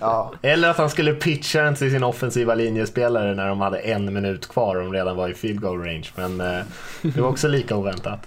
Ja. 0.00 0.32
Eller 0.42 0.68
att 0.68 0.76
han 0.78 0.90
skulle 0.90 1.14
pitcha 1.14 1.62
den 1.62 1.74
till 1.74 1.90
sin 1.90 2.04
offensiva 2.04 2.54
linjespelare 2.54 3.34
när 3.34 3.48
de 3.48 3.60
hade 3.60 3.78
en 3.78 4.14
minut 4.14 4.48
kvar 4.48 4.76
och 4.76 4.82
de 4.84 4.92
redan 4.92 5.16
var 5.16 5.28
i 5.28 5.34
field 5.34 5.60
goal 5.60 5.78
range. 5.84 6.06
Men 6.16 6.40
eh, 6.40 6.62
det 7.02 7.20
var 7.20 7.28
också 7.28 7.48
lika 7.48 7.76
oväntat. 7.76 8.20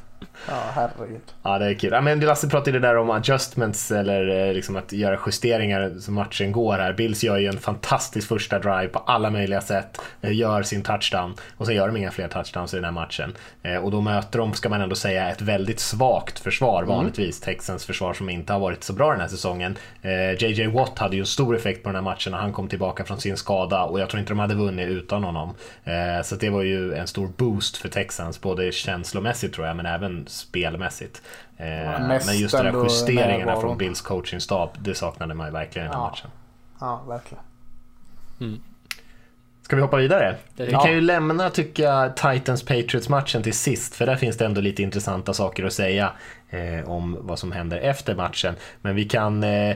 Ja, 0.47 0.63
herregud. 0.73 1.21
Ja, 1.43 1.59
det 1.59 1.65
är 1.65 1.73
kul. 1.73 1.89
Ja, 1.93 2.01
men 2.01 2.19
Lasse 2.19 2.49
pratade 2.49 2.79
där 2.79 2.97
om 2.97 3.09
adjustments 3.09 3.91
eller 3.91 4.47
eh, 4.47 4.53
liksom 4.53 4.75
att 4.75 4.91
göra 4.91 5.19
justeringar 5.25 5.93
så 5.99 6.11
matchen 6.11 6.51
går 6.51 6.77
här. 6.77 6.93
Bills 6.93 7.23
gör 7.23 7.37
ju 7.37 7.47
en 7.47 7.59
fantastisk 7.59 8.27
första 8.27 8.59
drive 8.59 8.87
på 8.87 8.99
alla 8.99 9.29
möjliga 9.29 9.61
sätt, 9.61 10.01
eh, 10.21 10.33
gör 10.35 10.63
sin 10.63 10.83
touchdown 10.83 11.33
och 11.57 11.65
sen 11.65 11.75
gör 11.75 11.87
de 11.87 11.97
inga 11.97 12.11
fler 12.11 12.27
touchdowns 12.27 12.73
i 12.73 12.77
den 12.77 12.85
här 12.85 12.91
matchen. 12.91 13.33
Eh, 13.63 13.75
Och 13.75 13.91
då 13.91 14.01
möter 14.01 14.39
de, 14.39 14.53
ska 14.53 14.69
man 14.69 14.81
ändå 14.81 14.95
säga, 14.95 15.29
ett 15.29 15.41
väldigt 15.41 15.79
svagt 15.79 16.39
försvar 16.39 16.83
vanligtvis. 16.83 17.39
Texans 17.41 17.85
försvar 17.85 18.13
som 18.13 18.29
inte 18.29 18.53
har 18.53 18.59
varit 18.59 18.83
så 18.83 18.93
bra 18.93 19.11
den 19.11 19.21
här 19.21 19.27
säsongen. 19.27 19.77
JJ 20.39 20.67
Watt 20.67 20.99
hade 20.99 21.15
ju 21.15 21.19
en 21.19 21.25
stor 21.25 21.55
effekt 21.55 21.83
på 21.83 21.89
den 21.89 21.95
här 21.95 22.01
matchen 22.03 22.31
när 22.31 22.39
han 22.39 22.53
kom 22.53 22.67
tillbaka 22.67 23.05
från 23.05 23.19
sin 23.19 23.37
skada 23.37 23.83
och 23.83 23.99
jag 23.99 24.09
tror 24.09 24.19
inte 24.19 24.31
de 24.31 24.39
hade 24.39 24.55
vunnit 24.55 24.87
utan 24.87 25.23
honom. 25.23 25.53
Så 26.23 26.35
det 26.35 26.49
var 26.49 26.61
ju 26.61 26.93
en 26.93 27.07
stor 27.07 27.27
boost 27.37 27.77
för 27.77 27.89
Texans, 27.89 28.41
både 28.41 28.71
känslomässigt 28.71 29.53
tror 29.53 29.67
jag, 29.67 29.75
men 29.75 29.85
även 29.85 30.14
spelmässigt. 30.27 31.21
Eh, 31.57 32.07
mest 32.07 32.25
Men 32.27 32.37
just 32.37 32.57
de 32.57 32.63
där 32.63 32.83
justeringarna 32.83 33.61
från 33.61 33.77
Bills 33.77 34.01
coachingstab, 34.01 34.69
det 34.79 34.95
saknade 34.95 35.33
man 35.33 35.47
ju 35.47 35.53
verkligen 35.53 35.85
i 35.87 35.89
den 35.89 35.97
här 35.97 36.05
Ja. 36.05 36.09
matchen. 36.09 36.29
Ja, 36.79 37.01
verkligen. 37.07 37.43
Ska 39.61 39.75
vi 39.75 39.81
hoppa 39.81 39.97
vidare? 39.97 40.35
Vi 40.55 40.71
Ja. 40.71 40.81
kan 40.81 40.91
ju 40.91 41.01
lämna, 41.01 41.49
tycker 41.49 41.83
jag, 41.83 42.15
Titans-Patriots-matchen 42.17 43.43
till 43.43 43.53
sist, 43.53 43.95
för 43.95 44.05
där 44.05 44.15
finns 44.15 44.37
det 44.37 44.45
ändå 44.45 44.61
lite 44.61 44.83
intressanta 44.83 45.33
saker 45.33 45.63
att 45.65 45.73
säga 45.73 46.11
eh, 46.55 46.89
om 46.89 47.17
vad 47.21 47.39
som 47.39 47.51
händer 47.51 47.77
efter 47.77 48.15
matchen. 48.15 48.55
Men 48.81 48.95
vi 48.95 49.05
kan 49.05 49.43
eh, 49.43 49.75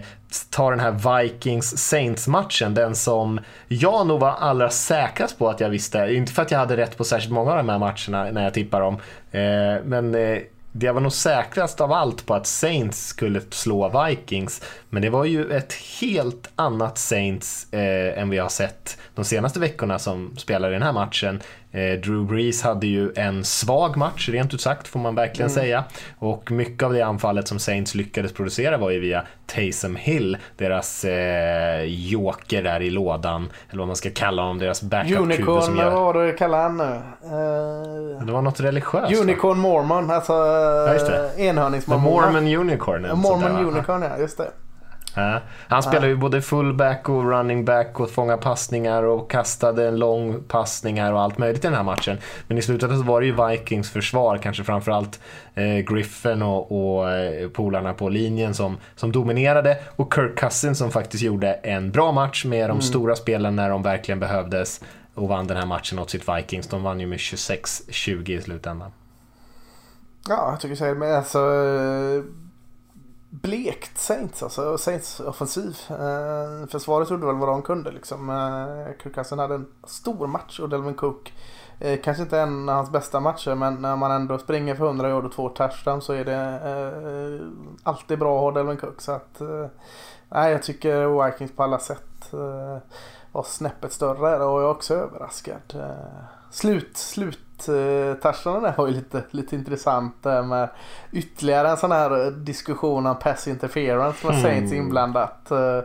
ta 0.50 0.70
den 0.70 0.80
här 0.80 0.92
Vikings-Saints-matchen, 0.92 2.74
den 2.74 2.96
som 2.96 3.40
jag 3.68 4.08
nog 4.08 4.20
var 4.20 4.32
allra 4.32 4.70
säkrast 4.70 5.40
på 5.40 5.50
att 5.50 5.60
jag 5.60 5.70
visste. 5.70 5.98
Inte 5.98 6.34
för 6.34 6.42
att 6.42 6.52
jag 6.52 6.60
hade 6.60 6.78
rätt 6.78 6.98
på 6.98 7.04
särskilt 7.04 7.34
många 7.34 7.52
av 7.52 7.58
de 7.58 7.70
här 7.70 7.80
matcherna 7.80 8.32
när 8.32 8.44
jag 8.44 8.54
tippar 8.54 8.82
dem, 8.82 8.94
eh, 9.32 9.84
men 9.86 10.16
eh, 10.16 10.40
jag 10.72 10.94
var 10.94 11.02
nog 11.02 11.12
säkrast 11.12 11.82
av 11.82 11.92
allt 11.92 12.26
på 12.26 12.34
att 12.34 12.48
Saints 12.48 13.08
skulle 13.08 13.42
slå 13.50 14.06
Vikings. 14.06 14.62
Men 14.90 15.02
det 15.02 15.10
var 15.10 15.26
ju 15.26 15.52
ett 15.52 15.74
helt 15.74 16.50
annat 16.56 16.98
Saints 16.98 17.74
eh, 17.74 18.22
än 18.22 18.30
vi 18.30 18.38
har 18.38 18.50
sett 18.50 18.98
de 19.16 19.26
senaste 19.26 19.60
veckorna 19.60 20.00
som 20.00 20.38
spelar 20.38 20.70
i 20.70 20.74
den 20.74 20.84
här 20.84 20.94
matchen. 20.94 21.42
Eh, 21.72 22.00
Drew 22.00 22.26
Brees 22.26 22.62
hade 22.62 22.88
ju 22.88 23.14
en 23.16 23.44
svag 23.44 23.98
match, 23.98 24.30
rent 24.30 24.54
ut 24.54 24.62
sagt, 24.62 24.88
får 24.88 25.00
man 25.00 25.16
verkligen 25.16 25.50
säga. 25.50 25.84
Och 26.20 26.52
mycket 26.52 26.84
av 26.84 26.94
det 26.94 27.02
anfallet 27.02 27.48
som 27.48 27.60
Saints 27.60 27.96
lyckades 27.96 28.34
producera 28.34 28.78
var 28.78 28.90
ju 28.90 29.00
via 29.00 29.24
Taysom 29.46 29.96
Hill, 29.96 30.38
deras 30.58 31.06
eh, 31.06 31.84
joker 31.84 32.64
där 32.64 32.82
i 32.82 32.90
lådan, 32.90 33.50
eller 33.70 33.80
vad 33.80 33.88
man 33.88 33.96
ska 33.96 34.10
kalla 34.10 34.42
honom, 34.42 34.60
deras 34.60 34.84
backup-QB 34.84 35.16
som 35.16 35.24
Unicorn, 35.24 35.76
vad 35.76 35.86
gör... 35.86 35.92
var 35.92 36.14
det 36.14 36.26
du 36.26 36.38
kallade 36.38 36.64
han 36.64 36.78
nu? 36.78 36.84
Eh, 37.24 38.26
Det 38.26 38.32
var 38.32 38.42
något 38.42 38.60
religiöst. 38.60 39.12
va? 39.16 39.22
Unicorn 39.22 39.60
Mormon, 39.60 40.12
alltså 40.12 40.34
uh, 40.34 41.36
The 41.36 41.44
enhörningsmormon. 41.46 42.04
Mormon 42.04 42.48
Unicorn. 42.48 43.02
Mormon 43.02 43.54
va? 43.54 43.60
Unicorn 43.60 44.02
ja, 44.02 44.18
just 44.18 44.38
det. 44.38 44.52
Ja. 45.16 45.42
Han 45.68 45.84
spelar 45.84 46.08
ju 46.08 46.16
både 46.16 46.42
fullback 46.42 47.10
och 47.10 47.32
running 47.32 47.66
back 47.66 48.00
och 48.00 48.10
fånga 48.10 48.38
passningar 48.38 49.04
och 49.04 49.32
kastade 49.32 49.88
en 49.88 50.00
lång 50.00 50.44
passningar 50.44 51.14
och 51.14 51.22
allt 51.22 51.38
möjligt 51.38 51.64
i 51.64 51.68
den 51.68 51.76
här 51.76 51.84
matchen. 51.84 52.18
Men 52.48 52.58
i 52.58 52.62
slutet 52.62 52.92
så 52.92 53.04
var 53.04 53.22
det 53.22 53.28
ju 53.28 53.48
Vikings 53.48 53.92
försvar, 53.92 54.38
kanske 54.38 54.64
framförallt 54.64 55.20
eh, 55.56 55.78
Griffin 55.78 56.42
och, 56.42 56.72
och 56.72 57.12
eh, 57.12 57.50
polarna 57.50 57.94
på 57.94 58.10
linjen 58.10 58.54
som, 58.54 58.78
som 58.96 59.12
dominerade 59.12 59.78
och 59.96 60.14
Kirk 60.14 60.40
Cousins 60.40 60.78
som 60.78 60.92
faktiskt 60.92 61.24
gjorde 61.24 61.54
en 61.54 61.92
bra 61.92 62.12
match 62.12 62.46
med 62.46 62.70
de 62.70 62.82
stora 62.82 63.16
spelen 63.16 63.56
när 63.56 63.70
de 63.70 63.84
verkligen 63.84 64.20
behövdes 64.20 64.82
och 65.14 65.28
vann 65.28 65.48
den 65.48 65.58
här 65.58 65.66
matchen 65.66 66.00
åt 66.00 66.10
sitt 66.10 66.30
Vikings. 66.30 66.68
De 66.68 66.84
vann 66.84 67.00
ju 67.00 67.08
med 67.08 67.18
26-20 67.18 68.30
i 68.30 68.42
slutändan. 68.42 68.92
Ja, 70.28 70.52
jag 70.52 70.60
tycker 70.60 70.76
så. 70.76 70.84
Men 70.84 71.16
alltså... 71.16 71.40
eh, 71.40 72.49
Blekt 73.30 73.98
Saints 73.98 74.44
alltså. 74.44 74.78
Saints 74.78 75.20
offensiv. 75.20 75.78
Eh, 75.90 76.68
försvaret 76.68 77.10
gjorde 77.10 77.26
väl 77.26 77.36
vad 77.36 77.50
de 77.50 77.62
kunde 77.62 77.92
liksom. 77.92 78.30
Eh, 78.30 79.04
Kirk 79.04 79.16
Cousins 79.16 79.42
hade 79.42 79.56
en 79.56 79.68
stor 79.84 80.28
match 80.28 80.60
och 80.60 80.70
Delvin 80.70 80.94
Cook. 80.94 81.34
Eh, 81.80 82.00
kanske 82.04 82.24
inte 82.24 82.40
en 82.40 82.70
av 82.70 82.76
hans 82.76 82.92
bästa 82.92 83.20
matcher 83.20 83.56
men 83.56 83.76
när 83.76 83.96
man 83.96 84.12
ändå 84.12 84.38
springer 84.38 84.76
för 84.76 84.86
100 84.86 85.10
yard 85.10 85.26
och 85.26 85.32
två 85.32 85.50
touchdowns 85.50 86.06
så 86.06 86.14
är 86.14 86.26
det 86.26 86.60
eh, 86.66 87.48
alltid 87.84 88.20
bra 88.20 88.36
att 88.36 88.42
ha 88.42 88.52
Delvin 88.52 88.78
Cook. 88.78 89.02
Så 89.02 89.12
att, 89.12 89.42
eh, 89.42 89.66
nej, 90.30 90.52
jag 90.52 90.64
tycker 90.64 91.26
Vikings 91.26 91.52
på 91.52 91.64
alla 91.64 91.80
sätt 91.80 92.34
eh, 92.34 92.78
var 93.32 93.44
snäppet 93.44 93.94
större 93.94 94.46
och 94.46 94.62
jag 94.62 94.70
är 94.70 94.72
också 94.72 94.94
överraskad. 94.94 95.76
Eh, 95.76 96.24
slut, 96.52 96.98
slut 96.98 97.49
eh, 97.68 98.14
touchdownen 98.14 98.64
där 98.64 98.74
var 98.78 98.88
ju 98.88 98.94
lite, 98.94 99.24
lite 99.32 99.56
intressant 99.56 100.24
med 100.24 100.70
ytterligare 101.12 101.70
en 101.70 101.78
sån 101.78 101.92
här 101.92 102.32
diskussion 102.32 103.08
om 103.08 103.16
pass 103.20 103.48
interference 103.48 104.28
med 104.28 104.42
Saints 104.42 104.74
inblandat. 104.74 105.52
Eh, 105.52 105.78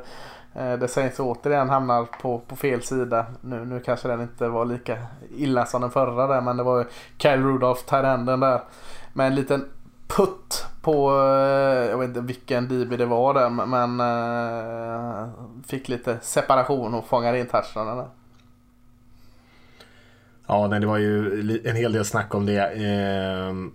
eh, 0.55 0.79
Där 0.79 0.87
Saints 0.87 1.21
återigen 1.21 1.69
hamnar 1.69 2.05
på, 2.23 2.39
på 2.39 2.57
fel 2.57 2.83
sida. 2.83 3.27
Nu, 3.41 3.65
nu 3.65 3.81
kanske 3.81 4.09
den 4.09 4.21
inte 4.21 4.49
var 4.49 4.65
lika 4.65 4.97
illa 5.37 5.67
som 5.67 5.81
den 5.81 5.91
förra 5.91 6.27
där 6.27 6.41
men 6.41 6.57
det 6.57 6.63
var 6.63 6.79
ju 6.79 6.85
Kyle 7.19 7.43
Rudolph, 7.43 7.85
tight-enden 7.85 8.41
där. 8.41 8.61
Med 9.13 9.27
en 9.27 9.35
liten 9.35 9.69
putt 10.07 10.67
på, 10.83 11.13
jag 11.91 11.99
vet 11.99 12.09
inte 12.09 12.21
vilken 12.21 12.69
DB 12.69 12.97
det 12.97 13.07
var 13.07 13.35
där 13.35 13.51
men 13.51 14.03
fick 15.67 15.89
lite 15.89 16.19
separation 16.23 16.95
och 16.95 17.07
fångade 17.07 17.39
in 17.41 17.47
touchdownen 17.47 17.97
där. 17.97 18.09
Ja, 20.47 20.69
nej, 20.69 20.81
det 20.81 20.87
var 20.87 20.99
ju 20.99 21.61
en 21.65 21.77
hel 21.77 21.93
del 21.93 22.05
snack 22.05 22.35
om 22.35 22.47
det. 22.47 22.61
Ehm, 22.61 23.73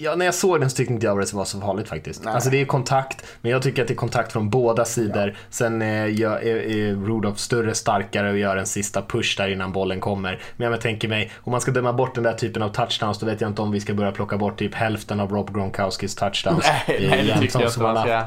Ja, 0.00 0.14
när 0.14 0.24
jag 0.24 0.34
såg 0.34 0.60
den 0.60 0.70
så 0.70 0.76
tyckte 0.76 0.92
inte 0.92 1.06
jag 1.06 1.20
att 1.20 1.30
det 1.30 1.36
var 1.36 1.44
så 1.44 1.60
farligt 1.60 1.88
faktiskt. 1.88 2.24
Nej. 2.24 2.34
Alltså 2.34 2.50
det 2.50 2.60
är 2.60 2.64
kontakt, 2.64 3.26
men 3.40 3.52
jag 3.52 3.62
tycker 3.62 3.82
att 3.82 3.88
det 3.88 3.94
är 3.94 3.96
kontakt 3.96 4.32
från 4.32 4.50
båda 4.50 4.84
sidor. 4.84 5.36
Sen 5.50 5.82
eh, 5.82 5.88
är, 5.88 6.42
är 6.42 6.94
Rudolph 6.94 7.38
större, 7.38 7.74
starkare 7.74 8.30
och 8.30 8.38
gör 8.38 8.56
en 8.56 8.66
sista 8.66 9.02
push 9.02 9.36
där 9.36 9.48
innan 9.48 9.72
bollen 9.72 10.00
kommer. 10.00 10.40
Men 10.56 10.70
jag 10.70 10.80
tänker 10.80 11.08
mig, 11.08 11.30
om 11.40 11.50
man 11.50 11.60
ska 11.60 11.70
döma 11.70 11.92
bort 11.92 12.14
den 12.14 12.24
där 12.24 12.32
typen 12.32 12.62
av 12.62 12.68
touchdowns, 12.68 13.18
då 13.18 13.26
vet 13.26 13.40
jag 13.40 13.50
inte 13.50 13.62
om 13.62 13.70
vi 13.70 13.80
ska 13.80 13.94
börja 13.94 14.12
plocka 14.12 14.36
bort 14.36 14.58
typ 14.58 14.74
hälften 14.74 15.20
av 15.20 15.30
Rob 15.30 15.54
Gronkowskis 15.54 16.14
touchdowns. 16.14 16.66
Nej, 16.88 17.08
nej 17.10 17.26
det 17.26 17.40
tycker 17.40 17.60
jag 17.60 17.68
inte 17.68 17.80
man 17.80 17.96
ska. 17.96 18.24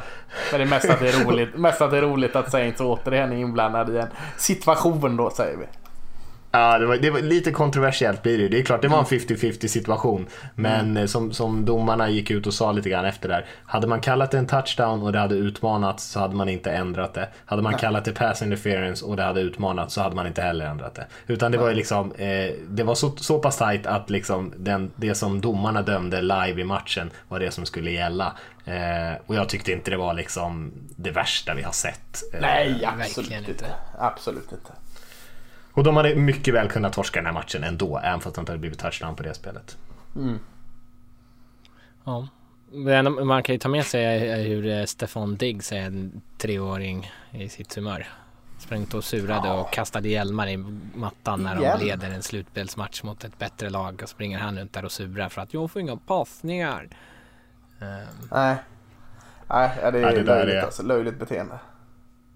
Men 0.51 0.59
det 0.59 0.63
är 0.63 0.65
mest 0.65 0.89
att 0.89 0.99
det 0.99 1.09
är 1.09 1.25
roligt, 1.25 1.57
mest 1.57 1.81
att 1.81 1.91
det 1.91 1.97
är 1.97 2.01
roligt 2.01 2.35
att 2.35 2.51
Saints 2.51 2.81
återigen 2.81 3.31
är 3.31 3.37
inblandad 3.37 3.95
i 3.95 3.97
en 3.97 4.07
situation 4.37 5.17
då 5.17 5.29
säger 5.29 5.57
vi. 5.57 5.65
Ja, 6.53 6.77
det 6.79 6.85
var, 6.85 6.97
det 6.97 7.09
var 7.09 7.19
lite 7.19 7.51
kontroversiellt 7.51 8.23
blir 8.23 8.37
det 8.37 8.47
Det 8.47 8.59
är 8.59 8.63
klart, 8.63 8.81
det 8.81 8.87
var 8.87 8.99
en 8.99 9.05
50-50 9.05 9.67
situation. 9.67 10.27
Men 10.55 10.79
Mm. 10.85 10.97
eh, 10.97 11.05
som, 11.05 11.31
som 11.33 11.65
domarna 11.65 12.09
gick 12.09 12.31
ut 12.31 12.47
och 12.47 12.53
sa 12.53 12.71
lite 12.71 12.89
grann 12.89 13.05
efter 13.05 13.29
där. 13.29 13.45
Hade 13.65 13.87
man 13.87 14.01
kallat 14.01 14.31
det 14.31 14.37
en 14.37 14.47
touchdown 14.47 15.01
och 15.03 15.11
det 15.11 15.19
hade 15.19 15.35
utmanats 15.35 16.03
så 16.05 16.19
hade 16.19 16.35
man 16.35 16.49
inte 16.49 16.71
ändrat 16.71 17.13
det. 17.13 17.29
Hade 17.45 17.61
man 17.61 17.73
kallat 17.77 18.05
det 18.05 18.11
pass 18.11 18.41
interference 18.41 19.05
och 19.05 19.15
det 19.17 19.23
hade 19.23 19.41
utmanats 19.41 19.93
så 19.93 20.01
hade 20.01 20.15
man 20.15 20.27
inte 20.27 20.41
heller 20.41 20.65
ändrat 20.65 20.95
det. 20.95 21.05
Utan 21.27 21.51
det 21.51 21.57
var 21.57 21.69
ju 21.69 21.75
liksom, 21.75 22.11
eh, 22.11 22.51
det 22.67 22.83
var 22.83 22.95
så, 22.95 23.11
så 23.17 23.39
pass 23.39 23.57
tajt 23.57 23.85
att 23.85 24.09
liksom 24.09 24.53
den, 24.57 24.91
det 24.95 25.15
som 25.15 25.41
domarna 25.41 25.81
dömde 25.81 26.21
live 26.21 26.61
i 26.61 26.63
matchen 26.63 27.11
var 27.27 27.39
det 27.39 27.51
som 27.51 27.65
skulle 27.65 27.91
gälla. 27.91 28.33
Eh, 28.65 29.21
och 29.25 29.35
jag 29.35 29.49
tyckte 29.49 29.71
inte 29.71 29.91
det 29.91 29.97
var 29.97 30.13
liksom 30.13 30.71
det 30.95 31.11
värsta 31.11 31.53
vi 31.53 31.61
har 31.63 31.71
sett. 31.71 32.33
Eh, 32.33 32.41
Nej, 32.41 32.85
absolut 32.85 33.31
inte. 33.31 33.51
inte. 33.51 33.65
Absolut 33.99 34.51
inte. 34.51 34.71
Och 35.81 35.85
de 35.85 35.95
hade 35.97 36.15
mycket 36.15 36.53
väl 36.53 36.69
kunnat 36.69 36.93
torska 36.93 37.19
den 37.19 37.25
här 37.25 37.33
matchen 37.33 37.63
ändå, 37.63 37.97
även 38.03 38.19
fast 38.19 38.35
det 38.35 38.39
inte 38.39 38.51
hade 38.51 38.59
blivit 38.59 38.79
touchdown 38.79 39.15
på 39.15 39.23
det 39.23 39.33
spelet. 39.33 39.77
Ja. 42.03 42.27
Men 42.71 43.27
man 43.27 43.43
kan 43.43 43.55
ju 43.55 43.59
ta 43.59 43.69
med 43.69 43.85
sig 43.85 44.43
hur 44.43 44.65
eh, 44.67 44.85
Stefan 44.85 45.35
Diggs 45.35 45.71
är 45.71 45.77
en 45.81 46.21
treåring 46.37 47.11
i 47.31 47.49
sitt 47.49 47.75
humör. 47.75 48.07
Sprang 48.59 48.85
och 48.93 49.03
surade 49.03 49.49
och 49.51 49.73
kastade 49.73 50.09
hjälmar 50.09 50.47
i 50.47 50.57
mattan 50.95 51.43
när 51.43 51.55
de 51.55 51.85
leder 51.85 52.09
en 52.11 52.21
slutspelsmatch 52.23 53.03
mot 53.03 53.23
ett 53.23 53.37
bättre 53.39 53.69
lag. 53.69 53.99
Och 54.03 54.09
springer 54.09 54.39
han 54.39 54.57
runt 54.59 54.73
där 54.73 54.85
och 54.85 54.91
surar 54.91 55.29
för 55.29 55.41
att 55.41 55.53
jag 55.53 55.71
får 55.71 55.81
inga 55.81 55.97
passningar. 55.97 56.87
Ehm, 57.79 58.07
Nej. 58.31 58.55
Nej, 59.47 59.71
ja, 59.81 59.91
det 59.91 59.99
är 59.99 60.01
Ja, 60.01 60.11
det 60.11 60.23
löjligt 60.23 60.55
är- 60.55 60.61
alltså. 60.61 60.83
Löjligt 60.83 61.19
beteende. 61.19 61.59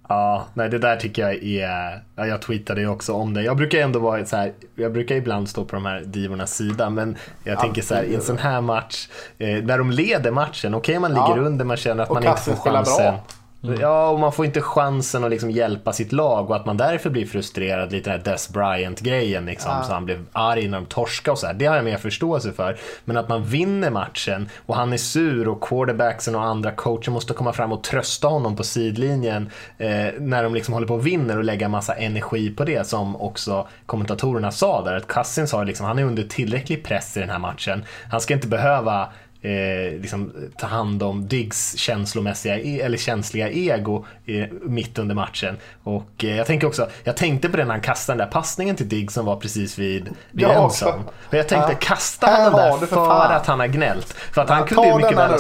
Ja, 0.08 0.46
nej 0.54 0.70
det 0.70 0.78
där 0.80 0.96
tycker 0.96 1.22
jag 1.22 1.44
är... 1.44 2.04
Ja, 2.16 2.26
jag 2.28 2.42
tweetade 2.42 2.82
ju 2.82 2.88
också 2.88 3.14
om 3.14 3.34
det. 3.34 3.42
Jag 3.44 3.58
brukar 3.58 3.80
ändå 3.80 4.00
vara 4.00 4.26
så 4.26 4.36
här, 4.38 4.52
jag 4.76 4.94
brukar 4.94 5.16
ibland 5.16 5.50
stå 5.50 5.66
på 5.66 5.76
de 5.76 5.86
här 5.86 6.00
divornas 6.02 6.56
sida, 6.56 6.90
men 6.90 7.18
jag 7.44 7.60
tänker 7.60 7.82
så 7.82 7.96
här, 7.96 8.04
i 8.04 8.16
en 8.16 8.22
sån 8.22 8.38
här 8.38 8.62
match, 8.62 9.08
eh, 9.38 9.64
när 9.64 9.78
de 9.78 9.92
leder 9.92 10.32
matchen, 10.32 10.74
okej 10.76 11.00
man 11.00 11.12
ligger 11.12 11.38
Ja. 11.38 11.44
under, 11.44 11.66
man 11.66 11.78
känner 11.78 12.04
att 12.04 12.10
Och 12.10 12.16
man 12.16 12.24
inte 12.24 12.42
får 12.42 12.56
spelar 12.56 12.84
bra. 12.84 13.20
Chansen. 13.68 13.82
Ja, 13.82 14.10
och 14.10 14.20
man 14.20 14.32
får 14.32 14.46
inte 14.46 14.62
chansen 14.62 15.24
att 15.24 15.30
liksom 15.30 15.52
hjälpa 15.52 15.94
sitt 15.94 16.12
lag 16.12 16.50
och 16.50 16.56
att 16.56 16.66
man 16.66 16.78
därför 16.78 17.10
blir 17.10 17.26
frustrerad, 17.26 17.92
lite 17.92 18.10
den 18.10 18.20
här 18.20 18.32
Des 18.32 18.50
Bryant-grejen 18.50 19.46
liksom, 19.46 19.72
så 19.84 19.94
han 19.94 20.06
blev 20.06 20.26
arg 20.32 20.68
när 20.68 20.78
de 20.78 20.86
torskade 20.86 21.32
och 21.32 21.40
så 21.40 21.48
här. 21.48 21.54
Det 21.54 21.66
har 21.66 21.76
jag 21.76 21.86
mer 21.86 21.98
förståelse 21.98 22.54
för. 22.54 22.78
Men 23.06 23.18
att 23.18 23.30
man 23.30 23.44
vinner 23.44 23.90
matchen 23.90 24.50
och 24.66 24.76
han 24.76 24.94
är 24.94 24.98
sur 24.98 25.48
och 25.48 25.62
quarterbacksen 25.62 26.36
och 26.36 26.44
andra 26.44 26.72
coacher 26.72 27.12
måste 27.12 27.34
komma 27.34 27.54
fram 27.54 27.72
och 27.72 27.84
trösta 27.84 28.28
honom 28.28 28.56
på 28.56 28.64
sidlinjen 28.64 29.50
eh, 29.78 29.90
när 30.20 30.44
de 30.44 30.54
liksom 30.54 30.74
håller 30.74 30.88
på 30.88 30.94
och 30.94 31.08
vinner 31.08 31.38
och 31.38 31.44
lägga 31.44 31.70
massa 31.70 31.94
energi 31.94 32.50
på 32.50 32.64
det 32.64 32.88
som 32.88 33.16
också 33.16 33.68
kommentatorerna 33.86 34.52
sa 34.52 34.84
där. 34.84 34.96
Att 34.96 35.08
Cousins 35.08 35.52
har 35.52 35.66
liksom, 35.66 35.86
han 35.86 36.00
är 36.00 36.04
under 36.04 36.24
tillräcklig 36.24 36.84
press 36.84 37.18
i 37.18 37.20
den 37.20 37.30
här 37.30 37.40
matchen. 37.40 37.86
Han 38.12 38.22
ska 38.22 38.34
inte 38.34 38.48
behöva 38.48 39.10
eh, 39.46 40.02
liksom, 40.02 40.34
ta 40.58 40.68
hand 40.68 41.04
om 41.04 41.28
Diggs 41.28 41.78
känslomässiga 41.78 42.60
e- 42.60 42.82
eller 42.82 42.98
känsliga 42.98 43.50
ego 43.50 44.06
eh, 44.26 44.46
mitt 44.62 45.00
under 45.00 45.16
matchen. 45.16 45.58
Och 45.84 46.24
eh, 46.24 46.38
jag 46.38 46.48
tänker 46.48 46.68
också, 46.68 46.90
jag 47.04 47.18
tänkte 47.18 47.50
på 47.50 47.58
det 47.58 47.64
när 47.66 47.72
han 47.72 47.82
kastade 47.82 48.18
den 48.18 48.28
där 48.28 48.32
passningen 48.32 48.76
till 48.76 48.90
Diggs 48.90 49.14
som 49.14 49.26
var 49.26 49.36
precis 49.36 49.80
vid, 49.80 50.10
vid 50.32 50.48
Ja, 50.48 50.64
endzone. 50.64 51.04
Och 51.28 51.34
jag 51.34 51.48
tänkte, 51.48 51.72
Ja. 51.72 51.78
kastar 51.82 52.28
han 52.32 52.44
den 52.44 52.62
där 52.62 52.78
för, 52.78 52.86
för 52.86 53.32
att 53.32 53.48
han 53.48 53.60
har 53.60 53.68
gnällt? 53.68 54.08
För 54.08 54.42
att 54.42 54.50
han 54.50 54.60
Ja, 54.60 54.66
kunde 54.66 54.88
ju 54.88 54.96
mycket 54.96 55.18
väl 55.18 55.40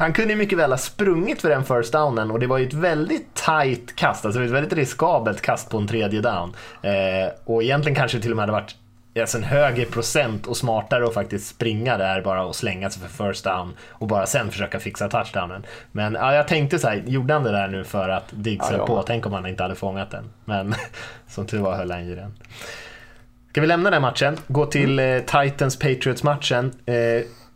han 0.00 0.12
kunde 0.12 0.36
mycket 0.36 0.58
väl 0.58 0.70
ha 0.70 0.78
sprungit 0.78 1.40
för 1.40 1.48
den 1.48 1.64
first 1.64 1.92
downen 1.92 2.30
och 2.30 2.40
det 2.40 2.46
var 2.46 2.58
ju 2.58 2.66
ett 2.66 2.74
väldigt 2.74 3.34
tight 3.34 3.96
kast, 3.96 4.24
alltså 4.24 4.42
ett 4.44 4.50
väldigt 4.50 4.72
riskabelt 4.72 5.40
kast 5.40 5.70
på 5.70 5.78
en 5.78 5.86
tredje 5.88 6.20
down. 6.20 6.52
Eh, 6.82 6.92
och 7.44 7.62
egentligen 7.62 7.96
kanske 7.96 8.18
det 8.18 8.22
till 8.22 8.30
och 8.30 8.36
med 8.36 8.42
hade 8.42 8.52
varit 8.52 8.74
alltså 9.18 9.38
en 9.38 9.44
högre 9.44 9.84
procent 9.84 10.46
och 10.46 10.56
smartare 10.56 11.04
att 11.04 11.14
faktiskt 11.14 11.48
springa 11.48 11.96
där 11.96 12.22
bara 12.22 12.44
och 12.44 12.56
slänga 12.56 12.90
sig 12.90 13.02
för 13.02 13.26
first 13.26 13.44
down 13.44 13.76
och 13.88 14.06
bara 14.06 14.26
sen 14.26 14.50
försöka 14.50 14.80
fixa 14.80 15.08
touchdownen. 15.08 15.66
Men 15.92 16.14
ja, 16.14 16.34
jag 16.34 16.48
tänkte 16.48 16.78
så 16.78 16.88
här, 16.88 17.02
gjorde 17.06 17.34
han 17.34 17.42
det 17.42 17.52
där 17.52 17.68
nu 17.68 17.84
för 17.84 18.08
att 18.08 18.24
Diggs 18.30 18.66
Ja, 18.70 18.76
höll 18.76 18.86
på? 18.86 19.02
Tänk 19.02 19.26
om 19.26 19.32
han 19.32 19.46
inte 19.46 19.62
hade 19.62 19.74
fångat 19.74 20.10
den. 20.10 20.24
Men 20.44 20.74
som 21.28 21.46
tur 21.46 21.58
var 21.58 21.76
höll 21.76 21.90
han 21.90 22.00
i 22.00 22.14
den. 22.14 22.34
Ska 23.50 23.60
vi 23.60 23.66
lämna 23.66 23.90
den 23.90 24.02
matchen? 24.02 24.36
Gå 24.46 24.66
till 24.66 24.98
eh, 24.98 25.04
Titans-Patriots-matchen. 25.04 26.72
Eh, 26.86 26.94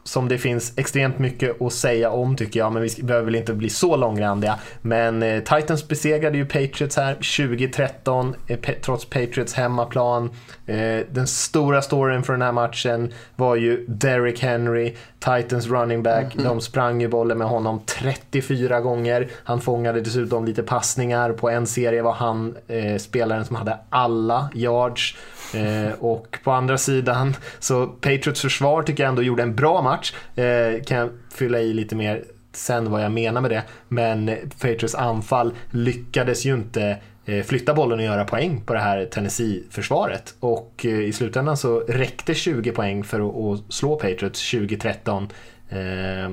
som 0.05 0.29
det 0.29 0.39
finns 0.39 0.73
extremt 0.77 1.19
mycket 1.19 1.63
att 1.63 1.73
säga 1.73 2.11
om 2.11 2.37
tycker 2.37 2.61
jag, 2.61 2.73
men 2.73 2.83
vi 2.83 3.03
behöver 3.03 3.25
väl 3.25 3.35
inte 3.35 3.55
bli 3.55 3.71
så 3.71 3.97
långrandiga. 3.97 4.59
Men 4.83 5.23
eh, 5.23 5.41
Titans 5.41 5.89
besegrade 5.89 6.39
ju 6.39 6.47
Patriots 6.47 6.97
här 6.97 7.15
2013, 7.15 8.35
eh, 8.49 8.59
trots 8.83 9.05
Patriots 9.05 9.55
hemmaplan. 9.55 10.31
Eh, 10.67 11.01
den 11.11 11.27
stora 11.27 11.83
storyn 11.83 12.23
för 12.23 12.33
den 12.33 12.43
här 12.43 12.53
matchen 12.53 13.13
var 13.37 13.57
ju 13.57 13.85
Derrick 13.89 14.43
Henry, 14.43 14.95
Titans 15.19 15.67
running 15.67 16.03
back. 16.03 16.35
De 16.35 16.61
sprang 16.61 17.01
ju 17.01 17.09
bollen 17.09 17.39
med 17.39 17.47
honom 17.47 17.81
34 17.87 18.81
gånger. 18.81 19.29
Han 19.45 19.61
fångade 19.61 20.01
dessutom 20.01 20.45
lite 20.45 20.63
passningar. 20.63 21.33
På 21.33 21.51
en 21.51 21.67
serie 21.67 22.03
var 22.03 22.13
han 22.13 22.57
eh, 22.69 22.97
spelaren 22.97 23.45
som 23.45 23.57
hade 23.57 23.79
alla 23.91 24.49
yards. 24.55 25.17
Eh, 25.55 25.93
och 25.99 26.39
på 26.45 26.53
andra 26.53 26.79
sidan, 26.79 27.37
så 27.59 27.87
Patriots 27.87 28.41
försvar 28.41 28.83
tycker 28.83 29.03
jag 29.03 29.09
ändå 29.09 29.23
gjorde 29.23 29.43
en 29.43 29.55
bra 29.55 29.83
match. 29.83 30.15
Eh, 30.35 30.83
kan 30.83 30.99
jag 30.99 31.11
fylla 31.31 31.61
i 31.61 31.73
lite 31.73 31.97
mer 31.97 32.25
sen 32.57 32.91
vad 32.91 33.05
jag 33.05 33.13
menar 33.13 33.41
med 33.41 33.51
det. 33.51 33.63
Men 33.89 34.31
Patriots 34.61 34.95
anfall 34.95 35.55
lyckades 35.71 36.45
ju 36.45 36.55
inte 36.55 36.99
eh, 37.25 37.45
flytta 37.45 37.75
bollen 37.75 37.99
och 37.99 38.05
göra 38.05 38.25
poäng 38.25 38.61
på 38.67 38.75
det 38.75 38.81
här 38.81 39.07
Tennessee-försvaret. 39.07 40.35
Och 40.41 40.87
eh, 40.87 41.01
i 41.01 41.13
slutändan 41.13 41.57
så 41.57 41.81
räckte 41.81 42.35
20 42.35 42.73
poäng 42.73 43.05
för 43.05 43.53
att, 43.53 43.61
slå 43.69 43.97
Patriots 43.97 44.51
2013. 44.51 45.29
Eh, 45.69 46.33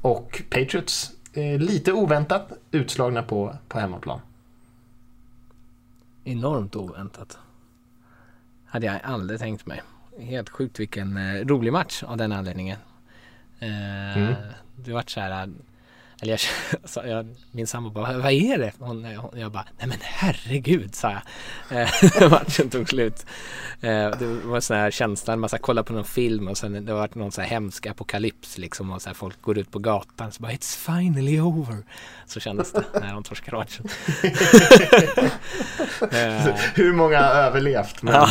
och 0.00 0.42
Patriots, 0.50 1.12
lite 1.58 1.92
oväntat, 1.92 2.52
utslagna 2.70 3.22
på, 3.22 3.56
på 3.68 3.78
hemmaplan. 3.78 4.20
enormt 6.24 6.76
oväntat. 6.76 7.38
Hade 8.76 8.86
jag 8.86 9.00
aldrig 9.02 9.40
tänkt 9.40 9.66
mig. 9.66 9.82
Helt 10.18 10.48
sjukt 10.48 10.80
vilken 10.80 11.16
eh, 11.16 11.46
rolig 11.46 11.72
match 11.72 12.02
av 12.02 12.16
den 12.16 12.32
anledningen. 12.32 12.78
Eh, 13.58 14.16
Mm. 14.18 14.34
Det 14.76 14.92
vart 14.92 15.10
så 15.10 15.20
här, 15.20 15.48
eller 16.22 16.32
jag, 16.32 16.40
så 16.84 17.02
jag, 17.06 17.34
min 17.50 17.66
sambo 17.66 17.90
bara, 17.90 18.18
vad 18.18 18.32
är 18.32 18.58
det? 18.58 18.72
Hon, 18.78 19.04
hon, 19.04 19.40
jag 19.40 19.52
bara, 19.52 19.64
nej 19.78 19.88
men 19.88 19.98
herregud, 20.02 20.94
sa 20.94 21.10
jag. 21.10 21.20
Eh, 21.70 22.30
matchen 22.30 22.70
tog 22.70 22.88
slut. 22.88 23.26
Eh, 23.80 24.10
det 24.18 24.40
var 24.44 24.60
sån 24.60 24.76
här 24.76 24.90
känsla, 24.90 25.36
man 25.36 25.48
så 25.48 25.56
här, 25.56 25.62
kollar 25.62 25.82
på 25.82 25.92
någon 25.92 26.04
film 26.04 26.48
och 26.48 26.58
sen 26.58 26.84
det 26.84 26.92
har 26.92 26.98
varit 26.98 27.14
någon 27.14 27.32
så 27.32 27.40
här 27.40 27.48
hemsk 27.48 27.86
apokalyps 27.86 28.58
liksom 28.58 28.90
och 28.92 29.02
så 29.02 29.08
här, 29.08 29.14
folk 29.14 29.42
går 29.42 29.58
ut 29.58 29.70
på 29.70 29.78
gatan 29.78 30.32
så 30.32 30.42
bara, 30.42 30.52
it's 30.52 30.76
finally 30.78 31.40
over. 31.40 31.76
Så 32.26 32.40
kändes 32.40 32.72
det 32.72 32.84
när 33.00 33.12
de 33.14 33.22
torskade 33.22 33.56
matchen. 33.56 33.88
Eh, 36.12 36.54
Hur 36.74 36.92
många 36.92 37.18
har 37.22 37.34
överlevt? 37.34 38.02
Men 38.02 38.14
Ja, 38.14 38.28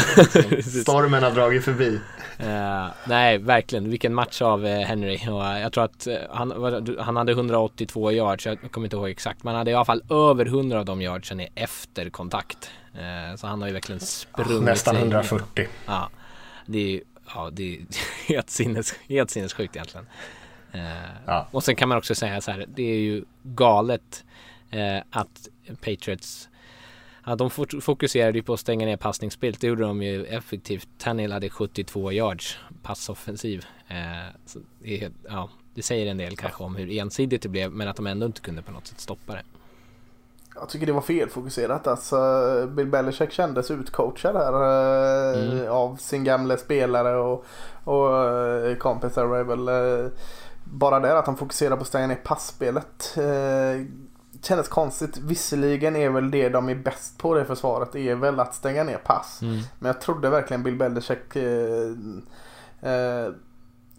stormen 0.62 1.24
har 1.24 1.32
dragit 1.32 1.64
förbi. 1.64 2.00
Eh, 2.38 2.88
nej, 3.08 3.38
verkligen. 3.38 3.90
Vilken 3.90 4.14
match 4.14 4.42
av 4.42 4.66
eh, 4.66 4.80
Henry. 4.88 5.20
Och, 5.30 5.46
eh, 5.46 5.60
jag 5.60 5.74
tror 5.74 5.84
att 5.84 6.08
eh, 6.08 6.16
han, 6.30 6.52
han 7.00 7.16
hade 7.16 7.34
182 7.76 8.12
yards, 8.12 8.46
jag 8.46 8.72
kommer 8.72 8.86
inte 8.88 8.96
ihåg 8.96 9.10
exakt. 9.10 9.44
Men 9.44 9.52
han 9.54 9.58
hade 9.60 9.72
i 9.72 9.74
alla 9.74 9.86
fall 9.86 10.04
över 10.10 10.46
100 10.46 10.80
av 10.80 10.86
de 10.86 11.02
yardsen 11.02 11.40
är 11.40 11.50
efter 11.56 12.10
kontakt. 12.10 12.72
Eh, 12.94 13.36
så 13.36 13.48
han 13.48 13.62
har 13.62 13.68
ju 13.68 13.74
verkligen 13.74 14.00
sprungit 14.00 14.64
Nästan 14.64 14.94
sig- 14.96 15.02
140. 15.04 15.68
Ja, 15.86 16.10
det 16.66 16.78
är 16.80 16.90
ju 16.90 17.02
ja, 17.36 17.50
det 17.54 17.76
är 17.76 17.80
helt, 18.28 18.50
sinnes, 18.50 18.94
helt 19.10 19.30
sinnessjukt 19.32 19.76
egentligen. 19.76 20.08
Eh, 20.72 20.82
Ja. 21.26 21.48
Och 21.52 21.64
sen 21.64 21.76
kan 21.76 21.90
man 21.90 21.98
också 21.98 22.16
säga 22.16 22.42
så 22.42 22.52
här, 22.52 22.66
det 22.76 22.84
är 22.84 23.00
ju 23.00 23.24
galet 23.44 24.24
eh, 24.72 24.98
att 25.10 25.48
Patriots 25.82 26.50
Ja, 27.28 27.36
de 27.36 27.50
fokuserade 27.82 28.38
ju 28.38 28.44
på 28.44 28.54
att 28.54 28.60
stänga 28.60 28.86
ner 28.86 28.98
passningsspelet. 28.98 29.62
Det 29.62 29.68
gjorde 29.68 29.84
de 29.84 30.02
ju 30.04 30.26
effektivt. 30.26 30.88
Tannehill 30.98 31.32
hade 31.32 31.50
72 31.50 32.12
yards 32.12 32.58
passoffensiv. 32.84 33.66
Eh, 33.88 33.96
så 34.46 34.60
ja, 35.30 35.50
det 35.76 35.84
säger 35.84 36.12
en 36.12 36.18
del 36.18 36.38
kanske 36.38 36.64
om 36.64 36.76
hur 36.76 36.90
ensidigt 36.92 37.42
det 37.42 37.50
blev 37.50 37.72
men 37.72 37.88
att 37.88 37.96
de 37.96 38.08
ändå 38.08 38.26
inte 38.26 38.42
kunde 38.42 38.62
på 38.62 38.72
något 38.72 38.88
sätt 38.88 39.00
stoppa 39.00 39.34
det. 39.34 39.42
Jag 40.56 40.70
tycker 40.70 40.86
det 40.86 40.92
var 40.92 41.02
felfokuserat. 41.02 41.88
Alltså, 41.88 42.18
Bill 42.68 42.88
Belichick 42.88 43.32
kändes 43.32 43.72
utcoachad 43.72 44.36
här 44.36 44.54
eh, 44.54 45.52
Mm. 45.52 45.72
av 45.72 45.96
sin 45.96 46.24
gamla 46.24 46.58
spelare 46.58 47.18
och, 47.18 47.46
och 47.84 48.30
eh, 48.30 48.78
kompisar. 48.78 49.26
var 49.26 49.44
väl, 49.44 49.68
eh, 49.68 50.12
bara 50.64 51.00
det 51.00 51.18
att 51.20 51.26
han 51.26 51.38
fokuserar 51.38 51.76
på 51.76 51.82
att 51.82 51.88
stänga 51.88 52.08
ner 52.08 52.16
passspelet. 52.16 53.18
Kändes 54.42 54.68
konstigt. 54.68 55.18
Visserligen 55.18 55.96
är 55.96 56.10
väl 56.10 56.32
det 56.32 56.50
de 56.50 56.70
är 56.70 56.76
bäst 56.76 57.18
på 57.18 57.34
det 57.36 57.46
försvaret 57.46 57.96
är 57.96 58.16
väl 58.16 58.40
att 58.40 58.56
stänga 58.56 58.84
ner 58.84 58.98
pass. 58.98 59.40
Men 59.42 59.64
jag 59.80 60.02
trodde 60.02 60.30
verkligen 60.30 60.64
Bill 60.64 60.76
Belichick 60.76 61.36
eh, 61.36 61.90
eh, 62.92 63.30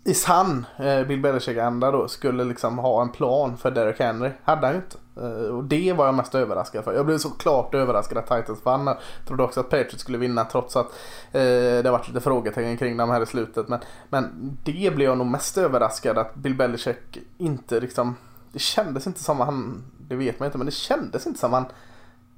i 0.07 0.14
sann 0.14 0.66
eh, 0.76 1.02
Bill 1.04 1.20
Belichick-anda 1.20 1.90
då 1.90 2.09
skulle 2.09 2.44
liksom 2.44 2.78
ha 2.78 3.02
en 3.02 3.12
plan 3.12 3.57
för 3.57 3.70
Derek 3.70 3.98
Henry. 4.00 4.30
Hade 4.44 4.66
han 4.66 4.76
ju 4.76 4.82
inte. 4.82 4.98
Eh, 5.16 5.54
Och 5.54 5.64
det 5.64 5.92
var 5.92 6.07
jag 6.07 6.14
mest 6.14 6.34
överraskad 6.34 6.84
för. 6.84 6.94
Jag 6.94 7.07
blev 7.07 7.18
så 7.18 7.30
klart 7.30 7.74
överraskad 7.74 8.18
att 8.18 8.26
Titans 8.26 8.64
vann. 8.64 8.86
Jag 8.86 8.96
trodde 9.26 9.42
också 9.42 9.61
att 9.61 9.70
Patriots 9.70 10.00
skulle 10.00 10.18
vinna 10.18 10.44
trots 10.44 10.76
att 10.76 10.86
eh, 11.32 11.40
det 11.42 11.82
har 11.84 11.92
varit 11.92 12.09
lite 12.09 12.20
frågetecken 12.20 12.76
kring 12.76 12.96
dem 12.96 13.11
här 13.11 13.22
i 13.22 13.26
slutet. 13.26 13.68
Men, 13.68 13.80
men 14.09 14.57
det 14.64 14.94
blev 14.94 15.09
jag 15.09 15.18
nog 15.18 15.26
mest 15.26 15.59
överraskad 15.59 16.18
att 16.18 16.34
Bill 16.34 16.54
Belichick 16.54 17.18
inte 17.38 17.80
liksom... 17.80 18.16
Det 18.52 18.59
kändes 18.59 19.07
inte 19.07 19.22
som 19.22 19.40
att 19.40 19.46
han... 19.46 19.84
Det 20.09 20.16
vet 20.16 20.40
man 20.40 20.46
inte 20.46 20.59
men 20.59 20.66
det 20.66 20.72
kändes 20.72 21.26
inte 21.26 21.38
som 21.38 21.54
att 21.54 21.62
han 21.62 21.72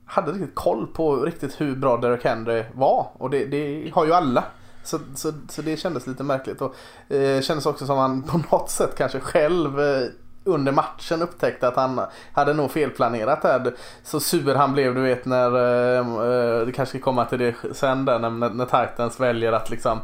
hade 0.05 0.33
riktigt 0.33 0.55
koll 0.55 0.87
på 0.87 1.17
riktigt 1.17 1.61
hur 1.61 1.77
bra 1.77 1.97
Derek 1.97 2.25
Henry 2.25 2.65
var. 2.75 3.07
Och 3.13 3.31
det, 3.31 3.45
det 3.45 3.91
har 3.95 4.07
ju 4.07 4.13
alla. 4.13 4.45
Så, 4.85 4.99
så, 5.15 5.33
så 5.49 5.63
det 5.63 5.77
kändes 5.77 6.07
lite 6.07 6.23
märkligt. 6.23 6.61
Och 6.61 6.75
eh, 7.13 7.41
kändes 7.41 7.67
också 7.67 7.87
som 7.87 7.99
han 7.99 8.23
på 8.23 8.39
något 8.51 8.71
sätt 8.71 8.95
kanske 8.97 9.21
själv 9.21 9.81
eh, 9.81 10.09
under 10.45 10.73
matchen 10.73 11.23
upptäckte 11.23 11.69
att 11.69 11.77
han 11.77 12.01
hade 12.33 12.55
nog 12.55 12.71
felplanerat 12.71 13.45
här. 13.45 13.75
Så 14.03 14.21
sur 14.21 14.55
han 14.55 14.73
blev 14.73 14.95
du 14.95 15.01
vet 15.01 15.25
när, 15.25 15.57
eh, 15.57 15.99
eh, 15.99 16.67
det 16.67 16.73
kanske 16.73 16.99
komma 16.99 17.25
till 17.25 17.39
det 17.39 17.55
sen 17.73 18.05
där, 18.05 18.19
när, 18.19 18.31
när 18.31 18.65
Titans 18.65 19.21
väljer 19.21 19.53
att 19.53 19.71
liksom 19.71 20.01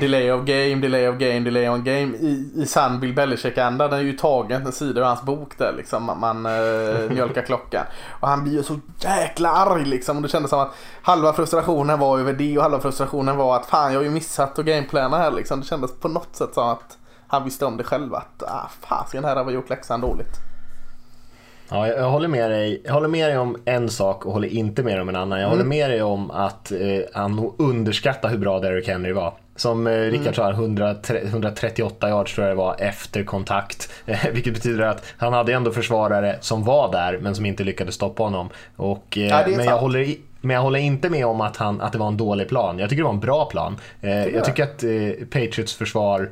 delay 0.00 0.32
of 0.32 0.44
game, 0.44 0.74
delay 0.74 1.08
of 1.08 1.16
game, 1.16 1.40
delay 1.40 1.68
of 1.68 1.78
game 1.78 2.16
i, 2.16 2.50
i 2.56 2.66
sann 2.66 3.00
Bill 3.00 3.14
Belichick-anda. 3.14 3.88
Den 3.88 3.98
är 3.98 4.02
ju 4.02 4.12
tagen 4.12 4.66
en 4.66 4.72
sida 4.72 5.00
ur 5.00 5.04
hans 5.04 5.22
bok 5.22 5.58
där 5.58 5.72
liksom. 5.76 6.04
Man, 6.04 6.20
man 6.20 6.46
eh, 6.46 7.10
mjölkar 7.10 7.42
klockan. 7.42 7.84
Och 8.20 8.28
han 8.28 8.42
blir 8.42 8.52
ju 8.52 8.62
så 8.62 8.80
jäkla 8.98 9.50
arg 9.50 9.84
liksom. 9.84 10.16
Och 10.16 10.22
det 10.22 10.28
kändes 10.28 10.50
som 10.50 10.60
att 10.60 10.74
halva 11.02 11.32
frustrationen 11.32 11.98
var 11.98 12.18
över 12.18 12.32
det 12.32 12.56
och 12.56 12.62
halva 12.62 12.80
frustrationen 12.80 13.36
var 13.36 13.56
att 13.56 13.66
fan 13.66 13.92
jag 13.92 13.98
har 13.98 14.04
ju 14.04 14.10
missat 14.10 14.58
att 14.58 14.64
gameplana 14.64 15.18
här 15.18 15.30
liksom. 15.30 15.60
Det 15.60 15.66
kändes 15.66 15.92
på 16.00 16.08
något 16.08 16.36
sätt 16.36 16.54
som 16.54 16.68
att 16.68 16.96
han 17.30 17.44
visste 17.44 17.66
om 17.66 17.76
det 17.76 17.84
själv 17.84 18.14
att 18.14 18.42
ah, 18.42 18.70
fasiken 18.80 19.24
här 19.24 19.36
har 19.36 19.44
vi 19.44 19.52
gjort 19.52 19.70
läxan 19.70 20.00
dåligt. 20.00 20.36
Ja, 21.68 21.88
jag, 21.88 21.98
jag, 21.98 22.10
håller 22.10 22.28
med 22.28 22.50
dig. 22.50 22.82
jag 22.84 22.92
håller 22.92 23.08
med 23.08 23.28
dig 23.28 23.38
om 23.38 23.56
en 23.64 23.88
sak 23.88 24.26
och 24.26 24.32
håller 24.32 24.48
inte 24.48 24.82
med 24.82 24.92
dig 24.94 25.02
om 25.02 25.08
en 25.08 25.16
annan. 25.16 25.40
Jag 25.40 25.48
håller 25.48 25.64
med 25.64 25.90
dig 25.90 26.02
om 26.02 26.30
att 26.30 26.72
eh, 26.72 26.78
han 27.14 27.52
underskattar 27.58 28.28
hur 28.28 28.38
bra 28.38 28.60
Derrick 28.60 28.88
Henry 28.88 29.12
var. 29.12 29.34
Som 29.56 29.86
eh, 29.86 29.92
Rickard 29.92 30.36
sa, 30.36 30.50
100, 30.50 30.94
138 31.08 32.08
yards 32.08 32.34
tror 32.34 32.46
jag 32.46 32.56
det 32.56 32.58
var 32.58 32.76
efter 32.78 33.24
kontakt. 33.24 33.92
Eh, 34.06 34.18
vilket 34.32 34.54
betyder 34.54 34.84
att 34.84 35.04
han 35.16 35.32
hade 35.32 35.52
ändå 35.52 35.70
försvarare 35.70 36.36
som 36.40 36.64
var 36.64 36.92
där 36.92 37.18
men 37.18 37.34
som 37.34 37.46
inte 37.46 37.64
lyckades 37.64 37.94
stoppa 37.94 38.22
honom. 38.22 38.48
Och, 38.76 39.18
eh, 39.18 39.26
Ja, 39.26 39.42
men, 39.46 39.54
jag 39.54 39.64
sant. 39.64 39.80
håller 39.80 40.00
i, 40.00 40.20
men 40.40 40.54
jag 40.54 40.62
håller 40.62 40.78
inte 40.78 41.10
med 41.10 41.26
om 41.26 41.40
att, 41.40 41.56
han, 41.56 41.80
att 41.80 41.92
det 41.92 41.98
var 41.98 42.08
en 42.08 42.16
dålig 42.16 42.48
plan. 42.48 42.78
Jag 42.78 42.90
tycker 42.90 43.02
det 43.02 43.06
var 43.06 43.14
en 43.14 43.20
bra 43.20 43.44
plan. 43.44 43.76
Eh, 44.00 44.10
jag 44.10 44.32
jag. 44.32 44.44
tycker 44.44 44.62
att 44.62 44.82
eh, 44.82 45.26
Patriots 45.26 45.74
försvar 45.74 46.30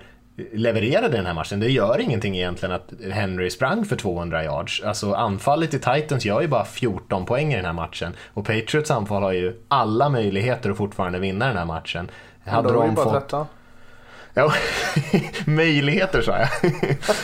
levererade 0.53 1.17
den 1.17 1.27
här 1.27 1.35
matchen. 1.35 1.61
Det 1.61 1.71
gör 1.71 2.01
ingenting 2.01 2.37
egentligen 2.37 2.75
att 2.75 2.93
Henry 3.13 3.51
sprang 3.51 3.85
för 3.85 3.97
200 3.97 4.45
yards. 4.45 4.83
Alltså 4.83 5.13
anfallet 5.13 5.75
i 5.75 5.79
Titans 5.79 6.25
gör 6.25 6.41
ju 6.41 6.49
bara 6.49 6.65
14 6.65 7.25
poäng 7.25 7.53
i 7.53 7.57
den 7.57 7.65
här 7.65 7.73
matchen. 7.73 8.17
Och 8.35 8.47
Patriots 8.47 8.91
anfall 8.91 9.23
har 9.23 9.33
ju 9.33 9.55
alla 9.69 10.09
möjligheter 10.09 10.71
att 10.71 10.77
fortfarande 10.77 11.19
vinna 11.19 11.47
den 11.47 11.57
här 11.57 11.65
matchen. 11.65 12.11
Hade 12.47 12.73
de 12.73 12.95
bara 12.95 13.05
fått 13.05 13.13
13. 13.13 13.47
Ja, 14.35 14.53
möjligheter 15.47 16.23
sa 16.23 16.39
jag. 16.39 16.49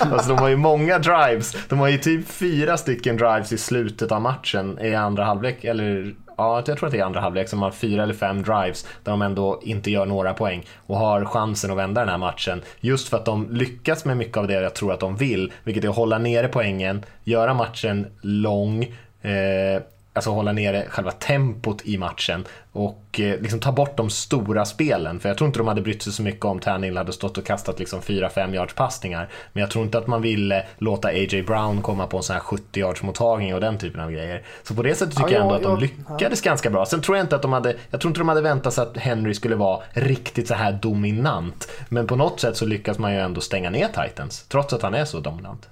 alltså 0.12 0.28
de 0.28 0.38
har 0.38 0.48
ju 0.48 0.56
många 0.56 0.98
drives. 0.98 1.56
De 1.68 1.78
har 1.78 1.88
ju 1.88 1.98
typ 1.98 2.28
fyra 2.28 2.76
stycken 2.76 3.16
drives 3.16 3.52
i 3.52 3.58
slutet 3.58 4.12
av 4.12 4.22
matchen 4.22 4.78
i 4.78 4.94
andra 4.94 5.24
halvlek. 5.24 5.64
Eller 5.64 6.14
ja, 6.36 6.62
jag 6.66 6.78
tror 6.78 6.86
att 6.86 6.92
det 6.92 6.98
är 6.98 7.04
andra 7.04 7.20
halvlek 7.20 7.48
som 7.48 7.62
har 7.62 7.70
fyra 7.70 8.02
eller 8.02 8.14
fem 8.14 8.42
drives 8.42 8.86
där 9.02 9.12
de 9.12 9.22
ändå 9.22 9.60
inte 9.62 9.90
gör 9.90 10.06
några 10.06 10.34
poäng 10.34 10.66
och 10.86 10.96
har 10.96 11.24
chansen 11.24 11.70
att 11.70 11.76
vända 11.76 12.00
den 12.00 12.08
här 12.08 12.18
matchen. 12.18 12.62
Just 12.80 13.08
för 13.08 13.16
att 13.16 13.24
de 13.24 13.48
lyckas 13.50 14.04
med 14.04 14.16
mycket 14.16 14.36
av 14.36 14.46
det 14.46 14.54
jag 14.54 14.74
tror 14.74 14.92
att 14.92 15.00
de 15.00 15.16
vill, 15.16 15.52
vilket 15.64 15.84
är 15.84 15.88
att 15.88 15.96
hålla 15.96 16.18
nere 16.18 16.48
poängen, 16.48 17.04
göra 17.24 17.54
matchen 17.54 18.06
lång, 18.20 18.82
eh, 19.22 19.82
alltså 20.16 20.30
hålla 20.30 20.52
nere 20.52 20.84
själva 20.88 21.10
tempot 21.10 21.82
i 21.84 21.98
matchen 21.98 22.44
och 22.72 23.20
eh, 23.20 23.40
liksom 23.40 23.60
ta 23.60 23.72
bort 23.72 23.96
de 23.96 24.10
stora 24.10 24.64
spelen. 24.64 25.20
För 25.20 25.28
jag 25.28 25.38
tror 25.38 25.46
inte 25.46 25.58
de 25.58 25.68
hade 25.68 25.80
brytt 25.80 26.02
sig 26.02 26.12
så 26.12 26.22
mycket 26.22 26.44
om 26.44 26.60
Tannehill 26.60 26.96
hade 26.96 27.12
stått 27.12 27.38
och 27.38 27.46
kastat 27.46 27.78
liksom 27.78 28.00
4-5 28.00 28.54
yards 28.54 28.74
passningar. 28.74 29.28
Men 29.52 29.60
jag 29.60 29.70
tror 29.70 29.84
inte 29.84 29.98
att 29.98 30.06
man 30.06 30.22
ville 30.22 30.66
låta 30.78 31.08
A.J. 31.08 31.42
Brown 31.42 31.82
komma 31.82 32.06
på 32.06 32.16
en 32.16 32.22
sån 32.22 32.34
här 32.34 32.40
70 32.40 32.80
yards 32.80 33.02
mottagning 33.02 33.54
och 33.54 33.60
den 33.60 33.78
typen 33.78 34.00
av 34.00 34.10
grejer. 34.10 34.42
Så 34.62 34.74
på 34.74 34.82
det 34.82 34.94
sättet 34.94 35.16
tycker 35.16 35.30
Ja, 35.30 35.34
jag 35.34 35.42
ändå 35.42 35.54
jag- 35.54 35.72
att 35.74 35.80
de 35.80 35.86
lyckades 36.14 36.40
ganska 36.40 36.70
bra. 36.70 36.86
Sen 36.86 37.00
tror 37.00 37.16
jag 37.16 37.24
inte 37.24 37.36
att 37.36 37.42
de 37.42 37.52
hade, 37.52 37.76
jag 37.90 38.00
tror 38.00 38.10
inte 38.10 38.20
de 38.20 38.28
hade 38.28 38.40
väntat 38.42 38.74
sig 38.74 38.82
att 38.82 38.96
Henry 38.96 39.34
skulle 39.34 39.56
vara 39.56 39.80
riktigt 39.92 40.48
så 40.48 40.54
här 40.54 40.72
dominant. 40.72 41.68
Men 41.88 42.06
på 42.06 42.16
något 42.16 42.40
sätt 42.40 42.56
så 42.56 42.66
lyckas 42.66 42.98
man 42.98 43.12
ju 43.12 43.20
ändå 43.20 43.40
stänga 43.40 43.70
ner 43.70 43.88
Titans, 43.88 44.44
trots 44.48 44.72
att 44.72 44.82
han 44.82 44.94
är 44.94 45.04
så 45.04 45.20
dominant. 45.20 45.68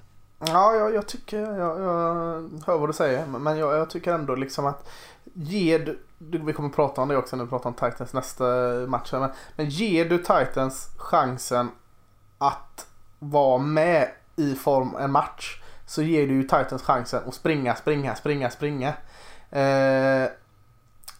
Ja, 0.47 0.75
jag, 0.75 0.95
jag 0.95 1.07
tycker, 1.07 1.39
jag, 1.39 1.81
jag 1.81 2.49
hör 2.65 2.77
vad 2.77 2.89
du 2.89 2.93
säger. 2.93 3.25
Men 3.25 3.57
jag, 3.57 3.77
jag 3.77 3.89
tycker 3.89 4.13
ändå 4.13 4.35
liksom 4.35 4.65
att 4.65 4.89
ger 5.33 5.97
du, 6.17 6.37
vi 6.37 6.53
kommer 6.53 6.69
prata 6.69 7.01
om 7.01 7.07
det 7.07 7.17
också 7.17 7.35
när 7.35 7.43
vi 7.43 7.49
pratar 7.49 7.69
om 7.69 7.73
Titans 7.73 8.13
nästa 8.13 8.45
match. 8.87 9.11
Men, 9.11 9.29
men 9.55 9.69
ger 9.69 10.05
du 10.05 10.17
Titans 10.17 10.89
chansen 10.97 11.69
att 12.37 12.87
vara 13.19 13.57
med 13.57 14.09
i 14.35 14.55
form 14.55 14.95
en 14.99 15.11
match 15.11 15.61
så 15.85 16.01
ger 16.01 16.27
du 16.27 16.33
ju 16.33 16.43
Titans 16.43 16.83
chansen 16.83 17.21
att 17.27 17.33
springa, 17.33 17.75
springa, 17.75 18.15
springa, 18.15 18.49
springa. 18.49 18.93
Eh, 19.49 20.29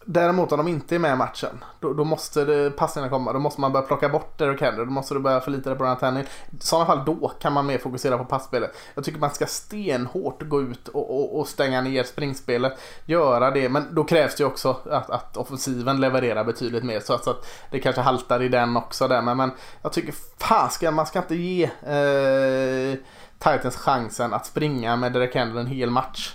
Däremot 0.06 0.52
om 0.52 0.58
de 0.58 0.68
inte 0.68 0.94
är 0.94 0.98
med 0.98 1.12
i 1.12 1.16
matchen, 1.16 1.64
då, 1.80 1.92
då 1.92 2.04
måste 2.04 2.72
passningarna 2.76 3.10
komma. 3.10 3.32
Då 3.32 3.38
måste 3.38 3.60
man 3.60 3.72
börja 3.72 3.86
plocka 3.86 4.08
bort 4.08 4.38
Derrick 4.38 4.60
Henry. 4.60 4.84
Då 4.84 4.90
måste 4.90 5.14
du 5.14 5.20
börja 5.20 5.40
förlita 5.40 5.70
dig 5.70 5.78
på 5.78 5.84
Ryan 5.84 5.96
Tannehill. 5.96 6.28
I 6.50 6.56
sådana 6.60 6.86
fall 6.86 7.04
då 7.06 7.28
kan 7.28 7.52
man 7.52 7.66
mer 7.66 7.78
fokusera 7.78 8.18
på 8.18 8.24
passspelet. 8.24 8.76
Jag 8.94 9.04
tycker 9.04 9.20
man 9.20 9.30
ska 9.30 9.46
stenhårt 9.46 10.42
gå 10.42 10.62
ut 10.62 10.88
och, 10.88 11.18
och, 11.18 11.40
och 11.40 11.48
stänga 11.48 11.80
ner 11.80 12.02
springspelet. 12.02 12.80
Göra 13.04 13.50
det, 13.50 13.68
men 13.68 13.94
då 13.94 14.04
krävs 14.04 14.36
det 14.36 14.42
ju 14.42 14.46
också 14.46 14.76
att, 14.90 15.10
att 15.10 15.36
offensiven 15.36 16.00
levererar 16.00 16.44
betydligt 16.44 16.84
mer. 16.84 17.00
Så 17.00 17.14
att, 17.14 17.24
så 17.24 17.30
att 17.30 17.46
det 17.70 17.80
kanske 17.80 18.00
haltar 18.00 18.42
i 18.42 18.48
den 18.48 18.76
också 18.76 19.08
där. 19.08 19.22
Men, 19.22 19.36
men 19.36 19.50
jag 19.82 19.92
tycker 19.92 20.14
fasken, 20.38 20.94
man 20.94 21.06
ska 21.06 21.18
inte 21.18 21.34
ge 21.34 21.64
eh, 21.64 22.98
Titans 23.38 23.76
chansen 23.76 24.34
att 24.34 24.46
springa 24.46 24.96
med 24.96 25.12
Derrick 25.12 25.34
Henry 25.34 25.60
en 25.60 25.66
hel 25.66 25.90
match. 25.90 26.34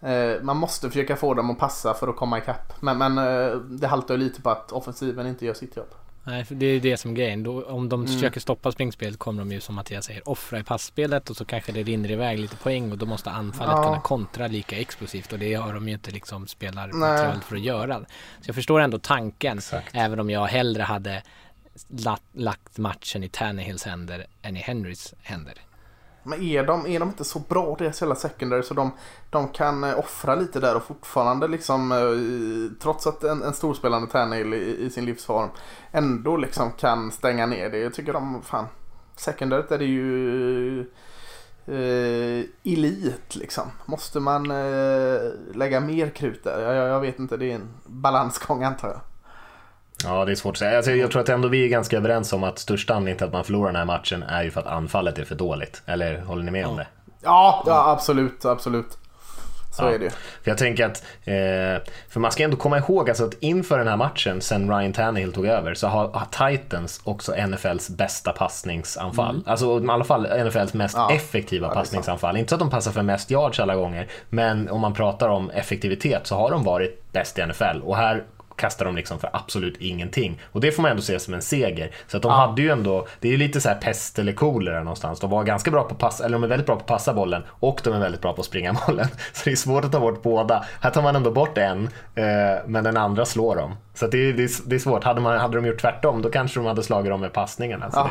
Eh, 0.00 0.42
Man 0.42 0.56
måste 0.56 0.88
försöka 0.88 1.16
få 1.16 1.34
dem 1.34 1.50
att 1.50 1.58
passa 1.58 1.94
för 1.94 2.08
att 2.08 2.16
komma 2.16 2.38
ikapp. 2.38 2.72
Men, 2.80 2.98
men 2.98 3.18
eh, 3.18 3.56
det 3.56 3.86
haltar 3.86 4.14
ju 4.14 4.20
lite 4.20 4.42
på 4.42 4.50
att 4.50 4.72
offensiven 4.72 5.26
inte 5.26 5.46
gör 5.46 5.54
sitt 5.54 5.76
jobb. 5.76 5.88
Nej, 6.28 6.44
för 6.44 6.54
det 6.54 6.66
är 6.66 6.80
det 6.80 6.96
som 6.96 7.10
är 7.10 7.14
grejen. 7.14 7.42
Då, 7.42 7.64
om 7.64 7.88
de 7.88 8.00
Mm. 8.00 8.12
försöker 8.14 8.40
stoppa 8.40 8.72
springspelet 8.72 9.18
kommer 9.18 9.38
de 9.42 9.52
ju 9.52 9.60
som 9.60 9.74
Mattias 9.74 10.04
säger 10.04 10.28
offra 10.28 10.58
i 10.58 10.62
passspelet 10.62 11.30
och 11.30 11.36
så 11.36 11.44
kanske 11.44 11.72
det 11.72 11.82
rinner 11.82 12.10
iväg 12.10 12.38
lite 12.38 12.56
poäng 12.56 12.92
och 12.92 12.98
då 12.98 13.06
måste 13.06 13.30
anfallet 13.30 13.76
Ja. 13.76 13.82
kunna 13.84 14.00
kontra 14.00 14.46
lika 14.46 14.76
explosivt 14.78 15.32
och 15.32 15.38
det 15.38 15.54
har 15.54 15.74
de 15.74 15.88
ju 15.88 15.94
inte 15.94 16.10
liksom 16.10 16.46
spelarmaterial 16.46 17.40
för 17.40 17.56
att 17.56 17.62
göra. 17.62 17.98
Så 18.40 18.48
jag 18.48 18.54
förstår 18.54 18.80
ändå 18.80 18.98
tanken, 18.98 19.58
Exakt. 19.58 19.88
även 19.92 20.20
om 20.20 20.30
jag 20.30 20.46
hellre 20.46 20.82
hade 20.82 21.22
lagt, 21.88 22.22
lagt 22.32 22.78
matchen 22.78 23.24
i 23.24 23.28
Tannehills 23.28 23.84
händer 23.84 24.26
än 24.42 24.56
i 24.56 24.60
Henrys 24.60 25.14
händer. 25.22 25.54
Men 26.26 26.42
är 26.42 26.66
de, 26.66 26.86
är 26.86 27.00
de 27.00 27.08
inte 27.08 27.24
så 27.24 27.38
bra 27.38 27.76
deras 27.78 28.02
hela 28.02 28.14
secondary 28.14 28.62
så 28.62 28.74
de, 28.74 28.90
de 29.30 29.48
kan 29.48 29.84
eh, 29.84 29.98
offra 29.98 30.34
lite 30.34 30.60
där 30.60 30.76
och 30.76 30.82
fortfarande 30.82 31.48
liksom 31.48 31.92
eh, 31.92 32.78
trots 32.82 33.06
att 33.06 33.24
en, 33.24 33.42
en 33.42 33.52
storspelande 33.52 34.08
Tannehill 34.08 34.54
i, 34.54 34.76
i 34.86 34.90
sin 34.90 35.04
livsform 35.04 35.48
ändå 35.92 36.36
liksom 36.36 36.72
kan 36.72 37.10
stänga 37.10 37.46
ner 37.46 37.70
det. 37.70 37.78
Jag 37.78 37.94
tycker 37.94 38.12
de, 38.12 38.42
fan, 38.42 38.66
secondaryt 39.16 39.72
är 39.72 39.78
det 39.78 39.84
ju 39.84 40.80
eh, 41.66 42.44
elit 42.64 43.36
liksom. 43.36 43.64
Måste 43.84 44.20
man 44.20 44.50
eh, 44.50 45.20
lägga 45.54 45.80
mer 45.80 46.10
krut 46.10 46.44
där? 46.44 46.60
Jag, 46.60 46.74
jag, 46.74 46.88
jag 46.88 47.00
vet 47.00 47.18
inte, 47.18 47.36
det 47.36 47.50
är 47.50 47.54
en 47.54 47.68
balansgång 47.86 48.62
antar 48.62 48.88
jag. 48.88 49.00
Ja, 50.04 50.24
det 50.24 50.32
är 50.32 50.36
svårt 50.36 50.54
att 50.54 50.58
säga. 50.58 50.76
Alltså, 50.76 50.90
jag 50.92 51.10
tror 51.10 51.22
att 51.22 51.28
ändå 51.28 51.48
vi 51.48 51.64
är 51.64 51.68
ganska 51.68 51.96
överens 51.96 52.32
om 52.32 52.44
att 52.44 52.58
största 52.58 52.94
anledningen 52.94 53.18
till 53.18 53.26
att 53.26 53.32
man 53.32 53.44
förlorar 53.44 53.66
den 53.66 53.76
här 53.76 53.84
matchen 53.84 54.22
är 54.22 54.42
ju 54.42 54.50
för 54.50 54.60
att 54.60 54.66
anfallet 54.66 55.18
är 55.18 55.24
för 55.24 55.34
dåligt. 55.34 55.82
Eller 55.86 56.20
håller 56.20 56.42
ni 56.42 56.50
med 56.50 56.66
om 56.66 56.76
det? 56.76 56.86
Ja, 57.22 57.62
ja 57.66 57.90
absolut, 57.92 58.44
absolut. 58.44 58.98
Så 59.76 59.82
Ja. 59.84 59.90
är 59.94 59.98
det. 59.98 60.10
För 60.10 60.50
jag 60.50 60.58
tänker 60.58 60.86
att, 60.86 61.02
eh, 61.24 61.82
för 62.08 62.20
man 62.20 62.32
ska 62.32 62.44
ändå 62.44 62.56
komma 62.56 62.78
ihåg 62.78 63.08
alltså 63.08 63.24
att 63.24 63.34
inför 63.40 63.78
den 63.78 63.88
här 63.88 63.96
matchen, 63.96 64.40
sen 64.40 64.70
Ryan 64.78 64.92
Tannehill 64.92 65.32
tog 65.32 65.46
över, 65.46 65.74
så 65.74 65.86
har, 65.86 66.08
har 66.08 66.50
Titans 66.50 67.00
också 67.04 67.32
NFLs 67.46 67.88
bästa 67.90 68.32
passningsanfall. 68.32 69.42
Alltså 69.46 69.80
i 69.84 69.88
alla 69.88 70.04
fall 70.04 70.26
NFLs 70.44 70.74
mest 70.74 70.96
Mm. 70.96 71.06
Ja. 71.10 71.14
effektiva 71.16 71.66
Ja, 71.68 71.74
passningsanfall. 71.74 72.36
Inte 72.36 72.48
så 72.48 72.54
att 72.54 72.60
de 72.60 72.70
passar 72.70 72.92
för 72.92 73.02
mest 73.02 73.30
yards 73.30 73.60
alla 73.60 73.74
gånger, 73.74 74.08
men 74.28 74.68
om 74.70 74.80
man 74.80 74.94
pratar 74.94 75.28
om 75.28 75.50
effektivitet 75.50 76.26
så 76.26 76.36
har 76.36 76.50
de 76.50 76.64
varit 76.64 77.12
bäst 77.12 77.38
i 77.38 77.42
NFL. 77.46 77.80
Och 77.84 77.96
här 77.96 78.24
kastar 78.56 78.84
de 78.84 78.96
liksom 78.96 79.18
för 79.18 79.30
absolut 79.32 79.76
ingenting. 79.80 80.40
Och 80.52 80.60
det 80.60 80.72
får 80.72 80.82
man 80.82 80.90
ändå 80.90 81.02
se 81.02 81.18
som 81.20 81.34
en 81.34 81.42
seger. 81.42 81.90
Så 82.06 82.16
att 82.16 82.22
de 82.22 82.32
hade 82.32 82.62
ju 82.62 82.70
ändå, 82.70 83.06
det 83.20 83.28
är 83.28 83.32
ju 83.32 83.38
lite 83.38 83.60
så 83.60 83.68
här 83.68 83.76
pest 83.76 84.18
eller 84.18 84.32
kolera 84.32 84.78
någonstans. 84.78 85.20
De 85.20 85.30
var 85.30 85.44
ganska 85.44 85.70
bra 85.70 85.82
på 85.82 85.92
att 85.94 85.98
passa, 85.98 86.24
eller 86.24 86.32
de 86.32 86.44
är 86.44 86.48
väldigt 86.48 86.66
bra 86.66 86.74
på 86.76 86.80
att 86.80 86.86
passa 86.86 87.14
bollen 87.14 87.42
och 87.48 87.80
de 87.84 87.94
är 87.94 87.98
väldigt 88.00 88.20
bra 88.20 88.32
på 88.32 88.40
att 88.40 88.46
springa 88.46 88.72
bollen. 88.86 89.06
Så 89.32 89.40
det 89.44 89.50
är 89.50 89.56
svårt 89.56 89.84
att 89.84 89.92
ta 89.92 90.00
bort 90.00 90.22
båda. 90.22 90.64
Här 90.80 90.90
tar 90.90 91.02
man 91.02 91.16
ändå 91.16 91.30
bort 91.30 91.58
en, 91.58 91.84
eh, 92.14 92.24
men 92.66 92.84
den 92.84 92.96
andra 92.96 93.24
slår 93.24 93.56
dem. 93.56 93.74
Så 93.94 94.06
det, 94.06 94.18
är- 94.18 94.32
det, 94.32 94.50
det 94.66 94.74
är 94.74 94.78
svårt. 94.80 95.04
Hade, 95.04 95.20
man, 95.20 95.38
hade 95.38 95.56
de 95.56 95.66
gjort 95.66 95.80
tvärtom 95.80 96.22
då 96.22 96.30
kanske 96.30 96.60
de 96.60 96.66
hade 96.66 96.82
slagit 96.82 97.10
dem 97.10 97.20
med 97.20 97.32
passningarna. 97.32 97.90
Så 97.90 97.98
Ja. 97.98 98.10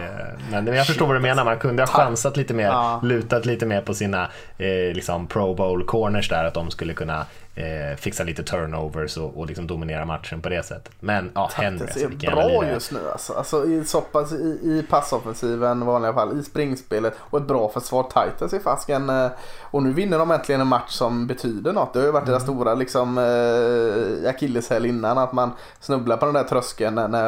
det, 0.52 0.62
men 0.62 0.76
jag 0.76 0.88
förstår 0.88 1.08
vad 1.08 1.16
du 1.16 1.20
menar. 1.20 1.46
Man 1.46 1.58
kunde 1.60 1.82
ha 1.84 1.88
chansat 1.88 2.38
lite 2.38 2.54
mer, 2.54 2.66
Ja. 2.68 3.00
lutat 3.04 3.46
lite 3.46 3.66
mer 3.66 3.82
på 3.82 3.93
sina 3.93 4.24
eh, 4.58 4.93
liksom 4.93 5.28
pro 5.28 5.54
bowl 5.56 5.86
corners 5.86 6.30
där. 6.30 6.46
Att 6.46 6.54
de 6.54 6.72
skulle 6.72 6.93
kunna 6.93 7.26
eh, 7.56 7.97
fixa 7.97 8.24
lite 8.24 8.43
turnovers 8.43 9.18
och, 9.18 9.38
och 9.38 9.45
liksom 9.47 9.68
dominera 9.68 10.06
matchen 10.06 10.41
på 10.41 10.49
det 10.49 10.64
sättet. 10.66 10.93
Men 10.99 11.32
ja, 11.36 11.49
Henry, 11.53 11.82
alltså, 11.82 12.08
vilken 12.08 12.30
jävla 12.30 12.41
bra 12.49 12.62
lirare. 12.62 12.74
just 12.74 12.91
nu 12.91 12.99
alltså. 13.12 13.34
alltså 13.34 13.66
i, 13.66 13.86
så 13.86 14.01
pass 14.01 14.32
i, 14.32 14.60
i 14.64 14.86
passoffensiven 14.89 15.82
i 15.82 15.86
vanliga 15.86 16.14
fall, 16.14 16.39
i 16.39 16.43
springspelet 16.43 17.14
och 17.20 17.39
ett 17.39 17.47
bra 17.47 17.70
försvar. 17.70 18.03
Titans 18.03 18.53
är 18.53 18.60
fasken 18.60 19.10
eh, 19.10 19.28
och 19.62 19.84
nu 19.84 19.93
vinner 19.93 20.20
de 20.20 20.32
äntligen 20.32 20.62
en 20.62 20.68
match 20.68 20.91
som 20.91 21.28
betyder 21.28 21.74
något. 21.74 21.93
Det 21.93 21.99
har 21.99 22.06
ju 22.06 22.12
varit 22.12 22.26
deras 22.26 22.43
Mm. 22.43 22.56
stora 22.56 22.74
liksom 22.74 23.18
eh, 23.18 24.30
akilleshäl 24.30 24.86
innan 24.86 25.18
att 25.18 25.34
man 25.34 25.51
snubblar 25.80 26.18
på 26.18 26.26
den 26.26 26.34
där 26.36 26.43
tröskeln 26.43 26.95
när, 26.95 27.08
när 27.08 27.28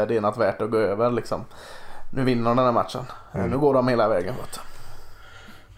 eh, 0.00 0.06
det 0.06 0.16
är 0.16 0.20
något 0.20 0.36
värt 0.38 0.62
att 0.62 0.70
gå 0.70 0.78
över 0.78 1.10
liksom. 1.10 1.44
Nu 2.12 2.24
vinner 2.24 2.44
de 2.50 2.56
den 2.56 2.64
här 2.66 2.72
matchen. 2.72 3.00
Eh, 3.32 3.38
Mm. 3.40 3.50
Nu 3.50 3.58
går 3.58 3.74
de 3.74 3.88
hela 3.88 4.08
vägen. 4.08 4.34
Vet. 4.36 4.60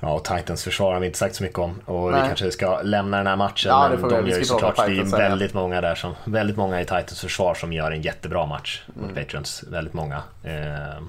Ja, 0.01 0.12
och 0.12 0.24
Titans 0.24 0.64
försvar 0.64 0.92
har 0.92 1.01
vi 1.01 1.07
inte 1.07 1.18
sagt 1.18 1.34
så 1.34 1.42
mycket 1.42 1.59
om. 1.59 1.80
Och 1.84 2.11
Nej. 2.12 2.22
vi 2.22 2.26
kanske 2.28 2.51
ska 2.51 2.82
lämna 2.82 3.16
den 3.16 3.26
här 3.26 3.36
matchen. 3.36 3.70
Ja, 3.70 3.88
det 3.88 3.96
men 3.99 4.11
de 4.11 4.24
Vi 4.24 4.30
gör 4.30 4.38
ju 4.38 4.44
såklart, 4.44 4.76
det 4.76 4.82
är 4.82 4.94
ja. 4.94 5.16
väldigt 5.16 5.55
många 5.55 5.80
där 5.80 5.94
som, 5.94 6.14
väldigt 6.24 6.57
många 6.57 6.80
i 6.80 6.84
Titans 6.84 7.20
försvar 7.20 7.55
som 7.55 7.72
gör 7.72 7.90
en 7.90 8.03
jättebra 8.03 8.46
match 8.46 8.82
Mm. 8.96 9.07
mot 9.09 9.16
Patriots. 9.16 9.62
Väldigt 9.70 9.94
många. 9.94 10.22
Eh, 10.42 11.03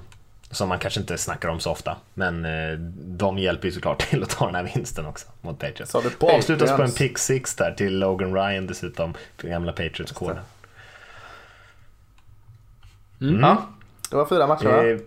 som 0.51 0.69
man 0.69 0.79
kanske 0.79 0.99
inte 0.99 1.17
snackar 1.17 1.49
om 1.49 1.59
så 1.59 1.71
ofta. 1.71 1.97
Men 2.13 2.45
eh, 2.45 2.77
de 3.05 3.37
hjälper 3.37 3.65
ju 3.67 3.71
såklart 3.71 3.99
till 4.09 4.23
att 4.23 4.29
ta 4.29 4.45
den 4.45 4.55
här 4.55 4.71
vinsten 4.75 5.05
också 5.05 5.27
mot 5.41 5.59
Patriots. 5.59 5.91
Du 5.91 5.97
Och 6.25 6.33
avslutas 6.33 6.67
på 6.69 6.73
en 6.73 6.77
Patriots? 6.77 6.97
pick 6.97 7.17
six 7.17 7.55
där 7.55 7.71
till 7.71 7.99
Logan 7.99 8.33
Ryan 8.33 8.67
dessutom. 8.67 9.13
Gamla 9.41 9.71
Patriots-kåren. 9.71 10.39
Ja, 13.41 13.67
det 14.09 14.15
var 14.15 14.25
fyra 14.25 14.47
matcher 14.47 14.65
va? 14.67 14.85
Eh, 14.85 14.97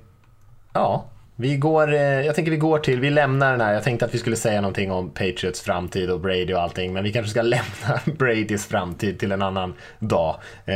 ja, 0.73 1.05
vi 1.37 1.57
går, 1.57 1.93
eh, 1.93 2.01
jag 2.01 2.35
tänker 2.35 2.51
vi 2.51 2.57
går 2.57 2.79
till, 2.79 3.01
vi 3.01 3.11
lämnar 3.11 3.51
den 3.51 3.61
här, 3.61 3.75
jag 3.75 3.83
tänkte 3.83 4.05
att 4.05 4.15
vi 4.15 4.19
skulle 4.19 4.37
säga 4.37 4.61
någonting 4.61 4.93
om 4.93 5.11
Patriots 5.11 5.61
framtid 5.61 6.11
och 6.11 6.21
Brady 6.21 6.55
och 6.55 6.61
allting, 6.61 6.93
men 6.93 7.05
vi 7.05 7.13
kanske 7.13 7.31
ska 7.31 7.43
lämna 7.43 8.01
Bradys 8.19 8.67
framtid 8.67 9.19
till 9.19 9.33
en 9.33 9.43
annan 9.43 9.75
dag, 9.99 10.37
eh, 10.65 10.75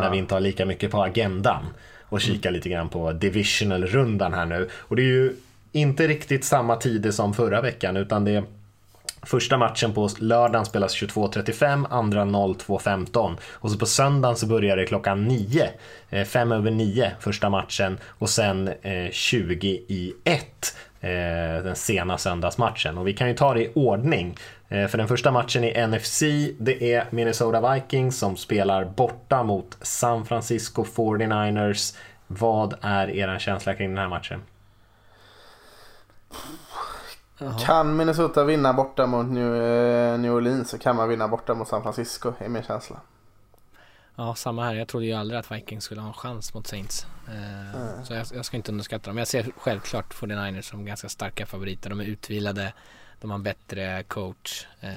när 0.00 0.10
vi 0.10 0.18
inte 0.18 0.34
har 0.34 0.40
lika 0.40 0.66
mycket 0.66 0.90
på 0.90 1.02
agendan. 1.02 1.66
Och 2.10 2.20
kika 2.20 2.50
lite 2.50 2.68
grann 2.68 2.88
på 2.88 3.12
divisional-rundan 3.12 4.34
här 4.34 4.46
nu. 4.46 4.68
Och 4.72 4.96
det 4.96 5.02
är 5.02 5.06
ju 5.06 5.32
inte 5.72 6.06
riktigt 6.06 6.44
samma 6.44 6.76
tider 6.76 7.10
som 7.10 7.34
förra 7.34 7.60
veckan, 7.60 7.96
utan 7.96 8.24
det 8.24 8.30
är 8.30 8.44
Första 9.22 9.56
matchen 9.56 9.94
på 9.94 10.08
lördagen 10.18 10.66
spelas 10.66 10.96
22.35, 10.96 11.86
andra 11.90 12.24
02.15 12.24 13.36
och 13.52 13.70
så 13.70 13.78
på 13.78 13.86
söndagen 13.86 14.36
så 14.36 14.46
börjar 14.46 14.76
det 14.76 14.86
klockan 14.86 15.24
9, 15.24 15.70
eh, 16.10 16.24
fem 16.24 16.52
över 16.52 16.70
9 16.70 17.12
första 17.20 17.50
matchen 17.50 17.98
och 18.06 18.30
sen 18.30 18.68
eh, 18.82 19.10
20 19.10 19.68
i 19.68 20.14
1 20.24 20.76
eh, 21.00 21.10
den 21.64 21.76
sena 21.76 22.18
söndagsmatchen. 22.18 22.98
Och 22.98 23.08
vi 23.08 23.14
kan 23.14 23.28
ju 23.28 23.34
ta 23.34 23.54
det 23.54 23.62
i 23.62 23.72
ordning. 23.74 24.36
Eh, 24.68 24.86
för 24.86 24.98
den 24.98 25.08
första 25.08 25.30
matchen 25.30 25.64
i 25.64 25.86
NFC, 25.86 26.22
det 26.58 26.94
är 26.94 27.06
Minnesota 27.10 27.74
Vikings 27.74 28.18
som 28.18 28.36
spelar 28.36 28.84
borta 28.84 29.42
mot 29.42 29.78
San 29.80 30.24
Francisco 30.26 30.84
49ers. 30.84 31.96
Vad 32.26 32.74
är 32.80 33.10
er 33.10 33.38
känsla 33.38 33.74
kring 33.74 33.88
den 33.88 33.98
här 33.98 34.08
matchen? 34.08 34.40
Kan 37.66 37.96
Minnesota 37.96 38.44
vinna 38.44 38.72
borta 38.72 39.06
mot 39.06 39.26
New, 39.26 39.54
eh, 39.54 40.18
New 40.18 40.32
Orleans 40.34 40.70
så 40.70 40.78
kan 40.78 40.96
man 40.96 41.08
vinna 41.08 41.28
borta 41.28 41.54
mot 41.54 41.68
San 41.68 41.82
Francisco, 41.82 42.32
är 42.38 42.48
min 42.48 42.62
känsla. 42.62 43.00
Ja, 44.16 44.34
samma 44.34 44.64
här. 44.64 44.74
Jag 44.74 44.88
trodde 44.88 45.06
ju 45.06 45.12
aldrig 45.12 45.40
att 45.40 45.50
Vikings 45.52 45.84
skulle 45.84 46.00
ha 46.00 46.08
en 46.08 46.14
chans 46.14 46.54
mot 46.54 46.66
Saints. 46.66 47.06
Eh, 47.28 48.02
Så 48.04 48.14
jag, 48.14 48.26
jag 48.32 48.44
ska 48.44 48.56
inte 48.56 48.72
underskatta 48.72 49.10
dem. 49.10 49.18
Jag 49.18 49.28
ser 49.28 49.46
självklart 49.56 50.14
49ers 50.14 50.62
som 50.62 50.84
ganska 50.84 51.08
starka 51.08 51.46
favoriter. 51.46 51.90
De 51.90 52.00
är 52.00 52.04
utvilade, 52.04 52.72
de 53.20 53.30
har 53.30 53.34
en 53.38 53.42
bättre 53.42 54.02
coach 54.02 54.66
eh, 54.80 54.90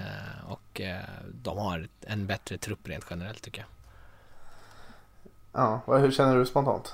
och 0.48 0.82
eh, 0.82 1.00
de 1.44 1.58
har 1.58 1.88
en 2.02 2.28
bättre 2.28 2.58
trupp 2.58 2.89
rent 2.89 3.06
generellt 3.10 3.42
tycker 3.42 3.62
jag. 3.62 3.68
Ja, 5.54 5.98
hur 5.98 6.12
känner 6.12 6.36
du 6.36 6.46
spontant? 6.46 6.94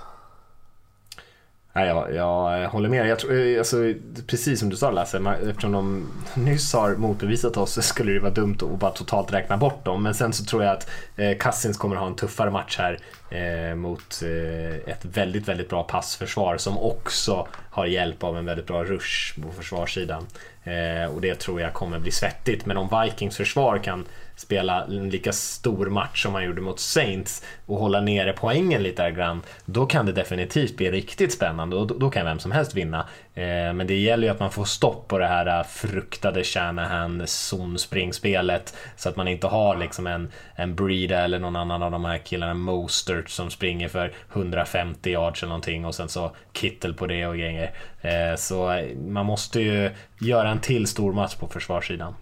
Nej, 1.77 1.87
jag, 1.87 2.15
jag 2.15 2.69
håller 2.69 2.89
med. 2.89 3.07
Jag 3.07 3.19
tror, 3.19 3.33
eh, 3.47 3.57
alltså, 3.57 3.77
precis 4.27 4.59
som 4.59 4.69
du 4.69 4.75
sa 4.75 4.91
Lasse, 4.91 5.19
man- 5.19 5.49
eftersom 5.49 5.71
de 5.71 6.07
nyss 6.33 6.73
har 6.73 6.95
motbevisat 6.95 7.57
oss 7.57 7.73
så 7.73 7.81
skulle 7.81 8.11
det 8.11 8.19
vara 8.19 8.31
dumt 8.33 8.57
att 8.61 8.79
bara 8.79 8.91
totalt 8.91 9.33
räkna 9.33 9.57
bort 9.57 9.85
dem. 9.85 10.03
Men 10.03 10.13
sen 10.13 10.33
så 10.33 10.45
tror 10.45 10.63
jag 10.63 10.73
att 10.73 10.89
eh, 11.15 11.37
Kassins 11.37 11.77
kommer 11.77 11.95
ha 11.95 12.07
en 12.07 12.15
tuffare 12.15 12.51
match 12.51 12.77
här 12.79 12.99
eh, 13.29 13.75
mot 13.75 14.21
eh, 14.23 14.91
ett 14.93 15.05
väldigt, 15.05 15.47
väldigt 15.47 15.69
bra 15.69 15.83
passförsvar 15.83 16.57
som 16.57 16.77
också 16.77 17.47
har 17.71 17.85
hjälp 17.85 18.23
av 18.23 18.37
en 18.37 18.45
väldigt 18.45 18.67
bra 18.67 18.83
rush 18.83 19.41
på 19.41 19.51
försvarssidan. 19.51 20.25
Eh, 20.63 21.13
och 21.15 21.21
det 21.21 21.35
tror 21.35 21.61
jag 21.61 21.73
kommer 21.73 21.99
bli 21.99 22.11
svettigt. 22.11 22.65
Men 22.65 22.77
om 22.77 23.01
Vikings 23.03 23.37
försvar 23.37 23.77
kan 23.77 24.05
spela 24.37 24.83
en 24.83 25.09
lika 25.09 25.31
stor 25.31 25.85
match 25.85 26.23
som 26.23 26.33
man 26.33 26.45
gjorde 26.45 26.61
mot 26.61 26.79
Saints 26.79 27.43
och 27.65 27.77
hålla 27.77 28.01
nere 28.01 28.33
poängen 28.33 28.83
lite 28.83 29.11
grann, 29.11 29.41
då 29.65 29.85
kan 29.85 30.05
det 30.05 30.11
definitivt 30.11 30.77
bli 30.77 30.91
riktigt 30.91 31.33
spännande 31.33 31.75
och 31.75 31.87
då, 31.87 31.97
då 31.97 32.09
kan 32.09 32.25
vem 32.25 32.39
som 32.39 32.51
helst 32.51 32.75
vinna. 32.75 32.99
Eh, 33.33 33.73
men 33.73 33.87
det 33.87 33.95
gäller 33.95 34.27
ju 34.27 34.33
att 34.33 34.39
man 34.39 34.51
får 34.51 34.65
stopp 34.65 35.07
på 35.07 35.17
det 35.17 35.27
här 35.27 35.59
eh, 35.59 35.63
fruktade 35.63 36.43
Shanahan 36.43 37.23
zonspringspelet 37.27 38.75
så 38.95 39.09
att 39.09 39.15
man 39.15 39.27
inte 39.27 39.47
har 39.47 39.77
liksom 39.77 40.07
en, 40.07 40.31
en 40.55 40.75
Breeda 40.75 41.19
eller 41.19 41.39
någon 41.39 41.55
annan 41.55 41.83
av 41.83 41.91
de 41.91 42.05
här 42.05 42.17
killarna, 42.17 42.53
Mostert, 42.53 43.29
som 43.29 43.49
springer 43.49 43.87
för 43.87 44.13
150 44.33 45.09
yards 45.09 45.43
eller 45.43 45.49
någonting 45.49 45.85
och 45.85 45.95
sen 45.95 46.09
så 46.09 46.35
Kittel 46.53 46.93
på 46.93 47.07
det 47.07 47.27
och 47.27 47.37
grejer. 47.37 47.71
Eh, 48.01 48.35
så 48.37 48.83
man 49.07 49.25
måste 49.25 49.59
ju 49.61 49.91
göra 50.21 50.49
en 50.49 50.59
till 50.59 50.87
stor 50.87 51.13
match 51.13 51.35
på 51.35 51.47
försvarssidan. 51.47 52.13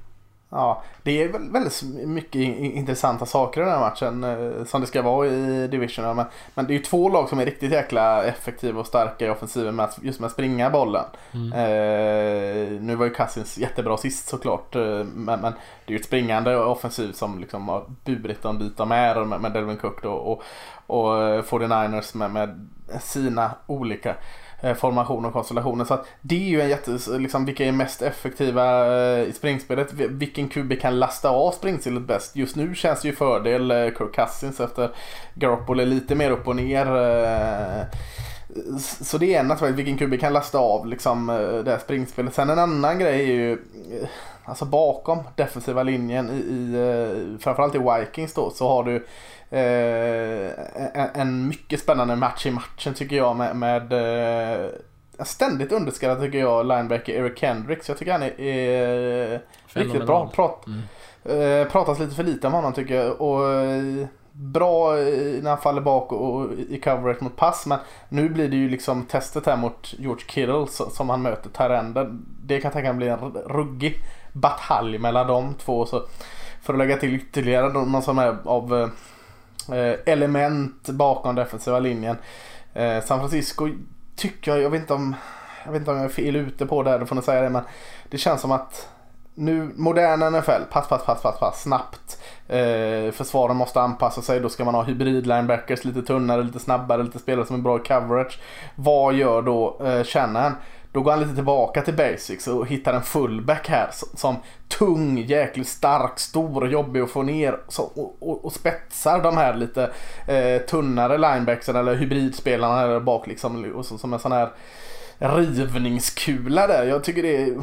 Ja, 0.56 0.84
det 1.04 1.24
är 1.24 1.28
väl 1.28 1.52
väldigt 1.52 1.84
mycket 2.06 2.36
in- 2.36 2.72
intressanta 2.78 3.26
saker 3.26 3.62
i 3.62 3.64
den 3.64 3.74
här 3.74 3.80
matchen 3.80 4.24
eh, 4.24 4.66
som 4.66 4.82
det 4.82 4.88
ska 4.88 5.02
vara 5.02 5.28
i 5.28 5.68
divisionen. 5.68 6.16
Men, 6.16 6.26
men 6.54 6.68
det 6.68 6.74
är 6.74 6.78
ju 6.78 6.84
två 6.84 7.10
lag 7.10 7.30
som 7.30 7.40
är 7.40 7.46
riktigt 7.46 7.72
jäkla 7.72 8.24
effektiva 8.24 8.80
och 8.80 8.88
starka 8.88 9.26
i 9.26 9.30
offensiven 9.30 9.76
med 9.76 9.86
att, 9.86 10.00
just 10.02 10.20
med 10.20 10.28
att 10.28 10.34
springa 10.34 10.70
bollen. 10.70 11.06
Eh, 11.34 12.82
nu 12.82 12.96
var 12.96 13.06
ju 13.06 13.14
Cousins 13.14 13.58
jättebra 13.58 13.98
sist 13.98 14.28
såklart. 14.28 14.76
Eh, 14.76 14.82
men, 15.04 15.40
men 15.42 15.54
det 15.86 15.88
är 15.88 15.92
ju 15.92 15.96
ett 16.00 16.06
springande 16.06 16.58
offensiv 16.58 17.12
som 17.12 17.40
liksom 17.40 17.70
har 17.70 17.84
burit 18.06 18.46
en 18.46 18.58
bit 18.60 18.80
av 18.80 18.88
med, 18.88 19.28
med, 19.28 19.42
med 19.42 19.52
Delvin 19.54 19.78
Cook 19.78 20.04
då, 20.04 20.12
och, 20.12 20.44
och 20.88 21.24
eh, 21.24 21.44
49ers 21.44 22.18
med, 22.18 22.32
med 22.32 22.68
sina 23.02 23.52
olika 23.68 24.16
Eh, 24.62 24.74
formation 24.74 25.26
och 25.26 25.34
konstellationer. 25.34 25.86
Så 25.86 25.94
att 25.94 26.08
det 26.22 26.36
är 26.36 26.50
ju 26.50 26.62
en 26.62 26.70
jätte, 26.70 26.98
liksom 27.18 27.46
vilka 27.46 27.66
är 27.66 27.72
mest 27.72 28.02
effektiva 28.02 28.86
eh, 28.98 29.24
i 29.24 29.34
springspelet? 29.34 29.94
Vilken 29.94 30.48
QB 30.48 30.80
kan 30.82 31.00
lasta 31.00 31.30
av 31.30 31.52
springspelet 31.52 32.04
bäst? 32.04 32.36
Just 32.36 32.56
nu 32.56 32.76
känns 32.76 33.02
det 33.02 33.08
ju 33.08 33.16
fördel 33.16 33.72
eh, 33.72 33.78
Kirk 33.78 34.16
Cousins 34.16 34.60
efter 34.60 34.90
Garoppolo 35.34 35.82
är 35.82 35.86
lite 35.86 36.16
mer 36.16 36.32
upp 36.32 36.48
och 36.48 36.56
ner. 36.56 36.86
Så 38.80 39.18
det 39.18 39.36
är 39.36 39.40
en 39.40 39.52
aspekt, 39.52 39.76
vilken 39.76 39.98
QB 39.98 40.20
kan 40.20 40.34
lasta 40.34 40.58
av 40.58 40.88
liksom 40.88 41.28
det 41.66 41.72
här 41.72 41.80
springspelet. 41.80 42.34
Sen 42.34 42.50
en 42.50 42.60
annan 42.60 43.00
grej 43.00 43.22
är 43.22 43.34
ju 43.34 43.58
Alltså 44.48 44.66
bakom 44.66 45.24
defensiva 45.36 45.84
linjen 45.84 46.30
i, 46.30 46.34
i 46.34 47.38
framförallt 47.40 47.76
i 47.76 47.78
Vikings 47.78 48.34
då 48.34 48.50
så 48.50 48.68
har 48.68 48.84
du 48.84 49.06
eh, 49.50 50.52
en, 51.14 51.48
mycket 51.48 51.80
spännande 51.80 52.16
match 52.16 52.46
i 52.46 52.52
matchen 52.52 52.94
tycker 52.94 53.16
jag 53.16 53.36
med, 53.36 53.56
med 53.56 53.94
eh, 53.94 54.70
ständigt 55.20 55.72
underskattad 55.72 56.22
tycker 56.22 56.40
jag 56.40 56.66
linebacker 56.66 57.14
Eric 57.14 57.40
Kendricks. 57.40 57.90
Jag 57.90 57.98
tycker 57.98 58.12
han 58.12 58.24
är, 58.24 58.40
är 58.40 59.42
riktigt 59.68 60.06
bra. 60.06 60.28
Prat, 60.28 60.66
eh, 61.24 61.72
pratas 61.72 62.00
lite 62.00 62.16
för 62.16 62.24
lite 62.24 62.48
om 62.48 62.54
honom 62.54 62.74
tycker 62.74 62.96
jag. 62.96 63.22
Och, 63.22 63.54
eh, 63.54 64.08
bra 64.38 64.98
eh, 64.98 65.44
när 65.44 65.50
han 65.50 65.62
faller 65.62 65.82
bak 65.82 66.12
och, 66.12 66.52
i 66.54 66.80
coverage 66.84 67.22
mot 67.22 67.36
pass. 67.36 67.66
Men 67.66 67.80
nu 68.10 68.30
blir 68.30 68.50
det 68.50 68.56
ju 68.56 68.70
liksom 68.70 69.06
testet 69.06 69.46
här 69.46 69.58
mot 69.58 69.94
George 69.98 70.26
Kittle 70.28 70.68
som 70.68 71.10
han 71.10 71.22
möter 71.22 71.50
Tyrender. 71.50 72.18
Det 72.44 72.62
kan 72.62 72.70
jag 72.70 72.74
tänka 72.74 72.94
mig 72.94 72.98
bli 72.98 73.08
en 73.08 73.34
ruggig 73.46 74.04
batalj 74.34 74.98
mellan 74.98 75.28
de 75.28 75.54
två. 75.54 75.86
Så 75.86 76.08
för 76.62 76.74
att 76.74 76.80
lägga 76.80 76.98
till 76.98 77.16
ytterligare 77.16 77.74
någon 77.74 78.02
som 78.02 78.20
är 78.20 78.38
av 78.44 78.76
eh, 78.76 78.88
Eh, 79.74 80.00
element 80.06 80.90
bakom 80.90 81.36
defensiva 81.36 81.80
linjen. 81.80 82.18
Eh, 82.74 83.04
San 83.04 83.20
Francisco 83.20 83.70
tycker 84.16 84.52
jag, 84.52 84.62
jag 84.62 84.70
vet 84.70 84.82
inte 84.82 84.94
om 84.94 85.16
jag 85.66 85.72
vet 85.72 85.80
inte 85.80 85.92
om 85.92 85.98
jag 85.98 86.06
är 86.06 86.10
fel 86.10 86.36
ute 86.36 86.66
på 86.66 86.84
det 86.84 86.90
här, 86.90 87.00
då 87.00 87.06
får 87.06 87.16
ni 87.16 87.22
säga 87.22 87.42
det 87.42 87.50
men 87.50 87.64
det 88.10 88.18
känns 88.18 88.42
som 88.42 88.52
att 88.52 88.90
nu, 89.36 89.72
moderna 89.76 90.30
NFL, 90.30 90.62
pass, 90.72 90.88
pass, 90.88 91.06
pass, 91.06 91.22
pass, 91.22 91.40
pass, 91.40 91.62
snabbt. 91.62 92.20
Eh, 92.48 93.12
försvaren 93.12 93.58
måste 93.58 93.82
anpassa 93.82 94.22
sig, 94.22 94.40
då 94.40 94.50
ska 94.50 94.66
man 94.66 94.76
ha 94.76 94.84
hybrid 94.84 95.28
linebackers, 95.28 95.86
lite 95.86 96.02
tunnare, 96.02 96.44
lite 96.44 96.60
snabbare, 96.60 97.04
lite 97.04 97.20
spelare 97.20 97.46
som 97.46 97.56
är 97.56 97.62
bra 97.62 97.78
i 97.78 97.80
coverage. 97.80 98.40
Vad 98.76 99.14
gör 99.14 99.42
då 99.42 99.80
eh, 99.86 100.04
Shannon? 100.04 100.52
Då 100.96 101.02
går 101.02 101.12
han 101.12 101.20
lite 101.20 101.36
tillbaka 101.36 101.82
till 101.82 101.94
basics 101.94 102.48
och 102.48 102.68
hittar 102.68 102.94
en 102.94 103.02
fullback 103.02 103.70
här 103.70 103.90
som, 103.92 104.10
som 104.14 104.36
tung, 104.68 105.18
jäkligt 105.18 105.68
stark, 105.68 106.20
stor, 106.20 106.64
och 106.64 106.68
jobbig 106.68 107.02
att 107.02 107.10
få 107.10 107.24
ner 107.24 107.60
så, 107.68 107.84
och, 107.84 108.18
och, 108.20 108.46
och 108.46 108.54
spetsar 108.54 109.24
de 109.24 109.38
här 109.38 109.54
lite 109.56 109.92
eh, 110.28 110.62
tunnare 110.62 111.18
linebacksen 111.18 111.76
eller 111.76 111.96
hybridspelarna 111.96 112.76
här 112.76 113.00
bak 113.00 113.28
liksom 113.28 113.74
och 113.76 113.86
så, 113.86 113.98
som 113.98 114.14
en 114.14 114.20
sån 114.20 114.32
här 114.32 114.50
rivningskula 115.18 116.68
där. 116.68 116.86
Jag 116.86 117.04
tycker 117.04 117.24
det 117.24 117.38
är, 117.38 117.56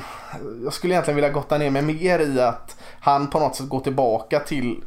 Jag 0.64 0.72
skulle 0.72 0.94
egentligen 0.94 1.16
vilja 1.16 1.30
gotta 1.30 1.58
ner 1.58 1.70
mig 1.70 1.82
mer 1.82 2.18
i 2.18 2.40
att 2.40 2.76
han 3.00 3.30
på 3.30 3.40
något 3.40 3.56
sätt 3.56 3.68
går 3.68 3.80
tillbaka 3.80 4.40
till 4.40 4.82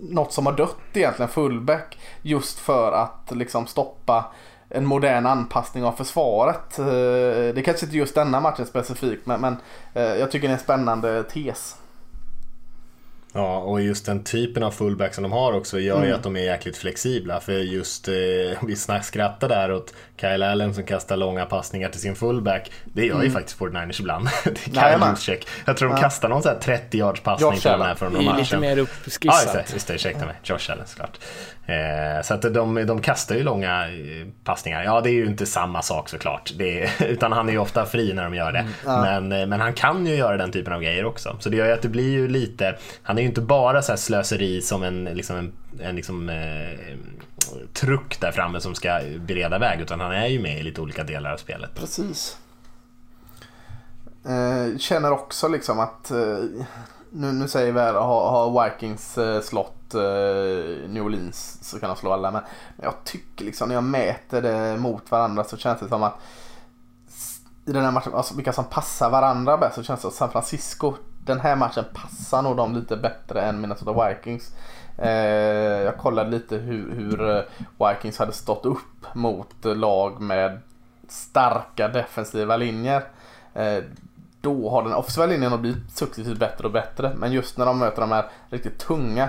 något 0.00 0.32
som 0.32 0.46
har 0.46 0.52
dött 0.52 0.76
egentligen, 0.94 1.28
fullback. 1.28 1.98
Just 2.22 2.58
för 2.58 2.92
att 2.92 3.36
liksom 3.36 3.66
stoppa 3.66 4.24
en 4.70 4.86
modern 4.86 5.26
anpassning 5.26 5.84
av 5.84 5.92
försvaret. 5.92 6.78
Eh, 6.78 6.84
det 7.54 7.62
kanske 7.64 7.86
inte 7.86 7.96
just 7.96 8.14
denna 8.14 8.40
matchen 8.40 8.66
specifikt 8.66 9.26
men, 9.26 9.40
men 9.40 9.56
eh, 9.94 10.02
jag 10.02 10.30
tycker 10.30 10.48
det 10.48 10.52
är 10.52 10.56
en 10.56 10.62
spännande 10.64 11.22
tes. 11.22 11.76
Ja, 13.32 13.58
och 13.58 13.80
just 13.82 14.06
den 14.06 14.24
typen 14.24 14.62
av 14.62 14.70
fullback 14.70 15.14
som 15.14 15.22
de 15.22 15.32
har 15.32 15.52
också 15.52 15.78
gör 15.78 15.96
ju 15.98 16.04
Mm. 16.04 16.16
att 16.16 16.22
de 16.22 16.36
är 16.36 16.40
jäkligt 16.40 16.76
flexibla. 16.76 17.40
För 17.40 17.52
just, 17.52 18.08
eh, 18.08 18.14
vi 18.62 18.76
skrattar 19.02 19.48
där 19.48 19.72
åt 19.72 19.94
Kyle 20.16 20.42
Allen 20.42 20.74
som 20.74 20.84
kastar 20.84 21.16
långa 21.16 21.46
passningar 21.46 21.88
till 21.88 22.00
sin 22.00 22.16
fullback. 22.16 22.72
Det 22.84 23.06
gör 23.06 23.22
ju 23.22 23.30
faktiskt 23.30 23.58
49ers 23.58 24.00
ibland. 24.00 24.28
det 24.44 24.50
är 24.50 24.98
Kyle. 24.98 25.08
Juszczyk. 25.10 25.48
Jag 25.64 25.76
tror 25.76 25.88
de 25.88 25.94
Ja. 25.94 26.00
kastar 26.02 26.28
någon 26.28 26.42
sån 26.42 26.52
här 26.52 26.58
30 26.60 26.98
yards 26.98 27.20
passning 27.20 27.50
Josh 27.50 27.60
till 27.60 27.70
den 27.70 27.80
här 27.82 27.94
från 27.94 28.12
Det 28.12 28.18
någon 28.18 28.28
är 28.28 28.32
match. 28.32 28.40
lite 28.52 28.58
mer 28.60 28.68
Ja, 28.70 28.76
just 28.76 28.90
uppskissat. 29.06 29.52
det. 29.52 29.64
Just 29.72 29.86
det, 29.86 29.94
ursäkta 29.94 30.26
mig. 30.26 30.34
Josh 30.42 30.70
Allen 30.72 30.86
såklart. 30.86 31.18
Eh, 31.68 32.22
så 32.22 32.34
att 32.34 32.42
de, 32.54 32.86
de 32.86 33.00
kastar 33.00 33.34
ju 33.34 33.42
långa 33.42 33.88
eh, 33.88 34.26
passningar. 34.44 34.84
Ja, 34.84 35.00
det 35.00 35.10
är 35.10 35.12
ju 35.12 35.26
inte 35.26 35.46
samma 35.46 35.82
sak 35.82 36.08
såklart. 36.08 36.52
Är, 36.58 37.02
utan 37.02 37.32
han 37.32 37.48
är 37.48 37.52
ju 37.52 37.58
ofta 37.58 37.86
fri 37.86 38.12
när 38.12 38.24
de 38.24 38.34
gör 38.34 38.52
det. 38.52 38.66
Men, 38.84 39.32
eh, 39.32 39.46
men 39.46 39.60
han 39.60 39.72
kan 39.72 40.06
ju 40.06 40.14
göra 40.14 40.36
den 40.36 40.52
typen 40.52 40.72
av 40.72 40.80
grejer 40.80 41.04
också. 41.04 41.36
Så 41.40 41.48
det 41.48 41.56
gör 41.56 41.66
ju 41.66 41.72
att 41.72 41.82
det 41.82 41.88
blir 41.88 42.10
ju 42.10 42.28
lite, 42.28 42.76
han 43.02 43.18
är 43.18 43.22
ju 43.22 43.28
inte 43.28 43.40
bara 43.40 43.82
så 43.82 43.96
slöseri 43.96 44.62
som 44.62 44.82
en, 44.82 45.04
liksom 45.04 45.36
en, 45.36 45.52
en 45.80 45.96
liksom, 45.96 46.28
eh, 46.28 46.96
truck 47.72 48.20
där 48.20 48.32
framme 48.32 48.60
som 48.60 48.74
ska 48.74 49.00
bereda 49.18 49.58
väg. 49.58 49.80
Utan 49.80 50.00
han 50.00 50.12
är 50.12 50.26
ju 50.26 50.40
med 50.40 50.58
i 50.58 50.62
lite 50.62 50.80
olika 50.80 51.04
delar 51.04 51.32
av 51.32 51.36
spelet. 51.36 51.70
Precis. 51.74 52.36
Eh, 54.24 54.78
känner 54.78 55.12
också 55.12 55.48
liksom 55.48 55.80
att 55.80 56.10
eh, 56.10 56.38
nu, 57.10 57.32
nu 57.32 57.48
säger 57.48 57.72
vi 57.72 57.80
här, 57.80 57.94
har, 57.94 58.30
har 58.30 58.64
Vikings 58.64 59.18
eh, 59.18 59.40
slått 59.40 59.94
eh, 59.94 60.88
New 60.88 61.02
Orleans 61.02 61.58
så 61.62 61.80
kan 61.80 61.88
de 61.88 61.96
slå 61.96 62.12
alla. 62.12 62.30
Men, 62.30 62.42
men 62.76 62.84
jag 62.84 63.04
tycker 63.04 63.44
liksom 63.44 63.68
när 63.68 63.74
jag 63.74 63.84
mäter 63.84 64.42
det 64.42 64.76
mot 64.76 65.10
varandra 65.10 65.44
så 65.44 65.56
känns 65.56 65.80
det 65.80 65.88
som 65.88 66.02
att 66.02 66.14
i 67.66 67.72
den 67.72 67.84
här 67.84 67.92
matchen, 67.92 68.14
alltså 68.14 68.34
vilka 68.34 68.52
som 68.52 68.64
passar 68.64 69.10
varandra 69.10 69.56
bäst 69.56 69.74
så 69.74 69.82
känns 69.82 70.00
det 70.00 70.02
som 70.02 70.08
att 70.08 70.14
San 70.14 70.30
Francisco 70.30 70.94
den 71.24 71.40
här 71.40 71.56
matchen 71.56 71.84
passar 71.94 72.42
nog 72.42 72.56
dem 72.56 72.74
lite 72.74 72.96
bättre 72.96 73.40
än 73.40 73.60
Minnesota 73.60 74.08
Vikings. 74.08 74.52
Eh, 74.98 75.82
jag 75.82 75.96
kollade 75.96 76.30
lite 76.30 76.56
hur, 76.56 76.94
hur 76.94 77.36
eh, 77.36 77.42
Vikings 77.88 78.18
hade 78.18 78.32
stått 78.32 78.66
upp 78.66 79.14
mot 79.14 79.54
lag 79.64 80.20
med 80.20 80.60
starka 81.08 81.88
defensiva 81.88 82.56
linjer. 82.56 83.02
Eh, 83.54 83.84
då 84.40 84.70
har 84.70 84.82
den 84.82 84.94
offensiva 84.94 85.26
linjen 85.26 85.60
blivit 85.60 85.90
successivt 85.90 86.38
bättre 86.38 86.64
och 86.64 86.72
bättre. 86.72 87.12
Men 87.16 87.32
just 87.32 87.58
när 87.58 87.66
de 87.66 87.78
möter 87.78 88.00
de 88.00 88.12
här 88.12 88.30
riktigt 88.50 88.78
tunga 88.78 89.28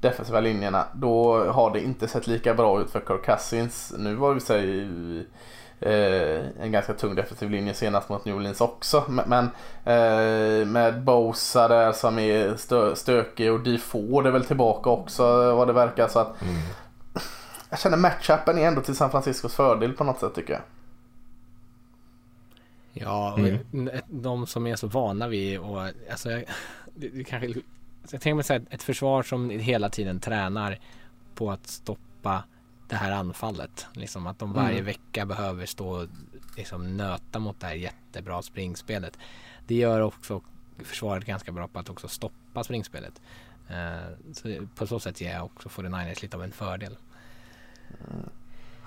defensiva 0.00 0.40
linjerna 0.40 0.84
då 0.94 1.44
har 1.44 1.70
det 1.70 1.80
inte 1.80 2.08
sett 2.08 2.26
lika 2.26 2.54
bra 2.54 2.80
ut 2.80 2.90
för 2.90 3.00
Kirk 3.00 3.24
Cousins. 3.24 3.92
Nu 3.98 4.14
var 4.14 4.34
det 4.34 4.40
sig 4.40 4.86
eh, 5.80 6.44
en 6.60 6.72
ganska 6.72 6.92
tung 6.92 7.14
defensiv 7.14 7.50
linje 7.50 7.74
senast 7.74 8.08
mot 8.08 8.24
New 8.24 8.36
Orleans 8.36 8.60
också. 8.60 9.04
Men, 9.26 9.44
eh, 9.84 10.66
med 10.66 11.02
Bosa 11.02 11.68
där 11.68 11.92
som 11.92 12.18
är 12.18 12.56
stö, 12.56 12.96
stökig 12.96 13.52
och 13.52 13.60
Defoe 13.60 14.28
är 14.28 14.30
väl 14.30 14.44
tillbaka 14.44 14.90
också 14.90 15.54
vad 15.54 15.66
det 15.66 15.72
verkar. 15.72 16.08
Så 16.08 16.18
att, 16.18 16.36
Jag 17.70 17.78
känner 17.78 17.96
matchupen 17.96 18.58
är 18.58 18.66
ändå 18.68 18.80
till 18.80 18.96
San 18.96 19.10
Franciscos 19.10 19.54
fördel 19.54 19.92
på 19.92 20.04
något 20.04 20.20
sätt 20.20 20.34
tycker 20.34 20.52
jag. 20.52 20.62
Ja, 23.00 23.32
och 23.32 23.38
Mm. 23.38 23.90
de 24.08 24.46
som 24.46 24.66
är 24.66 24.76
så 24.76 24.86
vana 24.86 25.28
vid 25.28 25.58
och 25.58 25.82
alltså, 26.10 26.30
jag, 26.30 26.44
det, 26.94 27.08
det 27.08 27.24
kanske, 27.24 27.60
jag 28.10 28.20
tänker 28.20 28.34
mig 28.34 28.44
så 28.44 28.52
här, 28.52 28.62
ett 28.70 28.82
försvar 28.82 29.22
som 29.22 29.50
hela 29.50 29.88
tiden 29.90 30.20
tränar 30.20 30.78
på 31.34 31.50
att 31.50 31.66
stoppa 31.66 32.44
det 32.88 32.96
här 32.96 33.12
anfallet. 33.12 33.86
Liksom 33.92 34.26
att 34.26 34.38
de 34.38 34.52
varje 34.52 34.72
Mm. 34.72 34.84
vecka 34.84 35.26
behöver 35.26 35.66
stå 35.66 35.88
och 35.88 36.08
liksom 36.56 36.96
nöta 36.96 37.38
mot 37.38 37.60
det 37.60 37.66
här 37.66 37.74
jättebra 37.74 38.42
springspelet. 38.42 39.18
Det 39.66 39.74
gör 39.74 40.00
också 40.00 40.40
försvaret 40.78 41.24
ganska 41.24 41.52
bra 41.52 41.68
på 41.68 41.78
att 41.78 41.90
också 41.90 42.08
stoppa 42.08 42.64
springspelet. 42.64 43.20
Eh, 43.68 44.32
så 44.32 44.66
på 44.74 44.86
så 44.86 45.00
sätt 45.00 45.20
ger 45.20 45.32
jag 45.32 45.44
också 45.44 45.68
49ers 45.68 46.22
lite 46.22 46.36
av 46.36 46.42
en 46.44 46.52
fördel. 46.52 46.96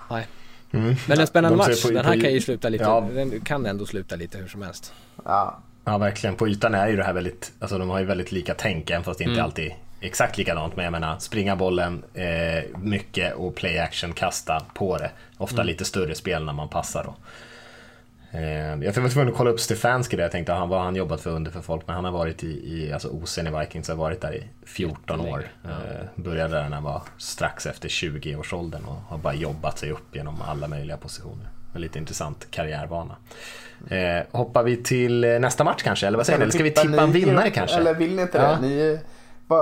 Nej. 0.10 0.28
Mm. 0.72 0.95
Men 1.07 1.20
en 1.20 1.28
spännande 1.28 1.57
De 1.57 1.70
match. 1.70 1.82
på- 1.84 1.89
den 1.89 2.05
här 2.05 2.15
på- 2.15 2.22
kan 2.22 2.34
ju 2.34 2.41
sluta 2.41 2.70
lite, 2.70 2.84
Ja. 2.84 3.07
den 3.13 3.41
kan 3.41 3.65
ändå 3.65 3.86
sluta 3.86 4.15
lite 4.15 4.38
hur 4.38 4.47
som 4.47 4.61
helst. 4.61 4.93
Ja, 5.26 5.59
Ja, 5.86 5.97
verkligen. 5.97 6.36
På 6.36 6.47
ytan 6.47 6.76
är 6.76 6.88
ju 6.88 6.95
det 6.95 7.03
här 7.03 7.13
väldigt, 7.13 7.51
alltså 7.59 7.78
de 7.78 7.89
har 7.89 7.99
ju 7.99 8.05
väldigt 8.05 8.32
lika 8.32 8.53
tänk, 8.53 8.89
även 8.89 9.03
fast 9.03 9.17
det 9.17 9.24
inte 9.24 9.34
Mm. 9.34 9.45
alltid 9.45 9.72
exakt 10.01 10.38
likadant. 10.38 10.76
Men 10.76 10.86
jag 10.86 10.91
menar, 10.91 11.20
springa 11.20 11.55
bollen 11.55 12.03
eh, 12.13 12.78
mycket 12.80 13.34
och 13.36 13.55
play 13.55 13.78
action, 13.80 14.13
kasta 14.13 14.65
på 14.74 14.97
det. 14.97 15.11
Ofta 15.38 15.55
Mm. 15.55 15.67
lite 15.67 15.86
större 15.86 16.15
spel 16.15 16.45
när 16.45 16.53
man 16.53 16.70
passar 16.70 17.03
då. 17.03 17.15
Eh, 18.32 18.41
jag 18.84 18.93
var 18.93 19.09
tvungen 19.09 19.30
att 19.32 19.38
kolla 19.38 19.49
upp 19.49 19.59
Stefanski 19.59 20.15
där, 20.15 20.23
jag 20.23 20.32
tänkte 20.32 20.53
han, 20.53 20.69
vad 20.69 20.82
han 20.82 20.95
jobbat 20.95 21.21
för 21.21 21.30
under 21.30 21.51
för 21.51 21.61
folk, 21.61 21.88
men 21.88 21.95
han 21.95 22.05
har 22.05 22.11
varit 22.11 22.43
i, 22.43 22.47
i 22.47 22.93
alltså 22.93 23.07
OSen 23.07 23.47
i 23.47 23.59
Vikings, 23.59 23.88
har 23.89 23.95
varit 23.95 24.21
där 24.21 24.34
i 24.36 24.43
14 24.65 25.21
år. 25.21 25.43
Eh, 25.63 25.69
började 26.15 26.55
där 26.55 26.63
när 26.63 26.75
han 26.75 26.84
var 26.84 27.01
strax 27.17 27.65
efter 27.65 27.89
20-årsåldern 27.89 28.86
och 28.86 28.95
har 29.07 29.17
bara 29.17 29.34
jobbat 29.34 29.80
sig 29.80 29.91
upp 29.91 30.15
genom 30.15 30.41
alla 30.41 30.67
möjliga 30.67 30.97
positioner. 30.97 31.49
En 31.75 31.82
lite 31.82 31.99
intressant 31.99 32.47
karriärbana. 32.51 33.15
Eh, 33.89 34.23
hoppar 34.32 34.63
vi 34.63 34.84
till 34.84 35.23
eh, 35.23 35.39
nästa 35.39 35.63
match 35.63 35.82
kanske, 35.84 36.07
eller 36.07 36.17
vad 36.17 36.25
säger 36.25 36.39
ni? 36.39 36.43
Eller 36.43 36.51
ska 36.53 36.63
vi 36.63 36.71
tippa 36.71 37.01
en 37.01 37.11
vinnare 37.11 37.49
kanske? 37.49 37.77
Eller 37.77 37.93
vill 37.93 38.15
ni 38.15 38.21
inte 38.21 38.38
Ja. 38.38 38.57
det? 38.61 38.67
Ni, 38.67 38.99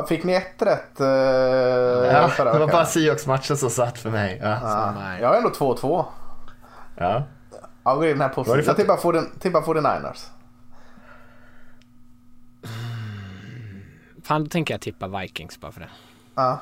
fick 0.09 0.24
ni 0.24 0.34
ett 0.34 0.61
rätt 0.61 1.01
uh, 1.01 1.07
Ja, 1.07 2.32
det 2.38 2.59
var 2.59 2.68
bara 2.68 2.86
Seahawks-matchen 2.86 3.57
som 3.57 3.70
satt 3.70 3.97
för 3.97 4.09
mig. 4.09 4.39
Ja. 4.43 4.59
Ja, 4.63 4.93
jag 5.22 5.28
har 5.28 5.36
ändå 5.36 5.49
2-2. 5.49 6.05
Ja. 6.95 7.24
Jag 7.92 7.96
går 7.98 8.08
in 8.08 8.22
här 8.22 8.30
på 8.30 8.44
Vad 8.44 8.54
är 8.54 8.58
det 8.58 8.64
för- 8.64 8.70
Jag 8.70 8.78
tippar 8.78 8.98
40 8.98 9.40
tippar 9.40 9.62
49ers. 9.62 10.28
Fan, 14.24 14.44
då 14.44 14.50
tänker 14.50 14.74
jag 14.74 14.82
tippa 14.82 15.08
Vikings 15.08 15.60
bara 15.60 15.72
för 15.72 15.80
det. 15.82 15.90
Ja. 16.36 16.60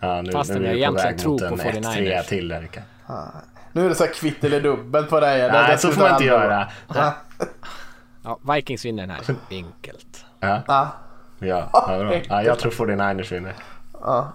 Ja, 0.00 0.22
nu, 0.22 0.32
Fastän 0.32 0.56
nu 0.62 0.68
är 0.68 0.68
jag 0.70 0.78
egentligen 0.78 1.18
tror 1.18 1.38
på 1.38 1.44
en 1.44 1.60
49ers. 1.60 2.22
1-3 2.22 2.22
till 2.28 2.48
där, 2.48 2.60
Rickard. 2.60 2.82
Nu 3.72 3.84
är 3.84 3.88
det 3.88 3.94
så 3.94 4.04
här 4.04 4.12
kvitt 4.12 4.44
eller 4.44 4.60
dubbelt 4.60 5.10
på 5.10 5.20
dig. 5.20 5.40
Det- 5.40 5.52
Nej, 5.52 5.72
det 5.72 5.78
så 5.78 5.88
får 5.92 6.00
man 6.02 6.10
inte 6.12 6.24
göra. 6.24 6.68
Ja, 8.24 8.38
Vikings 8.54 8.84
vinner 8.84 9.02
den 9.06 9.10
här. 9.10 9.36
Enkelt. 9.50 10.24
Ja, 10.40 10.62
Ja. 10.66 10.88
ja, 11.38 11.68
ja, 11.72 12.20
ja, 12.28 12.42
jag 12.42 12.58
tror 12.58 12.72
49ers 12.72 13.32
vinner. 13.32 13.54
Ja. 14.00 14.32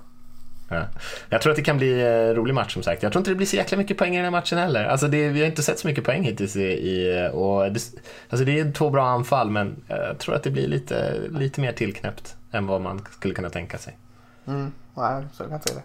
Ja. 0.70 0.86
Jag 1.30 1.42
tror 1.42 1.52
att 1.52 1.56
det 1.56 1.64
kan 1.64 1.78
bli 1.78 2.04
en 2.04 2.36
rolig 2.36 2.54
match 2.54 2.74
som 2.74 2.84
sagt. 2.84 3.04
Jag 3.04 3.12
tror 3.12 3.20
inte 3.20 3.32
det 3.32 3.36
blir 3.36 3.48
så 3.48 3.56
jäkla 3.56 3.78
mycket 3.78 3.98
poäng 3.98 4.14
i 4.14 4.16
den 4.16 4.24
här 4.24 4.32
matchen 4.32 4.58
heller. 4.58 4.86
Alltså 4.86 5.08
det, 5.08 5.28
vi 5.30 5.40
har 5.40 5.48
inte 5.48 5.64
sett 5.64 5.80
så 5.80 5.88
mycket 5.88 6.04
poäng 6.04 6.24
hittills 6.24 6.56
i, 6.56 6.62
i 6.64 7.30
och 7.34 7.72
det, 7.72 7.82
alltså 8.30 8.46
det 8.46 8.60
är 8.60 8.72
två 8.72 8.90
bra 8.90 9.08
anfall 9.08 9.50
men 9.50 9.76
jag 9.88 10.18
tror 10.20 10.36
att 10.36 10.44
det 10.44 10.50
blir 10.52 10.68
lite, 10.68 11.14
lite 11.30 11.62
mer 11.62 11.72
tillknäppt 11.72 12.36
än 12.52 12.68
vad 12.68 12.82
man 12.82 13.02
skulle 13.12 13.34
kunna 13.34 13.50
tänka 13.50 13.78
sig. 13.78 13.98
Mm. 14.48 14.72
Nej, 14.94 15.24
så 15.34 15.44
jag 15.44 15.50
kan 15.50 15.60
det. 15.76 15.82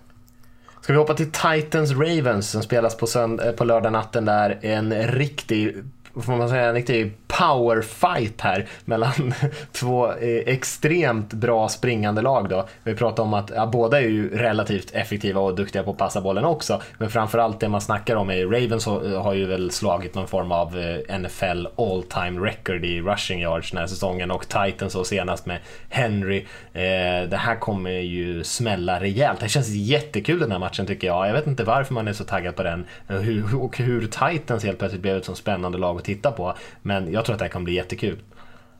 Ska 0.80 0.92
vi 0.92 0.98
hoppa 0.98 1.14
till 1.14 1.30
Titans 1.32 1.92
Ravens 1.92 2.50
som 2.50 2.62
spelas 2.62 2.96
på, 2.96 3.06
sönd- 3.06 3.46
eh, 3.46 3.52
på 3.52 3.64
lördag 3.64 3.92
natten 3.92 4.24
där. 4.24 4.58
En 4.62 4.92
riktig, 5.08 5.76
får 6.20 6.36
man 6.36 6.48
säga, 6.48 6.68
en 6.68 6.74
riktig 6.74 7.12
power 7.26 7.82
fight 7.82 8.40
här 8.40 8.66
mellan 8.84 9.34
två 9.72 10.12
eh, 10.12 10.42
extremt 10.46 11.32
bra 11.32 11.68
springande 11.68 12.22
lag 12.22 12.48
då. 12.48 12.68
Vi 12.82 12.94
pratar 12.94 13.22
om 13.22 13.34
att 13.34 13.50
ja, 13.54 13.66
båda 13.66 14.00
är 14.00 14.06
ju 14.06 14.38
relativt 14.38 14.94
effektiva 14.94 15.40
och 15.40 15.54
duktiga 15.54 15.82
på 15.82 15.90
att 15.90 15.98
passa 15.98 16.20
bollen 16.20 16.44
också. 16.44 16.82
Men 16.98 17.10
framförallt 17.10 17.60
det 17.60 17.68
man 17.68 17.80
snackar 17.80 18.16
om 18.16 18.30
är 18.30 18.46
Ravens 18.46 18.86
har, 18.86 19.34
ju 19.34 19.46
väl 19.46 19.70
slagit 19.70 20.14
någon 20.14 20.26
form 20.26 20.52
av 20.52 20.78
eh, 20.78 21.18
NFL 21.18 21.66
all 21.76 22.02
time 22.02 22.46
record 22.46 22.84
i 22.84 23.00
rushing 23.00 23.40
yards 23.40 23.70
den 23.70 23.80
här 23.80 23.86
säsongen 23.86 24.30
och 24.30 24.48
Titans 24.48 24.94
och 24.94 25.06
senast 25.06 25.46
med 25.46 25.58
Henry. 25.88 26.46
Eh, 26.72 27.28
det 27.28 27.36
här 27.36 27.56
kommer 27.56 27.90
ju 27.90 28.44
smälla 28.44 29.00
rejält. 29.00 29.40
Det 29.40 29.48
känns 29.48 29.68
jättekul 29.68 30.38
den 30.38 30.52
här 30.52 30.58
matchen 30.58 30.86
tycker 30.86 31.06
jag. 31.06 31.28
Jag 31.28 31.32
vet 31.32 31.46
inte 31.46 31.64
varför 31.64 31.94
man 31.94 32.08
är 32.08 32.12
så 32.12 32.24
taggad 32.24 32.56
på 32.56 32.62
den 32.62 32.86
hur, 33.06 33.62
och 33.62 33.78
hur 33.78 34.00
Titans 34.06 34.64
helt 34.64 34.78
plötsligt 34.78 35.02
blev 35.02 35.16
ett 35.16 35.24
så 35.24 35.34
spännande 35.34 35.78
lag 35.78 36.01
att 36.02 36.06
titta 36.06 36.32
på. 36.32 36.54
Men 36.82 37.12
jag 37.12 37.24
tror 37.24 37.34
att 37.34 37.38
det 37.38 37.44
här 37.44 37.52
kommer 37.52 37.64
bli 37.64 37.74
jättekul. 37.74 38.22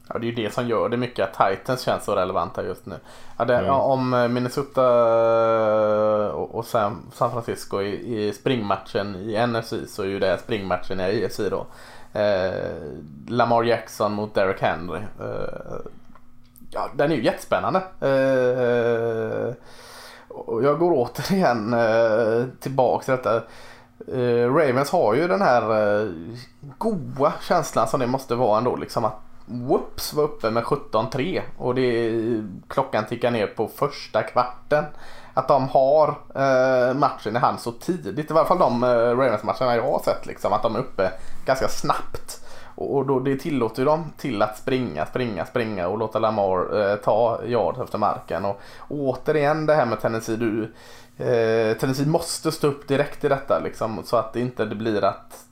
Ja, 0.09 0.19
det 0.19 0.27
är 0.27 0.29
ju 0.29 0.35
det 0.35 0.55
som 0.55 0.69
gör 0.69 0.89
det 0.89 0.97
mycket 0.97 1.29
att 1.29 1.51
Titans 1.51 1.81
känns 1.81 2.05
så 2.05 2.15
relevanta 2.15 2.65
just 2.65 2.87
nu. 2.87 2.95
Ja, 3.39 3.45
det, 3.45 3.53
ja, 3.53 3.81
om 3.81 4.29
Minnesota 4.31 4.83
och, 6.33 6.55
och 6.55 6.65
San, 6.65 7.11
San 7.13 7.31
Francisco 7.31 7.83
i, 7.83 8.27
i 8.27 8.33
springmatchen 8.33 9.17
i 9.17 9.47
NFC 9.47 9.75
så 9.87 10.03
är 10.03 10.07
ju 10.07 10.19
det 10.19 10.39
springmatchen 10.39 11.01
i 11.01 11.25
AFC 11.25 11.41
då. 11.51 11.67
Eh, 12.21 12.53
Lamar 13.29 13.63
Jackson 13.63 14.13
mot 14.13 14.35
Derek 14.35 14.61
Henry. 14.61 15.01
Eh, 15.21 15.81
ja, 16.71 16.91
den 16.95 17.13
är 17.13 17.17
ju 17.17 17.25
jättespännande. 17.25 17.79
Eh, 18.01 19.55
och 20.29 20.65
jag 20.65 20.79
går 20.79 20.93
återigen 20.93 21.75
eh, 21.75 22.45
tillbaka 22.61 23.05
till 23.05 23.13
detta. 23.13 23.43
Eh, 24.09 24.55
Ravens 24.55 24.91
har 24.91 25.15
ju 25.15 25.29
den 25.29 25.43
här 25.43 25.63
eh, 26.03 26.09
goa 26.79 27.33
känslan 27.41 27.89
som 27.89 28.01
det 28.01 28.07
måste 28.07 28.35
vara 28.35 28.59
ändå. 28.59 28.77
Liksom 28.77 29.05
att 29.05 29.21
whoops 29.47 30.13
var 30.13 30.25
uppe 30.25 30.51
med 30.51 30.63
17-3 30.63 31.43
och 31.59 31.75
det, 31.75 32.13
klockan 32.69 33.07
tickar 33.07 33.31
ner 33.31 33.47
på 33.47 33.69
första 33.69 34.23
kvarten. 34.23 34.85
Att 35.35 35.49
de 35.49 35.69
har 35.69 36.09
eh, 36.35 36.95
matchen 36.95 37.37
i 37.37 37.39
hand 37.39 37.61
så 37.61 37.73
tidigt, 37.73 38.31
i 38.31 38.35
varje 38.35 38.49
fall 38.49 38.59
de 38.59 38.83
eh, 38.83 38.89
Ravens-matcherna 38.89 39.77
jag 39.77 39.83
har 39.83 40.03
sett. 40.05 40.27
Liksom, 40.27 40.53
att 40.53 40.63
de 40.63 40.77
är 40.77 40.81
uppe 40.81 41.11
ganska 41.47 41.69
snabbt. 41.69 42.43
Och, 42.75 42.97
och 42.97 43.07
då, 43.07 43.21
det 43.21 43.37
tillåter 43.37 43.79
ju 43.79 43.85
dem 43.85 44.13
till 44.17 44.43
att 44.43 44.59
springa, 44.59 45.07
springa, 45.07 45.47
springa 45.47 45.89
och 45.89 45.99
låta 45.99 46.19
Lamar 46.19 46.81
eh, 46.81 46.97
ta 46.97 47.41
yard 47.47 47.79
efter 47.83 47.99
marken. 47.99 48.45
Och, 48.45 48.61
och 48.79 48.99
återigen 48.99 49.67
det 49.67 49.75
här 49.75 49.87
med 49.87 50.01
Tennessee. 50.01 50.37
Du, 50.37 50.75
eh, 51.23 51.77
Tennessee 51.77 52.07
måste 52.07 52.53
stå 52.53 52.67
upp 52.67 52.89
direkt 52.89 53.25
i 53.25 53.29
detta 53.29 53.59
liksom, 53.59 54.03
så 54.05 54.17
att 54.17 54.33
det 54.33 54.41
inte 54.41 54.65
det 54.65 54.75
blir 54.75 55.05
att 55.05 55.47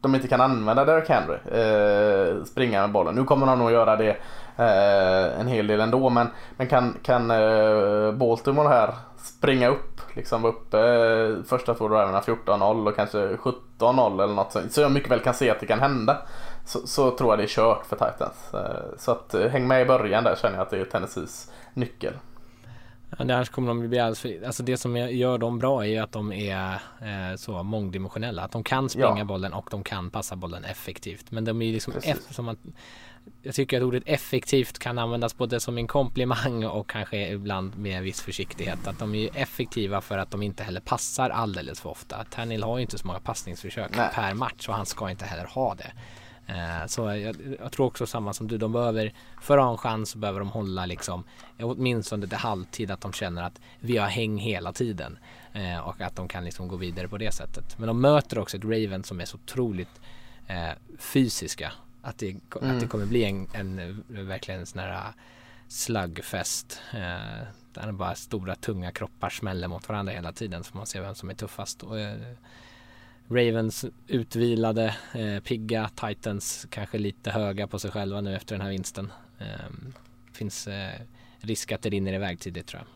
de 0.00 0.14
inte 0.14 0.28
kan 0.28 0.40
använda 0.40 0.84
Derek 0.84 1.08
Henry. 1.08 1.36
Eh, 1.60 2.44
springa 2.44 2.80
med 2.80 2.90
bollen. 2.90 3.14
Nu 3.14 3.24
kommer 3.24 3.46
de 3.46 3.58
nog 3.58 3.70
göra 3.70 3.96
det 3.96 4.16
eh, 4.56 5.40
en 5.40 5.46
hel 5.48 5.66
del 5.66 5.80
ändå. 5.80 6.10
Men, 6.10 6.26
men 6.56 6.66
kan, 6.66 6.96
kan 7.02 7.30
eh, 7.30 8.12
Baltimore 8.12 8.68
här 8.68 8.94
springa 9.16 9.68
upp, 9.68 10.00
liksom 10.14 10.44
uppe 10.44 10.78
eh, 10.78 11.44
första 11.46 11.74
två 11.74 11.88
driverna 11.88 12.20
14-0 12.20 12.88
och 12.88 12.96
kanske 12.96 13.18
17-0 13.18 14.22
eller 14.22 14.34
något 14.34 14.52
sånt. 14.52 14.72
Så 14.72 14.80
jag 14.80 14.92
mycket 14.92 15.10
väl 15.10 15.20
kan 15.20 15.34
se 15.34 15.50
att 15.50 15.60
det 15.60 15.66
kan 15.66 15.80
hända. 15.80 16.16
Så, 16.64 16.86
så 16.86 17.10
tror 17.10 17.30
jag 17.30 17.38
det 17.38 17.44
är 17.44 17.48
kört 17.48 17.86
för 17.86 17.96
Titans. 17.96 18.54
Eh, 18.54 18.98
så 18.98 19.10
att 19.10 19.34
eh, 19.34 19.48
häng 19.48 19.68
med 19.68 19.82
i 19.82 19.84
början 19.84 20.24
där 20.24 20.36
känner 20.36 20.56
jag 20.56 20.62
att 20.62 20.70
det 20.70 20.80
är 20.80 20.84
Tennessees 20.84 21.52
nyckel. 21.74 22.14
Annars 23.18 23.48
kommer 23.48 23.68
de 23.68 23.88
bli 23.88 23.98
alldeles 23.98 24.20
för, 24.20 24.46
alltså 24.46 24.62
det 24.62 24.76
som 24.76 24.96
gör 24.96 25.38
dem 25.38 25.58
bra 25.58 25.84
är 25.84 25.88
ju 25.88 25.98
att 25.98 26.12
de 26.12 26.32
är 26.32 26.72
eh, 27.00 27.36
så 27.36 27.62
mångdimensionella. 27.62 28.42
Att 28.42 28.52
de 28.52 28.64
kan 28.64 28.88
springa 28.88 29.18
ja. 29.18 29.24
bollen 29.24 29.52
och 29.52 29.68
de 29.70 29.84
kan 29.84 30.10
passa 30.10 30.36
bollen 30.36 30.64
effektivt. 30.64 31.30
Men 31.30 31.44
de 31.44 31.62
är 31.62 31.66
ju 31.66 31.72
liksom, 31.72 31.94
som 32.30 32.48
att, 32.48 32.58
jag 33.42 33.54
tycker 33.54 33.76
att 33.76 33.82
ordet 33.82 34.02
effektivt 34.06 34.78
kan 34.78 34.98
användas 34.98 35.36
både 35.36 35.60
som 35.60 35.78
en 35.78 35.86
komplimang 35.86 36.64
och 36.64 36.90
kanske 36.90 37.28
ibland 37.28 37.78
med 37.78 38.02
viss 38.02 38.20
försiktighet. 38.20 38.86
Att 38.86 38.98
de 38.98 39.14
är 39.14 39.30
effektiva 39.34 40.00
för 40.00 40.18
att 40.18 40.30
de 40.30 40.42
inte 40.42 40.62
heller 40.62 40.80
passar 40.80 41.30
alldeles 41.30 41.80
för 41.80 41.90
ofta. 41.90 42.24
Tannehill 42.30 42.62
har 42.62 42.78
ju 42.78 42.82
inte 42.82 42.98
så 42.98 43.06
många 43.06 43.20
passningsförsök 43.20 43.96
Nej. 43.96 44.08
per 44.14 44.34
match 44.34 44.68
och 44.68 44.74
han 44.74 44.86
ska 44.86 45.10
inte 45.10 45.24
heller 45.24 45.46
ha 45.46 45.74
det. 45.74 45.92
Eh, 46.50 46.86
så 46.86 47.02
jag, 47.02 47.36
jag, 47.60 47.72
tror 47.72 47.86
också 47.86 48.06
samma 48.06 48.32
som 48.32 48.48
du, 48.48 48.58
de 48.58 48.72
behöver, 48.72 49.12
för 49.40 49.58
att 49.58 49.64
ha 49.64 49.70
en 49.70 49.78
chans 49.78 50.10
så 50.10 50.18
behöver 50.18 50.38
de 50.38 50.48
hålla 50.48 50.86
liksom 50.86 51.24
åtminstone 51.60 52.26
till 52.26 52.38
halvtid 52.38 52.90
att 52.90 53.00
de 53.00 53.12
känner 53.12 53.42
att 53.42 53.60
vi 53.80 53.96
har 53.96 54.08
häng 54.08 54.38
hela 54.38 54.72
tiden 54.72 55.18
eh, 55.52 55.78
och 55.78 56.00
att 56.00 56.16
de 56.16 56.28
kan 56.28 56.44
liksom 56.44 56.68
gå 56.68 56.76
vidare 56.76 57.08
på 57.08 57.18
det 57.18 57.32
sättet. 57.32 57.78
Men 57.78 57.86
de 57.86 58.00
möter 58.00 58.38
också 58.38 58.56
ett 58.56 58.64
Raven 58.64 59.04
som 59.04 59.20
är 59.20 59.24
så 59.24 59.36
otroligt 59.36 60.00
eh, 60.46 60.70
fysiska 60.98 61.72
att 62.02 62.18
det, 62.18 62.30
mm. 62.30 62.40
att 62.52 62.60
det 62.60 62.68
mm. 62.68 62.88
kommer 62.88 63.06
bli 63.06 63.24
en, 63.24 63.48
en 63.52 64.04
verkligen 64.08 64.60
en 64.60 64.66
sån 64.66 64.80
här 64.80 65.12
slugfest 65.68 66.80
eh, 66.92 67.46
där 67.72 67.92
bara 67.92 68.14
stora 68.14 68.54
tunga 68.54 68.90
kroppar 68.92 69.30
smäller 69.30 69.68
mot 69.68 69.88
varandra 69.88 70.12
hela 70.12 70.32
tiden 70.32 70.64
så 70.64 70.76
man 70.76 70.86
ser 70.86 71.00
vem 71.00 71.14
som 71.14 71.30
är 71.30 71.34
tuffast. 71.34 71.82
Och, 71.82 72.00
eh, 72.00 72.34
Ravens 73.30 73.84
utvilade, 74.06 74.94
eh, 75.12 75.42
pigga, 75.42 75.90
Titans 75.94 76.66
kanske 76.70 76.98
lite 76.98 77.30
höga 77.30 77.66
på 77.66 77.78
sig 77.78 77.90
själva 77.90 78.20
nu 78.20 78.36
efter 78.36 78.54
den 78.54 78.62
här 78.62 78.70
vinsten. 78.70 79.12
Eh, 79.38 79.46
finns 80.32 80.66
eh, 80.66 81.00
risk 81.40 81.72
att 81.72 81.82
det 81.82 81.90
rinner 81.90 82.12
iväg 82.12 82.40
tidigt 82.40 82.66
tror 82.66 82.82
jag. 82.82 82.88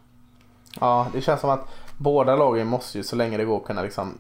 Ja, 0.80 1.07
det 1.12 1.20
känns 1.20 1.41
som 1.41 1.51
att 1.51 1.68
båda 1.97 2.37
lagen 2.37 2.66
måste 2.66 2.99
ju 2.99 3.05
så 3.05 3.16
länge 3.16 3.37
det 3.37 3.45
går 3.45 3.61
kunna 3.61 3.82
liksom 3.82 4.18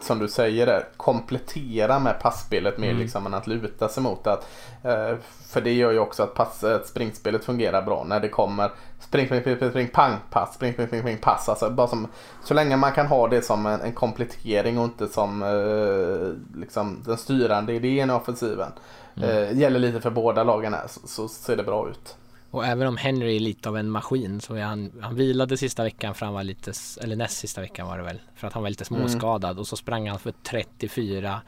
som 0.00 0.18
du 0.18 0.28
säger 0.28 0.66
där, 0.66 0.84
komplettera 0.96 1.98
med 1.98 2.20
passspelet 2.20 2.78
mer 2.78 2.90
mm. 2.90 3.02
liksom 3.02 3.26
än 3.26 3.34
att 3.34 3.46
luta 3.46 3.88
sig 3.88 4.02
mot 4.02 4.24
det. 4.24 4.38
Eh, 4.82 5.16
för 5.46 5.60
det 5.60 5.72
gör 5.72 5.92
ju 5.92 5.98
också 5.98 6.22
att, 6.22 6.34
pass, 6.34 6.64
att 6.64 6.86
springspelet 6.86 7.44
fungerar 7.44 7.82
bra 7.82 8.04
när 8.04 8.20
det 8.20 8.28
kommer 8.28 8.70
spring, 9.00 9.26
spring, 9.26 9.40
spring, 9.40 9.56
spring, 9.56 9.70
spring 9.70 9.88
pang, 9.88 10.16
pass, 10.30 10.54
spring, 10.54 10.72
spring, 10.72 10.86
spring, 10.86 11.00
spring, 11.00 11.18
pass. 11.18 11.48
Alltså, 11.48 11.70
bara 11.70 11.88
som, 11.88 12.08
så 12.44 12.54
länge 12.54 12.76
man 12.76 12.92
kan 12.92 13.06
ha 13.06 13.28
det 13.28 13.42
som 13.42 13.66
en, 13.66 13.80
en 13.80 13.92
komplettering 13.92 14.78
och 14.78 14.84
inte 14.84 15.08
som 15.08 15.42
eh, 15.42 16.58
liksom, 16.60 17.02
den 17.06 17.16
styrande 17.16 17.72
idén 17.72 18.10
i 18.10 18.12
offensiven. 18.12 18.72
Mm. 19.16 19.30
Eh, 19.30 19.58
gäller 19.58 19.78
lite 19.78 20.00
för 20.00 20.10
båda 20.10 20.44
lagen 20.44 20.74
här 20.74 20.86
så, 20.88 21.08
så 21.08 21.28
ser 21.28 21.56
det 21.56 21.62
bra 21.62 21.88
ut. 21.88 22.16
Och 22.54 22.66
även 22.66 22.88
om 22.88 22.96
Henry 22.96 23.36
är 23.36 23.40
lite 23.40 23.68
av 23.68 23.76
en 23.76 23.90
maskin 23.90 24.40
så 24.40 24.54
är 24.54 24.62
han, 24.62 24.92
han 25.00 25.14
vilade 25.14 25.56
sista 25.56 25.82
veckan 25.82 26.14
för 26.14 26.26
han 26.26 26.34
var 26.34 26.44
lite, 26.44 26.72
eller 27.02 27.16
näst 27.16 27.38
sista 27.38 27.60
veckan 27.60 27.86
var 27.86 27.98
det 27.98 28.04
väl, 28.04 28.20
för 28.34 28.46
att 28.46 28.52
han 28.52 28.62
var 28.62 28.70
lite 28.70 28.84
småskadad 28.84 29.50
mm. 29.50 29.60
och 29.60 29.66
så 29.66 29.76
sprang 29.76 30.08
han 30.08 30.18
för 30.18 30.32
34 30.42 31.40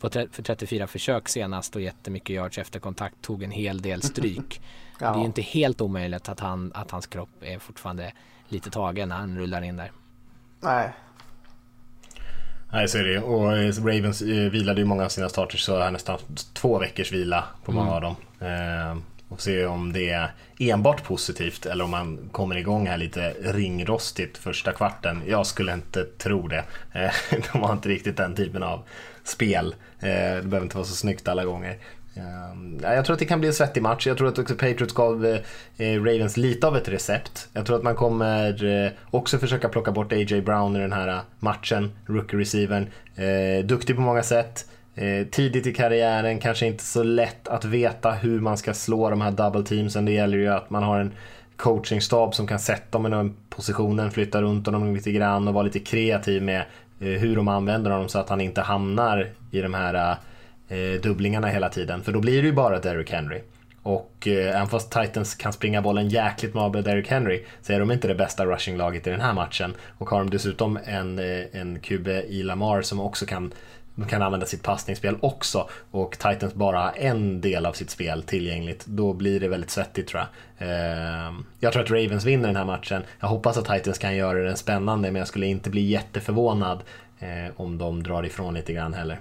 på 0.00 0.10
för 0.10 0.42
34 0.42 0.86
försök 0.86 1.28
senast 1.28 1.76
och 1.76 1.82
jättemycket 1.82 2.30
yards 2.30 2.58
efter 2.58 2.80
kontakt, 2.80 3.22
tog 3.22 3.42
en 3.42 3.50
hel 3.50 3.82
del 3.82 4.02
stryk. 4.02 4.60
ja. 5.00 5.12
Det 5.12 5.20
är 5.20 5.24
inte 5.24 5.42
helt 5.42 5.80
omöjligt 5.80 6.28
att, 6.28 6.40
han, 6.40 6.72
att 6.74 6.90
hans 6.90 7.06
kropp 7.06 7.30
är 7.40 7.58
fortfarande 7.58 8.12
lite 8.48 8.70
tagen 8.70 9.08
när 9.08 9.16
han 9.16 9.38
rullar 9.38 9.62
in 9.62 9.76
där. 9.76 9.92
Nej. 10.60 10.90
Nej, 12.72 12.88
så 12.88 12.98
är 12.98 13.04
det 13.04 13.20
Och 13.20 13.84
Ravens 13.86 14.22
eh, 14.22 14.50
vilade 14.50 14.80
ju 14.80 14.86
många 14.86 15.04
av 15.04 15.08
sina 15.08 15.28
starters 15.28 15.60
så 15.60 15.76
är 15.76 15.90
nästan 15.90 16.18
två 16.52 16.78
veckors 16.78 17.12
vila 17.12 17.44
på 17.64 17.72
många 17.72 17.90
mm. 17.90 17.94
av 17.94 18.00
dem. 18.00 18.16
Och 19.28 19.40
se 19.40 19.66
om 19.66 19.92
det 19.92 20.10
är 20.10 20.30
enbart 20.58 21.04
positivt 21.04 21.66
eller 21.66 21.84
om 21.84 21.90
man 21.90 22.28
kommer 22.32 22.56
igång 22.56 22.86
här 22.86 22.96
lite 22.96 23.34
ringrostigt 23.40 24.38
första 24.38 24.72
kvarten. 24.72 25.22
Jag 25.26 25.46
skulle 25.46 25.72
inte 25.72 26.04
tro 26.04 26.48
det. 26.48 26.64
Eh, 26.92 27.10
de 27.52 27.62
har 27.62 27.72
inte 27.72 27.88
riktigt 27.88 28.16
den 28.16 28.34
typen 28.34 28.62
av 28.62 28.82
spel. 29.24 29.74
Eh, 30.00 30.08
det 30.08 30.42
behöver 30.44 30.62
inte 30.62 30.76
vara 30.76 30.86
så 30.86 30.94
snyggt 30.94 31.28
alla 31.28 31.44
gånger. 31.44 31.78
Ehm, 32.14 32.80
jag 32.82 33.04
tror 33.04 33.14
att 33.14 33.18
det 33.18 33.24
kan 33.24 33.40
bli 33.40 33.48
en 33.48 33.54
svettig 33.54 33.82
match. 33.82 34.06
Jag 34.06 34.18
tror 34.18 34.28
att 34.28 34.38
också 34.38 34.54
Patriots 34.54 34.94
gav 34.94 35.26
eh, 35.76 36.02
Ravens 36.02 36.36
lite 36.36 36.66
av 36.66 36.76
ett 36.76 36.88
recept. 36.88 37.48
Jag 37.52 37.66
tror 37.66 37.76
att 37.76 37.82
man 37.82 37.94
kommer 37.94 38.92
också 39.10 39.38
försöka 39.38 39.68
plocka 39.68 39.92
bort 39.92 40.12
A.J. 40.12 40.40
Brown 40.40 40.76
i 40.76 40.78
den 40.78 40.92
här 40.92 41.20
matchen, 41.38 41.90
rookie-receivern. 42.06 42.86
Duktig 43.64 43.96
på 43.96 44.02
många 44.02 44.22
sätt. 44.22 44.66
Eh, 45.00 45.26
tidigt 45.26 45.66
i 45.66 45.72
karriären, 45.72 46.38
kanske 46.38 46.66
inte 46.66 46.84
så 46.84 47.02
lätt 47.02 47.48
att 47.48 47.64
veta 47.64 48.10
hur 48.10 48.40
man 48.40 48.58
ska 48.58 48.74
slå 48.74 49.10
de 49.10 49.20
här 49.20 49.30
double 49.30 49.62
teamsen. 49.62 50.04
Det 50.04 50.12
gäller 50.12 50.38
ju 50.38 50.48
att 50.48 50.70
man 50.70 50.82
har 50.82 51.00
en 51.00 51.12
coachingstab 51.56 52.34
som 52.34 52.46
kan 52.46 52.58
sätta 52.58 52.98
dem 52.98 53.06
i 53.06 53.10
den 53.10 53.36
positionen, 53.48 54.10
flytta 54.10 54.42
runt 54.42 54.66
honom 54.66 54.94
lite 54.94 55.12
grann 55.12 55.48
och 55.48 55.54
vara 55.54 55.64
lite 55.64 55.78
kreativ 55.78 56.42
med 56.42 56.60
eh, 57.00 57.06
hur 57.06 57.36
de 57.36 57.48
använder 57.48 57.90
honom 57.90 58.08
så 58.08 58.18
att 58.18 58.28
han 58.28 58.40
inte 58.40 58.60
hamnar 58.60 59.30
i 59.50 59.60
de 59.60 59.74
här 59.74 60.16
eh, 60.68 61.00
dubblingarna 61.02 61.48
hela 61.48 61.68
tiden. 61.68 62.02
För 62.02 62.12
då 62.12 62.20
blir 62.20 62.42
det 62.42 62.48
ju 62.48 62.54
bara 62.54 62.80
Derrick 62.80 63.12
Henry. 63.12 63.40
Och 63.82 64.28
eh, 64.28 64.56
även 64.56 64.68
fast 64.68 64.92
Titans 64.92 65.34
kan 65.34 65.52
springa 65.52 65.82
bollen 65.82 66.08
jäkligt 66.08 66.52
bra 66.52 66.68
med 66.68 66.84
Derrick 66.84 67.08
Henry 67.08 67.44
så 67.62 67.72
är 67.72 67.80
de 67.80 67.90
inte 67.90 68.08
det 68.08 68.14
bästa 68.14 68.46
rushinglaget 68.46 69.06
i 69.06 69.10
den 69.10 69.20
här 69.20 69.32
matchen. 69.32 69.74
Och 69.98 70.10
har 70.10 70.18
de 70.18 70.30
dessutom 70.30 70.78
en, 70.84 71.18
en 71.52 71.80
QB 71.80 72.08
i 72.08 72.42
Lamar 72.42 72.82
som 72.82 73.00
också 73.00 73.26
kan 73.26 73.52
kan 74.06 74.22
använda 74.22 74.46
sitt 74.46 74.62
passningsspel 74.62 75.18
också 75.20 75.68
och 75.90 76.18
Titans 76.18 76.54
bara 76.54 76.78
har 76.78 76.92
en 76.96 77.40
del 77.40 77.66
av 77.66 77.72
sitt 77.72 77.90
spel 77.90 78.22
tillgängligt, 78.22 78.86
då 78.86 79.12
blir 79.12 79.40
det 79.40 79.48
väldigt 79.48 79.70
svettigt 79.70 80.08
tror 80.08 80.22
jag. 80.22 80.28
Ehm, 80.68 81.44
jag 81.60 81.72
tror 81.72 81.82
att 81.82 81.90
Ravens 81.90 82.24
vinner 82.24 82.46
den 82.46 82.56
här 82.56 82.64
matchen. 82.64 83.02
Jag 83.20 83.28
hoppas 83.28 83.58
att 83.58 83.64
Titans 83.64 83.98
kan 83.98 84.16
göra 84.16 84.38
den 84.38 84.56
spännande, 84.56 85.10
men 85.10 85.18
jag 85.18 85.28
skulle 85.28 85.46
inte 85.46 85.70
bli 85.70 85.80
jätteförvånad 85.80 86.82
eh, 87.18 87.52
om 87.56 87.78
de 87.78 88.02
drar 88.02 88.26
ifrån 88.26 88.54
lite 88.54 88.72
grann 88.72 88.94
heller. 88.94 89.20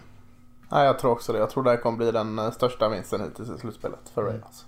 Nej, 0.69 0.85
jag 0.85 0.99
tror 0.99 1.11
också 1.11 1.33
det. 1.33 1.39
Jag 1.39 1.49
tror 1.49 1.63
det 1.63 1.69
här 1.69 1.77
kommer 1.77 1.97
bli 1.97 2.11
den 2.11 2.39
eh, 2.39 2.51
största 2.51 2.89
vinsten 2.89 3.21
hittills 3.21 3.49
i 3.49 3.57
slutspelet 3.57 3.99
för 4.13 4.21
Ravens. 4.21 4.65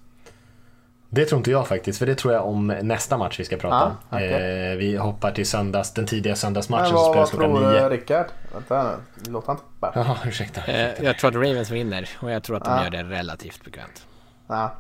Det 1.12 1.26
tror 1.26 1.38
inte 1.38 1.52
jag 1.52 1.68
faktiskt, 1.68 2.00
för 2.00 2.06
det 2.06 2.16
tror 2.16 2.34
jag 2.34 2.48
om 2.48 2.68
nästa 2.68 3.18
match 3.18 3.40
vi 3.40 3.46
ska 3.46 3.58
prata 3.58 3.86
om. 3.86 3.92
Ah, 4.10 4.16
okay. 4.16 4.72
eh, 4.72 4.78
vi 4.78 4.98
hoppar 4.98 5.32
till 5.32 5.48
söndags, 5.48 5.94
den 5.94 6.06
tidiga 6.06 6.36
söndagsmatchen 6.36 6.98
som 6.98 7.12
spelas 7.12 7.30
klockan 7.30 7.54
nio. 7.54 7.62
Vad 7.62 7.78
tror 7.78 7.90
Rickard? 7.90 8.26
Vänta 8.54 8.84
nu, 8.84 9.32
låt 9.32 9.48
han 9.48 9.56
inte 9.56 10.00
Jaha, 10.00 10.18
ursäkta. 10.26 10.62
Eh, 10.66 11.04
jag 11.04 11.18
tror 11.18 11.30
att 11.30 11.36
Ravens 11.36 11.72
vinner 11.72 12.10
och 12.22 12.32
jag 12.32 12.44
tror 12.44 12.58
att 12.58 12.66
de 12.66 12.72
ah. 12.72 12.84
gör 12.84 12.90
det 12.90 13.04
relativt 13.04 13.64
bekvämt. 13.64 14.06
Ja. 14.48 14.76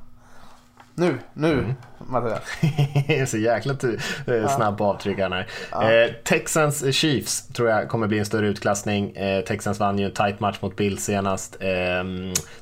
Nu, 0.99 1.17
nu 1.33 1.53
Mm. 1.53 1.75
Mattias. 1.97 2.41
så 3.31 3.37
jäkla 3.37 3.75
eh, 4.27 4.55
snabb 4.55 4.77
på 4.77 4.85
avtryckaren 4.85 5.33
här. 5.33 5.47
Eh, 6.05 6.11
Texans 6.23 6.83
eh, 6.83 6.91
Chiefs 6.91 7.47
tror 7.47 7.69
jag 7.69 7.89
kommer 7.89 8.07
bli 8.07 8.19
en 8.19 8.25
större 8.25 8.47
utklassning. 8.47 9.15
Eh, 9.15 9.43
Texans 9.43 9.79
vann 9.79 9.99
ju 9.99 10.05
en 10.05 10.11
tight 10.11 10.39
match 10.39 10.57
mot 10.61 10.75
Bills 10.75 11.03
senast. 11.03 11.57
Eh, 11.59 12.03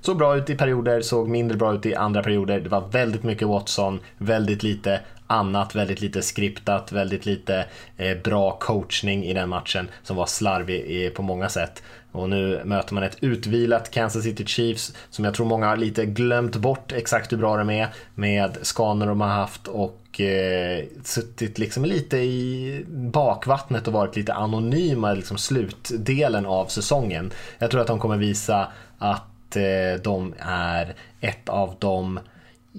såg 0.02 0.18
bra 0.18 0.38
ut 0.38 0.50
i 0.50 0.56
perioder, 0.56 1.02
såg 1.02 1.28
mindre 1.28 1.58
bra 1.58 1.74
ut 1.74 1.86
i 1.86 1.96
andra 1.96 2.24
perioder. 2.24 2.60
Det 2.60 2.70
var 2.70 2.88
väldigt 2.92 3.24
mycket 3.24 3.48
Watson, 3.48 4.00
väldigt 4.18 4.64
lite 4.64 5.00
annat, 5.28 5.76
väldigt 5.76 6.02
lite 6.02 6.22
skriptat, 6.22 6.92
väldigt 6.92 7.26
lite 7.26 7.66
eh, 7.98 8.18
bra 8.24 8.58
coachning 8.60 9.26
i 9.26 9.34
den 9.34 9.50
matchen 9.50 9.90
som 10.04 10.16
var 10.16 10.26
slarvig 10.26 10.80
i, 10.80 11.10
på 11.10 11.22
många 11.22 11.50
sätt. 11.50 11.84
Och 12.20 12.30
nu 12.30 12.61
möter 12.65 12.93
man 12.93 13.03
ett 13.03 13.18
utvilat 13.22 13.91
Kansas 13.91 14.24
City 14.24 14.45
Chiefs 14.45 14.93
som 15.09 15.26
jag 15.26 15.34
tror 15.34 15.45
många 15.45 15.68
har 15.68 15.78
lite 15.78 16.05
glömt 16.05 16.55
bort 16.55 16.91
exakt 16.91 17.32
hur 17.32 17.38
bra 17.38 17.57
de 17.57 17.70
är 17.70 17.88
med 18.15 18.57
skador 18.61 19.05
de 19.05 19.22
har 19.22 19.28
haft 19.28 19.68
och 19.68 20.22
eh, 20.22 20.84
suttit 21.03 21.57
liksom 21.57 21.86
lite 21.86 22.18
i 22.18 22.86
bakvattnet 22.89 23.88
och 23.88 23.93
varit 23.93 24.15
lite 24.15 24.34
anonyma 24.34 25.13
liksom 25.13 25.38
slutdelen 25.38 26.45
av 26.45 26.65
säsongen. 26.65 27.32
Jag 27.57 27.72
tror 27.72 27.82
att 27.82 27.88
de 27.88 27.99
kommer 27.99 28.18
visa 28.18 28.68
att 28.97 29.55
eh, 29.55 30.01
de 30.03 30.34
är 30.39 30.95
ett 31.22 31.49
av 31.49 31.76
de 31.80 32.20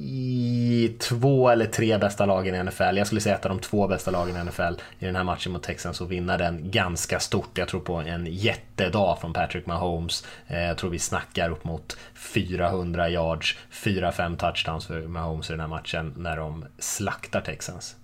i 0.00 0.96
två 0.98 1.48
eller 1.48 1.66
tre 1.66 1.98
bästa 1.98 2.26
lagen 2.26 2.54
i 2.54 2.62
NFL. 2.62 2.96
Jag 2.96 3.06
skulle 3.06 3.20
säga 3.20 3.34
ett 3.34 3.44
av 3.44 3.48
de 3.48 3.58
två 3.58 3.88
bästa 3.88 4.10
lagen 4.10 4.36
i 4.36 4.44
NFL 4.44 4.82
i 4.98 5.06
den 5.06 5.16
här 5.16 5.24
matchen 5.24 5.52
mot 5.52 5.62
Texans 5.62 6.00
och 6.00 6.12
vinna 6.12 6.36
den 6.36 6.70
ganska 6.70 7.20
stort. 7.20 7.58
Jag 7.58 7.68
tror 7.68 7.80
på 7.80 7.94
en 7.94 8.26
jättedag 8.26 9.18
från 9.20 9.32
Patrick 9.32 9.66
Mahomes. 9.66 10.26
Eh, 10.46 10.62
jag 10.62 10.78
tror 10.78 10.90
vi 10.90 10.98
snackar 10.98 11.50
upp 11.50 11.64
mot 11.64 11.96
400 12.14 13.08
yards, 13.10 13.56
4-5 13.72 14.36
touchdowns 14.36 14.86
för 14.86 15.00
Mahomes 15.00 15.50
i 15.50 15.52
den 15.52 15.60
här 15.60 15.68
matchen 15.68 16.14
när 16.16 16.36
de 16.36 16.64
slaktar 16.78 17.40
Texans. 17.40 17.96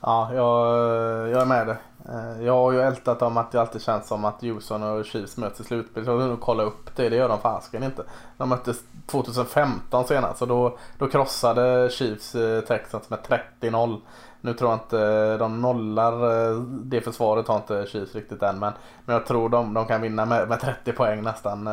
Ja, 0.00 0.34
jag, 0.34 1.28
jag 1.28 1.42
är 1.42 1.46
med 1.46 1.66
dig. 1.66 1.76
Eh, 2.08 2.44
jag 2.44 2.52
har 2.52 2.72
ju 2.72 2.80
ältat 2.80 3.22
om 3.22 3.36
att 3.36 3.52
det 3.52 3.60
alltid 3.60 3.82
känns 3.82 4.08
som 4.08 4.24
att 4.24 4.42
Houston 4.42 4.82
och 4.82 5.04
Chiefs 5.04 5.36
möts 5.36 5.60
i 5.60 5.64
slutspel. 5.64 6.06
Jag 6.06 6.16
vill 6.16 6.26
nog 6.26 6.40
kolla 6.40 6.62
upp 6.62 6.96
det. 6.96 7.08
Det 7.08 7.16
gör 7.16 7.28
de 7.28 7.38
fasken 7.38 7.82
inte. 7.82 8.02
De 8.36 8.48
möttes 8.48 8.76
2015 9.06 10.04
senast 10.04 10.42
och 10.42 10.48
då, 10.48 10.78
då 10.98 11.08
krossade 11.08 11.90
Chiefs 11.90 12.34
eh, 12.34 12.60
Texans 12.60 13.10
med 13.10 13.18
30-0. 13.60 14.00
Nu 14.40 14.54
tror 14.54 14.70
jag 14.70 14.78
inte 14.78 15.00
eh, 15.00 15.38
de 15.38 15.60
nollar 15.60 16.14
det 16.84 17.00
försvaret 17.00 17.48
har 17.48 17.56
inte 17.56 17.86
Chiefs 17.88 18.14
riktigt 18.14 18.42
än. 18.42 18.58
Men, 18.58 18.72
men 19.04 19.14
jag 19.14 19.26
tror 19.26 19.48
de, 19.48 19.74
de 19.74 19.86
kan 19.86 20.00
vinna 20.00 20.24
med, 20.24 20.48
med 20.48 20.60
30 20.60 20.92
poäng 20.92 21.22
nästan. 21.22 21.68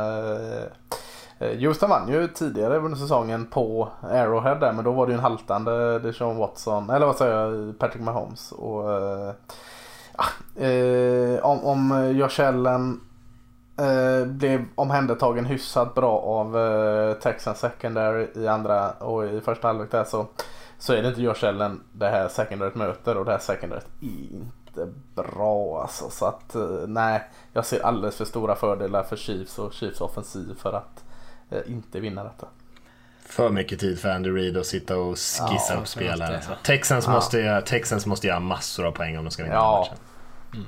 Houston 1.39 1.89
vann 1.89 2.09
ju 2.09 2.27
tidigare 2.27 2.77
under 2.77 2.97
säsongen 2.97 3.45
på 3.45 3.89
Arrowhead 4.01 4.55
där 4.55 4.73
men 4.73 4.85
då 4.85 4.91
var 4.91 5.05
det 5.05 5.11
ju 5.11 5.17
en 5.17 5.23
haltande 5.23 5.99
Deshaun 5.99 6.37
Watson, 6.37 6.89
eller 6.89 7.05
vad 7.05 7.15
säger 7.15 7.35
jag, 7.35 7.79
Patrick 7.79 8.03
Mahomes. 8.03 8.51
Och, 8.51 8.83
eh, 10.55 10.67
ja, 10.67 10.67
eh, 10.67 11.45
om, 11.45 11.65
om 11.65 11.91
eh, 11.91 12.09
Josh 12.09 12.41
Allen 12.41 13.01
eh, 13.77 14.25
blev 14.25 14.65
omhändertagen 14.75 15.45
hyfsat 15.45 15.95
bra 15.95 16.19
av 16.19 16.57
eh, 16.57 17.13
Texans 17.13 17.59
secondary 17.59 18.27
i 18.35 18.47
andra 18.47 18.91
och 18.91 19.25
i 19.25 19.41
första 19.41 19.67
halvlek 19.67 19.91
där 19.91 20.03
så, 20.03 20.27
så 20.77 20.93
är 20.93 21.01
det 21.01 21.09
inte 21.09 21.21
Josh 21.21 21.45
Allen 21.45 21.81
det 21.93 22.07
här 22.07 22.27
secondaryt 22.27 22.75
möter 22.75 23.17
och 23.17 23.25
det 23.25 23.31
här 23.31 23.39
secondaryt 23.39 23.87
är 24.01 24.35
inte 24.35 24.87
bra 25.15 25.81
alltså. 25.81 26.09
Så 26.09 26.25
att 26.25 26.55
eh, 26.55 26.87
nej, 26.87 27.29
jag 27.53 27.65
ser 27.65 27.85
alldeles 27.85 28.15
för 28.15 28.25
stora 28.25 28.55
fördelar 28.55 29.03
för 29.03 29.15
Chiefs 29.15 29.59
och 29.59 29.73
Chiefs 29.73 30.01
offensiv 30.01 30.55
för 30.57 30.73
att 30.73 31.03
eh, 31.49 31.71
inte 31.71 31.99
vinna 31.99 32.23
detta. 32.23 32.47
För 33.25 33.49
mycket 33.49 33.79
tid 33.79 33.99
för 33.99 34.09
Andy 34.09 34.29
Reid 34.29 34.57
att 34.57 34.65
sitta 34.65 34.97
och 34.97 35.13
skissa 35.17 35.73
Ja, 35.73 35.79
upp 35.79 35.87
spel 35.87 36.21
här. 36.21 36.29
det. 36.31 36.35
Alltså. 36.37 36.57
Texans, 36.63 37.05
Ja. 37.07 37.11
måste, 37.13 37.61
Texans 37.61 38.05
måste 38.05 38.27
göra 38.27 38.39
massor 38.39 38.85
av 38.85 38.91
poäng 38.91 39.17
om 39.17 39.25
de 39.25 39.31
ska 39.31 39.43
vinna 39.43 39.55
Ja. 39.55 39.87
matchen. 39.89 40.65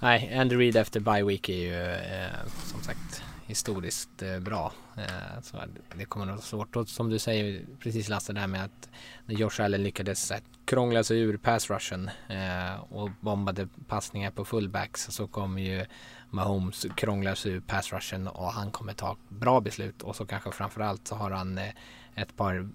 Nej, 0.00 0.38
Andy 0.38 0.56
Reid 0.56 0.76
efter 0.76 1.00
bye 1.00 1.24
week 1.24 1.48
är 1.48 1.54
ju 1.54 1.82
eh, 1.92 2.26
som 2.64 2.80
sagt 2.82 3.22
historiskt 3.46 4.22
eh, 4.22 4.38
bra. 4.38 4.72
Eh, 4.96 5.40
så 5.42 5.56
det 5.94 6.04
kommer 6.04 6.26
nog 6.26 6.34
vara 6.34 6.42
svårt. 6.44 6.76
Och 6.76 6.88
som 6.88 7.10
du 7.10 7.18
säger 7.18 7.62
precis 7.82 8.08
Lasse 8.08 8.32
där 8.32 8.46
med 8.46 8.64
att 8.64 8.88
när 9.26 9.34
Josh 9.34 9.60
Allen 9.62 9.82
lyckades 9.82 10.32
krångla 10.64 11.04
sig 11.04 11.18
ur 11.20 11.36
pass 11.36 11.70
rushen 11.70 12.10
eh, 12.28 12.80
och 12.80 13.10
bombade 13.20 13.68
passningar 13.88 14.30
på 14.30 14.44
fullbacks 14.44 15.04
så 15.10 15.26
kommer 15.26 15.62
ju 15.62 15.86
Mahomes 16.30 16.86
krångla 16.96 17.34
sig 17.36 17.52
ur 17.52 17.60
pass 17.60 17.92
rushen 17.92 18.28
och 18.28 18.52
han 18.52 18.70
kommer 18.70 18.92
ta 18.92 19.16
bra 19.28 19.60
beslut 19.60 20.02
och 20.02 20.16
så 20.16 20.26
kanske 20.26 20.52
framförallt 20.52 21.08
så 21.08 21.14
har 21.14 21.30
han 21.30 21.58
eh, 21.58 21.70
ett 22.14 22.36
par 22.36 22.68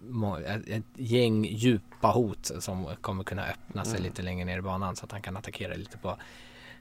ett, 0.67 0.83
gäng 0.95 1.45
djupa 1.45 2.07
hot 2.07 2.51
som 2.59 2.87
kommer 3.01 3.23
kunna 3.23 3.45
öppna 3.45 3.85
sig 3.85 4.01
lite 4.01 4.21
längre 4.21 4.45
ner 4.45 4.57
i 4.57 4.61
banan 4.61 4.95
så 4.95 5.05
att 5.05 5.11
han 5.11 5.21
kan 5.21 5.37
attackera 5.37 5.73
lite 5.73 5.97
på 5.97 6.17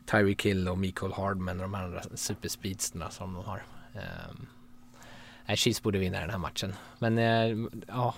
Tyreek 0.06 0.46
Hill 0.46 0.68
och 0.68 0.78
Mikael 0.78 1.12
Hardman 1.12 1.60
och 1.60 1.62
de 1.62 1.74
andra 1.74 2.02
superspeedsterna 2.14 3.10
som 3.10 3.34
de 3.34 3.44
har. 3.44 3.62
Um, 3.94 4.46
nej, 5.46 5.56
Chiefs 5.56 5.82
borde 5.82 5.98
vinna 5.98 6.20
den 6.20 6.30
här 6.30 6.38
matchen. 6.38 6.74
Men 6.98 7.18
eh, 7.18 7.68
ja, 7.88 8.14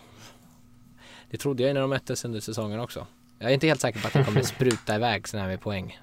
det 1.31 1.39
trodde 1.39 1.63
jag 1.63 1.75
när 1.75 1.81
de 1.81 1.91
möttes 1.91 2.25
under 2.25 2.41
säsongen 2.41 2.81
också. 2.81 3.07
Jag 3.39 3.51
är 3.51 3.55
inte 3.55 3.67
helt 3.67 3.81
säker 3.81 4.01
på 4.01 4.07
att 4.07 4.13
det 4.13 4.25
kommer 4.25 4.43
spruta 4.55 4.95
iväg 4.95 5.29
sådana 5.29 5.43
här 5.43 5.53
med 5.53 5.61
poäng. 5.61 6.01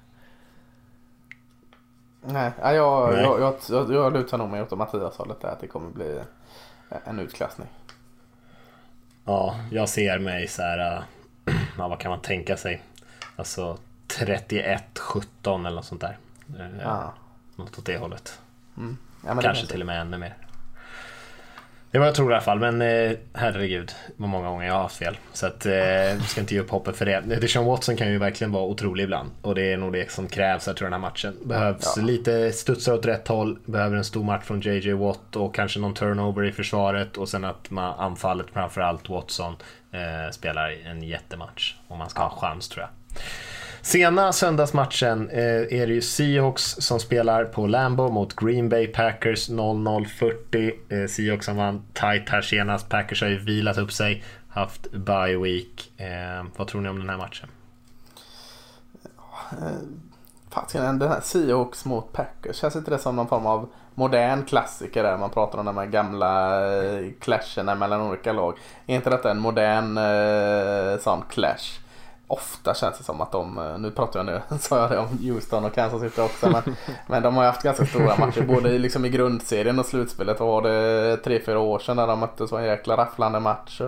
Nej, 2.24 2.50
ja, 2.60 2.72
jag, 2.72 3.12
Nej. 3.12 3.22
jag, 3.22 3.40
jag, 3.40 3.54
jag, 3.68 3.92
jag 3.92 4.12
lutar 4.12 4.38
nog 4.38 4.50
mig 4.50 4.62
åt 4.62 4.70
Mattias 4.70 5.16
hållet 5.16 5.40
där 5.40 5.48
att 5.48 5.60
det 5.60 5.66
kommer 5.66 5.90
bli 5.90 6.20
en 7.04 7.18
utklassning. 7.18 7.68
Ja, 9.24 9.56
jag 9.70 9.88
ser 9.88 10.18
mig 10.18 10.48
så 10.48 10.62
här. 10.62 10.96
äh, 10.96 11.54
Ja, 11.78 11.88
vad 11.88 11.98
kan 11.98 12.10
man 12.10 12.20
tänka 12.20 12.56
sig? 12.56 12.82
Alltså 13.36 13.78
31-17 14.08 15.66
eller 15.66 15.70
något 15.76 15.84
sånt 15.84 16.00
där. 16.00 16.18
Ja. 16.82 17.12
Något 17.56 17.78
åt 17.78 17.84
det 17.86 17.98
hållet. 17.98 18.40
Ja, 18.74 18.80
men 19.22 19.36
det 19.36 19.42
Kanske 19.42 19.62
kan 19.62 19.70
till 19.70 19.80
och 19.80 19.86
med 19.86 20.00
ännu 20.00 20.18
mer. 20.18 20.36
Det 21.92 21.98
var 21.98 22.06
jag 22.06 22.14
tror 22.14 22.30
i 22.30 22.34
alla 22.34 22.42
fall, 22.42 22.58
men 22.58 22.82
eh, 22.82 23.12
herregud 23.34 23.92
vad 24.16 24.28
många 24.28 24.48
gånger 24.48 24.66
jag 24.66 24.74
har 24.74 24.82
haft 24.82 24.96
fel. 24.96 25.18
Så 25.32 25.46
att 25.46 25.66
eh, 25.66 25.72
vi 26.16 26.22
ska 26.26 26.40
inte 26.40 26.54
ge 26.54 26.60
upp 26.60 26.70
hoppet 26.70 26.96
för 26.96 27.06
det. 27.06 27.20
Deshaun 27.20 27.66
Watson 27.66 27.96
kan 27.96 28.08
ju 28.08 28.18
verkligen 28.18 28.52
vara 28.52 28.64
otrolig 28.64 29.04
ibland. 29.04 29.30
Och 29.42 29.54
det 29.54 29.72
är 29.72 29.76
nog 29.76 29.92
det 29.92 30.10
som 30.10 30.28
krävs 30.28 30.66
jag 30.66 30.76
tror 30.76 30.86
den 30.86 30.92
här 30.92 31.00
matchen. 31.00 31.36
Behövs 31.44 31.94
Ja. 31.96 32.02
lite 32.02 32.52
studsar 32.52 32.94
åt 32.94 33.06
rätt 33.06 33.28
håll, 33.28 33.58
behöver 33.64 33.96
en 33.96 34.04
stor 34.04 34.24
match 34.24 34.44
från 34.44 34.60
JJ 34.60 34.92
Watt 34.92 35.36
och 35.36 35.54
kanske 35.54 35.80
någon 35.80 35.94
turnover 35.94 36.44
i 36.44 36.52
försvaret 36.52 37.16
och 37.16 37.28
sen 37.28 37.44
att 37.44 37.70
man, 37.70 37.94
anfallet 37.98 38.46
framförallt 38.52 39.08
Watson 39.08 39.56
eh, 39.92 40.30
spelar 40.30 40.76
en 40.86 41.02
jättematch. 41.02 41.74
Om 41.88 41.98
man 41.98 42.10
ska 42.10 42.22
ha 42.22 42.30
chans 42.40 42.68
tror 42.68 42.82
jag. 42.82 43.20
Sena 43.84 44.32
söndagsmatchen 44.32 45.30
eh, 45.30 45.80
är 45.80 45.86
det 45.86 45.92
ju 45.92 46.00
Seahawks 46.00 46.62
som 46.62 47.00
spelar 47.00 47.44
på 47.44 47.66
Lambo 47.66 48.08
mot 48.08 48.36
Green 48.36 48.68
Bay 48.68 48.86
Packers 48.86 49.50
00-40. 49.50 50.72
Eh, 50.88 51.08
Seahawks 51.08 51.46
som 51.46 51.56
vann 51.56 51.82
tight 51.92 52.28
här 52.28 52.42
senast. 52.42 52.88
Packers 52.88 53.22
har 53.22 53.28
ju 53.28 53.38
vilat 53.38 53.78
upp 53.78 53.92
sig, 53.92 54.24
haft 54.48 54.90
bye 54.90 55.36
week. 55.36 55.92
Eh, 55.96 56.44
vad 56.56 56.68
tror 56.68 56.80
ni 56.80 56.88
om 56.88 56.98
den 56.98 57.10
här 57.10 57.16
matchen? 57.16 57.48
Eh, 59.52 59.66
Fasiken, 60.50 60.98
den 60.98 61.08
här 61.08 61.20
Seahawks 61.20 61.84
mot 61.84 62.12
Packers, 62.12 62.56
känns 62.56 62.76
inte 62.76 62.90
det 62.90 62.98
som 62.98 63.16
någon 63.16 63.28
form 63.28 63.46
av 63.46 63.68
modern 63.94 64.44
klassiker 64.44 65.02
där 65.02 65.18
man 65.18 65.30
pratar 65.30 65.58
om 65.58 65.66
de 65.66 65.76
här 65.76 65.86
gamla 65.86 66.64
eh, 66.74 67.06
clasherna 67.20 67.74
mellan 67.74 68.00
olika 68.00 68.32
lag? 68.32 68.58
Är 68.86 68.94
inte 68.94 69.10
detta 69.10 69.30
en 69.30 69.38
modern 69.38 69.98
eh, 69.98 70.98
sån 70.98 71.22
clash? 71.28 71.81
Ofta 72.32 72.74
känns 72.74 72.98
det 72.98 73.04
som 73.04 73.20
att 73.20 73.32
de, 73.32 73.58
eh, 73.58 73.78
nu 73.78 73.90
pratar 73.90 74.18
jag 74.18 74.26
nu, 74.26 74.42
sa 74.60 74.80
jag 74.80 74.90
det 74.90 74.98
om 74.98 75.18
Houston 75.22 75.64
och 75.64 75.74
Kansas 75.74 76.00
City 76.00 76.20
också, 76.20 76.50
men, 76.50 76.76
men 77.06 77.22
de 77.22 77.36
har 77.36 77.42
ju 77.42 77.46
haft 77.46 77.62
ganska 77.62 77.86
stora 77.86 78.16
matcher 78.16 78.42
både 78.42 78.70
i, 78.70 78.78
liksom 78.78 79.04
i 79.04 79.08
grundserien 79.08 79.78
och 79.78 79.86
slutspelet. 79.86 80.40
Vad 80.40 80.48
var 80.48 80.62
det, 80.70 81.16
tre, 81.16 81.40
fyra 81.46 81.58
år 81.58 81.78
sedan 81.78 81.96
när 81.96 82.06
de 82.06 82.18
möttes 82.20 82.52
var 82.52 82.60
en 82.60 82.66
jäkla 82.66 82.96
rafflande 82.96 83.40
match. 83.40 83.80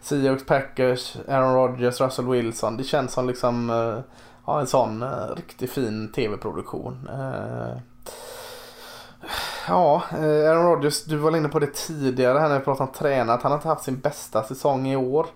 Seahawks, 0.00 0.46
Packers, 0.46 1.16
Aaron 1.28 1.54
Rodgers, 1.54 2.00
Russell 2.00 2.26
Wilson. 2.26 2.76
Det 2.76 2.84
känns 2.84 3.12
som 3.12 3.26
liksom 3.26 3.70
eh, 3.70 4.14
Ja, 4.50 4.60
en 4.60 4.66
sån 4.66 5.02
uh, 5.02 5.36
riktigt 5.36 5.70
fin 5.70 6.12
tv-produktion. 6.12 7.08
Eh, 7.12 7.76
ja, 9.68 10.02
eh, 10.10 10.50
Aaron 10.50 10.66
Rodgers, 10.66 11.04
du 11.04 11.16
var 11.16 11.36
inne 11.36 11.48
på 11.48 11.58
det 11.58 11.74
tidigare 11.74 12.38
här 12.38 12.48
när 12.48 12.58
vi 12.58 12.64
pratade 12.64 12.88
om 12.88 12.94
tränat. 12.94 13.42
Han 13.42 13.52
har 13.52 13.58
inte 13.58 13.68
haft 13.68 13.84
sin 13.84 14.00
bästa 14.00 14.42
säsong 14.42 14.86
i 14.86 14.96
år. 14.96 15.26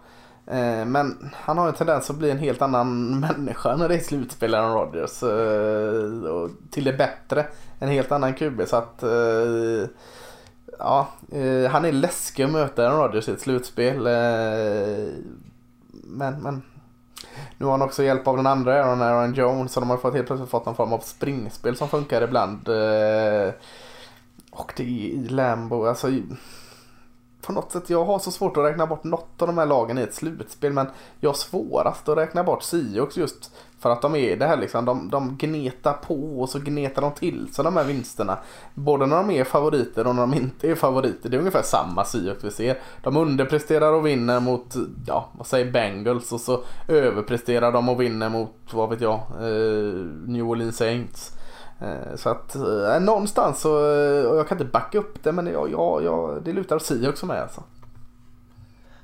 Eh, 0.47 0.84
men 0.84 1.30
han 1.34 1.59
har 1.59 1.68
en 1.68 1.74
tendens 1.74 2.11
att 2.11 2.16
bli 2.16 2.30
en 2.30 2.38
helt 2.38 2.62
annan 2.62 3.20
människa 3.20 3.76
när 3.76 3.88
det 3.88 3.95
är 3.95 3.99
slutspel, 3.99 4.55
Aaron 4.55 4.74
Rodgers. 4.74 5.22
Eh, 5.22 6.30
och 6.30 6.51
till 6.70 6.84
det 6.84 6.92
bättre. 6.92 7.47
En 7.78 7.88
helt 7.88 8.12
annan 8.12 8.34
QB. 8.34 8.61
Så 8.66 8.76
att 8.76 9.03
eh, 9.03 9.88
ja, 10.78 11.09
han 11.70 11.84
är 11.84 11.92
läskig 11.92 12.42
att 12.42 12.51
möta 12.51 12.86
Aaron 12.86 13.01
Rodgers 13.01 13.28
i 13.28 13.32
ett 13.32 13.40
slutspel. 13.40 14.03
Men, 16.07 16.42
men 16.42 16.62
nu 17.59 17.64
har 17.64 17.70
han 17.70 17.82
också 17.82 18.03
hjälp 18.03 18.28
av 18.28 18.36
den 18.36 18.47
andra 18.47 18.84
Aaron, 18.84 19.03
Aaron 19.03 19.34
Jones. 19.34 19.72
Så 19.72 19.80
de 19.80 19.90
har 19.90 19.97
fått, 19.97 20.14
helt 20.14 20.26
plötsligt 20.26 20.51
fått 20.51 20.66
någon 20.66 20.76
form 20.76 20.92
av 20.92 20.99
springspel 20.99 21.76
som 21.76 21.88
funkar 21.88 22.22
ibland. 22.22 22.68
Och 24.51 24.72
det 24.76 24.82
är 24.82 24.86
i 24.86 25.28
Lambo. 25.28 25.86
Alltså, 25.86 26.09
på 27.47 27.53
något 27.53 27.72
sätt, 27.72 27.90
jag 27.90 28.05
har 28.05 28.18
så 28.18 28.30
svårt 28.30 28.57
att 28.57 28.64
räkna 28.64 28.86
bort 28.86 29.05
något 29.05 29.42
av 29.42 29.49
de 29.49 29.59
här 29.59 29.66
lagen 29.66 29.99
i 29.99 30.01
ett 30.01 30.14
slutspel 30.14 30.72
men 30.72 30.86
jag 31.20 31.30
har 31.30 31.34
svårast 31.34 32.09
att 32.09 32.18
räkna 32.18 32.45
bort 32.45 32.62
Siox 32.62 33.16
just 33.16 33.51
för 33.78 33.90
att 33.90 34.03
de 34.03 34.14
är 34.16 34.36
det 34.36 34.47
här 34.47 34.57
liksom, 34.57 34.84
de, 34.84 35.11
de 35.11 35.36
gnetar 35.36 35.92
på 35.92 36.40
och 36.40 36.49
så 36.49 36.59
gnetar 36.59 37.03
de 37.03 37.12
till 37.12 37.55
sig 37.55 37.64
de 37.64 37.76
här 37.76 37.84
vinsterna. 37.84 38.38
Både 38.74 39.07
när 39.07 39.16
de 39.16 39.30
är 39.30 39.45
favoriter 39.45 40.07
och 40.07 40.14
när 40.14 40.22
de 40.22 40.34
inte 40.34 40.70
är 40.70 40.74
favoriter. 40.74 41.28
Det 41.28 41.36
är 41.36 41.38
ungefär 41.38 41.62
samma 41.62 42.05
Siox 42.05 42.45
vi 42.45 42.51
ser. 42.51 42.78
De 43.03 43.16
underpresterar 43.16 43.92
och 43.92 44.07
vinner 44.07 44.40
mot, 44.40 44.74
ja 45.07 45.28
vad 45.32 45.47
säger 45.47 45.72
Bengals 45.72 46.32
och 46.32 46.40
så 46.40 46.61
överpresterar 46.88 47.72
de 47.72 47.88
och 47.88 48.01
vinner 48.01 48.28
mot, 48.28 48.55
vad 48.72 48.90
vet 48.90 49.01
jag, 49.01 49.20
eh, 49.40 49.95
New 50.26 50.49
Orleans 50.49 50.76
Saints. 50.76 51.32
Eh, 51.85 52.16
så 52.16 52.28
att 52.28 52.55
eh, 52.55 53.01
någonstans 53.01 53.61
så, 53.61 53.68
eh, 53.68 54.24
och 54.24 54.37
jag 54.39 54.49
kan 54.49 54.59
inte 54.59 54.72
backa 54.72 54.99
upp 54.99 55.22
det 55.22 55.32
men 55.32 55.47
jag, 55.47 55.70
jag, 55.70 56.05
jag, 56.05 56.43
det 56.45 56.53
lutar 56.53 56.78
Seahawks 56.78 57.20
som 57.20 57.30
är 57.30 57.41
alltså. 57.43 57.62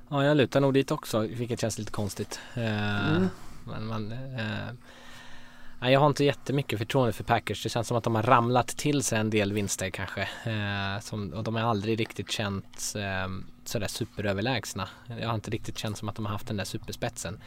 Ja, 0.08 0.24
jag 0.24 0.36
lutar 0.36 0.60
nog 0.60 0.74
dit 0.74 0.90
också, 0.90 1.18
vilket 1.20 1.60
känns 1.60 1.78
lite 1.78 1.92
konstigt. 1.92 2.40
Eh, 2.54 3.08
Mm. 3.10 3.28
Men 3.64 3.86
man, 3.86 4.12
eh, 4.12 5.90
jag 5.92 6.00
har 6.00 6.06
inte 6.06 6.24
jättemycket 6.24 6.78
förtroende 6.78 7.12
för 7.12 7.24
Packers. 7.24 7.62
Det 7.62 7.68
känns 7.68 7.88
som 7.88 7.96
att 7.96 8.04
de 8.04 8.14
har 8.14 8.22
ramlat 8.22 8.68
till 8.68 9.02
sig 9.02 9.18
en 9.18 9.30
del 9.30 9.52
vinster 9.52 9.90
kanske. 9.90 10.22
Eh, 10.22 11.00
som, 11.00 11.32
och 11.32 11.44
de 11.44 11.54
har 11.54 11.62
aldrig 11.62 12.00
riktigt 12.00 12.30
känts 12.30 12.96
eh, 12.96 13.28
sådär 13.64 13.86
superöverlägsna. 13.86 14.88
Jag 15.20 15.28
har 15.28 15.34
inte 15.34 15.50
riktigt 15.50 15.78
känt 15.78 15.98
som 15.98 16.08
att 16.08 16.16
de 16.16 16.26
har 16.26 16.32
haft 16.32 16.46
den 16.46 16.56
där 16.56 16.64
superspetsen. 16.64 17.40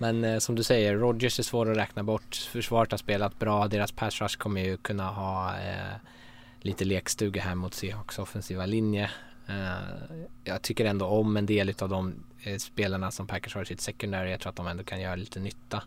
Men 0.00 0.24
eh, 0.24 0.38
som 0.38 0.54
du 0.54 0.62
säger, 0.62 0.94
Rodgers 0.94 1.38
är 1.38 1.42
svår 1.42 1.70
att 1.70 1.76
räkna 1.76 2.02
bort. 2.02 2.36
Försvaret 2.36 2.90
har 2.90 2.98
spelat 2.98 3.38
bra. 3.38 3.68
Deras 3.68 3.92
pass 3.92 4.20
rush 4.20 4.38
kommer 4.38 4.60
ju 4.60 4.76
kunna 4.76 5.10
ha 5.10 5.58
eh, 5.58 5.94
lite 6.60 6.84
lekstuga 6.84 7.42
här 7.42 7.54
mot 7.54 7.74
Seahawks 7.74 8.18
offensiva 8.18 8.66
linje. 8.66 9.10
Eh, 9.46 10.16
jag 10.44 10.62
tycker 10.62 10.84
ändå 10.84 11.06
om 11.06 11.36
en 11.36 11.46
del 11.46 11.74
av 11.80 11.88
de 11.88 12.14
eh, 12.42 12.56
spelarna 12.58 13.10
som 13.10 13.26
Packers 13.26 13.54
har 13.54 13.62
i 13.62 13.66
sitt 13.66 13.80
secondary. 13.80 14.30
Jag 14.30 14.40
tror 14.40 14.50
att 14.50 14.56
de 14.56 14.66
ändå 14.66 14.84
kan 14.84 15.00
göra 15.00 15.16
lite 15.16 15.40
nytta. 15.40 15.82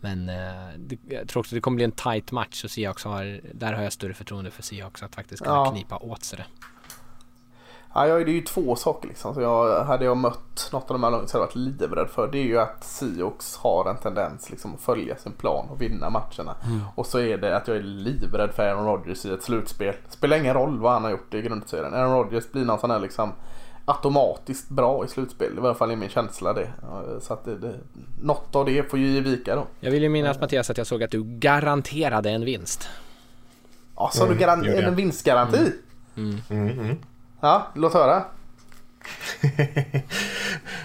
Men 0.00 0.28
eh, 0.28 0.68
det, 0.78 0.98
jag 1.08 1.28
tror 1.28 1.40
också 1.40 1.54
det 1.54 1.60
kommer 1.60 1.76
bli 1.76 1.84
en 1.84 1.92
tight 1.92 2.32
match 2.32 2.64
och 2.64 2.70
Seahawks 2.70 3.04
har, 3.04 3.40
där 3.54 3.72
har 3.72 3.82
jag 3.82 3.92
större 3.92 4.14
förtroende 4.14 4.50
för 4.50 4.62
Seahawks 4.62 5.02
att 5.02 5.14
faktiskt 5.14 5.42
kunna 5.42 5.56
Ja. 5.56 5.70
knipa 5.70 5.96
åt 5.96 6.24
sig 6.24 6.36
det. 6.38 6.46
Ja, 7.94 8.06
jag, 8.08 8.26
det 8.26 8.30
är 8.32 8.34
ju 8.34 8.40
två 8.40 8.76
saker 8.76 9.08
liksom. 9.08 9.34
Så 9.34 9.40
jag, 9.40 9.84
hade 9.84 10.04
jag 10.04 10.16
mött 10.16 10.68
något 10.72 10.90
av 10.90 10.94
de 10.94 11.02
här 11.04 11.10
lagen 11.10 11.28
så 11.28 11.38
hade 11.38 11.42
jag 11.42 11.46
varit 11.46 11.80
livrädd 11.80 12.08
för. 12.08 12.28
Det 12.32 12.38
är 12.38 12.42
ju 12.44 12.58
att 12.58 12.84
Seahawks 12.84 13.56
har 13.56 13.90
en 13.90 13.96
tendens 13.96 14.50
liksom 14.50 14.74
att 14.74 14.80
följa 14.80 15.16
sin 15.16 15.32
plan 15.32 15.66
och 15.70 15.80
vinna 15.82 16.10
matcherna. 16.10 16.54
Och 16.94 17.06
så 17.06 17.18
är 17.20 17.38
det 17.38 17.56
att 17.56 17.68
jag 17.68 17.76
är 17.76 17.82
livrädd 17.82 18.50
för 18.50 18.62
Aaron 18.62 18.86
Rodgers 18.86 19.24
i 19.26 19.32
ett 19.32 19.42
slutspel. 19.42 19.94
Spelar 20.08 20.36
ingen 20.36 20.54
roll 20.54 20.78
vad 20.78 20.92
han 20.92 21.04
har 21.04 21.10
gjort 21.10 21.34
i 21.34 21.42
grundserien. 21.42 21.94
Aaron 21.94 22.12
Rodgers 22.12 22.52
blir 22.52 22.64
någon 22.64 22.78
sån 22.78 22.90
här 22.90 22.98
liksom 22.98 23.32
automatiskt 23.84 24.68
bra 24.68 25.04
i 25.04 25.08
slutspel. 25.08 25.54
I 25.56 25.58
alla 25.60 25.74
fall 25.74 25.90
är 25.90 25.96
min 25.96 26.08
känsla 26.08 26.52
det. 26.52 26.68
Så 27.20 27.32
att 27.34 27.44
det, 27.44 27.58
det, 27.58 27.74
något 28.22 28.56
av 28.56 28.64
det 28.64 28.90
får 28.90 28.98
ju 28.98 29.06
ge 29.06 29.20
vika 29.20 29.54
då. 29.56 29.66
Jag 29.80 29.90
vill 29.90 30.02
ju 30.02 30.08
minnas 30.08 30.40
Mattias 30.40 30.70
att 30.70 30.78
jag 30.78 30.86
såg 30.86 31.02
att 31.02 31.10
du 31.10 31.22
garanterade 31.24 32.30
en 32.30 32.44
vinst. 32.44 32.88
Ja, 33.96 34.10
så 34.12 34.22
har 34.26 34.28
du 34.34 34.38
garan- 34.40 34.64
en 34.88 34.94
vinstgaranti? 34.96 35.72
Mm, 36.16 36.38
mm. 36.50 36.96
Ja, 37.44 37.66
låt 37.74 37.94
höra. 37.94 38.22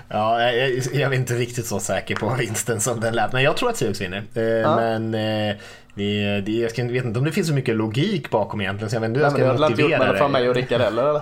Ja, 0.07 0.41
jag, 0.41 0.69
jag, 0.93 1.13
är 1.13 1.13
inte 1.13 1.33
riktigt 1.33 1.65
så 1.65 1.79
säker 1.79 2.15
på 2.15 2.35
vinsten 2.39 2.81
som 2.81 2.99
den 2.99 3.15
lät, 3.15 3.33
men 3.33 3.43
jag 3.43 3.57
tror 3.57 3.69
att 3.69 3.77
Seahawks 3.77 4.01
vinner. 4.01 4.23
Eh, 4.33 4.43
Ja. 4.43 4.75
Men 4.75 5.13
eh, 5.13 5.55
det, 5.93 6.41
det, 6.41 6.51
jag 6.51 6.71
ska, 6.71 6.83
vet 6.83 7.05
inte 7.05 7.19
om 7.19 7.25
det 7.25 7.31
finns 7.31 7.47
så 7.47 7.53
mycket 7.53 7.75
logik 7.75 8.29
bakom 8.29 8.61
egentligen, 8.61 8.89
så 8.89 8.95
jag 8.95 9.01
vet 9.01 9.07
inte 9.07 9.19
hur 9.19 9.23
jag 9.25 9.31
ska 9.33 9.41
det 9.41 9.47
hade 9.47 9.67
inte 9.67 9.81
gjort 9.81 9.91
motivera 9.91 10.27
mig 10.27 10.49
och. 10.49 10.55
Rickard 10.55 10.81
heller 10.81 11.09
eller? 11.09 11.21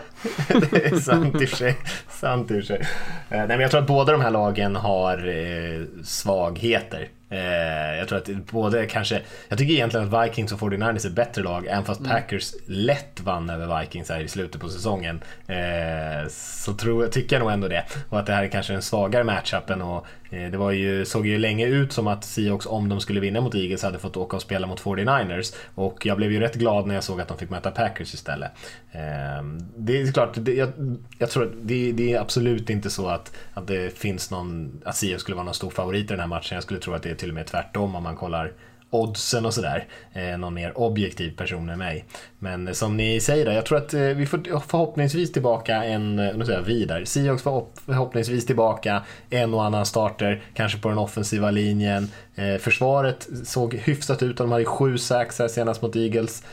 det 0.72 0.86
är 0.86 1.00
sant 1.00 1.42
i 1.42 1.46
och 1.46 1.50
för 1.50 1.58
sig. 1.58 1.78
Sant 2.10 2.52
i 2.52 2.54
och 2.54 2.58
för 2.58 2.62
sig. 2.68 2.80
Eh, 3.30 3.38
Nej, 3.38 3.48
men 3.48 3.60
jag 3.60 3.72
tror 3.72 3.82
att 3.82 3.88
båda 3.88 4.12
de 4.12 4.22
här 4.22 4.32
lagen 4.32 4.76
har 4.76 5.28
eh, 5.28 6.04
svagheter. 6.04 7.08
Eh, 7.30 7.98
jag 7.98 8.08
tror 8.08 8.18
att 8.18 8.30
både 8.52 8.86
kanske, 8.86 9.22
jag 9.50 9.58
tycker 9.58 9.74
egentligen 9.74 10.14
att 10.14 10.28
Vikings 10.28 10.52
och 10.52 10.60
49ers 10.60 11.06
är 11.06 11.10
bättre 11.10 11.44
lag, 11.44 11.66
även 11.68 11.86
fast 11.86 12.04
Packers 12.10 12.54
lätt 12.68 13.20
vann 13.24 13.50
över 13.50 13.80
Vikings 13.82 14.10
här 14.10 14.20
i 14.20 14.28
slutet 14.28 14.62
på 14.62 14.70
säsongen. 14.70 15.22
Eh, 15.48 16.28
så 16.30 16.74
tror, 16.74 17.04
jag- 17.04 17.12
tycker 17.12 17.36
jag 17.36 17.44
nog 17.44 17.52
ändå 17.52 17.68
det. 17.68 17.84
Och 18.10 18.20
att 18.20 18.26
det 18.26 18.34
här 18.34 18.44
är 18.44 18.48
kanske 18.48 18.74
en 18.74 18.82
svagare 18.82 19.24
matchupen 19.24 19.82
och 19.82 20.06
eh, 20.30 20.52
det 20.52 20.58
var 20.58 20.72
ju, 20.72 21.06
såg 21.06 21.28
ju 21.28 21.38
länge 21.38 21.66
ut 21.66 21.92
som 21.94 22.08
att 22.08 22.24
Seahawks, 22.24 22.66
om 22.66 22.90
de 22.90 23.00
skulle 23.00 23.20
vinna 23.20 23.42
mot 23.42 23.56
Eagles, 23.56 23.84
hade 23.84 24.00
fått 24.00 24.18
åka 24.18 24.36
och 24.36 24.42
spela 24.42 24.68
mot 24.68 24.82
49ers. 24.82 25.56
Och 25.76 26.06
jag 26.06 26.18
blev 26.18 26.32
ju 26.32 26.40
rätt 26.40 26.56
glad 26.56 26.88
när 26.88 26.96
jag 26.96 27.04
såg 27.04 27.22
att 27.22 27.28
de 27.28 27.38
fick 27.38 27.50
möta 27.50 27.72
Packers 27.72 28.14
istället. 28.14 28.52
Det 29.78 30.02
är 30.02 30.12
klart, 30.12 30.30
det, 30.36 30.54
jag, 30.54 30.70
jag 31.18 31.30
tror 31.30 31.44
att 31.46 31.52
det, 31.62 31.92
det 31.92 32.14
är 32.14 32.20
absolut 32.20 32.70
inte 32.70 32.90
så 32.90 33.08
att, 33.08 33.32
att 33.54 33.68
det 33.68 33.98
finns 33.98 34.32
någon, 34.32 34.82
att 34.86 34.96
Seahawks 34.96 35.22
skulle 35.22 35.36
vara 35.36 35.46
någon 35.46 35.54
stor 35.54 35.70
favorit 35.70 36.04
i 36.06 36.08
den 36.08 36.20
här 36.20 36.28
matchen. 36.28 36.56
Jag 36.56 36.64
skulle 36.64 36.80
tro 36.80 36.94
att 36.94 37.04
det 37.04 37.10
är 37.10 37.16
till 37.18 37.30
och 37.30 37.36
med 37.36 37.48
tvärtom 37.48 37.96
om 37.96 38.04
man 38.04 38.16
kollar 38.16 38.54
oddsen 38.90 39.46
och 39.46 39.54
sådär. 39.54 39.86
Eh, 40.14 40.38
någon 40.38 40.54
mer 40.54 40.78
objektiv 40.78 41.36
person 41.36 41.70
än 41.70 41.80
mig. 41.80 42.06
Men 42.40 42.68
eh, 42.68 42.74
som 42.74 42.98
ni 42.98 43.20
säger, 43.20 43.52
jag 43.52 43.66
tror 43.66 43.78
att 43.78 43.94
eh, 43.94 44.02
vi 44.02 44.26
får 44.26 44.60
förhoppningsvis 44.60 45.32
tillbaka 45.32 45.84
en, 45.84 46.20
eh, 46.20 46.36
nu 46.36 46.46
säger 46.46 46.60
jag 46.60 46.66
vi 46.66 46.86
där, 46.86 47.06
Seahawks 47.06 47.44
får 47.44 47.66
förhoppningsvis 47.86 48.46
tillbaka 48.46 49.02
en 49.30 49.54
och 49.54 49.64
annan 49.64 49.86
starter, 49.86 50.42
kanske 50.54 50.80
på 50.80 50.90
den 50.90 50.98
offensiva 50.98 51.52
linjen. 51.52 52.12
Försvaret 52.60 53.28
såg 53.46 53.74
hyfsat 53.74 54.24
ut, 54.24 54.38
de 54.38 54.52
hade 54.52 54.66
sju 54.66 54.98
sacks 54.98 55.40
här 55.40 55.48
senast 55.48 55.82
mot 55.82 55.96
Eagles. 55.96 56.44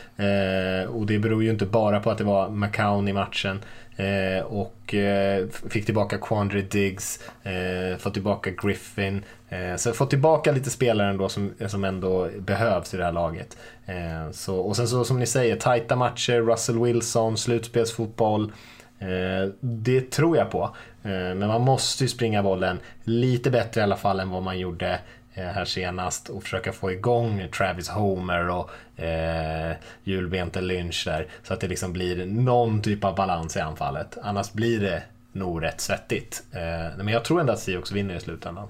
Och 0.89 1.05
det 1.05 1.19
beror 1.19 1.43
ju 1.43 1.49
inte 1.49 1.65
bara 1.65 1.99
på 1.99 2.11
att 2.11 2.17
det 2.17 2.23
var 2.23 2.49
McCown 2.49 3.07
i 3.07 3.13
matchen. 3.13 3.59
Eh, 3.97 4.45
och 4.45 4.93
eh, 4.93 5.47
fick 5.69 5.85
tillbaka 5.85 6.17
Quandre 6.17 6.61
Diggs, 6.61 7.19
eh, 7.43 7.97
fått 7.97 8.13
tillbaka 8.13 8.49
Griffin. 8.51 9.23
Eh, 9.49 9.75
så 9.75 9.93
fått 9.93 10.09
tillbaka 10.09 10.51
lite 10.51 10.69
spelare 10.69 11.09
ändå 11.09 11.29
som, 11.29 11.53
som 11.67 11.83
ändå 11.83 12.29
behövs 12.39 12.93
i 12.93 12.97
det 12.97 13.03
här 13.03 13.11
laget. 13.11 13.57
Eh, 13.85 14.31
så, 14.31 14.57
och 14.57 14.75
sen 14.75 14.87
så 14.87 15.05
som 15.05 15.19
ni 15.19 15.25
säger, 15.25 15.55
tajta 15.55 15.95
matcher, 15.95 16.41
Russell 16.41 16.79
Wilson, 16.79 17.37
slutspelsfotboll. 17.37 18.51
Eh, 18.99 19.49
det 19.59 20.11
tror 20.11 20.37
jag 20.37 20.51
på. 20.51 20.63
Eh, 21.03 21.09
men 21.11 21.47
man 21.47 21.61
måste 21.61 22.03
ju 22.03 22.07
springa 22.07 22.43
bollen 22.43 22.79
lite 23.03 23.51
bättre 23.51 23.81
i 23.81 23.83
alla 23.83 23.97
fall 23.97 24.19
än 24.19 24.29
vad 24.29 24.43
man 24.43 24.59
gjorde 24.59 24.89
eh, 24.89 24.99
Eh, 25.37 25.45
här 25.45 25.65
senast 25.65 26.29
och 26.29 26.43
försöka 26.43 26.73
få 26.73 26.91
igång 26.91 27.47
Travis 27.57 27.89
Homer 27.89 28.49
och 28.49 28.99
eh, 29.03 29.75
julbente 30.03 30.61
Lynch 30.61 31.03
där. 31.05 31.27
Så 31.43 31.53
att 31.53 31.59
det 31.59 31.67
liksom 31.67 31.93
blir 31.93 32.25
någon 32.25 32.81
typ 32.81 33.03
av 33.03 33.15
balans 33.15 33.57
i 33.57 33.59
anfallet. 33.59 34.17
Annars 34.23 34.53
blir 34.53 34.79
det 34.79 35.03
nog 35.31 35.63
rätt 35.63 35.81
svettigt. 35.81 36.43
Eh, 36.51 36.97
men 36.97 37.07
jag 37.07 37.25
tror 37.25 37.39
ändå 37.39 37.53
att 37.53 37.59
Seahawks 37.59 37.91
vinner 37.91 38.15
i 38.15 38.19
slutändan. 38.19 38.67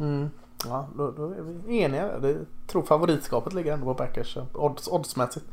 Mm. 0.00 0.30
Ja, 0.64 0.88
då, 0.96 1.10
då 1.10 1.30
är 1.30 1.42
vi 1.66 1.82
eniga. 1.82 2.10
Jag 2.22 2.36
tror 2.66 2.82
favoritskapet 2.82 3.52
ligger 3.52 3.72
ändå 3.72 3.86
på 3.86 3.94
Packers 3.94 4.36
odds, 4.52 4.88
oddsmässigt. 4.88 5.46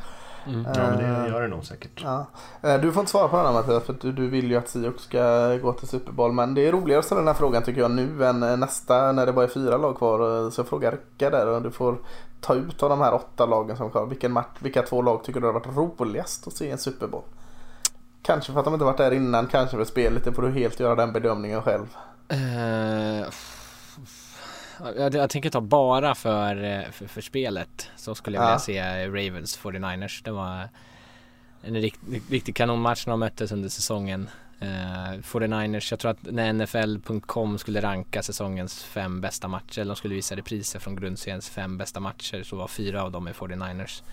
Ja, 0.45 0.51
men 0.75 0.97
det 0.97 1.29
gör 1.29 1.41
det 1.41 1.47
nog 1.47 1.65
säkert. 1.65 2.01
Ja. 2.03 2.25
Eh, 2.61 2.81
Du 2.81 2.91
får 2.91 2.99
inte 2.99 3.11
svara 3.11 3.27
på 3.27 3.35
den 3.37 3.45
här 3.45 3.53
Mattias 3.53 3.83
för 3.83 3.95
du, 4.01 4.11
du 4.11 4.27
vill 4.29 4.51
ju 4.51 4.57
att 4.57 4.69
Seahawks 4.69 5.03
ska 5.03 5.55
gå 5.61 5.73
till 5.73 5.87
Super 5.87 6.11
Bowl. 6.11 6.31
Men 6.31 6.53
det 6.53 6.67
är 6.67 6.71
roligare 6.71 6.99
att 6.99 7.05
ställa 7.05 7.21
den 7.21 7.27
här 7.27 7.33
frågan 7.33 7.63
tycker 7.63 7.81
jag 7.81 7.91
nu 7.91 8.25
än 8.25 8.43
eh, 8.43 8.57
nästa 8.57 9.11
när 9.11 9.25
det 9.25 9.33
bara 9.33 9.45
är 9.45 9.49
fyra 9.49 9.77
lag 9.77 9.97
kvar. 9.97 10.43
Eh, 10.45 10.49
Så 10.49 10.59
jag 10.59 10.67
frågar 10.67 10.91
Rickard 10.91 11.31
där 11.31 11.47
och 11.47 11.61
du 11.61 11.71
får 11.71 11.97
ta 12.41 12.53
ut 12.55 12.83
av 12.83 12.89
de 12.89 13.01
här 13.01 13.13
åtta 13.13 13.45
lagen 13.45 13.77
som 13.77 13.89
kvar. 13.91 14.05
Vilken 14.05 14.31
match, 14.31 14.57
vilka 14.59 14.81
två 14.81 15.01
lag 15.01 15.23
tycker 15.23 15.39
du 15.39 15.45
har 15.45 15.53
varit 15.53 15.99
roligast 15.99 16.47
att 16.47 16.53
se 16.53 16.65
i 16.65 16.71
en 16.71 16.77
Super 16.77 17.07
Bowl? 17.07 17.23
Kanske 18.21 18.51
för 18.53 18.59
att 18.59 18.65
de 18.65 18.73
inte 18.73 18.85
varit 18.85 18.97
där 18.97 19.11
innan, 19.11 19.47
kanske 19.47 19.77
för 19.77 19.85
spelet. 19.85 20.23
Det 20.23 20.33
får 20.33 20.41
du 20.41 20.51
helt 20.51 20.79
göra 20.79 20.95
den 20.95 21.13
bedömningen 21.13 21.61
själv. 21.61 21.85
Eh, 22.27 23.27
jag, 24.97 25.13
jag 25.13 25.29
tänker 25.29 25.49
ta 25.49 25.61
bara 25.61 26.15
för, 26.15 26.63
eh, 26.63 26.91
för, 26.91 27.07
för 27.07 27.21
spelet 27.21 27.89
så 27.95 28.15
skulle 28.15 28.37
jag 28.37 28.43
Ja. 28.43 28.47
vilja 28.47 28.59
se 28.59 29.07
Ravens 29.07 29.59
49ers. 29.59 30.21
Det 30.23 30.31
var 30.31 30.69
en 31.61 31.75
rikt, 31.75 31.99
riktig 32.29 32.55
kanonmatch 32.55 33.05
när 33.07 33.11
de 33.11 33.19
möttes 33.19 33.51
under 33.51 33.69
säsongen. 33.69 34.29
Eh, 34.59 34.67
49ers, 35.21 35.91
jag 35.91 35.99
tror 35.99 36.11
att 36.11 36.17
när 36.21 36.53
NFL.com 36.53 37.57
skulle 37.57 37.81
ranka 37.81 38.23
säsongens 38.23 38.83
fem 38.83 39.21
bästa 39.21 39.47
matcher, 39.47 39.79
eller 39.81 39.89
de 39.89 39.95
skulle 39.95 40.15
visa 40.15 40.35
repriser 40.35 40.79
från 40.79 40.95
grundseriens 40.95 41.49
fem 41.49 41.77
bästa 41.77 41.99
matcher, 41.99 42.43
så 42.43 42.55
var 42.55 42.67
fyra 42.67 43.03
av 43.03 43.11
dem 43.11 43.27
i 43.27 43.31
49ers. 43.31 44.03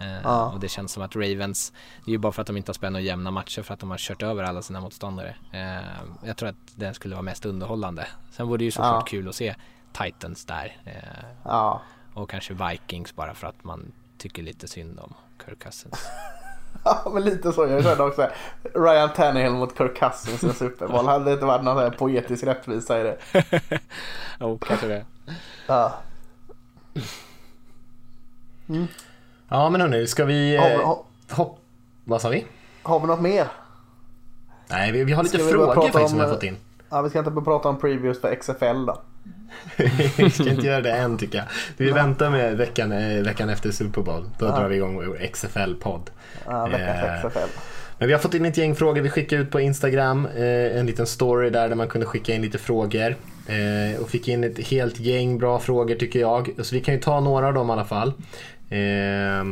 Eh, 0.00 0.20
Ja. 0.24 0.50
Och 0.50 0.60
det 0.60 0.68
känns 0.68 0.92
som 0.92 1.02
att 1.02 1.16
Ravens, 1.16 1.72
det 2.04 2.10
är 2.10 2.12
ju 2.12 2.18
bara 2.18 2.32
för 2.32 2.40
att 2.42 2.46
de 2.46 2.56
inte 2.56 2.68
har 2.68 2.74
spelat 2.74 2.92
några 2.92 3.04
jämna 3.04 3.30
matcher 3.30 3.62
för 3.62 3.74
att 3.74 3.80
de 3.80 3.90
har 3.90 3.98
kört 3.98 4.22
över 4.22 4.44
alla 4.44 4.62
sina 4.62 4.80
motståndare. 4.80 5.34
Eh, 5.52 5.84
jag 6.24 6.36
tror 6.36 6.48
att 6.48 6.56
den 6.76 6.94
skulle 6.94 7.14
vara 7.14 7.22
mest 7.22 7.46
underhållande. 7.46 8.06
Sen 8.30 8.46
vore 8.48 8.58
det 8.58 8.64
ju 8.64 8.70
såklart 8.70 8.94
Ja. 9.06 9.18
kul 9.18 9.28
att 9.28 9.34
se 9.34 9.54
Titans 9.92 10.44
där. 10.44 10.76
Eh, 10.84 11.24
Ja. 11.44 11.82
och 12.14 12.30
kanske 12.30 12.54
Vikings 12.54 13.14
bara 13.16 13.34
för 13.34 13.46
att 13.46 13.64
man 13.64 13.92
tycker 14.18 14.42
lite 14.42 14.68
synd 14.68 15.00
om 15.00 15.14
Kirk 15.46 15.58
Cousins. 15.62 16.06
Ja 16.84 17.10
men 17.14 17.24
lite 17.24 17.52
så. 17.52 17.66
Jag 17.66 17.82
körde 17.82 18.02
också 18.02 18.28
Ryan 18.74 19.12
Tannehill 19.12 19.52
mot 19.52 19.78
Kirk 19.78 19.96
Cousins 19.98 20.44
i 20.44 20.46
en 20.46 20.54
Super 20.54 20.88
Bowl. 20.88 21.06
Hade 21.06 21.24
det 21.24 21.32
inte 21.32 21.44
varit 21.46 21.64
någon 21.64 21.76
här 21.76 21.90
poetisk 21.90 22.44
rättvisa 22.44 23.00
i 23.00 23.02
det? 23.02 23.18
Jo, 24.40 24.58
kanske 24.58 24.86
det. 24.86 25.04
Ja. 25.66 25.94
Ja 29.48 29.70
men 29.70 29.80
hörni, 29.80 30.06
ska 30.06 30.24
vi... 30.24 30.56
Har, 30.56 30.70
Eh, 30.70 30.86
har, 30.86 31.04
hopp... 31.30 31.58
Vad 32.04 32.20
sa 32.20 32.28
vi? 32.28 32.46
har 32.82 33.00
vi 33.00 33.06
något 33.06 33.20
mer? 33.20 33.46
Nej, 34.68 34.92
vi, 34.92 35.04
vi 35.04 35.12
har 35.12 35.22
lite 35.22 35.38
Ska 35.38 35.48
frågor 35.48 35.74
faktiskt 35.74 35.92
som 35.92 36.04
om, 36.04 36.18
vi 36.18 36.20
har 36.24 36.34
fått 36.34 36.42
in. 36.42 36.56
Ja, 36.90 37.02
vi 37.02 37.10
ska 37.10 37.18
inte 37.18 37.30
prata 37.30 37.68
om 37.68 37.78
previews 37.78 38.20
för 38.20 38.34
XFL 38.34 38.86
då. 38.86 39.02
Vi 40.16 40.30
ska 40.30 40.50
inte 40.50 40.66
göra 40.66 40.80
det 40.80 40.92
än 40.92 41.18
tycker 41.18 41.38
jag. 41.38 41.46
Vi 41.76 41.90
väntar 41.90 42.30
med 42.30 42.56
veckan, 42.56 42.92
eh, 42.92 43.22
veckan 43.22 43.48
efter 43.48 43.70
Super 43.70 44.02
Bowl. 44.02 44.24
Då 44.38 44.46
drar 44.46 44.68
vi 44.68 44.76
igång 44.76 44.94
vår 44.96 45.18
XFL-podd. 45.32 46.10
Ja, 46.46 46.66
veckans 46.66 47.24
Eh, 47.24 47.30
XFL. 47.30 47.58
Men 47.98 48.06
vi 48.08 48.12
har 48.12 48.20
fått 48.20 48.34
in 48.34 48.44
ett 48.44 48.56
gäng 48.56 48.74
frågor. 48.74 49.02
Vi 49.02 49.10
skickade 49.10 49.42
ut 49.42 49.50
på 49.50 49.60
Instagram 49.60 50.26
eh, 50.26 50.78
en 50.78 50.86
liten 50.86 51.06
story 51.06 51.50
där, 51.50 51.68
där 51.68 51.76
man 51.76 51.88
kunde 51.88 52.06
skicka 52.06 52.34
in 52.34 52.42
lite 52.42 52.58
frågor. 52.58 53.16
Eh, 53.46 54.00
och 54.00 54.10
fick 54.10 54.28
in 54.28 54.44
ett 54.44 54.58
helt 54.58 55.00
gäng 55.00 55.38
bra 55.38 55.58
frågor 55.58 55.94
tycker 55.94 56.20
jag. 56.20 56.50
Så 56.58 56.74
vi 56.74 56.80
kan 56.80 56.94
ju 56.94 57.00
ta 57.00 57.20
några 57.20 57.46
av 57.46 57.54
dem 57.54 57.68
i 57.68 57.72
alla 57.72 57.84
fall. 57.84 58.12
Eh, 58.70 59.44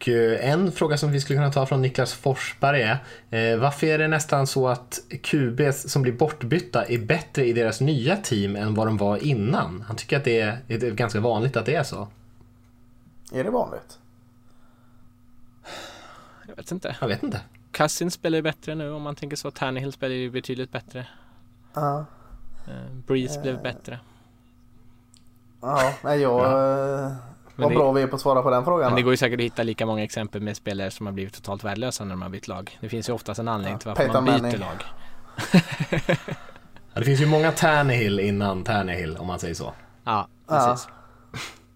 och 0.00 0.08
eh, 0.08 0.50
en 0.50 0.72
fråga 0.72 0.98
som 0.98 1.12
vi 1.12 1.20
skulle 1.20 1.36
kunna 1.36 1.52
ta 1.52 1.66
från 1.66 1.82
Niklas 1.82 2.12
Forsberg 2.12 2.82
är 2.82 2.98
eh, 3.30 3.58
varför 3.58 3.86
är 3.86 3.98
det 3.98 4.08
nästan 4.08 4.46
så 4.46 4.68
att 4.68 5.00
QB 5.22 5.60
som 5.74 6.02
blir 6.02 6.12
bortbytta 6.12 6.84
är 6.84 6.98
bättre 6.98 7.46
i 7.46 7.52
deras 7.52 7.80
nya 7.80 8.16
team 8.16 8.56
än 8.56 8.74
vad 8.74 8.86
de 8.86 8.96
var 8.96 9.16
innan? 9.16 9.84
Han 9.86 9.96
tycker 9.96 10.16
att 10.16 10.24
det 10.24 10.40
är, 10.40 10.58
det 10.66 10.82
är 10.82 10.90
ganska 10.90 11.20
vanligt 11.20 11.56
att 11.56 11.66
det 11.66 11.74
är 11.74 11.82
så. 11.82 12.08
Är 13.32 13.44
det 13.44 13.50
vanligt? 13.50 13.98
Jag 16.48 16.56
vet 16.56 16.70
inte. 16.70 16.96
Jag 17.00 17.08
vet 17.08 17.22
inte. 17.22 17.40
Cousins 17.72 18.14
spelar 18.14 18.38
ju 18.38 18.42
bättre 18.42 18.74
nu 18.74 18.90
om 18.92 19.02
man 19.02 19.16
tänker 19.16 19.36
så. 19.36 19.50
Tannehill 19.50 19.92
spelar 19.92 20.14
ju 20.14 20.30
betydligt 20.30 20.72
bättre. 20.72 21.06
Ja. 21.74 22.04
Eh, 22.68 22.94
Breeze 23.06 23.40
blev 23.40 23.62
bättre. 23.62 24.00
Ja, 25.60 25.94
nej 26.04 26.20
jag... 26.20 27.16
Men 27.60 27.68
Vad 27.68 27.72
det- 27.72 27.76
bra 27.76 27.92
vi 27.92 28.02
är 28.02 28.06
på 28.06 28.16
att 28.16 28.22
svara 28.22 28.42
på 28.42 28.50
den 28.50 28.64
frågan. 28.64 28.86
Men 28.86 28.96
det 28.96 29.02
går 29.02 29.12
ju 29.12 29.16
säkert 29.16 29.40
att 29.40 29.44
hitta 29.44 29.62
lika 29.62 29.86
många 29.86 30.02
exempel 30.02 30.40
med 30.42 30.56
spelare 30.56 30.90
som 30.90 31.06
har 31.06 31.12
blivit 31.12 31.34
totalt 31.34 31.64
värdelösa 31.64 32.04
när 32.04 32.10
de 32.10 32.22
har 32.22 32.28
bytt 32.28 32.48
lag. 32.48 32.78
Det 32.80 32.88
finns 32.88 33.08
ju 33.08 33.12
oftast 33.12 33.40
en 33.40 33.48
anledning 33.48 33.78
till 33.78 33.88
varför 33.88 34.02
Peyton 34.04 34.24
man 34.24 34.34
byter 34.34 34.42
Manning. 34.42 34.60
lag. 34.60 34.84
Ja, 36.94 37.00
det 37.00 37.04
finns 37.04 37.20
ju 37.20 37.26
många 37.26 37.52
Tannehill 37.52 38.20
innan 38.20 38.64
Tannehill 38.64 39.16
om 39.16 39.26
man 39.26 39.38
säger 39.38 39.54
så. 39.54 39.72
Ja, 40.04 40.28
Ja. 40.48 40.66
precis. 40.70 40.88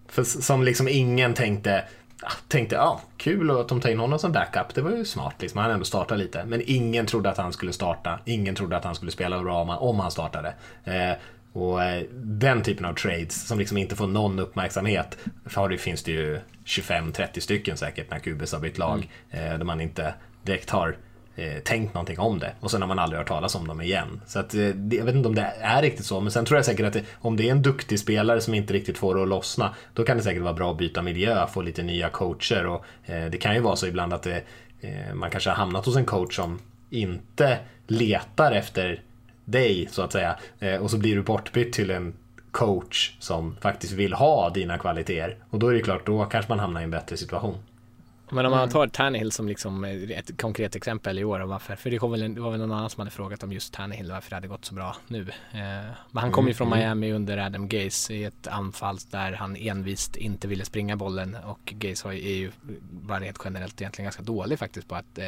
För, 0.09 0.23
s- 0.23 0.47
som 0.47 0.63
liksom 0.63 0.89
ingen 0.89 1.35
tänkte, 1.35 1.85
ja, 2.23 2.29
tänkte 2.49 2.75
ja, 2.77 3.01
kul 3.17 3.51
att 3.51 3.69
de 3.69 3.81
tar 3.81 3.91
in 3.91 3.99
honom 4.01 4.19
som 4.19 4.33
backup. 4.33 4.75
Det 4.75 4.83
var 4.83 4.91
ju 4.91 5.05
smart 5.05 5.35
liksom. 5.39 5.61
Han 5.61 5.71
ändå 5.71 5.85
starta 5.85 6.15
lite. 6.15 6.45
Men 6.45 6.63
ingen 6.67 7.07
trodde 7.07 7.31
att 7.31 7.39
han 7.39 7.53
skulle 7.53 7.73
starta. 7.73 8.19
Ingen 8.25 8.55
trodde 8.55 8.77
att 8.77 8.85
han 8.85 8.95
skulle 8.95 9.11
spela 9.11 9.43
bra 9.43 9.61
om 9.63 9.69
han, 9.69 9.79
om 9.79 10.01
han 10.01 10.11
startade. 10.11 10.55
Eh, 10.85 11.13
och 11.55 11.83
eh, 11.83 12.03
den 12.15 12.63
typen 12.63 12.85
av 12.85 12.95
trades 12.95 13.47
som 13.47 13.59
liksom 13.59 13.77
inte 13.77 13.97
får 13.97 14.07
någon 14.07 14.39
uppmärksamhet. 14.39 15.19
För 15.47 15.69
det 15.69 15.79
finns 15.79 16.03
det 16.03 16.13
ju 16.13 16.41
25-30 16.65 17.41
stycken 17.41 17.77
säkert 17.77 18.11
när 18.11 18.19
Kubis 18.19 18.53
har 18.53 18.61
bytt 18.61 18.79
lag. 18.79 19.09
Eh, 19.31 19.39
där 19.41 19.65
man 19.65 19.81
inte 19.81 20.15
direkt 20.43 20.71
har 20.71 20.97
eh, 21.37 21.59
tänkt 21.65 21.95
någonting 21.95 22.19
om 22.19 22.39
det. 22.39 22.53
Och 22.61 22.71
sen 22.71 22.81
har 22.81 22.89
man 22.89 22.99
aldrig 22.99 23.19
hört 23.19 23.29
talas 23.29 23.55
om 23.55 23.69
dem 23.69 23.81
igen. 23.81 24.21
Så 24.27 24.39
att, 24.39 24.55
jag 24.55 25.05
vet 25.05 25.15
inte 25.15 25.29
om 25.29 25.35
det 25.35 25.53
är 25.61 25.83
riktigt 25.83 26.07
så. 26.07 26.21
Men 26.21 26.31
sen 26.33 26.45
tror 26.45 26.59
jag 26.59 26.65
säkert 26.65 26.87
att 26.87 26.93
det, 26.93 27.05
om 27.15 27.37
det 27.37 27.49
är 27.49 27.51
en 27.51 27.63
duktig 27.63 28.01
spelare 28.01 28.41
som 28.41 28.55
inte 28.55 28.73
riktigt 28.73 28.99
får 28.99 29.15
det 29.15 29.23
att 29.23 29.29
lossna. 29.29 29.75
Då 29.93 30.05
kan 30.05 30.17
det 30.17 30.23
säkert 30.23 30.43
vara 30.43 30.55
bra 30.55 30.71
att 30.71 30.79
byta 30.79 31.03
miljö, 31.03 31.47
få 31.47 31.63
lite 31.63 31.83
nya 31.83 32.09
coacher. 32.09 32.67
Och, 32.67 32.85
eh, 33.05 33.31
det 33.31 33.39
kan 33.39 33.55
ju 33.55 33.61
vara 33.61 33.77
så 33.77 33.87
ibland 33.87 34.13
att 34.13 34.23
det, 34.23 34.43
eh, 34.81 35.15
man 35.15 35.31
kanske 35.31 35.51
har 35.51 35.57
hamnat 35.57 35.87
hos 35.87 35.97
en 35.97 36.05
coach 36.05 36.37
som 36.37 36.59
inte 36.91 37.59
letar 37.87 38.53
efter 38.53 39.03
dig 39.45 39.89
så 39.91 40.03
att 40.03 40.13
säga. 40.13 40.37
Eh, 40.59 40.77
och 40.83 40.91
så 40.91 40.99
blir 40.99 41.17
du 41.17 41.23
bortbytt 41.23 41.73
till 41.73 41.91
en 41.91 42.15
coach 42.51 43.17
som 43.19 43.57
faktiskt 43.61 43.93
vill 43.93 44.13
ha 44.13 44.51
dina 44.51 44.79
kvaliteter. 44.79 45.37
Och 45.51 45.59
då 45.59 45.69
är 45.69 45.73
det 45.75 45.81
klart, 45.81 46.07
då 46.07 46.25
kanske 46.25 46.53
man 46.53 46.59
hamnar 46.59 46.81
i 46.81 46.85
en 46.85 46.91
bättre 46.91 47.17
situation. 47.17 47.59
Men 48.31 48.47
om 48.47 48.53
man 48.53 48.69
tar 48.69 48.87
Tannehill 48.87 49.33
som 49.33 49.49
liksom 49.49 49.85
eh, 49.85 50.19
ett 50.19 50.41
konkret 50.41 50.77
exempel 50.77 51.19
i 51.19 51.25
år 51.25 51.41
och 51.41 51.49
varför, 51.49 51.77
för 51.77 51.91
det, 51.91 51.99
kom 51.99 52.11
väl 52.11 52.23
en, 52.23 52.35
det 52.35 52.41
var 52.41 52.51
väl 52.51 52.61
någon 52.61 52.73
annan 52.73 52.91
som 52.91 53.01
hade 53.01 53.11
frågat 53.11 53.43
om 53.43 53.53
just 53.53 53.75
Tannehill 53.75 54.11
varför 54.11 54.31
det 54.31 54.37
hade 54.37 54.49
gått 54.49 54.65
så 54.65 54.75
bra 54.75 54.97
nu. 55.09 55.21
Eh, 55.21 55.59
men 56.11 56.21
han 56.23 56.33
kom 56.33 56.49
ju 56.49 56.55
från 56.55 56.71
Miami 56.71 57.13
under 57.13 57.39
Adam 57.39 57.69
Gaze 57.69 58.15
i 58.15 58.25
ett 58.25 58.47
anfall 58.47 58.99
där 59.11 59.33
han 59.33 59.57
envist 59.57 60.17
inte 60.17 60.49
ville 60.49 60.65
springa 60.65 60.97
bollen 60.97 61.37
och 61.47 61.61
Gaze 61.77 62.09
har 62.09 62.13
ju- 62.13 62.29
är 62.29 62.35
ju 62.37 62.51
bara 62.91 63.21
rent 63.21 63.39
generellt 63.45 63.81
egentligen 63.81 64.05
ganska 64.07 64.23
dålig 64.23 64.59
faktiskt 64.59 64.89
på 64.89 64.95
att 64.95 65.19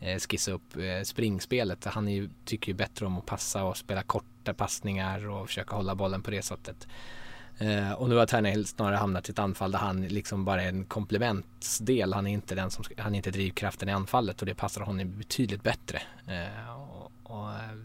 Eh, 0.00 0.18
skissa 0.18 0.52
upp 0.52 0.76
eh, 0.76 1.02
springspelet. 1.04 1.84
Han 1.84 2.08
är 2.08 2.12
ju, 2.12 2.28
tycker 2.44 2.68
ju 2.68 2.74
bättre 2.74 3.06
om 3.06 3.18
att 3.18 3.26
passa 3.26 3.64
och 3.64 3.76
spela 3.76 4.02
korta 4.02 4.54
passningar 4.54 5.28
och 5.28 5.46
försöka 5.46 5.76
hålla 5.76 5.94
bollen 5.94 6.22
på 6.22 6.30
det 6.30 6.42
sättet. 6.42 6.86
Eh, 7.58 7.92
och 7.92 8.08
nu 8.08 8.16
har 8.16 8.26
Tannehill 8.26 8.66
snarare 8.66 8.96
hamnat 8.96 9.28
i 9.28 9.32
ett 9.32 9.38
anfall 9.38 9.70
där 9.70 9.78
han 9.78 10.02
liksom 10.02 10.44
bara 10.44 10.62
är 10.62 10.68
en 10.68 10.84
komplementsdel. 10.84 12.12
Han 12.12 12.26
är 12.26 12.32
inte 12.32 12.54
den 12.54 12.70
som, 12.70 12.84
han 12.98 13.14
är 13.14 13.16
inte 13.16 13.30
drivkraften 13.30 13.88
i 13.88 13.92
anfallet 13.92 14.40
och 14.40 14.46
det 14.46 14.54
passar 14.54 14.80
honom 14.80 15.18
betydligt 15.18 15.62
bättre. 15.62 16.02
Eh, 16.26 16.80
och, 16.80 17.12
och, 17.22 17.48
eh, 17.48 17.78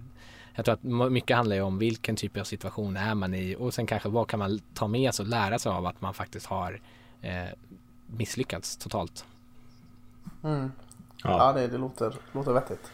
jag 0.56 0.65
tror 0.65 0.73
att 0.73 1.11
mycket 1.11 1.38
handlar 1.38 1.56
ju 1.56 1.61
om 1.61 1.77
vilken 1.77 2.15
typ 2.15 2.38
av 2.38 2.44
situation 2.44 2.98
är 2.98 3.15
man 3.15 3.34
i 3.34 3.56
och 3.56 3.73
sen 3.73 3.85
kanske 3.85 4.10
vad 4.10 4.27
kan 4.27 4.40
man 4.40 4.60
ta 4.73 4.88
med 4.88 5.14
sig 5.14 5.23
och 5.23 5.30
lära 5.30 5.60
sig 5.60 5.72
av 5.72 5.85
att 5.85 6.02
man 6.02 6.14
faktiskt 6.14 6.45
har 6.45 6.81
eh, 7.22 7.49
misslyckats 8.07 8.77
totalt. 8.77 9.26
Mm. 10.44 10.72
Ja. 11.23 11.37
Ja, 11.55 11.61
det, 11.61 11.67
det 11.67 11.77
låter, 11.77 12.13
låter 12.31 12.53
vettigt. 12.53 12.91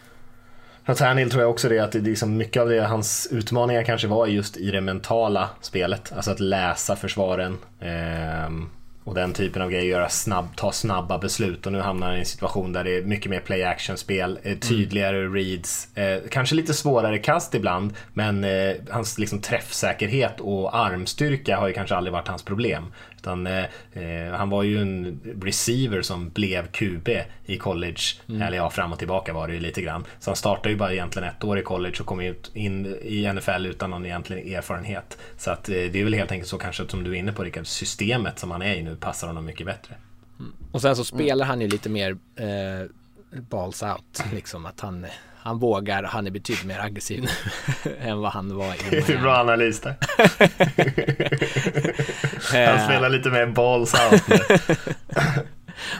För 0.84 0.94
Tannehill 0.94 1.30
tror 1.30 1.42
jag 1.42 1.50
också 1.50 1.68
det 1.68 1.78
att 1.78 1.92
det 1.92 1.98
är 1.98 2.02
liksom 2.02 2.36
mycket 2.36 2.62
av 2.62 2.68
det 2.68 2.80
hans 2.80 3.28
utmaningar 3.30 3.82
kanske 3.82 4.08
var 4.08 4.26
just 4.26 4.56
i 4.56 4.70
det 4.70 4.80
mentala 4.80 5.48
spelet. 5.60 6.12
Alltså 6.16 6.30
att 6.30 6.40
läsa 6.40 6.96
försvaren 6.96 7.58
ehm, 7.80 8.70
och 9.04 9.14
den 9.14 9.32
typen 9.32 9.62
av 9.62 9.70
grejer, 9.70 9.84
göra 9.84 10.08
snabb, 10.08 10.56
ta 10.56 10.72
snabba 10.72 11.18
beslut 11.18 11.66
och 11.66 11.72
nu 11.72 11.80
hamnar 11.80 12.06
han 12.06 12.16
i 12.16 12.18
en 12.18 12.26
situation 12.26 12.72
där 12.72 12.84
det 12.84 12.96
är 12.96 13.02
mycket 13.02 13.30
mer 13.30 13.40
play 13.40 13.62
action 13.62 13.96
spel, 13.96 14.38
eh, 14.42 14.58
tydligare 14.58 15.26
reads, 15.26 15.96
eh, 15.96 16.20
kanske 16.30 16.54
lite 16.54 16.74
svårare 16.74 17.18
kast 17.18 17.54
ibland 17.54 17.94
men 18.12 18.44
eh, 18.44 18.74
hans 18.90 19.18
liksom 19.18 19.40
träffsäkerhet 19.40 20.40
och 20.40 20.76
armstyrka 20.76 21.56
har 21.56 21.68
ju 21.68 21.74
kanske 21.74 21.96
aldrig 21.96 22.12
varit 22.12 22.28
hans 22.28 22.42
problem. 22.42 22.92
Utan, 23.20 23.46
eh, 23.46 23.64
eh, 23.92 24.32
han 24.32 24.50
var 24.50 24.62
ju 24.62 24.80
en 24.80 25.20
receiver 25.42 26.02
som 26.02 26.28
blev 26.28 26.66
QB 26.66 27.08
i 27.46 27.58
college, 27.58 28.00
eller 28.26 28.56
ja 28.56 28.70
fram 28.70 28.92
och 28.92 28.98
tillbaka 28.98 29.32
var 29.32 29.48
det 29.48 29.54
ju 29.54 29.60
lite 29.60 29.82
grann. 29.82 30.04
Så 30.18 30.30
han 30.30 30.36
startade 30.36 30.70
ju 30.70 30.76
bara 30.76 30.92
egentligen 30.92 31.28
ett 31.28 31.44
år 31.44 31.58
i 31.58 31.62
college 31.62 31.96
och 32.00 32.06
kom 32.06 32.20
ut 32.20 32.50
in 32.54 32.86
i 33.02 33.32
NFL 33.32 33.66
utan 33.66 33.90
någon 33.90 34.06
egentlig 34.06 34.52
erfarenhet. 34.52 35.18
Så 35.36 35.50
att 35.50 35.68
eh, 35.68 35.74
det 35.74 36.00
är 36.00 36.04
väl 36.04 36.14
helt 36.14 36.32
enkelt 36.32 36.48
så 36.48 36.58
kanske 36.58 36.82
att 36.82 36.90
som 36.90 37.04
du 37.04 37.10
är 37.10 37.14
inne 37.14 37.32
på 37.32 37.44
Rickard, 37.44 37.66
systemet 37.66 38.38
som 38.38 38.50
han 38.50 38.62
är 38.62 38.74
i 38.74 38.82
nu 38.82 38.96
passar 38.96 39.26
honom 39.26 39.44
mycket 39.44 39.66
bättre. 39.66 39.94
Och 40.72 40.82
sen 40.82 40.96
så 40.96 41.04
spelar 41.04 41.46
han 41.46 41.60
ju 41.60 41.68
lite 41.68 41.88
mer 41.88 42.10
eh, 42.36 42.86
balls 43.40 43.82
out, 43.82 44.24
liksom 44.32 44.66
att 44.66 44.80
han, 44.80 45.06
han 45.36 45.58
vågar, 45.58 46.02
han 46.02 46.26
är 46.26 46.30
betydligt 46.30 46.66
mer 46.66 46.80
aggressiv 46.80 47.22
nu 47.22 47.28
än 48.00 48.18
vad 48.18 48.32
han 48.32 48.56
var 48.56 48.74
i 48.74 48.78
Det 48.90 49.08
är 49.08 49.20
bra 49.20 49.36
analys 49.36 49.80
där. 49.80 49.96
Han 52.52 52.78
Eh, 52.78 52.84
spelar 52.84 53.08
lite 53.08 53.30
mer 53.30 53.46
balls 53.46 53.94
out. 54.12 54.22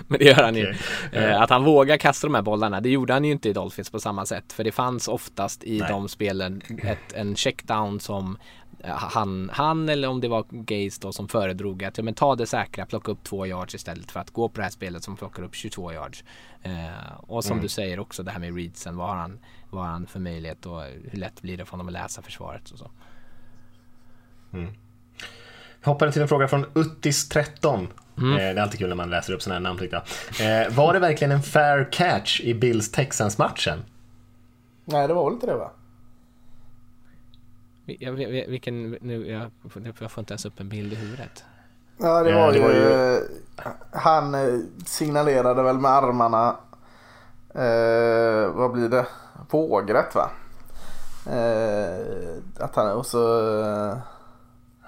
Men 0.08 0.18
det 0.18 0.24
gör 0.24 0.42
han 0.42 0.54
ju. 0.54 0.74
Eh, 1.12 1.42
att 1.42 1.50
han 1.50 1.64
vågar 1.64 1.96
kasta 1.96 2.26
de 2.26 2.34
här 2.34 2.42
bollarna, 2.42 2.80
det 2.80 2.90
gjorde 2.90 3.12
han 3.12 3.24
ju 3.24 3.32
inte 3.32 3.48
i 3.48 3.52
Dolphins 3.52 3.90
på 3.90 4.00
samma 4.00 4.26
sätt. 4.26 4.52
För 4.52 4.64
det 4.64 4.72
fanns 4.72 5.08
oftast 5.08 5.64
i 5.64 5.78
Nej. 5.78 5.88
de 5.88 6.08
spelen 6.08 6.62
ett, 6.82 7.12
en 7.14 7.36
checkdown 7.36 8.00
som 8.00 8.38
eh, 8.84 8.90
han, 8.90 9.50
han 9.52 9.88
eller 9.88 10.08
om 10.08 10.20
det 10.20 10.28
var 10.28 10.44
Gaze 10.50 11.00
då 11.00 11.12
som 11.12 11.28
föredrog 11.28 11.84
att 11.84 11.98
ja, 11.98 12.04
men 12.04 12.14
ta 12.14 12.34
det 12.36 12.46
säkra, 12.46 12.86
plocka 12.86 13.12
upp 13.12 13.24
två 13.24 13.46
yards 13.46 13.74
istället 13.74 14.10
för 14.10 14.20
att 14.20 14.30
gå 14.30 14.48
på 14.48 14.56
det 14.56 14.62
här 14.62 14.70
spelet 14.70 15.04
som 15.04 15.16
plockar 15.16 15.42
upp 15.42 15.54
22 15.54 15.92
yards. 15.92 16.24
Eh, 16.62 17.12
och 17.16 17.44
som 17.44 17.60
du 17.60 17.68
säger 17.68 17.98
också 18.00 18.22
det 18.22 18.30
här 18.30 18.38
med 18.38 18.56
readsen, 18.56 18.96
vad 18.96 19.08
har 19.08 19.16
han, 19.16 19.38
vad 19.70 19.84
har 19.84 19.90
han 19.90 20.06
för 20.06 20.20
möjlighet 20.20 20.66
och 20.66 20.82
hur 20.82 21.18
lätt 21.18 21.42
blir 21.42 21.56
det 21.56 21.64
för 21.64 21.70
honom 21.70 21.86
att 21.86 21.92
läsa 21.92 22.22
försvaret 22.22 22.70
och 22.70 22.78
så. 22.78 22.90
Jag 24.52 24.68
hoppade 25.84 26.12
till 26.12 26.22
en 26.22 26.28
fråga 26.28 26.48
från 26.48 26.66
Uttis13. 26.66 27.82
Eh, 27.82 28.22
det 28.36 28.42
är 28.42 28.56
alltid 28.56 28.78
kul 28.80 28.88
när 28.88 28.96
man 28.96 29.10
läser 29.10 29.32
upp 29.32 29.42
sådana 29.42 29.54
här 29.58 29.62
namn 29.62 29.78
tyckte 29.78 30.02
jag. 30.38 30.62
Eh, 30.66 30.72
var 30.76 30.92
det 30.92 30.98
verkligen 30.98 31.32
en 31.32 31.42
fair 31.42 31.88
catch 31.92 32.40
i 32.40 32.54
Bills-Texans-matchen? 32.54 33.78
Nej, 34.84 35.08
det 35.08 35.14
var 35.14 35.24
väl 35.24 35.32
inte 35.34 35.46
det 35.46 35.54
va? 35.56 35.70
Vi- 37.84 37.96
Jag, 38.00 38.12
vilken, 38.48 38.90
nu, 39.00 39.30
jag, 39.30 39.50
jag 40.00 40.10
får 40.10 40.20
inte 40.20 40.32
ens 40.32 40.44
upp 40.44 40.60
en 40.60 40.68
bild 40.68 40.92
i 40.92 40.96
huvudet. 40.96 41.44
Ja, 41.98 42.22
det 42.22 42.30
Ja, 42.30 42.38
var 42.40 42.52
det 42.52 42.58
ju... 42.58 42.62
var 42.64 42.70
ju- 42.72 43.28
Han 43.92 44.34
eh, 44.34 44.58
signalerade 44.86 45.62
väl 45.62 45.78
med 45.78 45.90
armarna. 45.90 46.56
Eh, 47.54 48.52
vad 48.54 48.72
blir 48.72 48.88
det? 48.88 49.06
Vågrätt 49.50 50.14
va? 50.14 50.30
Eh, 51.26 52.64
att 52.64 52.76
han... 52.76 52.90
Och 52.92 53.06
så... 53.06 53.18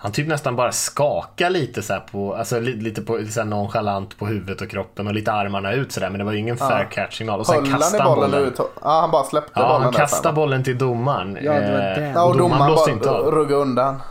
Eh, 0.03 0.05
Han 0.05 0.13
typ 0.13 0.29
nästan 0.29 0.57
bara 0.57 0.73
skakar 0.73 1.51
lite 1.51 1.83
så 1.83 1.93
här 1.93 2.01
på, 2.01 2.35
alltså 2.35 2.61
li- 2.61 2.81
lite 2.81 3.03
på, 3.03 3.19
så 3.31 3.41
här 3.41 3.47
nonchalant 3.47 4.19
på 4.19 4.27
huvudet 4.27 4.61
och 4.61 4.71
kroppen 4.71 5.07
och 5.07 5.15
lite 5.15 5.33
armarna 5.33 5.73
ut 5.73 5.93
sådär 5.93 6.11
men 6.11 6.19
det 6.19 6.25
var 6.25 6.33
ju 6.33 6.39
ingen 6.39 6.57
fair 6.57 6.89
catch-signal. 6.91 7.41
Och 7.41 7.47
sen 7.47 7.65
kastade 7.71 8.03
han 8.03 8.15
bollen, 8.15 8.31
bollen. 8.31 8.47
ut? 8.49 8.59
Ja, 8.59 9.01
han 9.01 9.11
bara 9.11 9.25
släppte 9.25 9.53
Ja, 9.55 9.69
bollen 9.69 9.83
han 9.83 9.93
kastade 9.93 10.35
bollen 10.35 10.65
till 10.65 10.79
domaren. 10.79 11.39
Ja, 11.43 11.53
det 11.53 11.73
var 11.73 11.79
Eh, 11.79 11.95
det. 11.97 12.13
Ja, 12.15 12.25
och 12.25 12.33
domaren 12.39 12.51
domaren 12.59 12.73
blåste 12.73 12.91
inte 12.91 13.09
bara 13.09 13.19
av. 13.19 13.31
ruggade 13.31 13.63
undan. 13.63 14.03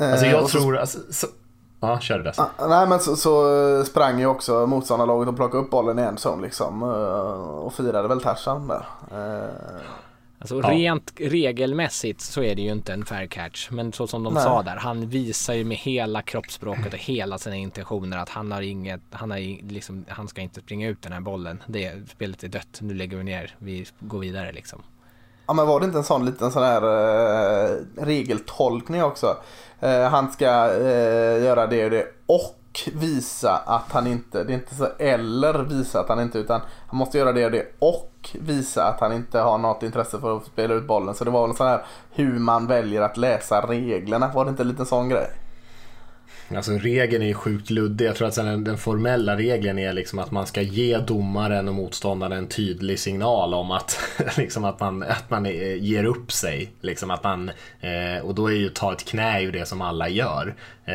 Eh, 0.00 0.10
Alltså 0.10 0.26
jag 0.26 0.42
och 0.42 0.50
så- 0.50 0.58
tror, 0.58 0.76
alltså, 0.78 0.98
så, 1.10 1.26
Ja, 1.80 1.98
kör 2.00 2.18
det. 2.18 2.32
Ah, 2.36 2.66
nej 2.68 2.86
men 2.86 3.00
så, 3.00 3.16
så 3.16 3.84
sprang 3.84 4.18
ju 4.20 4.26
också 4.26 4.66
motståndarlaget 4.66 5.28
och 5.28 5.36
plockade 5.36 5.62
upp 5.62 5.70
bollen 5.70 5.98
i 5.98 6.02
en 6.02 6.16
zon 6.18 6.42
liksom. 6.42 6.82
eh, 6.82 6.88
Och 7.64 7.74
firade 7.74 8.08
väl 8.08 8.20
Tarzan 8.20 8.68
där. 8.68 8.86
Eh, 9.12 9.48
Alltså 10.40 10.60
Ja. 10.62 10.70
rent 10.70 11.12
regelmässigt 11.16 12.20
så 12.20 12.42
är 12.42 12.54
det 12.54 12.62
ju 12.62 12.72
inte 12.72 12.92
en 12.92 13.04
fair 13.04 13.26
catch. 13.26 13.70
Men 13.70 13.92
så 13.92 14.06
som 14.06 14.24
de 14.24 14.34
Nej. 14.34 14.42
sa 14.42 14.62
där, 14.62 14.76
han 14.76 15.08
visar 15.08 15.54
ju 15.54 15.64
med 15.64 15.76
hela 15.76 16.22
kroppsspråket 16.22 16.92
och 16.92 16.98
hela 16.98 17.38
sina 17.38 17.56
intentioner 17.56 18.18
att 18.18 18.28
han 18.28 18.52
har 18.52 18.62
inget, 18.62 19.00
han 19.10 19.30
har 19.30 19.68
liksom, 19.72 20.04
han 20.08 20.28
ska 20.28 20.40
inte 20.40 20.60
springa 20.60 20.88
ut 20.88 21.02
den 21.02 21.12
här 21.12 21.20
bollen. 21.20 21.62
Det, 21.66 21.92
spelet 22.10 22.42
är 22.44 22.48
dött, 22.48 22.78
nu 22.80 22.94
lägger 22.94 23.16
vi 23.16 23.24
ner, 23.24 23.54
vi 23.58 23.86
går 24.00 24.18
vidare 24.18 24.52
liksom. 24.52 24.82
Ja 25.46 25.54
men 25.54 25.66
var 25.66 25.80
det 25.80 25.86
inte 25.86 25.98
en 25.98 26.04
sån 26.04 26.26
liten 26.26 26.50
sån 26.52 26.62
här 26.62 26.82
eh, 26.82 27.76
regeltolkning 27.96 29.02
också? 29.02 29.36
Eh, 29.80 30.02
han 30.02 30.32
ska 30.32 30.46
eh, 30.74 31.44
göra 31.44 31.66
det 31.66 31.84
och 31.84 31.90
det 31.90 32.06
och 32.26 32.57
visa 32.86 33.56
att 33.56 33.92
han 33.92 34.06
inte, 34.06 34.44
det 34.44 34.52
är 34.52 34.54
inte 34.54 34.74
så 34.74 34.88
eller 34.98 35.62
visa 35.62 36.00
att 36.00 36.08
han 36.08 36.20
inte 36.20 36.38
utan 36.38 36.60
han 36.86 36.98
måste 36.98 37.18
göra 37.18 37.32
det 37.32 37.44
och 37.44 37.50
det 37.50 37.66
och 37.78 38.30
visa 38.40 38.84
att 38.84 39.00
han 39.00 39.12
inte 39.12 39.38
har 39.38 39.58
något 39.58 39.82
intresse 39.82 40.18
för 40.18 40.36
att 40.36 40.44
spela 40.44 40.74
ut 40.74 40.86
bollen. 40.86 41.14
Så 41.14 41.24
det 41.24 41.30
var 41.30 41.40
väl 41.40 41.50
en 41.50 41.56
sån 41.56 41.66
här 41.66 41.84
hur 42.10 42.38
man 42.38 42.66
väljer 42.66 43.02
att 43.02 43.16
läsa 43.16 43.60
reglerna. 43.60 44.30
Var 44.34 44.44
det 44.44 44.50
inte 44.50 44.62
en 44.62 44.68
liten 44.68 44.86
sån 44.86 45.08
grej? 45.08 45.30
Alltså 46.56 46.72
regeln 46.72 47.22
är 47.22 47.26
ju 47.26 47.34
sjukt 47.34 47.70
luddig. 47.70 48.06
Jag 48.06 48.16
tror 48.16 48.28
att 48.28 48.34
sen 48.34 48.46
den, 48.46 48.64
den 48.64 48.78
formella 48.78 49.36
regeln 49.36 49.78
är 49.78 49.92
liksom 49.92 50.18
att 50.18 50.30
man 50.30 50.46
ska 50.46 50.62
ge 50.62 50.98
domaren 50.98 51.68
och 51.68 51.74
motståndaren 51.74 52.32
en 52.32 52.48
tydlig 52.48 52.98
signal 52.98 53.54
om 53.54 53.70
att, 53.70 53.98
liksom 54.36 54.64
att 54.64 54.80
man, 54.80 55.02
att 55.02 55.30
man 55.30 55.46
eh, 55.46 55.82
ger 55.84 56.04
upp 56.04 56.32
sig. 56.32 56.72
Liksom 56.80 57.10
att 57.10 57.24
man, 57.24 57.50
eh, 57.80 58.24
och 58.24 58.34
då 58.34 58.46
är 58.46 58.54
ju 58.54 58.68
ta 58.68 58.92
ett 58.92 59.04
knä 59.04 59.40
ju 59.40 59.50
det 59.50 59.66
som 59.66 59.80
alla 59.80 60.08
gör. 60.08 60.54
Eh, 60.84 60.94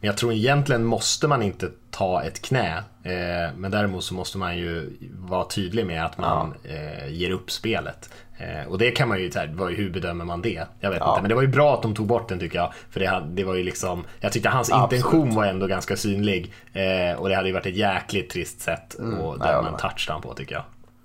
men 0.00 0.08
jag 0.08 0.16
tror 0.16 0.32
egentligen 0.32 0.84
måste 0.84 1.28
man 1.28 1.42
inte 1.42 1.70
ta 1.90 2.22
ett 2.22 2.42
knä. 2.42 2.84
Eh, 3.12 3.50
men 3.56 3.70
däremot 3.70 4.04
så 4.04 4.14
måste 4.14 4.38
man 4.38 4.56
ju 4.58 4.90
vara 5.12 5.44
tydlig 5.44 5.86
med 5.86 6.04
att 6.04 6.18
man 6.18 6.54
eh, 6.64 7.08
ger 7.08 7.30
upp 7.30 7.50
spelet. 7.50 8.10
Eh, 8.38 8.68
och 8.68 8.78
det 8.78 8.90
kan 8.90 9.08
man 9.08 9.20
ju, 9.20 9.30
så 9.30 9.38
här, 9.38 9.46
vad- 9.54 9.72
hur 9.72 9.90
bedömer 9.90 10.24
man 10.24 10.42
det? 10.42 10.66
Jag 10.80 10.90
vet 10.90 10.98
Ja. 11.00 11.10
inte, 11.10 11.22
men 11.22 11.28
det 11.28 11.34
var 11.34 11.42
ju 11.42 11.48
bra 11.48 11.74
att 11.74 11.82
de 11.82 11.94
tog 11.94 12.06
bort 12.06 12.28
den 12.28 12.38
tycker 12.38 12.58
jag. 12.58 12.72
För 12.90 13.00
det, 13.00 13.22
det 13.28 13.44
var 13.44 13.54
ju 13.54 13.62
liksom, 13.62 14.04
jag 14.20 14.32
tyckte 14.32 14.48
hans 14.48 14.72
Absolut. 14.72 14.92
intention 15.04 15.34
var 15.34 15.44
ändå 15.46 15.66
ganska 15.66 15.96
synlig. 15.96 16.52
Eh, 16.72 17.12
och 17.18 17.28
det 17.28 17.34
hade 17.34 17.48
ju 17.48 17.54
varit 17.54 17.66
ett 17.66 17.76
jäkligt 17.76 18.30
trist 18.30 18.60
sätt 18.60 18.94
att 18.98 19.04
nej, 19.04 19.18
jag 19.20 19.38
döma 19.40 19.68
en 19.68 19.76
touchdown 19.76 20.22
på 20.22 20.34
tycker 20.34 20.54
jag. 20.54 20.64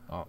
Ja. 0.10 0.26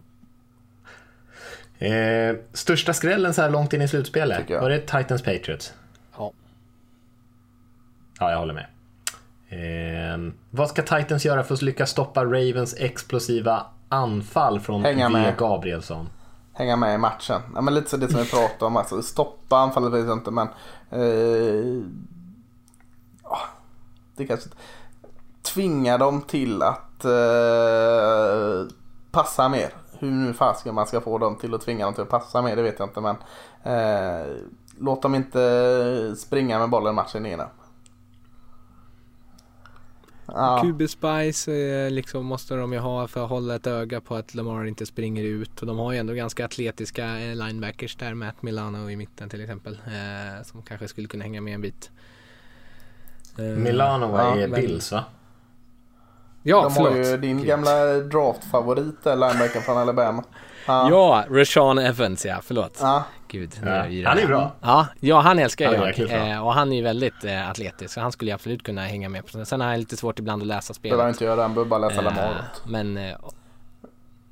Eh, 1.86 2.36
största 2.52 2.92
skrällen 2.92 3.34
så 3.34 3.42
här 3.42 3.50
långt 3.50 3.72
in 3.72 3.82
i 3.82 3.88
slutspelet, 3.88 4.50
var 4.50 4.70
det 4.70 4.78
Titans 4.80 5.22
Patriots? 5.22 5.74
Ja. 6.18 6.32
Ja, 8.20 8.30
jag 8.30 8.38
håller 8.38 8.54
med. 8.54 8.66
Eh, 9.54 10.32
vad 10.50 10.68
ska 10.68 10.82
Titans 10.82 11.24
göra 11.24 11.42
för 11.42 11.54
att 11.54 11.62
lyckas 11.62 11.90
stoppa 11.90 12.24
Ravens 12.24 12.74
explosiva 12.78 13.66
anfall 13.88 14.60
från 14.60 14.84
Hänga 14.84 15.08
V. 15.08 15.12
med. 15.12 15.36
Gabrielsson? 15.36 16.08
hänga 16.54 16.76
med 16.76 16.94
i 16.94 16.98
matchen. 16.98 17.40
Ja, 17.54 17.60
men 17.60 17.74
lite 17.74 17.90
så 17.90 17.96
det 17.96 18.08
som 18.08 18.20
vi 18.20 18.30
pratade 18.30 18.64
om. 18.64 18.76
Alltså, 18.76 19.02
stoppa 19.02 19.56
anfallet 19.56 19.92
vet 19.92 20.06
jag 20.06 20.18
inte 20.18 20.30
men... 20.30 20.48
Eh, 20.90 21.82
ja, 23.22 23.38
det 24.16 24.26
kanske. 24.26 24.50
Tvinga 25.42 25.98
dem 25.98 26.22
till 26.22 26.62
att 26.62 27.04
eh, 27.04 28.74
passa 29.10 29.48
mer. 29.48 29.70
Hur 29.98 30.10
nu 30.10 30.34
fasiken 30.34 30.74
man 30.74 30.86
ska 30.86 31.00
få 31.00 31.18
dem 31.18 31.36
till 31.36 31.54
att 31.54 31.60
tvinga 31.60 31.84
dem 31.84 31.94
till 31.94 32.02
att 32.02 32.08
passa 32.08 32.42
mer 32.42 32.56
det 32.56 32.62
vet 32.62 32.78
jag 32.78 32.88
inte 32.88 33.00
men... 33.00 33.16
Eh, 33.62 34.26
låt 34.78 35.02
dem 35.02 35.14
inte 35.14 36.14
springa 36.16 36.58
med 36.58 36.70
bollen 36.70 36.94
matchen 36.94 37.26
igenom. 37.26 37.46
Ja, 40.26 40.62
QB 40.64 40.88
Spice 40.90 41.52
eh, 41.52 41.90
liksom 41.90 42.26
måste 42.26 42.54
de 42.54 42.72
ju 42.72 42.78
ha 42.78 43.08
för 43.08 43.24
att 43.24 43.30
hålla 43.30 43.54
ett 43.54 43.66
öga 43.66 44.00
på 44.00 44.14
att 44.16 44.34
Lamar 44.34 44.64
inte 44.64 44.86
springer 44.86 45.22
ut. 45.24 45.60
Och 45.60 45.66
de 45.66 45.78
har 45.78 45.92
ju 45.92 45.98
ändå 45.98 46.12
ganska 46.12 46.44
atletiska 46.44 47.04
eh, 47.20 47.34
linebackers 47.36 47.96
där, 47.96 48.14
Matt 48.14 48.42
Milano 48.42 48.90
i 48.90 48.96
mitten 48.96 49.28
till 49.28 49.40
exempel. 49.40 49.78
Eh, 49.86 50.44
som 50.44 50.62
kanske 50.62 50.88
skulle 50.88 51.08
kunna 51.08 51.24
hänga 51.24 51.40
med 51.40 51.54
en 51.54 51.60
bit. 51.60 51.90
Eh, 53.38 53.44
Milano 53.44 54.16
ja, 54.16 54.36
är 54.36 54.48
men- 54.48 54.60
Bills 54.60 54.92
va? 54.92 55.04
Ja, 56.42 56.62
de 56.62 56.70
förlåt. 56.74 56.92
har 56.92 56.98
ju 56.98 57.16
din 57.16 57.38
Gud. 57.38 57.46
gamla 57.46 57.84
draftfavorit 57.98 59.02
där, 59.04 59.16
linebacken 59.16 59.62
från 59.62 59.78
Alabama. 59.78 60.24
Ja. 60.66 60.90
Ja, 60.90 61.24
Rashawn 61.30 61.78
Evans 61.78 62.26
ja, 62.26 62.40
förlåt. 62.42 62.78
Ja. 62.80 63.04
Gud, 63.28 63.50
nu 63.62 63.70
Ja, 63.90 64.08
han 64.08 64.18
är 64.18 64.26
bra. 64.26 64.52
Ja, 64.60 64.86
ja 65.00 65.20
han 65.20 65.38
älskar 65.38 65.76
Han 65.76 65.92
jag. 65.96 66.30
Eh, 66.30 66.46
och 66.46 66.54
han 66.54 66.72
är 66.72 66.76
ju 66.76 66.82
väldigt 66.82 67.24
eh, 67.24 67.50
atletisk. 67.50 67.94
Så 67.94 68.00
han 68.00 68.12
skulle 68.12 68.30
ju 68.30 68.34
absolut 68.34 68.62
kunna 68.62 68.82
hänga 68.82 69.08
med. 69.08 69.22
på 69.26 69.44
Sen 69.44 69.60
har 69.60 69.68
han 69.68 69.78
lite 69.78 69.96
svårt 69.96 70.18
ibland 70.18 70.42
att 70.42 70.48
läsa 70.48 70.74
spelet. 70.74 70.92
Behöver 70.96 71.08
inte 71.10 71.24
göra 71.24 71.42
den, 71.42 71.54
behöver 71.54 71.70
bara 71.70 71.78
läsa 71.80 71.96
Eh, 71.96 72.04
Lamar. 72.04 72.44
Men 72.66 72.96
eh, 72.96 73.14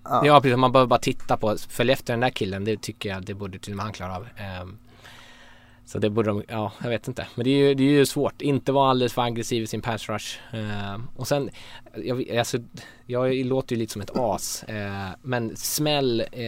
Ja. 0.05 0.23
ja. 0.27 0.41
precis, 0.41 0.57
man 0.57 0.73
behöver 0.73 0.89
bara 0.89 0.99
titta 1.01 1.37
på, 1.37 1.57
följa 1.69 1.93
efter 1.93 2.13
den 2.13 2.21
där 2.21 2.31
killen, 2.31 2.65
det 2.65 2.83
tycker 2.83 3.09
jag 3.09 3.25
det 3.25 3.35
borde 3.35 3.59
till 3.59 3.73
och 3.73 3.77
med 3.77 3.85
han 3.85 3.93
klara 3.93 4.17
av. 4.17 4.27
Ehm, 4.37 4.79
så 5.85 5.99
det 5.99 6.11
borde 6.11 6.31
de, 6.31 6.43
ja 6.49 6.73
jag 6.83 6.89
vet 6.89 7.09
inte. 7.09 7.27
Men 7.35 7.45
det 7.45 7.51
är 7.51 7.69
ju, 7.69 7.75
det 7.75 7.83
är 7.83 7.89
ju 7.89 8.07
svårt, 8.07 8.43
inte 8.43 8.73
vara 8.73 8.91
alldeles 8.91 9.13
för 9.13 9.23
aggressiv 9.23 9.63
i 9.63 9.67
sin 9.67 9.83
pass 9.83 10.09
rush. 10.09 10.39
Ehm, 10.53 11.09
och 11.17 11.29
sen, 11.29 11.51
jag, 11.97 12.31
alltså, 12.31 12.59
jag 13.07 13.35
låter 13.35 13.77
ju 13.77 13.79
lite 13.79 13.93
som 13.93 14.03
ett 14.03 14.17
as. 14.17 14.63
eh, 14.63 15.09
men 15.23 15.57
smäll 15.57 16.21
eh, 16.33 16.47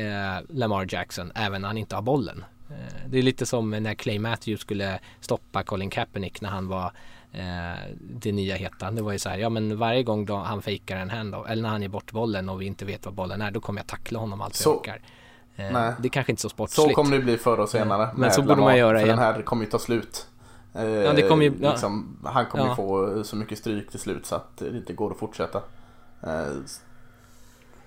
Lamar 0.49 0.87
Jackson 0.89 1.33
även 1.35 1.61
när 1.61 1.69
han 1.69 1.79
inte 1.79 1.95
har 1.95 2.03
bollen. 2.03 2.45
Eh, 2.71 3.09
det 3.09 3.19
är 3.19 3.23
lite 3.23 3.47
som 3.47 3.71
när 3.71 3.95
Clay 3.95 4.19
Matthews 4.19 4.61
skulle 4.61 5.01
stoppa 5.21 5.63
Colin 5.63 5.91
Kaepernick 5.91 6.41
när 6.41 6.49
han 6.51 6.69
var 6.69 6.93
eh, 7.33 7.81
det 8.01 8.33
nya 8.33 8.57
heta. 8.57 8.91
Det 8.91 9.03
var 9.03 9.13
ju 9.13 9.19
så 9.19 9.29
här, 9.29 9.39
ja 9.39 9.49
men 9.49 9.79
varje 9.79 10.03
gång 10.03 10.27
då 10.27 10.37
han 10.37 10.63
fejkar 10.63 10.97
en 10.97 11.11
handoff 11.11 11.47
eller 11.49 11.63
när 11.63 11.69
han 11.69 11.83
ger 11.83 11.89
bort 11.89 12.13
bollen 12.13 12.49
och 12.49 12.61
vi 12.63 12.67
inte 12.67 12.85
vet 12.85 13.05
vad 13.05 13.15
bollen 13.15 13.43
är, 13.43 13.51
då 13.51 13.61
kommer 13.61 13.81
jag 13.81 13.87
tackla 13.87 14.19
honom 14.19 14.41
allt 14.41 14.63
jag 14.65 14.77
orkar. 14.77 15.01
Eh, 15.57 15.73
Nej. 15.73 15.93
det 15.99 16.09
är 16.09 16.11
kanske 16.11 16.33
inte 16.33 16.43
så 16.43 16.49
sportsligt. 16.49 16.89
Så 16.89 16.95
kommer 16.95 17.17
det 17.17 17.23
bli 17.23 17.39
förr 17.39 17.61
och 17.61 17.69
senare. 17.69 18.09
Men 18.17 18.33
så 18.33 18.43
borde 18.43 18.61
man 18.61 18.79
göra 18.79 18.99
För 18.99 19.05
igen. 19.07 19.17
den 19.19 19.27
här 19.27 19.43
kommer 19.43 19.65
ju 19.65 19.71
ta 19.71 19.79
slut. 19.79 20.27
Eh, 20.75 20.85
Ja, 20.85 21.13
det 21.13 21.29
kommer 21.29 21.45
ju- 21.45 21.55
ja. 21.61 21.71
liksom, 21.71 22.17
han 22.25 22.47
kommer 22.47 22.67
Ja. 22.67 22.77
få 22.77 23.25
så 23.25 23.37
mycket 23.37 23.59
stryk 23.59 23.91
till 23.91 24.01
slut 24.01 24.27
så 24.27 24.35
att 24.35 24.57
det 24.57 24.69
inte 24.69 24.93
går 24.93 25.11
att 25.11 25.19
fortsätta. 25.19 25.61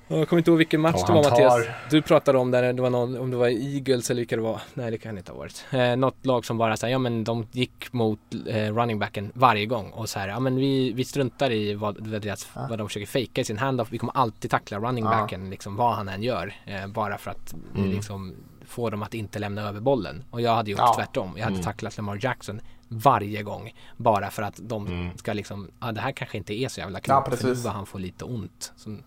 Jag 0.10 0.30
kommer 0.30 0.38
inte 0.40 0.52
ihåg 0.52 0.58
vilken 0.58 0.82
match 0.82 0.96
Och 0.96 1.08
det 1.08 1.14
var 1.14 1.24
han 1.24 1.32
Mattias. 1.32 1.54
tar- 1.66 1.74
Du 1.90 2.02
pratade 2.02 2.38
om 2.38 2.52
där, 2.52 2.74
det 2.74 2.82
var 2.82 2.90
någon, 2.90 3.18
om 3.18 3.32
det 3.32 3.38
var 3.38 3.48
Eagles 3.48 4.10
eller 4.10 4.22
vilka 4.22 4.36
det 4.36 4.42
var. 4.42 4.62
Nej 4.74 4.92
det 4.92 4.98
kan 4.98 5.16
det 5.16 5.20
inte 5.20 5.32
ha 5.32 5.40
varit. 5.40 5.66
Eh, 5.72 5.96
något 5.96 6.26
lag 6.26 6.46
som 6.46 6.58
bara 6.58 6.78
säger 6.78 6.92
ja 6.92 7.00
men 7.00 7.24
de 7.24 7.48
gick 7.52 7.94
mot 7.94 8.20
eh, 8.48 8.74
running 8.76 9.00
backen 9.00 9.32
varje 9.36 9.66
gång 9.66 9.90
och 9.92 10.10
så 10.10 10.20
här, 10.20 10.28
ja 10.28 10.40
men 10.40 10.56
vi, 10.56 10.92
vi 10.94 11.04
struntar 11.06 11.52
i 11.52 11.74
vad, 11.74 12.08
vad, 12.08 12.22
deras, 12.22 12.50
vad 12.70 12.78
de 12.78 12.88
försöker 12.88 13.08
fejka 13.08 13.42
i 13.42 13.44
sin 13.44 13.58
handoff. 13.58 13.88
Vi 13.92 13.98
kommer 13.98 14.18
alltid 14.18 14.52
tackla 14.52 14.80
running 14.80 15.04
Ja. 15.04 15.10
backen 15.10 15.50
liksom 15.50 15.76
vad 15.76 15.96
han 15.96 16.10
än 16.10 16.24
gör. 16.24 16.54
Eh, 16.66 16.88
bara 16.88 17.18
för 17.18 17.32
att 17.32 17.56
Mm. 17.76 17.90
liksom 17.92 18.36
få 18.66 18.90
dem 18.90 19.04
att 19.04 19.14
inte 19.14 19.40
lämna 19.40 19.62
över 19.70 19.80
bollen. 19.80 20.24
Och 20.30 20.42
jag 20.42 20.56
hade 20.56 20.72
gjort 20.72 20.80
Ja. 20.80 20.94
tvärtom. 20.96 21.32
Jag 21.36 21.44
hade 21.44 21.54
Mm. 21.56 21.66
tacklat 21.66 21.98
Lamar 21.98 22.20
Jackson 22.22 22.60
varje 22.88 23.44
gång. 23.44 23.74
Bara 23.98 24.30
för 24.32 24.44
att 24.44 24.60
de 24.64 24.88
Mm. 24.88 25.18
ska 25.18 25.34
liksom, 25.34 25.72
ja 25.80 25.92
det 25.92 26.02
här 26.02 26.12
kanske 26.12 26.38
inte 26.38 26.54
är 26.54 26.68
så 26.68 26.80
jävla 26.80 27.00
Ja, 27.08 27.22
klokt. 27.22 27.42
för 27.42 27.48
nu 27.64 27.70
han 27.70 27.86
får 27.86 28.00
lite 28.00 28.26
ont. 28.26 28.74
Så, 28.76 28.98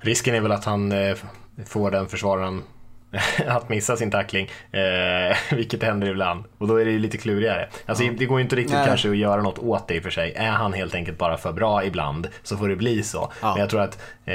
Risken 0.00 0.34
är 0.34 0.40
väl 0.40 0.52
att 0.52 0.64
han 0.64 0.92
eh, 0.92 1.16
får 1.66 1.90
den 1.90 2.08
försvararen 2.08 2.62
att 3.46 3.68
missa 3.68 3.96
sin 3.96 4.10
tackling, 4.10 4.48
eh, 4.72 5.36
vilket 5.56 5.82
händer 5.82 6.08
ibland. 6.08 6.44
Och 6.58 6.68
då 6.68 6.76
är 6.76 6.84
det 6.84 6.90
ju 6.90 6.98
lite 6.98 7.18
klurigare. 7.18 7.68
Alltså, 7.86 8.04
Det 8.18 8.26
går 8.26 8.38
ju 8.38 8.44
inte 8.44 8.56
riktigt 8.56 8.76
Nej. 8.76 8.86
kanske 8.86 9.10
att 9.10 9.16
göra 9.16 9.42
något 9.42 9.58
åt 9.58 9.88
det 9.88 9.94
i 9.94 9.98
och 9.98 10.02
för 10.02 10.10
sig. 10.10 10.32
Är 10.36 10.50
han 10.50 10.72
helt 10.72 10.94
enkelt 10.94 11.18
bara 11.18 11.36
för 11.36 11.52
bra 11.52 11.84
ibland 11.84 12.28
så 12.42 12.56
får 12.56 12.68
det 12.68 12.76
bli 12.76 13.02
så. 13.02 13.32
Ja. 13.42 13.52
Men 13.52 13.60
jag 13.60 13.70
tror 13.70 13.80
att 13.80 14.02
eh, 14.24 14.34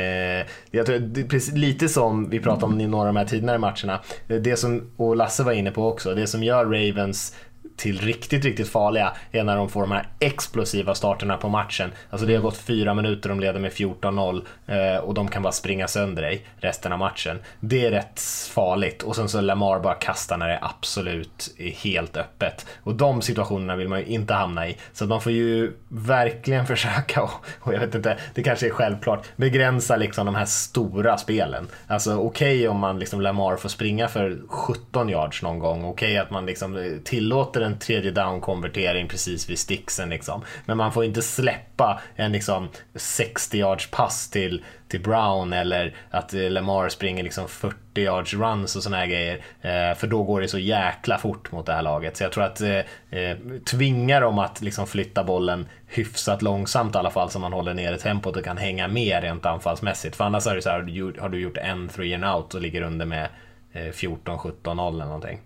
jag 0.71 0.85
tror, 0.85 0.95
att 0.95 1.29
precis, 1.29 1.53
lite 1.53 1.89
som 1.89 2.29
vi 2.29 2.39
pratade 2.39 2.65
om 2.65 2.81
i 2.81 2.87
några 2.87 3.07
av 3.07 3.13
de 3.13 3.19
här 3.19 3.25
tidigare 3.25 3.57
matcherna. 3.57 3.99
Det 4.27 4.59
som, 4.59 4.91
och 4.97 5.15
Lasse 5.15 5.43
var 5.43 5.51
inne 5.51 5.71
på 5.71 5.87
också, 5.87 6.15
det 6.15 6.27
som 6.27 6.43
gör 6.43 6.65
Ravens 6.65 7.35
till 7.75 8.01
riktigt, 8.01 8.45
riktigt 8.45 8.69
farliga 8.69 9.13
är 9.31 9.43
när 9.43 9.55
de 9.57 9.69
får 9.69 9.81
de 9.81 9.91
här 9.91 10.07
explosiva 10.19 10.95
starterna 10.95 11.37
på 11.37 11.49
matchen. 11.49 11.91
Alltså 12.09 12.27
det 12.27 12.35
har 12.35 12.41
gått 12.41 12.57
fyra 12.57 12.93
minuter, 12.93 13.29
de 13.29 13.39
leder 13.39 13.59
med 13.59 13.71
14-0 13.71 14.41
eh, 14.67 14.97
och 14.97 15.13
de 15.13 15.27
kan 15.27 15.43
bara 15.43 15.53
springa 15.53 15.87
sönder 15.87 16.21
dig 16.21 16.45
resten 16.57 16.91
av 16.91 16.99
matchen. 16.99 17.39
Det 17.59 17.85
är 17.85 17.91
rätt 17.91 18.21
farligt 18.49 19.03
och 19.03 19.15
sen 19.15 19.29
så 19.29 19.41
Lamar 19.41 19.79
bara 19.79 19.93
kastar 19.93 20.37
när 20.37 20.47
det 20.47 20.59
absolut 20.61 21.55
är 21.57 21.71
helt 21.71 22.17
öppet. 22.17 22.65
Och 22.83 22.95
de 22.95 23.21
situationerna 23.21 23.75
vill 23.75 23.89
man 23.89 23.99
ju 23.99 24.05
inte 24.05 24.33
hamna 24.33 24.67
i. 24.67 24.77
Så 24.93 25.03
att 25.03 25.09
man 25.09 25.21
får 25.21 25.31
ju 25.31 25.73
verkligen 25.87 26.65
försöka, 26.67 27.23
och, 27.23 27.45
och 27.59 27.73
jag 27.73 27.79
vet 27.79 27.95
inte, 27.95 28.17
det 28.33 28.43
kanske 28.43 28.67
är 28.67 28.71
självklart, 28.71 29.25
begränsa 29.35 29.95
liksom 29.95 30.25
de 30.25 30.35
här 30.35 30.45
stora 30.45 31.17
spelen. 31.17 31.67
Alltså 31.87 32.15
okej 32.17 32.67
om 32.67 32.79
man 32.79 32.99
liksom 32.99 33.21
Lamar 33.21 33.55
får 33.55 33.69
springa 33.69 34.07
för 34.07 34.37
17 34.47 35.09
yards 35.09 35.41
någon 35.41 35.59
gång, 35.59 35.85
okej 35.85 36.17
att 36.17 36.31
man 36.31 36.45
liksom 36.45 36.99
tillåter 37.03 37.64
en 37.65 37.79
tredje 37.79 38.11
down-konvertering 38.11 39.07
precis 39.07 39.49
vid 39.49 39.59
sticksen. 39.59 40.09
Liksom. 40.09 40.41
Men 40.65 40.77
man 40.77 40.91
får 40.91 41.05
inte 41.05 41.21
släppa 41.21 42.01
en 42.15 42.31
liksom, 42.31 42.69
60 42.95 43.57
yards 43.57 43.91
pass 43.91 44.29
till, 44.29 44.63
till 44.87 45.01
Brown 45.01 45.53
eller 45.53 45.95
att 46.09 46.33
eh, 46.33 46.49
Lamar 46.49 46.89
springer 46.89 47.23
liksom 47.23 47.47
40 47.47 47.75
yards 47.95 48.33
runs 48.33 48.75
och 48.75 48.83
såna 48.83 48.97
här 48.97 49.05
grejer. 49.05 49.35
Eh, 49.61 49.97
för 49.97 50.07
då 50.07 50.23
går 50.23 50.41
det 50.41 50.47
så 50.47 50.59
jäkla 50.59 51.17
fort 51.17 51.51
mot 51.51 51.65
det 51.65 51.73
här 51.73 51.81
laget. 51.81 52.17
Så 52.17 52.23
jag 52.23 52.31
tror 52.31 52.43
att 52.43 52.61
eh, 52.61 52.79
eh, 53.09 53.37
tvinga 53.65 54.19
dem 54.19 54.39
att 54.39 54.61
liksom 54.61 54.87
flytta 54.87 55.23
bollen 55.23 55.67
hyfsat 55.87 56.41
långsamt 56.41 56.95
i 56.95 56.97
alla 56.97 57.11
fall 57.11 57.29
så 57.29 57.39
man 57.39 57.53
håller 57.53 57.73
nere 57.73 57.97
tempot 57.97 58.37
och 58.37 58.43
kan 58.43 58.57
hänga 58.57 58.87
med 58.87 59.23
rent 59.23 59.45
anfallsmässigt. 59.45 60.15
För 60.15 60.23
annars 60.23 60.47
är 60.47 60.55
det 60.55 60.61
så 60.61 60.69
här, 60.69 61.21
har 61.21 61.29
du 61.29 61.39
gjort 61.39 61.57
en 61.57 61.89
three 61.89 62.13
and 62.13 62.25
out 62.25 62.53
och 62.53 62.61
ligger 62.61 62.81
under 62.81 63.05
med 63.05 63.27
14-17-0 63.73 64.93
eller 64.93 65.05
någonting. 65.05 65.39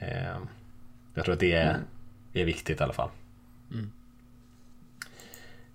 Mm. 0.00 0.46
Jag 1.14 1.24
tror 1.24 1.32
att 1.32 1.40
det 1.40 1.52
är, 1.52 1.70
mm. 1.70 1.80
är 2.32 2.44
viktigt 2.44 2.80
i 2.80 2.82
alla 2.82 2.92
fall. 2.92 3.08
Mm. 3.72 3.90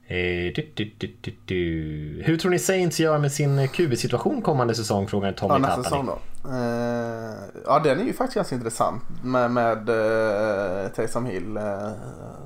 Eh, 0.07 0.53
du, 0.55 0.91
du, 0.99 1.11
du, 1.45 2.21
Hur 2.25 2.37
tror 2.37 2.51
ni 2.51 2.59
Saints 2.59 2.99
gör 2.99 3.17
med 3.17 3.31
sin 3.31 3.67
QB-situation 3.67 4.41
kommande 4.41 4.75
säsong? 4.75 5.07
Frågar 5.07 5.31
Tommy 5.31 5.53
ja, 5.53 5.57
nästa 5.57 5.83
säsong 5.83 6.05
då. 6.05 6.19
Eh, 6.49 7.35
ja, 7.65 7.79
den 7.83 7.99
är 7.99 8.03
ju 8.03 8.13
faktiskt 8.13 8.35
ganska 8.35 8.55
intressant 8.55 9.03
med, 9.23 9.51
med 9.51 9.89
eh, 9.89 10.87
Taysom 10.91 11.25
Hill 11.25 11.57
eh, 11.57 11.91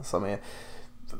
som 0.03 0.25
är 0.25 0.39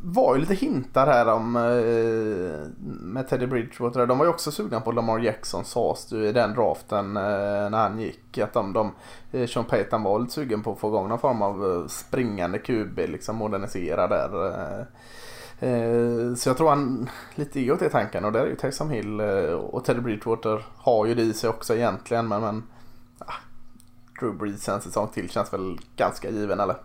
var 0.01 0.35
ju 0.35 0.41
lite 0.41 0.53
hintar 0.53 1.07
här 1.07 1.27
om 1.33 1.55
eh, 1.55 2.83
med 2.83 3.27
Teddy 3.27 3.45
Bridgewater. 3.45 4.07
De 4.07 4.17
var 4.17 4.25
ju 4.25 4.31
också 4.31 4.51
sugna 4.51 4.81
på 4.81 4.91
Lamar 4.91 5.19
Jackson 5.19 5.65
sades 5.65 6.05
du 6.05 6.27
i 6.27 6.31
den 6.31 6.53
draften 6.53 7.17
eh, 7.17 7.23
när 7.69 7.77
han 7.77 7.99
gick. 7.99 8.37
Att 8.37 8.53
de, 8.53 8.73
de, 8.73 8.91
eh, 9.31 9.47
Sean 9.47 9.65
Payton 9.65 10.03
var 10.03 10.19
lite 10.19 10.31
sugen 10.31 10.63
på 10.63 10.71
att 10.71 10.79
få 10.79 10.87
igång 10.87 11.09
någon 11.09 11.19
form 11.19 11.41
av 11.41 11.71
eh, 11.71 11.87
springande 11.87 12.59
QB, 12.59 12.97
liksom 12.97 13.35
modernisera 13.35 14.07
där. 14.07 14.79
Eh, 15.59 16.35
så 16.35 16.49
jag 16.49 16.57
tror 16.57 16.69
han 16.69 17.09
lite 17.35 17.59
är 17.59 17.71
åt 17.71 17.79
det 17.79 17.89
tanken 17.89 18.25
och 18.25 18.31
där 18.31 18.39
är 18.39 18.47
ju 18.47 18.55
Taysom 18.55 18.89
Hill 18.89 19.21
och 19.71 19.85
Teddy 19.85 20.01
Bridgewater 20.01 20.65
har 20.77 21.05
ju 21.05 21.15
det 21.15 21.21
i 21.21 21.33
sig 21.33 21.49
också 21.49 21.75
egentligen 21.75 22.27
men, 22.27 22.41
men 22.41 22.63
ah, 23.19 23.33
Drew 24.19 24.37
Brees 24.37 24.69
en 24.69 24.81
säsong 24.81 25.07
till 25.13 25.29
känns 25.29 25.53
väl 25.53 25.79
ganska 25.95 26.29
given 26.29 26.59
eller? 26.59 26.75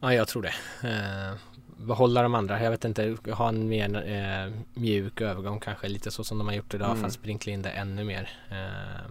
Ja, 0.00 0.14
jag 0.14 0.28
tror 0.28 0.42
det. 0.42 0.54
Eh, 0.88 1.34
behålla 1.76 2.22
de 2.22 2.34
andra. 2.34 2.62
Jag 2.62 2.70
vet 2.70 2.84
inte, 2.84 3.16
ha 3.32 3.48
en 3.48 3.68
mer 3.68 4.08
eh, 4.08 4.52
mjuk 4.74 5.20
övergång 5.20 5.60
kanske. 5.60 5.88
Lite 5.88 6.10
så 6.10 6.24
som 6.24 6.38
de 6.38 6.46
har 6.46 6.54
gjort 6.54 6.74
idag 6.74 6.90
mm. 6.90 7.02
fast 7.02 7.14
sprinkla 7.14 7.52
in 7.52 7.62
det 7.62 7.70
ännu 7.70 8.04
mer. 8.04 8.30
Eh, 8.50 9.10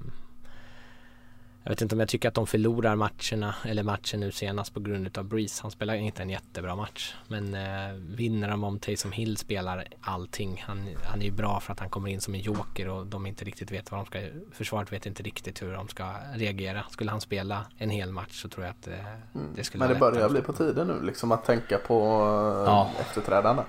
jag 1.68 1.72
vet 1.72 1.82
inte 1.82 1.96
om 1.96 2.00
jag 2.00 2.10
tycker 2.10 2.28
att 2.28 2.34
de 2.34 2.48
förlorar 2.48 2.96
matcherna 2.96 3.56
eller 3.66 3.84
matchen 3.84 4.20
nu 4.20 4.32
senast 4.32 4.74
på 4.74 4.80
grund 4.80 5.18
av 5.18 5.24
Breeze. 5.24 5.62
Han 5.62 5.72
spelar 5.72 5.94
inte 5.94 6.22
en 6.22 6.30
jättebra 6.30 6.76
match. 6.76 7.16
Men 7.28 7.54
eh, 7.54 7.94
vinner 7.94 8.50
de 8.50 8.64
om 8.64 8.80
Taysom 8.80 9.12
Hill 9.12 9.38
spelar 9.38 9.88
allting. 10.02 10.64
Han, 10.68 10.90
han 11.04 11.22
är 11.22 11.26
ju 11.26 11.32
bra 11.32 11.60
för 11.60 11.74
att 11.74 11.80
han 11.80 11.90
kommer 11.90 12.10
in 12.10 12.22
som 12.22 12.36
en 12.36 12.40
joker 12.40 12.90
och 12.90 13.08
de 13.08 13.26
inte 13.26 13.46
riktigt 13.46 13.72
vet 13.72 13.92
vad 13.92 14.00
de 14.00 14.06
ska... 14.06 14.20
Försvaret 14.52 14.92
vet 14.94 15.06
inte 15.06 15.24
riktigt 15.24 15.62
hur 15.62 15.74
de 15.74 15.88
ska 15.88 16.14
reagera. 16.36 16.84
Skulle 16.90 17.12
han 17.12 17.22
spela 17.22 17.66
en 17.78 17.90
hel 17.90 18.12
match 18.12 18.42
så 18.42 18.50
tror 18.50 18.66
jag 18.66 18.72
att 18.72 18.88
eh, 18.88 18.94
mm. 19.36 19.48
det 19.56 19.64
skulle 19.64 19.86
Men 19.86 19.94
det 19.94 20.00
börjar 20.00 20.30
bli 20.30 20.42
på 20.42 20.54
tiden 20.54 20.88
nu 20.88 21.02
liksom 21.02 21.32
att 21.32 21.46
tänka 21.46 21.78
på 21.78 22.00
eh, 22.00 22.72
ja. 22.72 22.92
efterträdarna. 23.00 23.64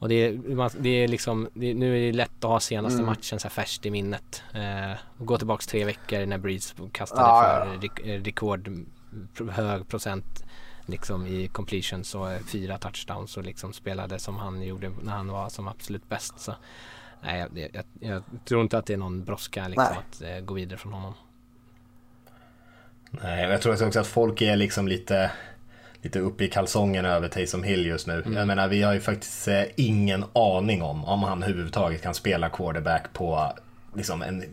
Och 0.00 0.08
det 0.08 0.14
är, 0.14 0.82
det 0.82 0.88
är 0.88 1.08
liksom, 1.08 1.48
det 1.54 1.74
nu 1.74 1.96
är 1.96 2.06
det 2.06 2.12
lätt 2.12 2.44
att 2.44 2.50
ha 2.50 2.60
senaste 2.60 2.98
mm. 2.98 3.06
matchen 3.06 3.40
så 3.40 3.48
här 3.48 3.50
färskt 3.50 3.86
i 3.86 3.90
minnet. 3.90 4.42
Eh, 4.54 4.98
och 5.18 5.26
gå 5.26 5.38
tillbaks 5.38 5.66
tre 5.66 5.84
veckor 5.84 6.26
när 6.26 6.38
Breeze 6.38 6.74
kastade 6.92 7.22
ah, 7.22 7.42
för 7.42 7.78
ja. 7.82 8.12
Eh, 8.12 8.22
rekord 8.22 8.86
hög 9.50 9.88
procent 9.88 10.44
liksom 10.86 11.26
i 11.26 11.48
completion 11.48 12.04
så 12.04 12.38
fyra 12.46 12.78
touchdowns 12.78 13.36
och 13.36 13.44
liksom 13.44 13.72
spelade 13.72 14.18
som 14.18 14.36
han 14.36 14.62
gjorde 14.62 14.92
när 15.02 15.12
han 15.12 15.28
var 15.28 15.48
som 15.48 15.68
absolut 15.68 16.08
bäst. 16.08 16.40
Så, 16.40 16.54
nej, 17.20 17.46
jag, 17.54 17.70
jag, 17.72 17.84
jag 18.00 18.22
tror 18.44 18.62
inte 18.62 18.78
att 18.78 18.86
det 18.86 18.92
är 18.92 18.98
någon 18.98 19.24
brådska 19.24 19.68
liksom, 19.68 19.96
att 19.98 20.22
eh, 20.22 20.40
gå 20.40 20.54
vidare 20.54 20.78
från 20.78 20.92
honom. 20.92 21.14
Nej, 23.10 23.50
jag 23.50 23.62
tror 23.62 23.86
också 23.86 24.00
att 24.00 24.06
folk 24.06 24.42
är 24.42 24.56
liksom 24.56 24.88
lite 24.88 25.30
lite 26.02 26.20
uppe 26.20 26.44
i 26.44 26.48
kalsongen 26.48 27.04
över 27.04 27.28
Taysom 27.28 27.62
Hill 27.62 27.86
just 27.86 28.06
nu. 28.06 28.22
Mm. 28.22 28.32
Jag 28.32 28.46
menar, 28.46 28.68
vi 28.68 28.82
har 28.82 28.92
ju 28.92 29.00
faktiskt 29.00 29.48
eh, 29.48 29.62
ingen 29.76 30.24
aning 30.32 30.82
om 30.82 31.04
om 31.04 31.22
han 31.22 31.42
överhuvudtaget 31.42 32.02
kan 32.02 32.14
spela 32.14 32.48
quarterback 32.48 33.12
på 33.12 33.52
liksom 33.94 34.22
en 34.22 34.44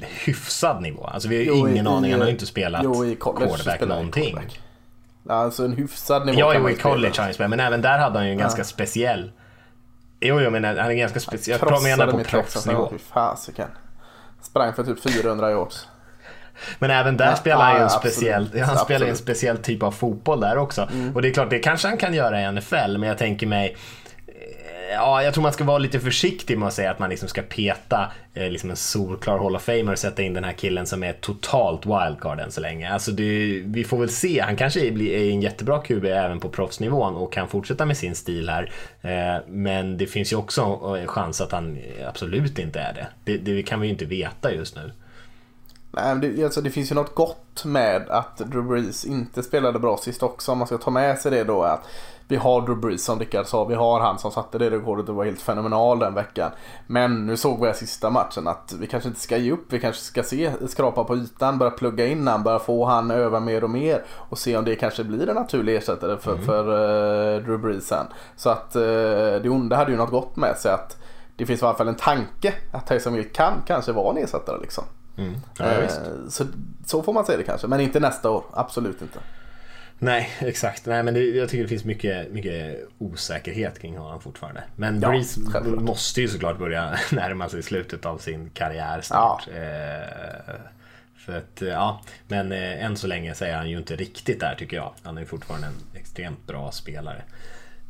hyfsad 0.00 0.82
nivå. 0.82 1.04
Alltså 1.04 1.28
vi 1.28 1.36
har 1.36 1.44
ju 1.44 1.72
ingen 1.72 1.86
i, 1.86 1.88
aning, 1.88 2.10
han 2.10 2.20
har 2.20 2.26
ju 2.26 2.32
inte 2.32 2.46
spelat 2.46 2.84
jo, 2.84 3.04
i 3.04 3.16
quarterback 3.16 3.80
någonting. 3.80 4.34
Quarterback. 4.34 4.60
Alltså 5.28 5.64
en 5.64 5.72
hyfsad 5.72 6.26
nivå 6.26 6.38
Ja, 6.38 6.54
jo, 6.54 6.70
i 6.70 6.76
college 6.76 7.14
har 7.16 7.24
han 7.24 7.34
spelat, 7.34 7.50
men 7.50 7.60
även 7.60 7.82
där 7.82 7.98
hade 7.98 8.18
han 8.18 8.26
ju 8.26 8.32
en 8.32 8.38
ja. 8.38 8.44
ganska 8.44 8.64
speciell... 8.64 9.32
Jo, 10.20 10.40
jag 10.40 10.52
menar 10.52 10.76
han 10.76 10.90
är 10.90 10.94
ganska 10.94 11.20
speciell. 11.20 11.58
Jag 11.62 11.82
menar 11.82 12.06
på 12.06 12.18
proffsnivå. 12.18 12.88
Fy 12.92 12.98
fasiken. 12.98 13.68
Sprang 14.42 14.74
för 14.74 14.84
typ 14.84 15.00
400 15.00 15.50
yards. 15.50 15.86
Men 16.78 16.90
även 16.90 17.16
där 17.16 17.26
ja, 17.26 17.36
spelar 17.36 17.64
han 17.64 17.76
ju 17.76 17.82
en 17.82 17.90
speciell, 17.90 18.50
han 18.52 18.62
absolut. 18.62 18.80
spelar 18.80 19.06
en 19.06 19.16
speciell 19.16 19.58
typ 19.58 19.82
av 19.82 19.90
fotboll 19.90 20.40
där 20.40 20.58
också. 20.58 20.88
Mm. 20.92 21.14
Och 21.14 21.22
det 21.22 21.28
är 21.28 21.32
klart, 21.32 21.50
det 21.50 21.58
kanske 21.58 21.88
han 21.88 21.96
kan 21.96 22.14
göra 22.14 22.42
i 22.42 22.52
NFL, 22.52 22.98
men 22.98 23.02
jag 23.02 23.18
tänker 23.18 23.46
mig 23.46 23.76
eh, 24.26 24.66
Ja, 24.92 25.22
jag 25.22 25.34
tror 25.34 25.42
man 25.42 25.52
ska 25.52 25.64
vara 25.64 25.78
lite 25.78 26.00
försiktig 26.00 26.58
med 26.58 26.68
att 26.68 26.74
säga 26.74 26.90
att 26.90 26.98
man 26.98 27.10
liksom 27.10 27.28
ska 27.28 27.42
peta 27.42 28.12
eh, 28.34 28.50
liksom 28.50 28.70
en 28.70 28.76
solklar 28.76 29.38
Hall 29.38 29.56
of 29.56 29.62
Famer 29.62 29.92
och 29.92 29.98
sätta 29.98 30.22
in 30.22 30.34
den 30.34 30.44
här 30.44 30.52
killen 30.52 30.86
som 30.86 31.02
är 31.02 31.12
totalt 31.12 31.86
wildcard 31.86 32.40
än 32.40 32.50
så 32.50 32.60
länge. 32.60 32.90
Alltså 32.92 33.10
det, 33.10 33.62
vi 33.64 33.84
får 33.84 33.98
väl 33.98 34.08
se, 34.08 34.40
han 34.40 34.56
kanske 34.56 34.80
är, 34.80 35.02
är 35.02 35.30
en 35.30 35.42
jättebra 35.42 35.78
QB 35.78 36.04
även 36.04 36.40
på 36.40 36.48
proffsnivån 36.48 37.16
och 37.16 37.32
kan 37.32 37.48
fortsätta 37.48 37.86
med 37.86 37.96
sin 37.96 38.14
stil 38.14 38.48
här. 38.48 38.70
Eh, 39.02 39.42
men 39.48 39.98
det 39.98 40.06
finns 40.06 40.32
ju 40.32 40.36
också 40.36 40.62
en 41.00 41.06
chans 41.06 41.40
att 41.40 41.52
han 41.52 41.78
absolut 42.06 42.58
inte 42.58 42.80
är 42.80 42.92
det. 42.92 43.06
Det, 43.24 43.36
det 43.36 43.62
kan 43.62 43.80
vi 43.80 43.86
ju 43.86 43.92
inte 43.92 44.04
veta 44.04 44.52
just 44.52 44.76
nu. 44.76 44.92
Nej, 45.90 46.16
det, 46.16 46.44
alltså, 46.44 46.60
det 46.60 46.70
finns 46.70 46.90
ju 46.90 46.94
något 46.94 47.14
gott 47.14 47.64
med 47.64 48.08
att 48.08 48.36
Drew 48.36 48.68
Brees 48.68 49.04
inte 49.04 49.42
spelade 49.42 49.78
bra 49.78 49.96
sist 49.96 50.22
också. 50.22 50.52
Om 50.52 50.58
man 50.58 50.66
ska 50.66 50.78
ta 50.78 50.90
med 50.90 51.18
sig 51.18 51.30
det 51.30 51.44
då 51.44 51.62
att 51.62 51.88
vi 52.28 52.36
har 52.36 52.60
Drew 52.60 52.80
Brees 52.80 53.04
som 53.04 53.18
Rickard 53.18 53.46
sa. 53.46 53.64
Vi 53.64 53.74
har 53.74 54.00
han 54.00 54.18
som 54.18 54.30
satte 54.30 54.58
det 54.58 54.70
rekordet 54.70 55.08
och 55.08 55.14
var 55.14 55.24
helt 55.24 55.40
fenomenal 55.40 55.98
den 55.98 56.14
veckan. 56.14 56.50
Men 56.86 57.26
nu 57.26 57.36
såg 57.36 57.60
vi 57.60 57.70
i 57.70 57.74
sista 57.74 58.10
matchen 58.10 58.48
att 58.48 58.74
vi 58.80 58.86
kanske 58.86 59.08
inte 59.08 59.20
ska 59.20 59.36
ge 59.36 59.52
upp. 59.52 59.72
Vi 59.72 59.80
kanske 59.80 60.02
ska 60.02 60.22
se, 60.22 60.52
skrapa 60.68 61.04
på 61.04 61.16
ytan, 61.16 61.58
börja 61.58 61.70
plugga 61.70 62.06
in 62.06 62.28
han, 62.28 62.42
börja 62.42 62.58
få 62.58 62.84
han 62.84 63.10
öva 63.10 63.40
mer 63.40 63.64
och 63.64 63.70
mer. 63.70 64.04
Och 64.10 64.38
se 64.38 64.56
om 64.56 64.64
det 64.64 64.76
kanske 64.76 65.04
blir 65.04 65.28
en 65.28 65.34
naturlig 65.34 65.76
ersättare 65.76 66.16
för, 66.16 66.32
mm. 66.32 66.44
för 66.44 66.68
uh, 66.68 67.42
Drew 67.42 67.58
Brees 67.58 67.86
sen. 67.86 68.06
Så 68.36 68.50
att 68.50 68.76
uh, 68.76 68.82
det 69.42 69.48
onda 69.48 69.76
hade 69.76 69.90
ju 69.90 69.96
något 69.96 70.10
gott 70.10 70.36
med 70.36 70.56
sig 70.56 70.72
att 70.72 70.96
det 71.36 71.46
finns 71.46 71.62
i 71.62 71.64
alla 71.64 71.74
fall 71.74 71.88
en 71.88 71.94
tanke 71.94 72.54
att 72.72 72.86
Tyson 72.86 73.14
Hill 73.14 73.28
kan 73.32 73.52
kanske 73.66 73.92
vara 73.92 74.10
en 74.10 74.24
ersättare 74.24 74.60
liksom. 74.60 74.84
Mm. 75.16 75.34
Ja, 75.58 75.72
eh, 75.72 75.88
så, 76.28 76.44
så 76.86 77.02
får 77.02 77.12
man 77.12 77.26
säga 77.26 77.38
det 77.38 77.44
kanske, 77.44 77.66
men 77.66 77.80
inte 77.80 78.00
nästa 78.00 78.30
år. 78.30 78.44
Absolut 78.52 79.02
inte. 79.02 79.18
Nej, 79.98 80.30
exakt. 80.38 80.86
Nej, 80.86 81.02
men 81.02 81.14
det, 81.14 81.20
jag 81.20 81.48
tycker 81.48 81.62
det 81.62 81.68
finns 81.68 81.84
mycket, 81.84 82.32
mycket 82.32 82.88
osäkerhet 82.98 83.78
kring 83.78 83.98
honom 83.98 84.20
fortfarande. 84.20 84.62
Men 84.76 85.00
ja, 85.00 85.08
Breeze 85.08 85.40
självklart. 85.52 85.82
måste 85.82 86.20
ju 86.20 86.28
såklart 86.28 86.58
börja 86.58 86.98
närma 87.12 87.48
sig 87.48 87.62
slutet 87.62 88.06
av 88.06 88.18
sin 88.18 88.50
karriär 88.50 89.00
snart. 89.00 89.48
Ja. 89.52 89.58
Eh, 89.60 90.54
för 91.16 91.36
att, 91.38 91.60
ja, 91.60 92.00
men 92.28 92.52
eh, 92.52 92.84
än 92.84 92.96
så 92.96 93.06
länge 93.06 93.34
så 93.34 93.44
är 93.44 93.54
han 93.54 93.70
ju 93.70 93.78
inte 93.78 93.96
riktigt 93.96 94.40
där 94.40 94.54
tycker 94.58 94.76
jag. 94.76 94.92
Han 95.02 95.18
är 95.18 95.24
fortfarande 95.24 95.66
en 95.66 96.00
extremt 96.00 96.46
bra 96.46 96.72
spelare. 96.72 97.22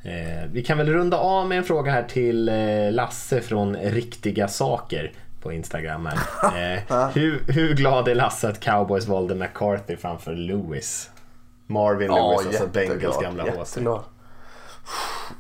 Eh, 0.03 0.51
vi 0.53 0.63
kan 0.65 0.79
väl 0.79 0.89
runda 0.89 1.17
av 1.17 1.49
med 1.49 1.59
en 1.59 1.65
fråga 1.65 1.93
här 1.93 2.03
till 2.03 2.49
eh, 2.49 2.93
Lasse 2.93 3.41
från 3.41 3.77
Riktiga 3.77 4.49
Saker 4.49 5.13
på 5.47 5.53
Instagram 5.53 6.07
här. 6.07 6.77
Eh, 6.93 7.09
hur, 7.09 7.45
hur 7.49 7.75
glad 7.75 8.09
är 8.09 8.15
Lasse 8.15 8.49
att 8.49 8.61
cowboys 8.61 9.07
valde 9.07 9.35
McCarthy 9.35 9.97
framför 9.97 10.33
Lewis? 10.33 11.11
Marvin 11.67 12.09
Lewis, 12.09 12.41
ja, 12.43 12.49
alltså 12.49 12.67
Bengals 12.67 13.19
gamla 13.23 13.43
HC. 13.43 13.79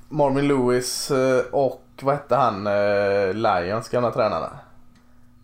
Marvin 0.08 0.48
Lewis 0.48 1.10
eh, 1.10 1.44
och 1.52 1.82
vad 2.02 2.14
hette 2.14 2.36
han, 2.36 2.66
eh, 2.66 3.32
Lions 3.34 3.88
gamla 3.88 4.10
tränare? 4.10 4.48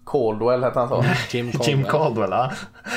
Caldwell 0.07 0.65
hette 0.65 0.79
han 0.79 0.89
så? 0.89 1.05
Jim 1.31 1.53
Caldwell. 1.53 1.69
Jim 1.69 1.85
Caldwell 1.85 2.31
ja. 2.31 2.51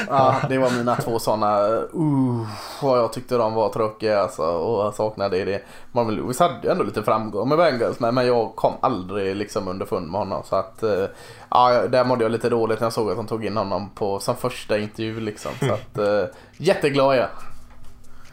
ja, 0.10 0.36
det 0.50 0.58
var 0.58 0.72
mina 0.72 0.96
två 0.96 1.20
sådana. 1.20 1.68
Uh, 1.68 2.48
vad 2.82 3.00
jag 3.00 3.14
tyckte 3.14 3.38
de 3.38 3.54
var 3.54 3.70
tråkiga 3.70 4.20
alltså. 4.20 4.44
Och 4.44 4.86
jag 4.86 4.94
saknade 4.94 5.46
det. 5.46 5.64
Marvin 5.92 6.16
Lewis 6.16 6.40
hade 6.40 6.72
ändå 6.72 6.84
lite 6.84 7.04
framgång 7.04 7.50
med 7.50 7.58
Bengals. 7.58 8.00
Men, 8.00 8.28
jag 8.28 8.56
kom 8.56 8.74
aldrig 8.82 9.36
liksom 9.36 9.68
underfund 9.68 10.12
med 10.12 10.20
honom. 10.20 10.44
Så 10.46 10.56
att 10.56 10.84
uh, 10.84 11.06
ja, 11.50 11.88
där 11.88 12.06
mådde 12.06 12.24
jag 12.24 12.32
lite 12.32 12.50
dåligt 12.50 12.80
när 12.80 12.86
jag 12.86 12.94
såg 12.94 13.10
att 13.10 13.18
de 13.18 13.28
tog 13.28 13.46
in 13.46 13.58
honom 13.58 13.90
på, 13.90 14.20
som 14.20 14.36
första 14.36 14.78
intervju 14.78 15.20
liksom. 15.20 15.52
Så 15.60 15.74
att 15.74 15.98
uh, 16.00 16.26
jätteglad 16.58 17.16
är 17.16 17.20
jag. 17.20 17.30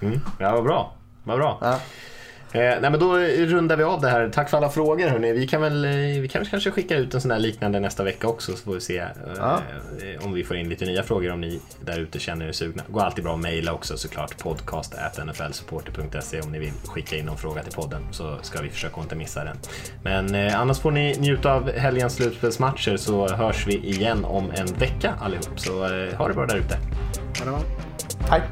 Mm, 0.00 0.20
ja, 0.38 0.52
vad 0.52 0.64
bra. 0.64 0.92
Vad 1.24 1.38
bra. 1.38 1.58
Ja. 1.60 1.78
Nej 2.54 2.80
men 2.90 3.00
då 3.00 3.16
rundar 3.46 3.76
vi 3.76 3.82
av 3.84 4.00
det 4.00 4.08
här. 4.08 4.28
Tack 4.28 4.50
för 4.50 4.56
alla 4.56 4.68
frågor 4.70 5.08
hörni. 5.08 5.32
Vi 5.32 5.46
kan 5.46 5.60
väl, 5.60 5.84
eh, 5.84 5.90
vi 6.20 6.28
kan 6.32 6.40
väl 6.42 6.48
kanske 6.48 6.70
skicka 6.70 6.96
ut 6.96 7.14
en 7.14 7.20
sån 7.20 7.30
här 7.30 7.38
liknande 7.38 7.80
nästa 7.80 8.04
vecka 8.04 8.26
också 8.28 8.52
så 8.52 8.64
får 8.64 8.74
vi 8.74 8.80
se 8.80 8.98
eh, 8.98 9.06
Ja. 9.36 9.60
eh, 10.16 10.24
om 10.26 10.32
vi 10.32 10.44
får 10.44 10.56
in 10.56 10.68
lite 10.68 10.84
nya 10.84 11.02
frågor 11.02 11.32
om 11.32 11.40
ni 11.40 11.60
där 11.84 11.98
ute 11.98 12.18
känner 12.18 12.46
er 12.48 12.52
sugna. 12.52 12.82
Går 12.88 13.00
alltid 13.02 13.24
bra 13.24 13.34
att 13.34 13.40
mejla 13.40 13.72
också 13.72 13.96
såklart. 13.96 14.38
Podcast 14.38 14.94
nflsupporter.se 15.26 16.40
om 16.40 16.52
ni 16.52 16.58
vill 16.58 16.72
skicka 16.84 17.16
in 17.16 17.26
någon 17.26 17.36
fråga 17.38 17.62
till 17.62 17.72
podden 17.72 18.02
så 18.10 18.36
ska 18.42 18.62
vi 18.62 18.68
försöka 18.70 19.00
inte 19.00 19.14
missa 19.14 19.44
den. 19.44 19.56
Men 20.02 20.34
eh, 20.34 20.60
annars 20.60 20.78
får 20.80 20.90
ni 20.90 21.14
njuta 21.18 21.52
av 21.52 21.70
helgens 21.72 22.14
slutspelsmatcher 22.14 22.96
så 22.96 23.28
hörs 23.28 23.66
vi 23.66 23.74
igen 23.76 24.24
om 24.24 24.50
en 24.54 24.66
vecka 24.66 25.14
allihop. 25.20 25.60
Så 25.60 25.84
eh, 25.84 26.14
ha 26.16 26.28
det 26.28 26.34
bra 26.34 26.46
där 26.46 26.56
ute. 26.56 26.78
Hej! 28.30 28.42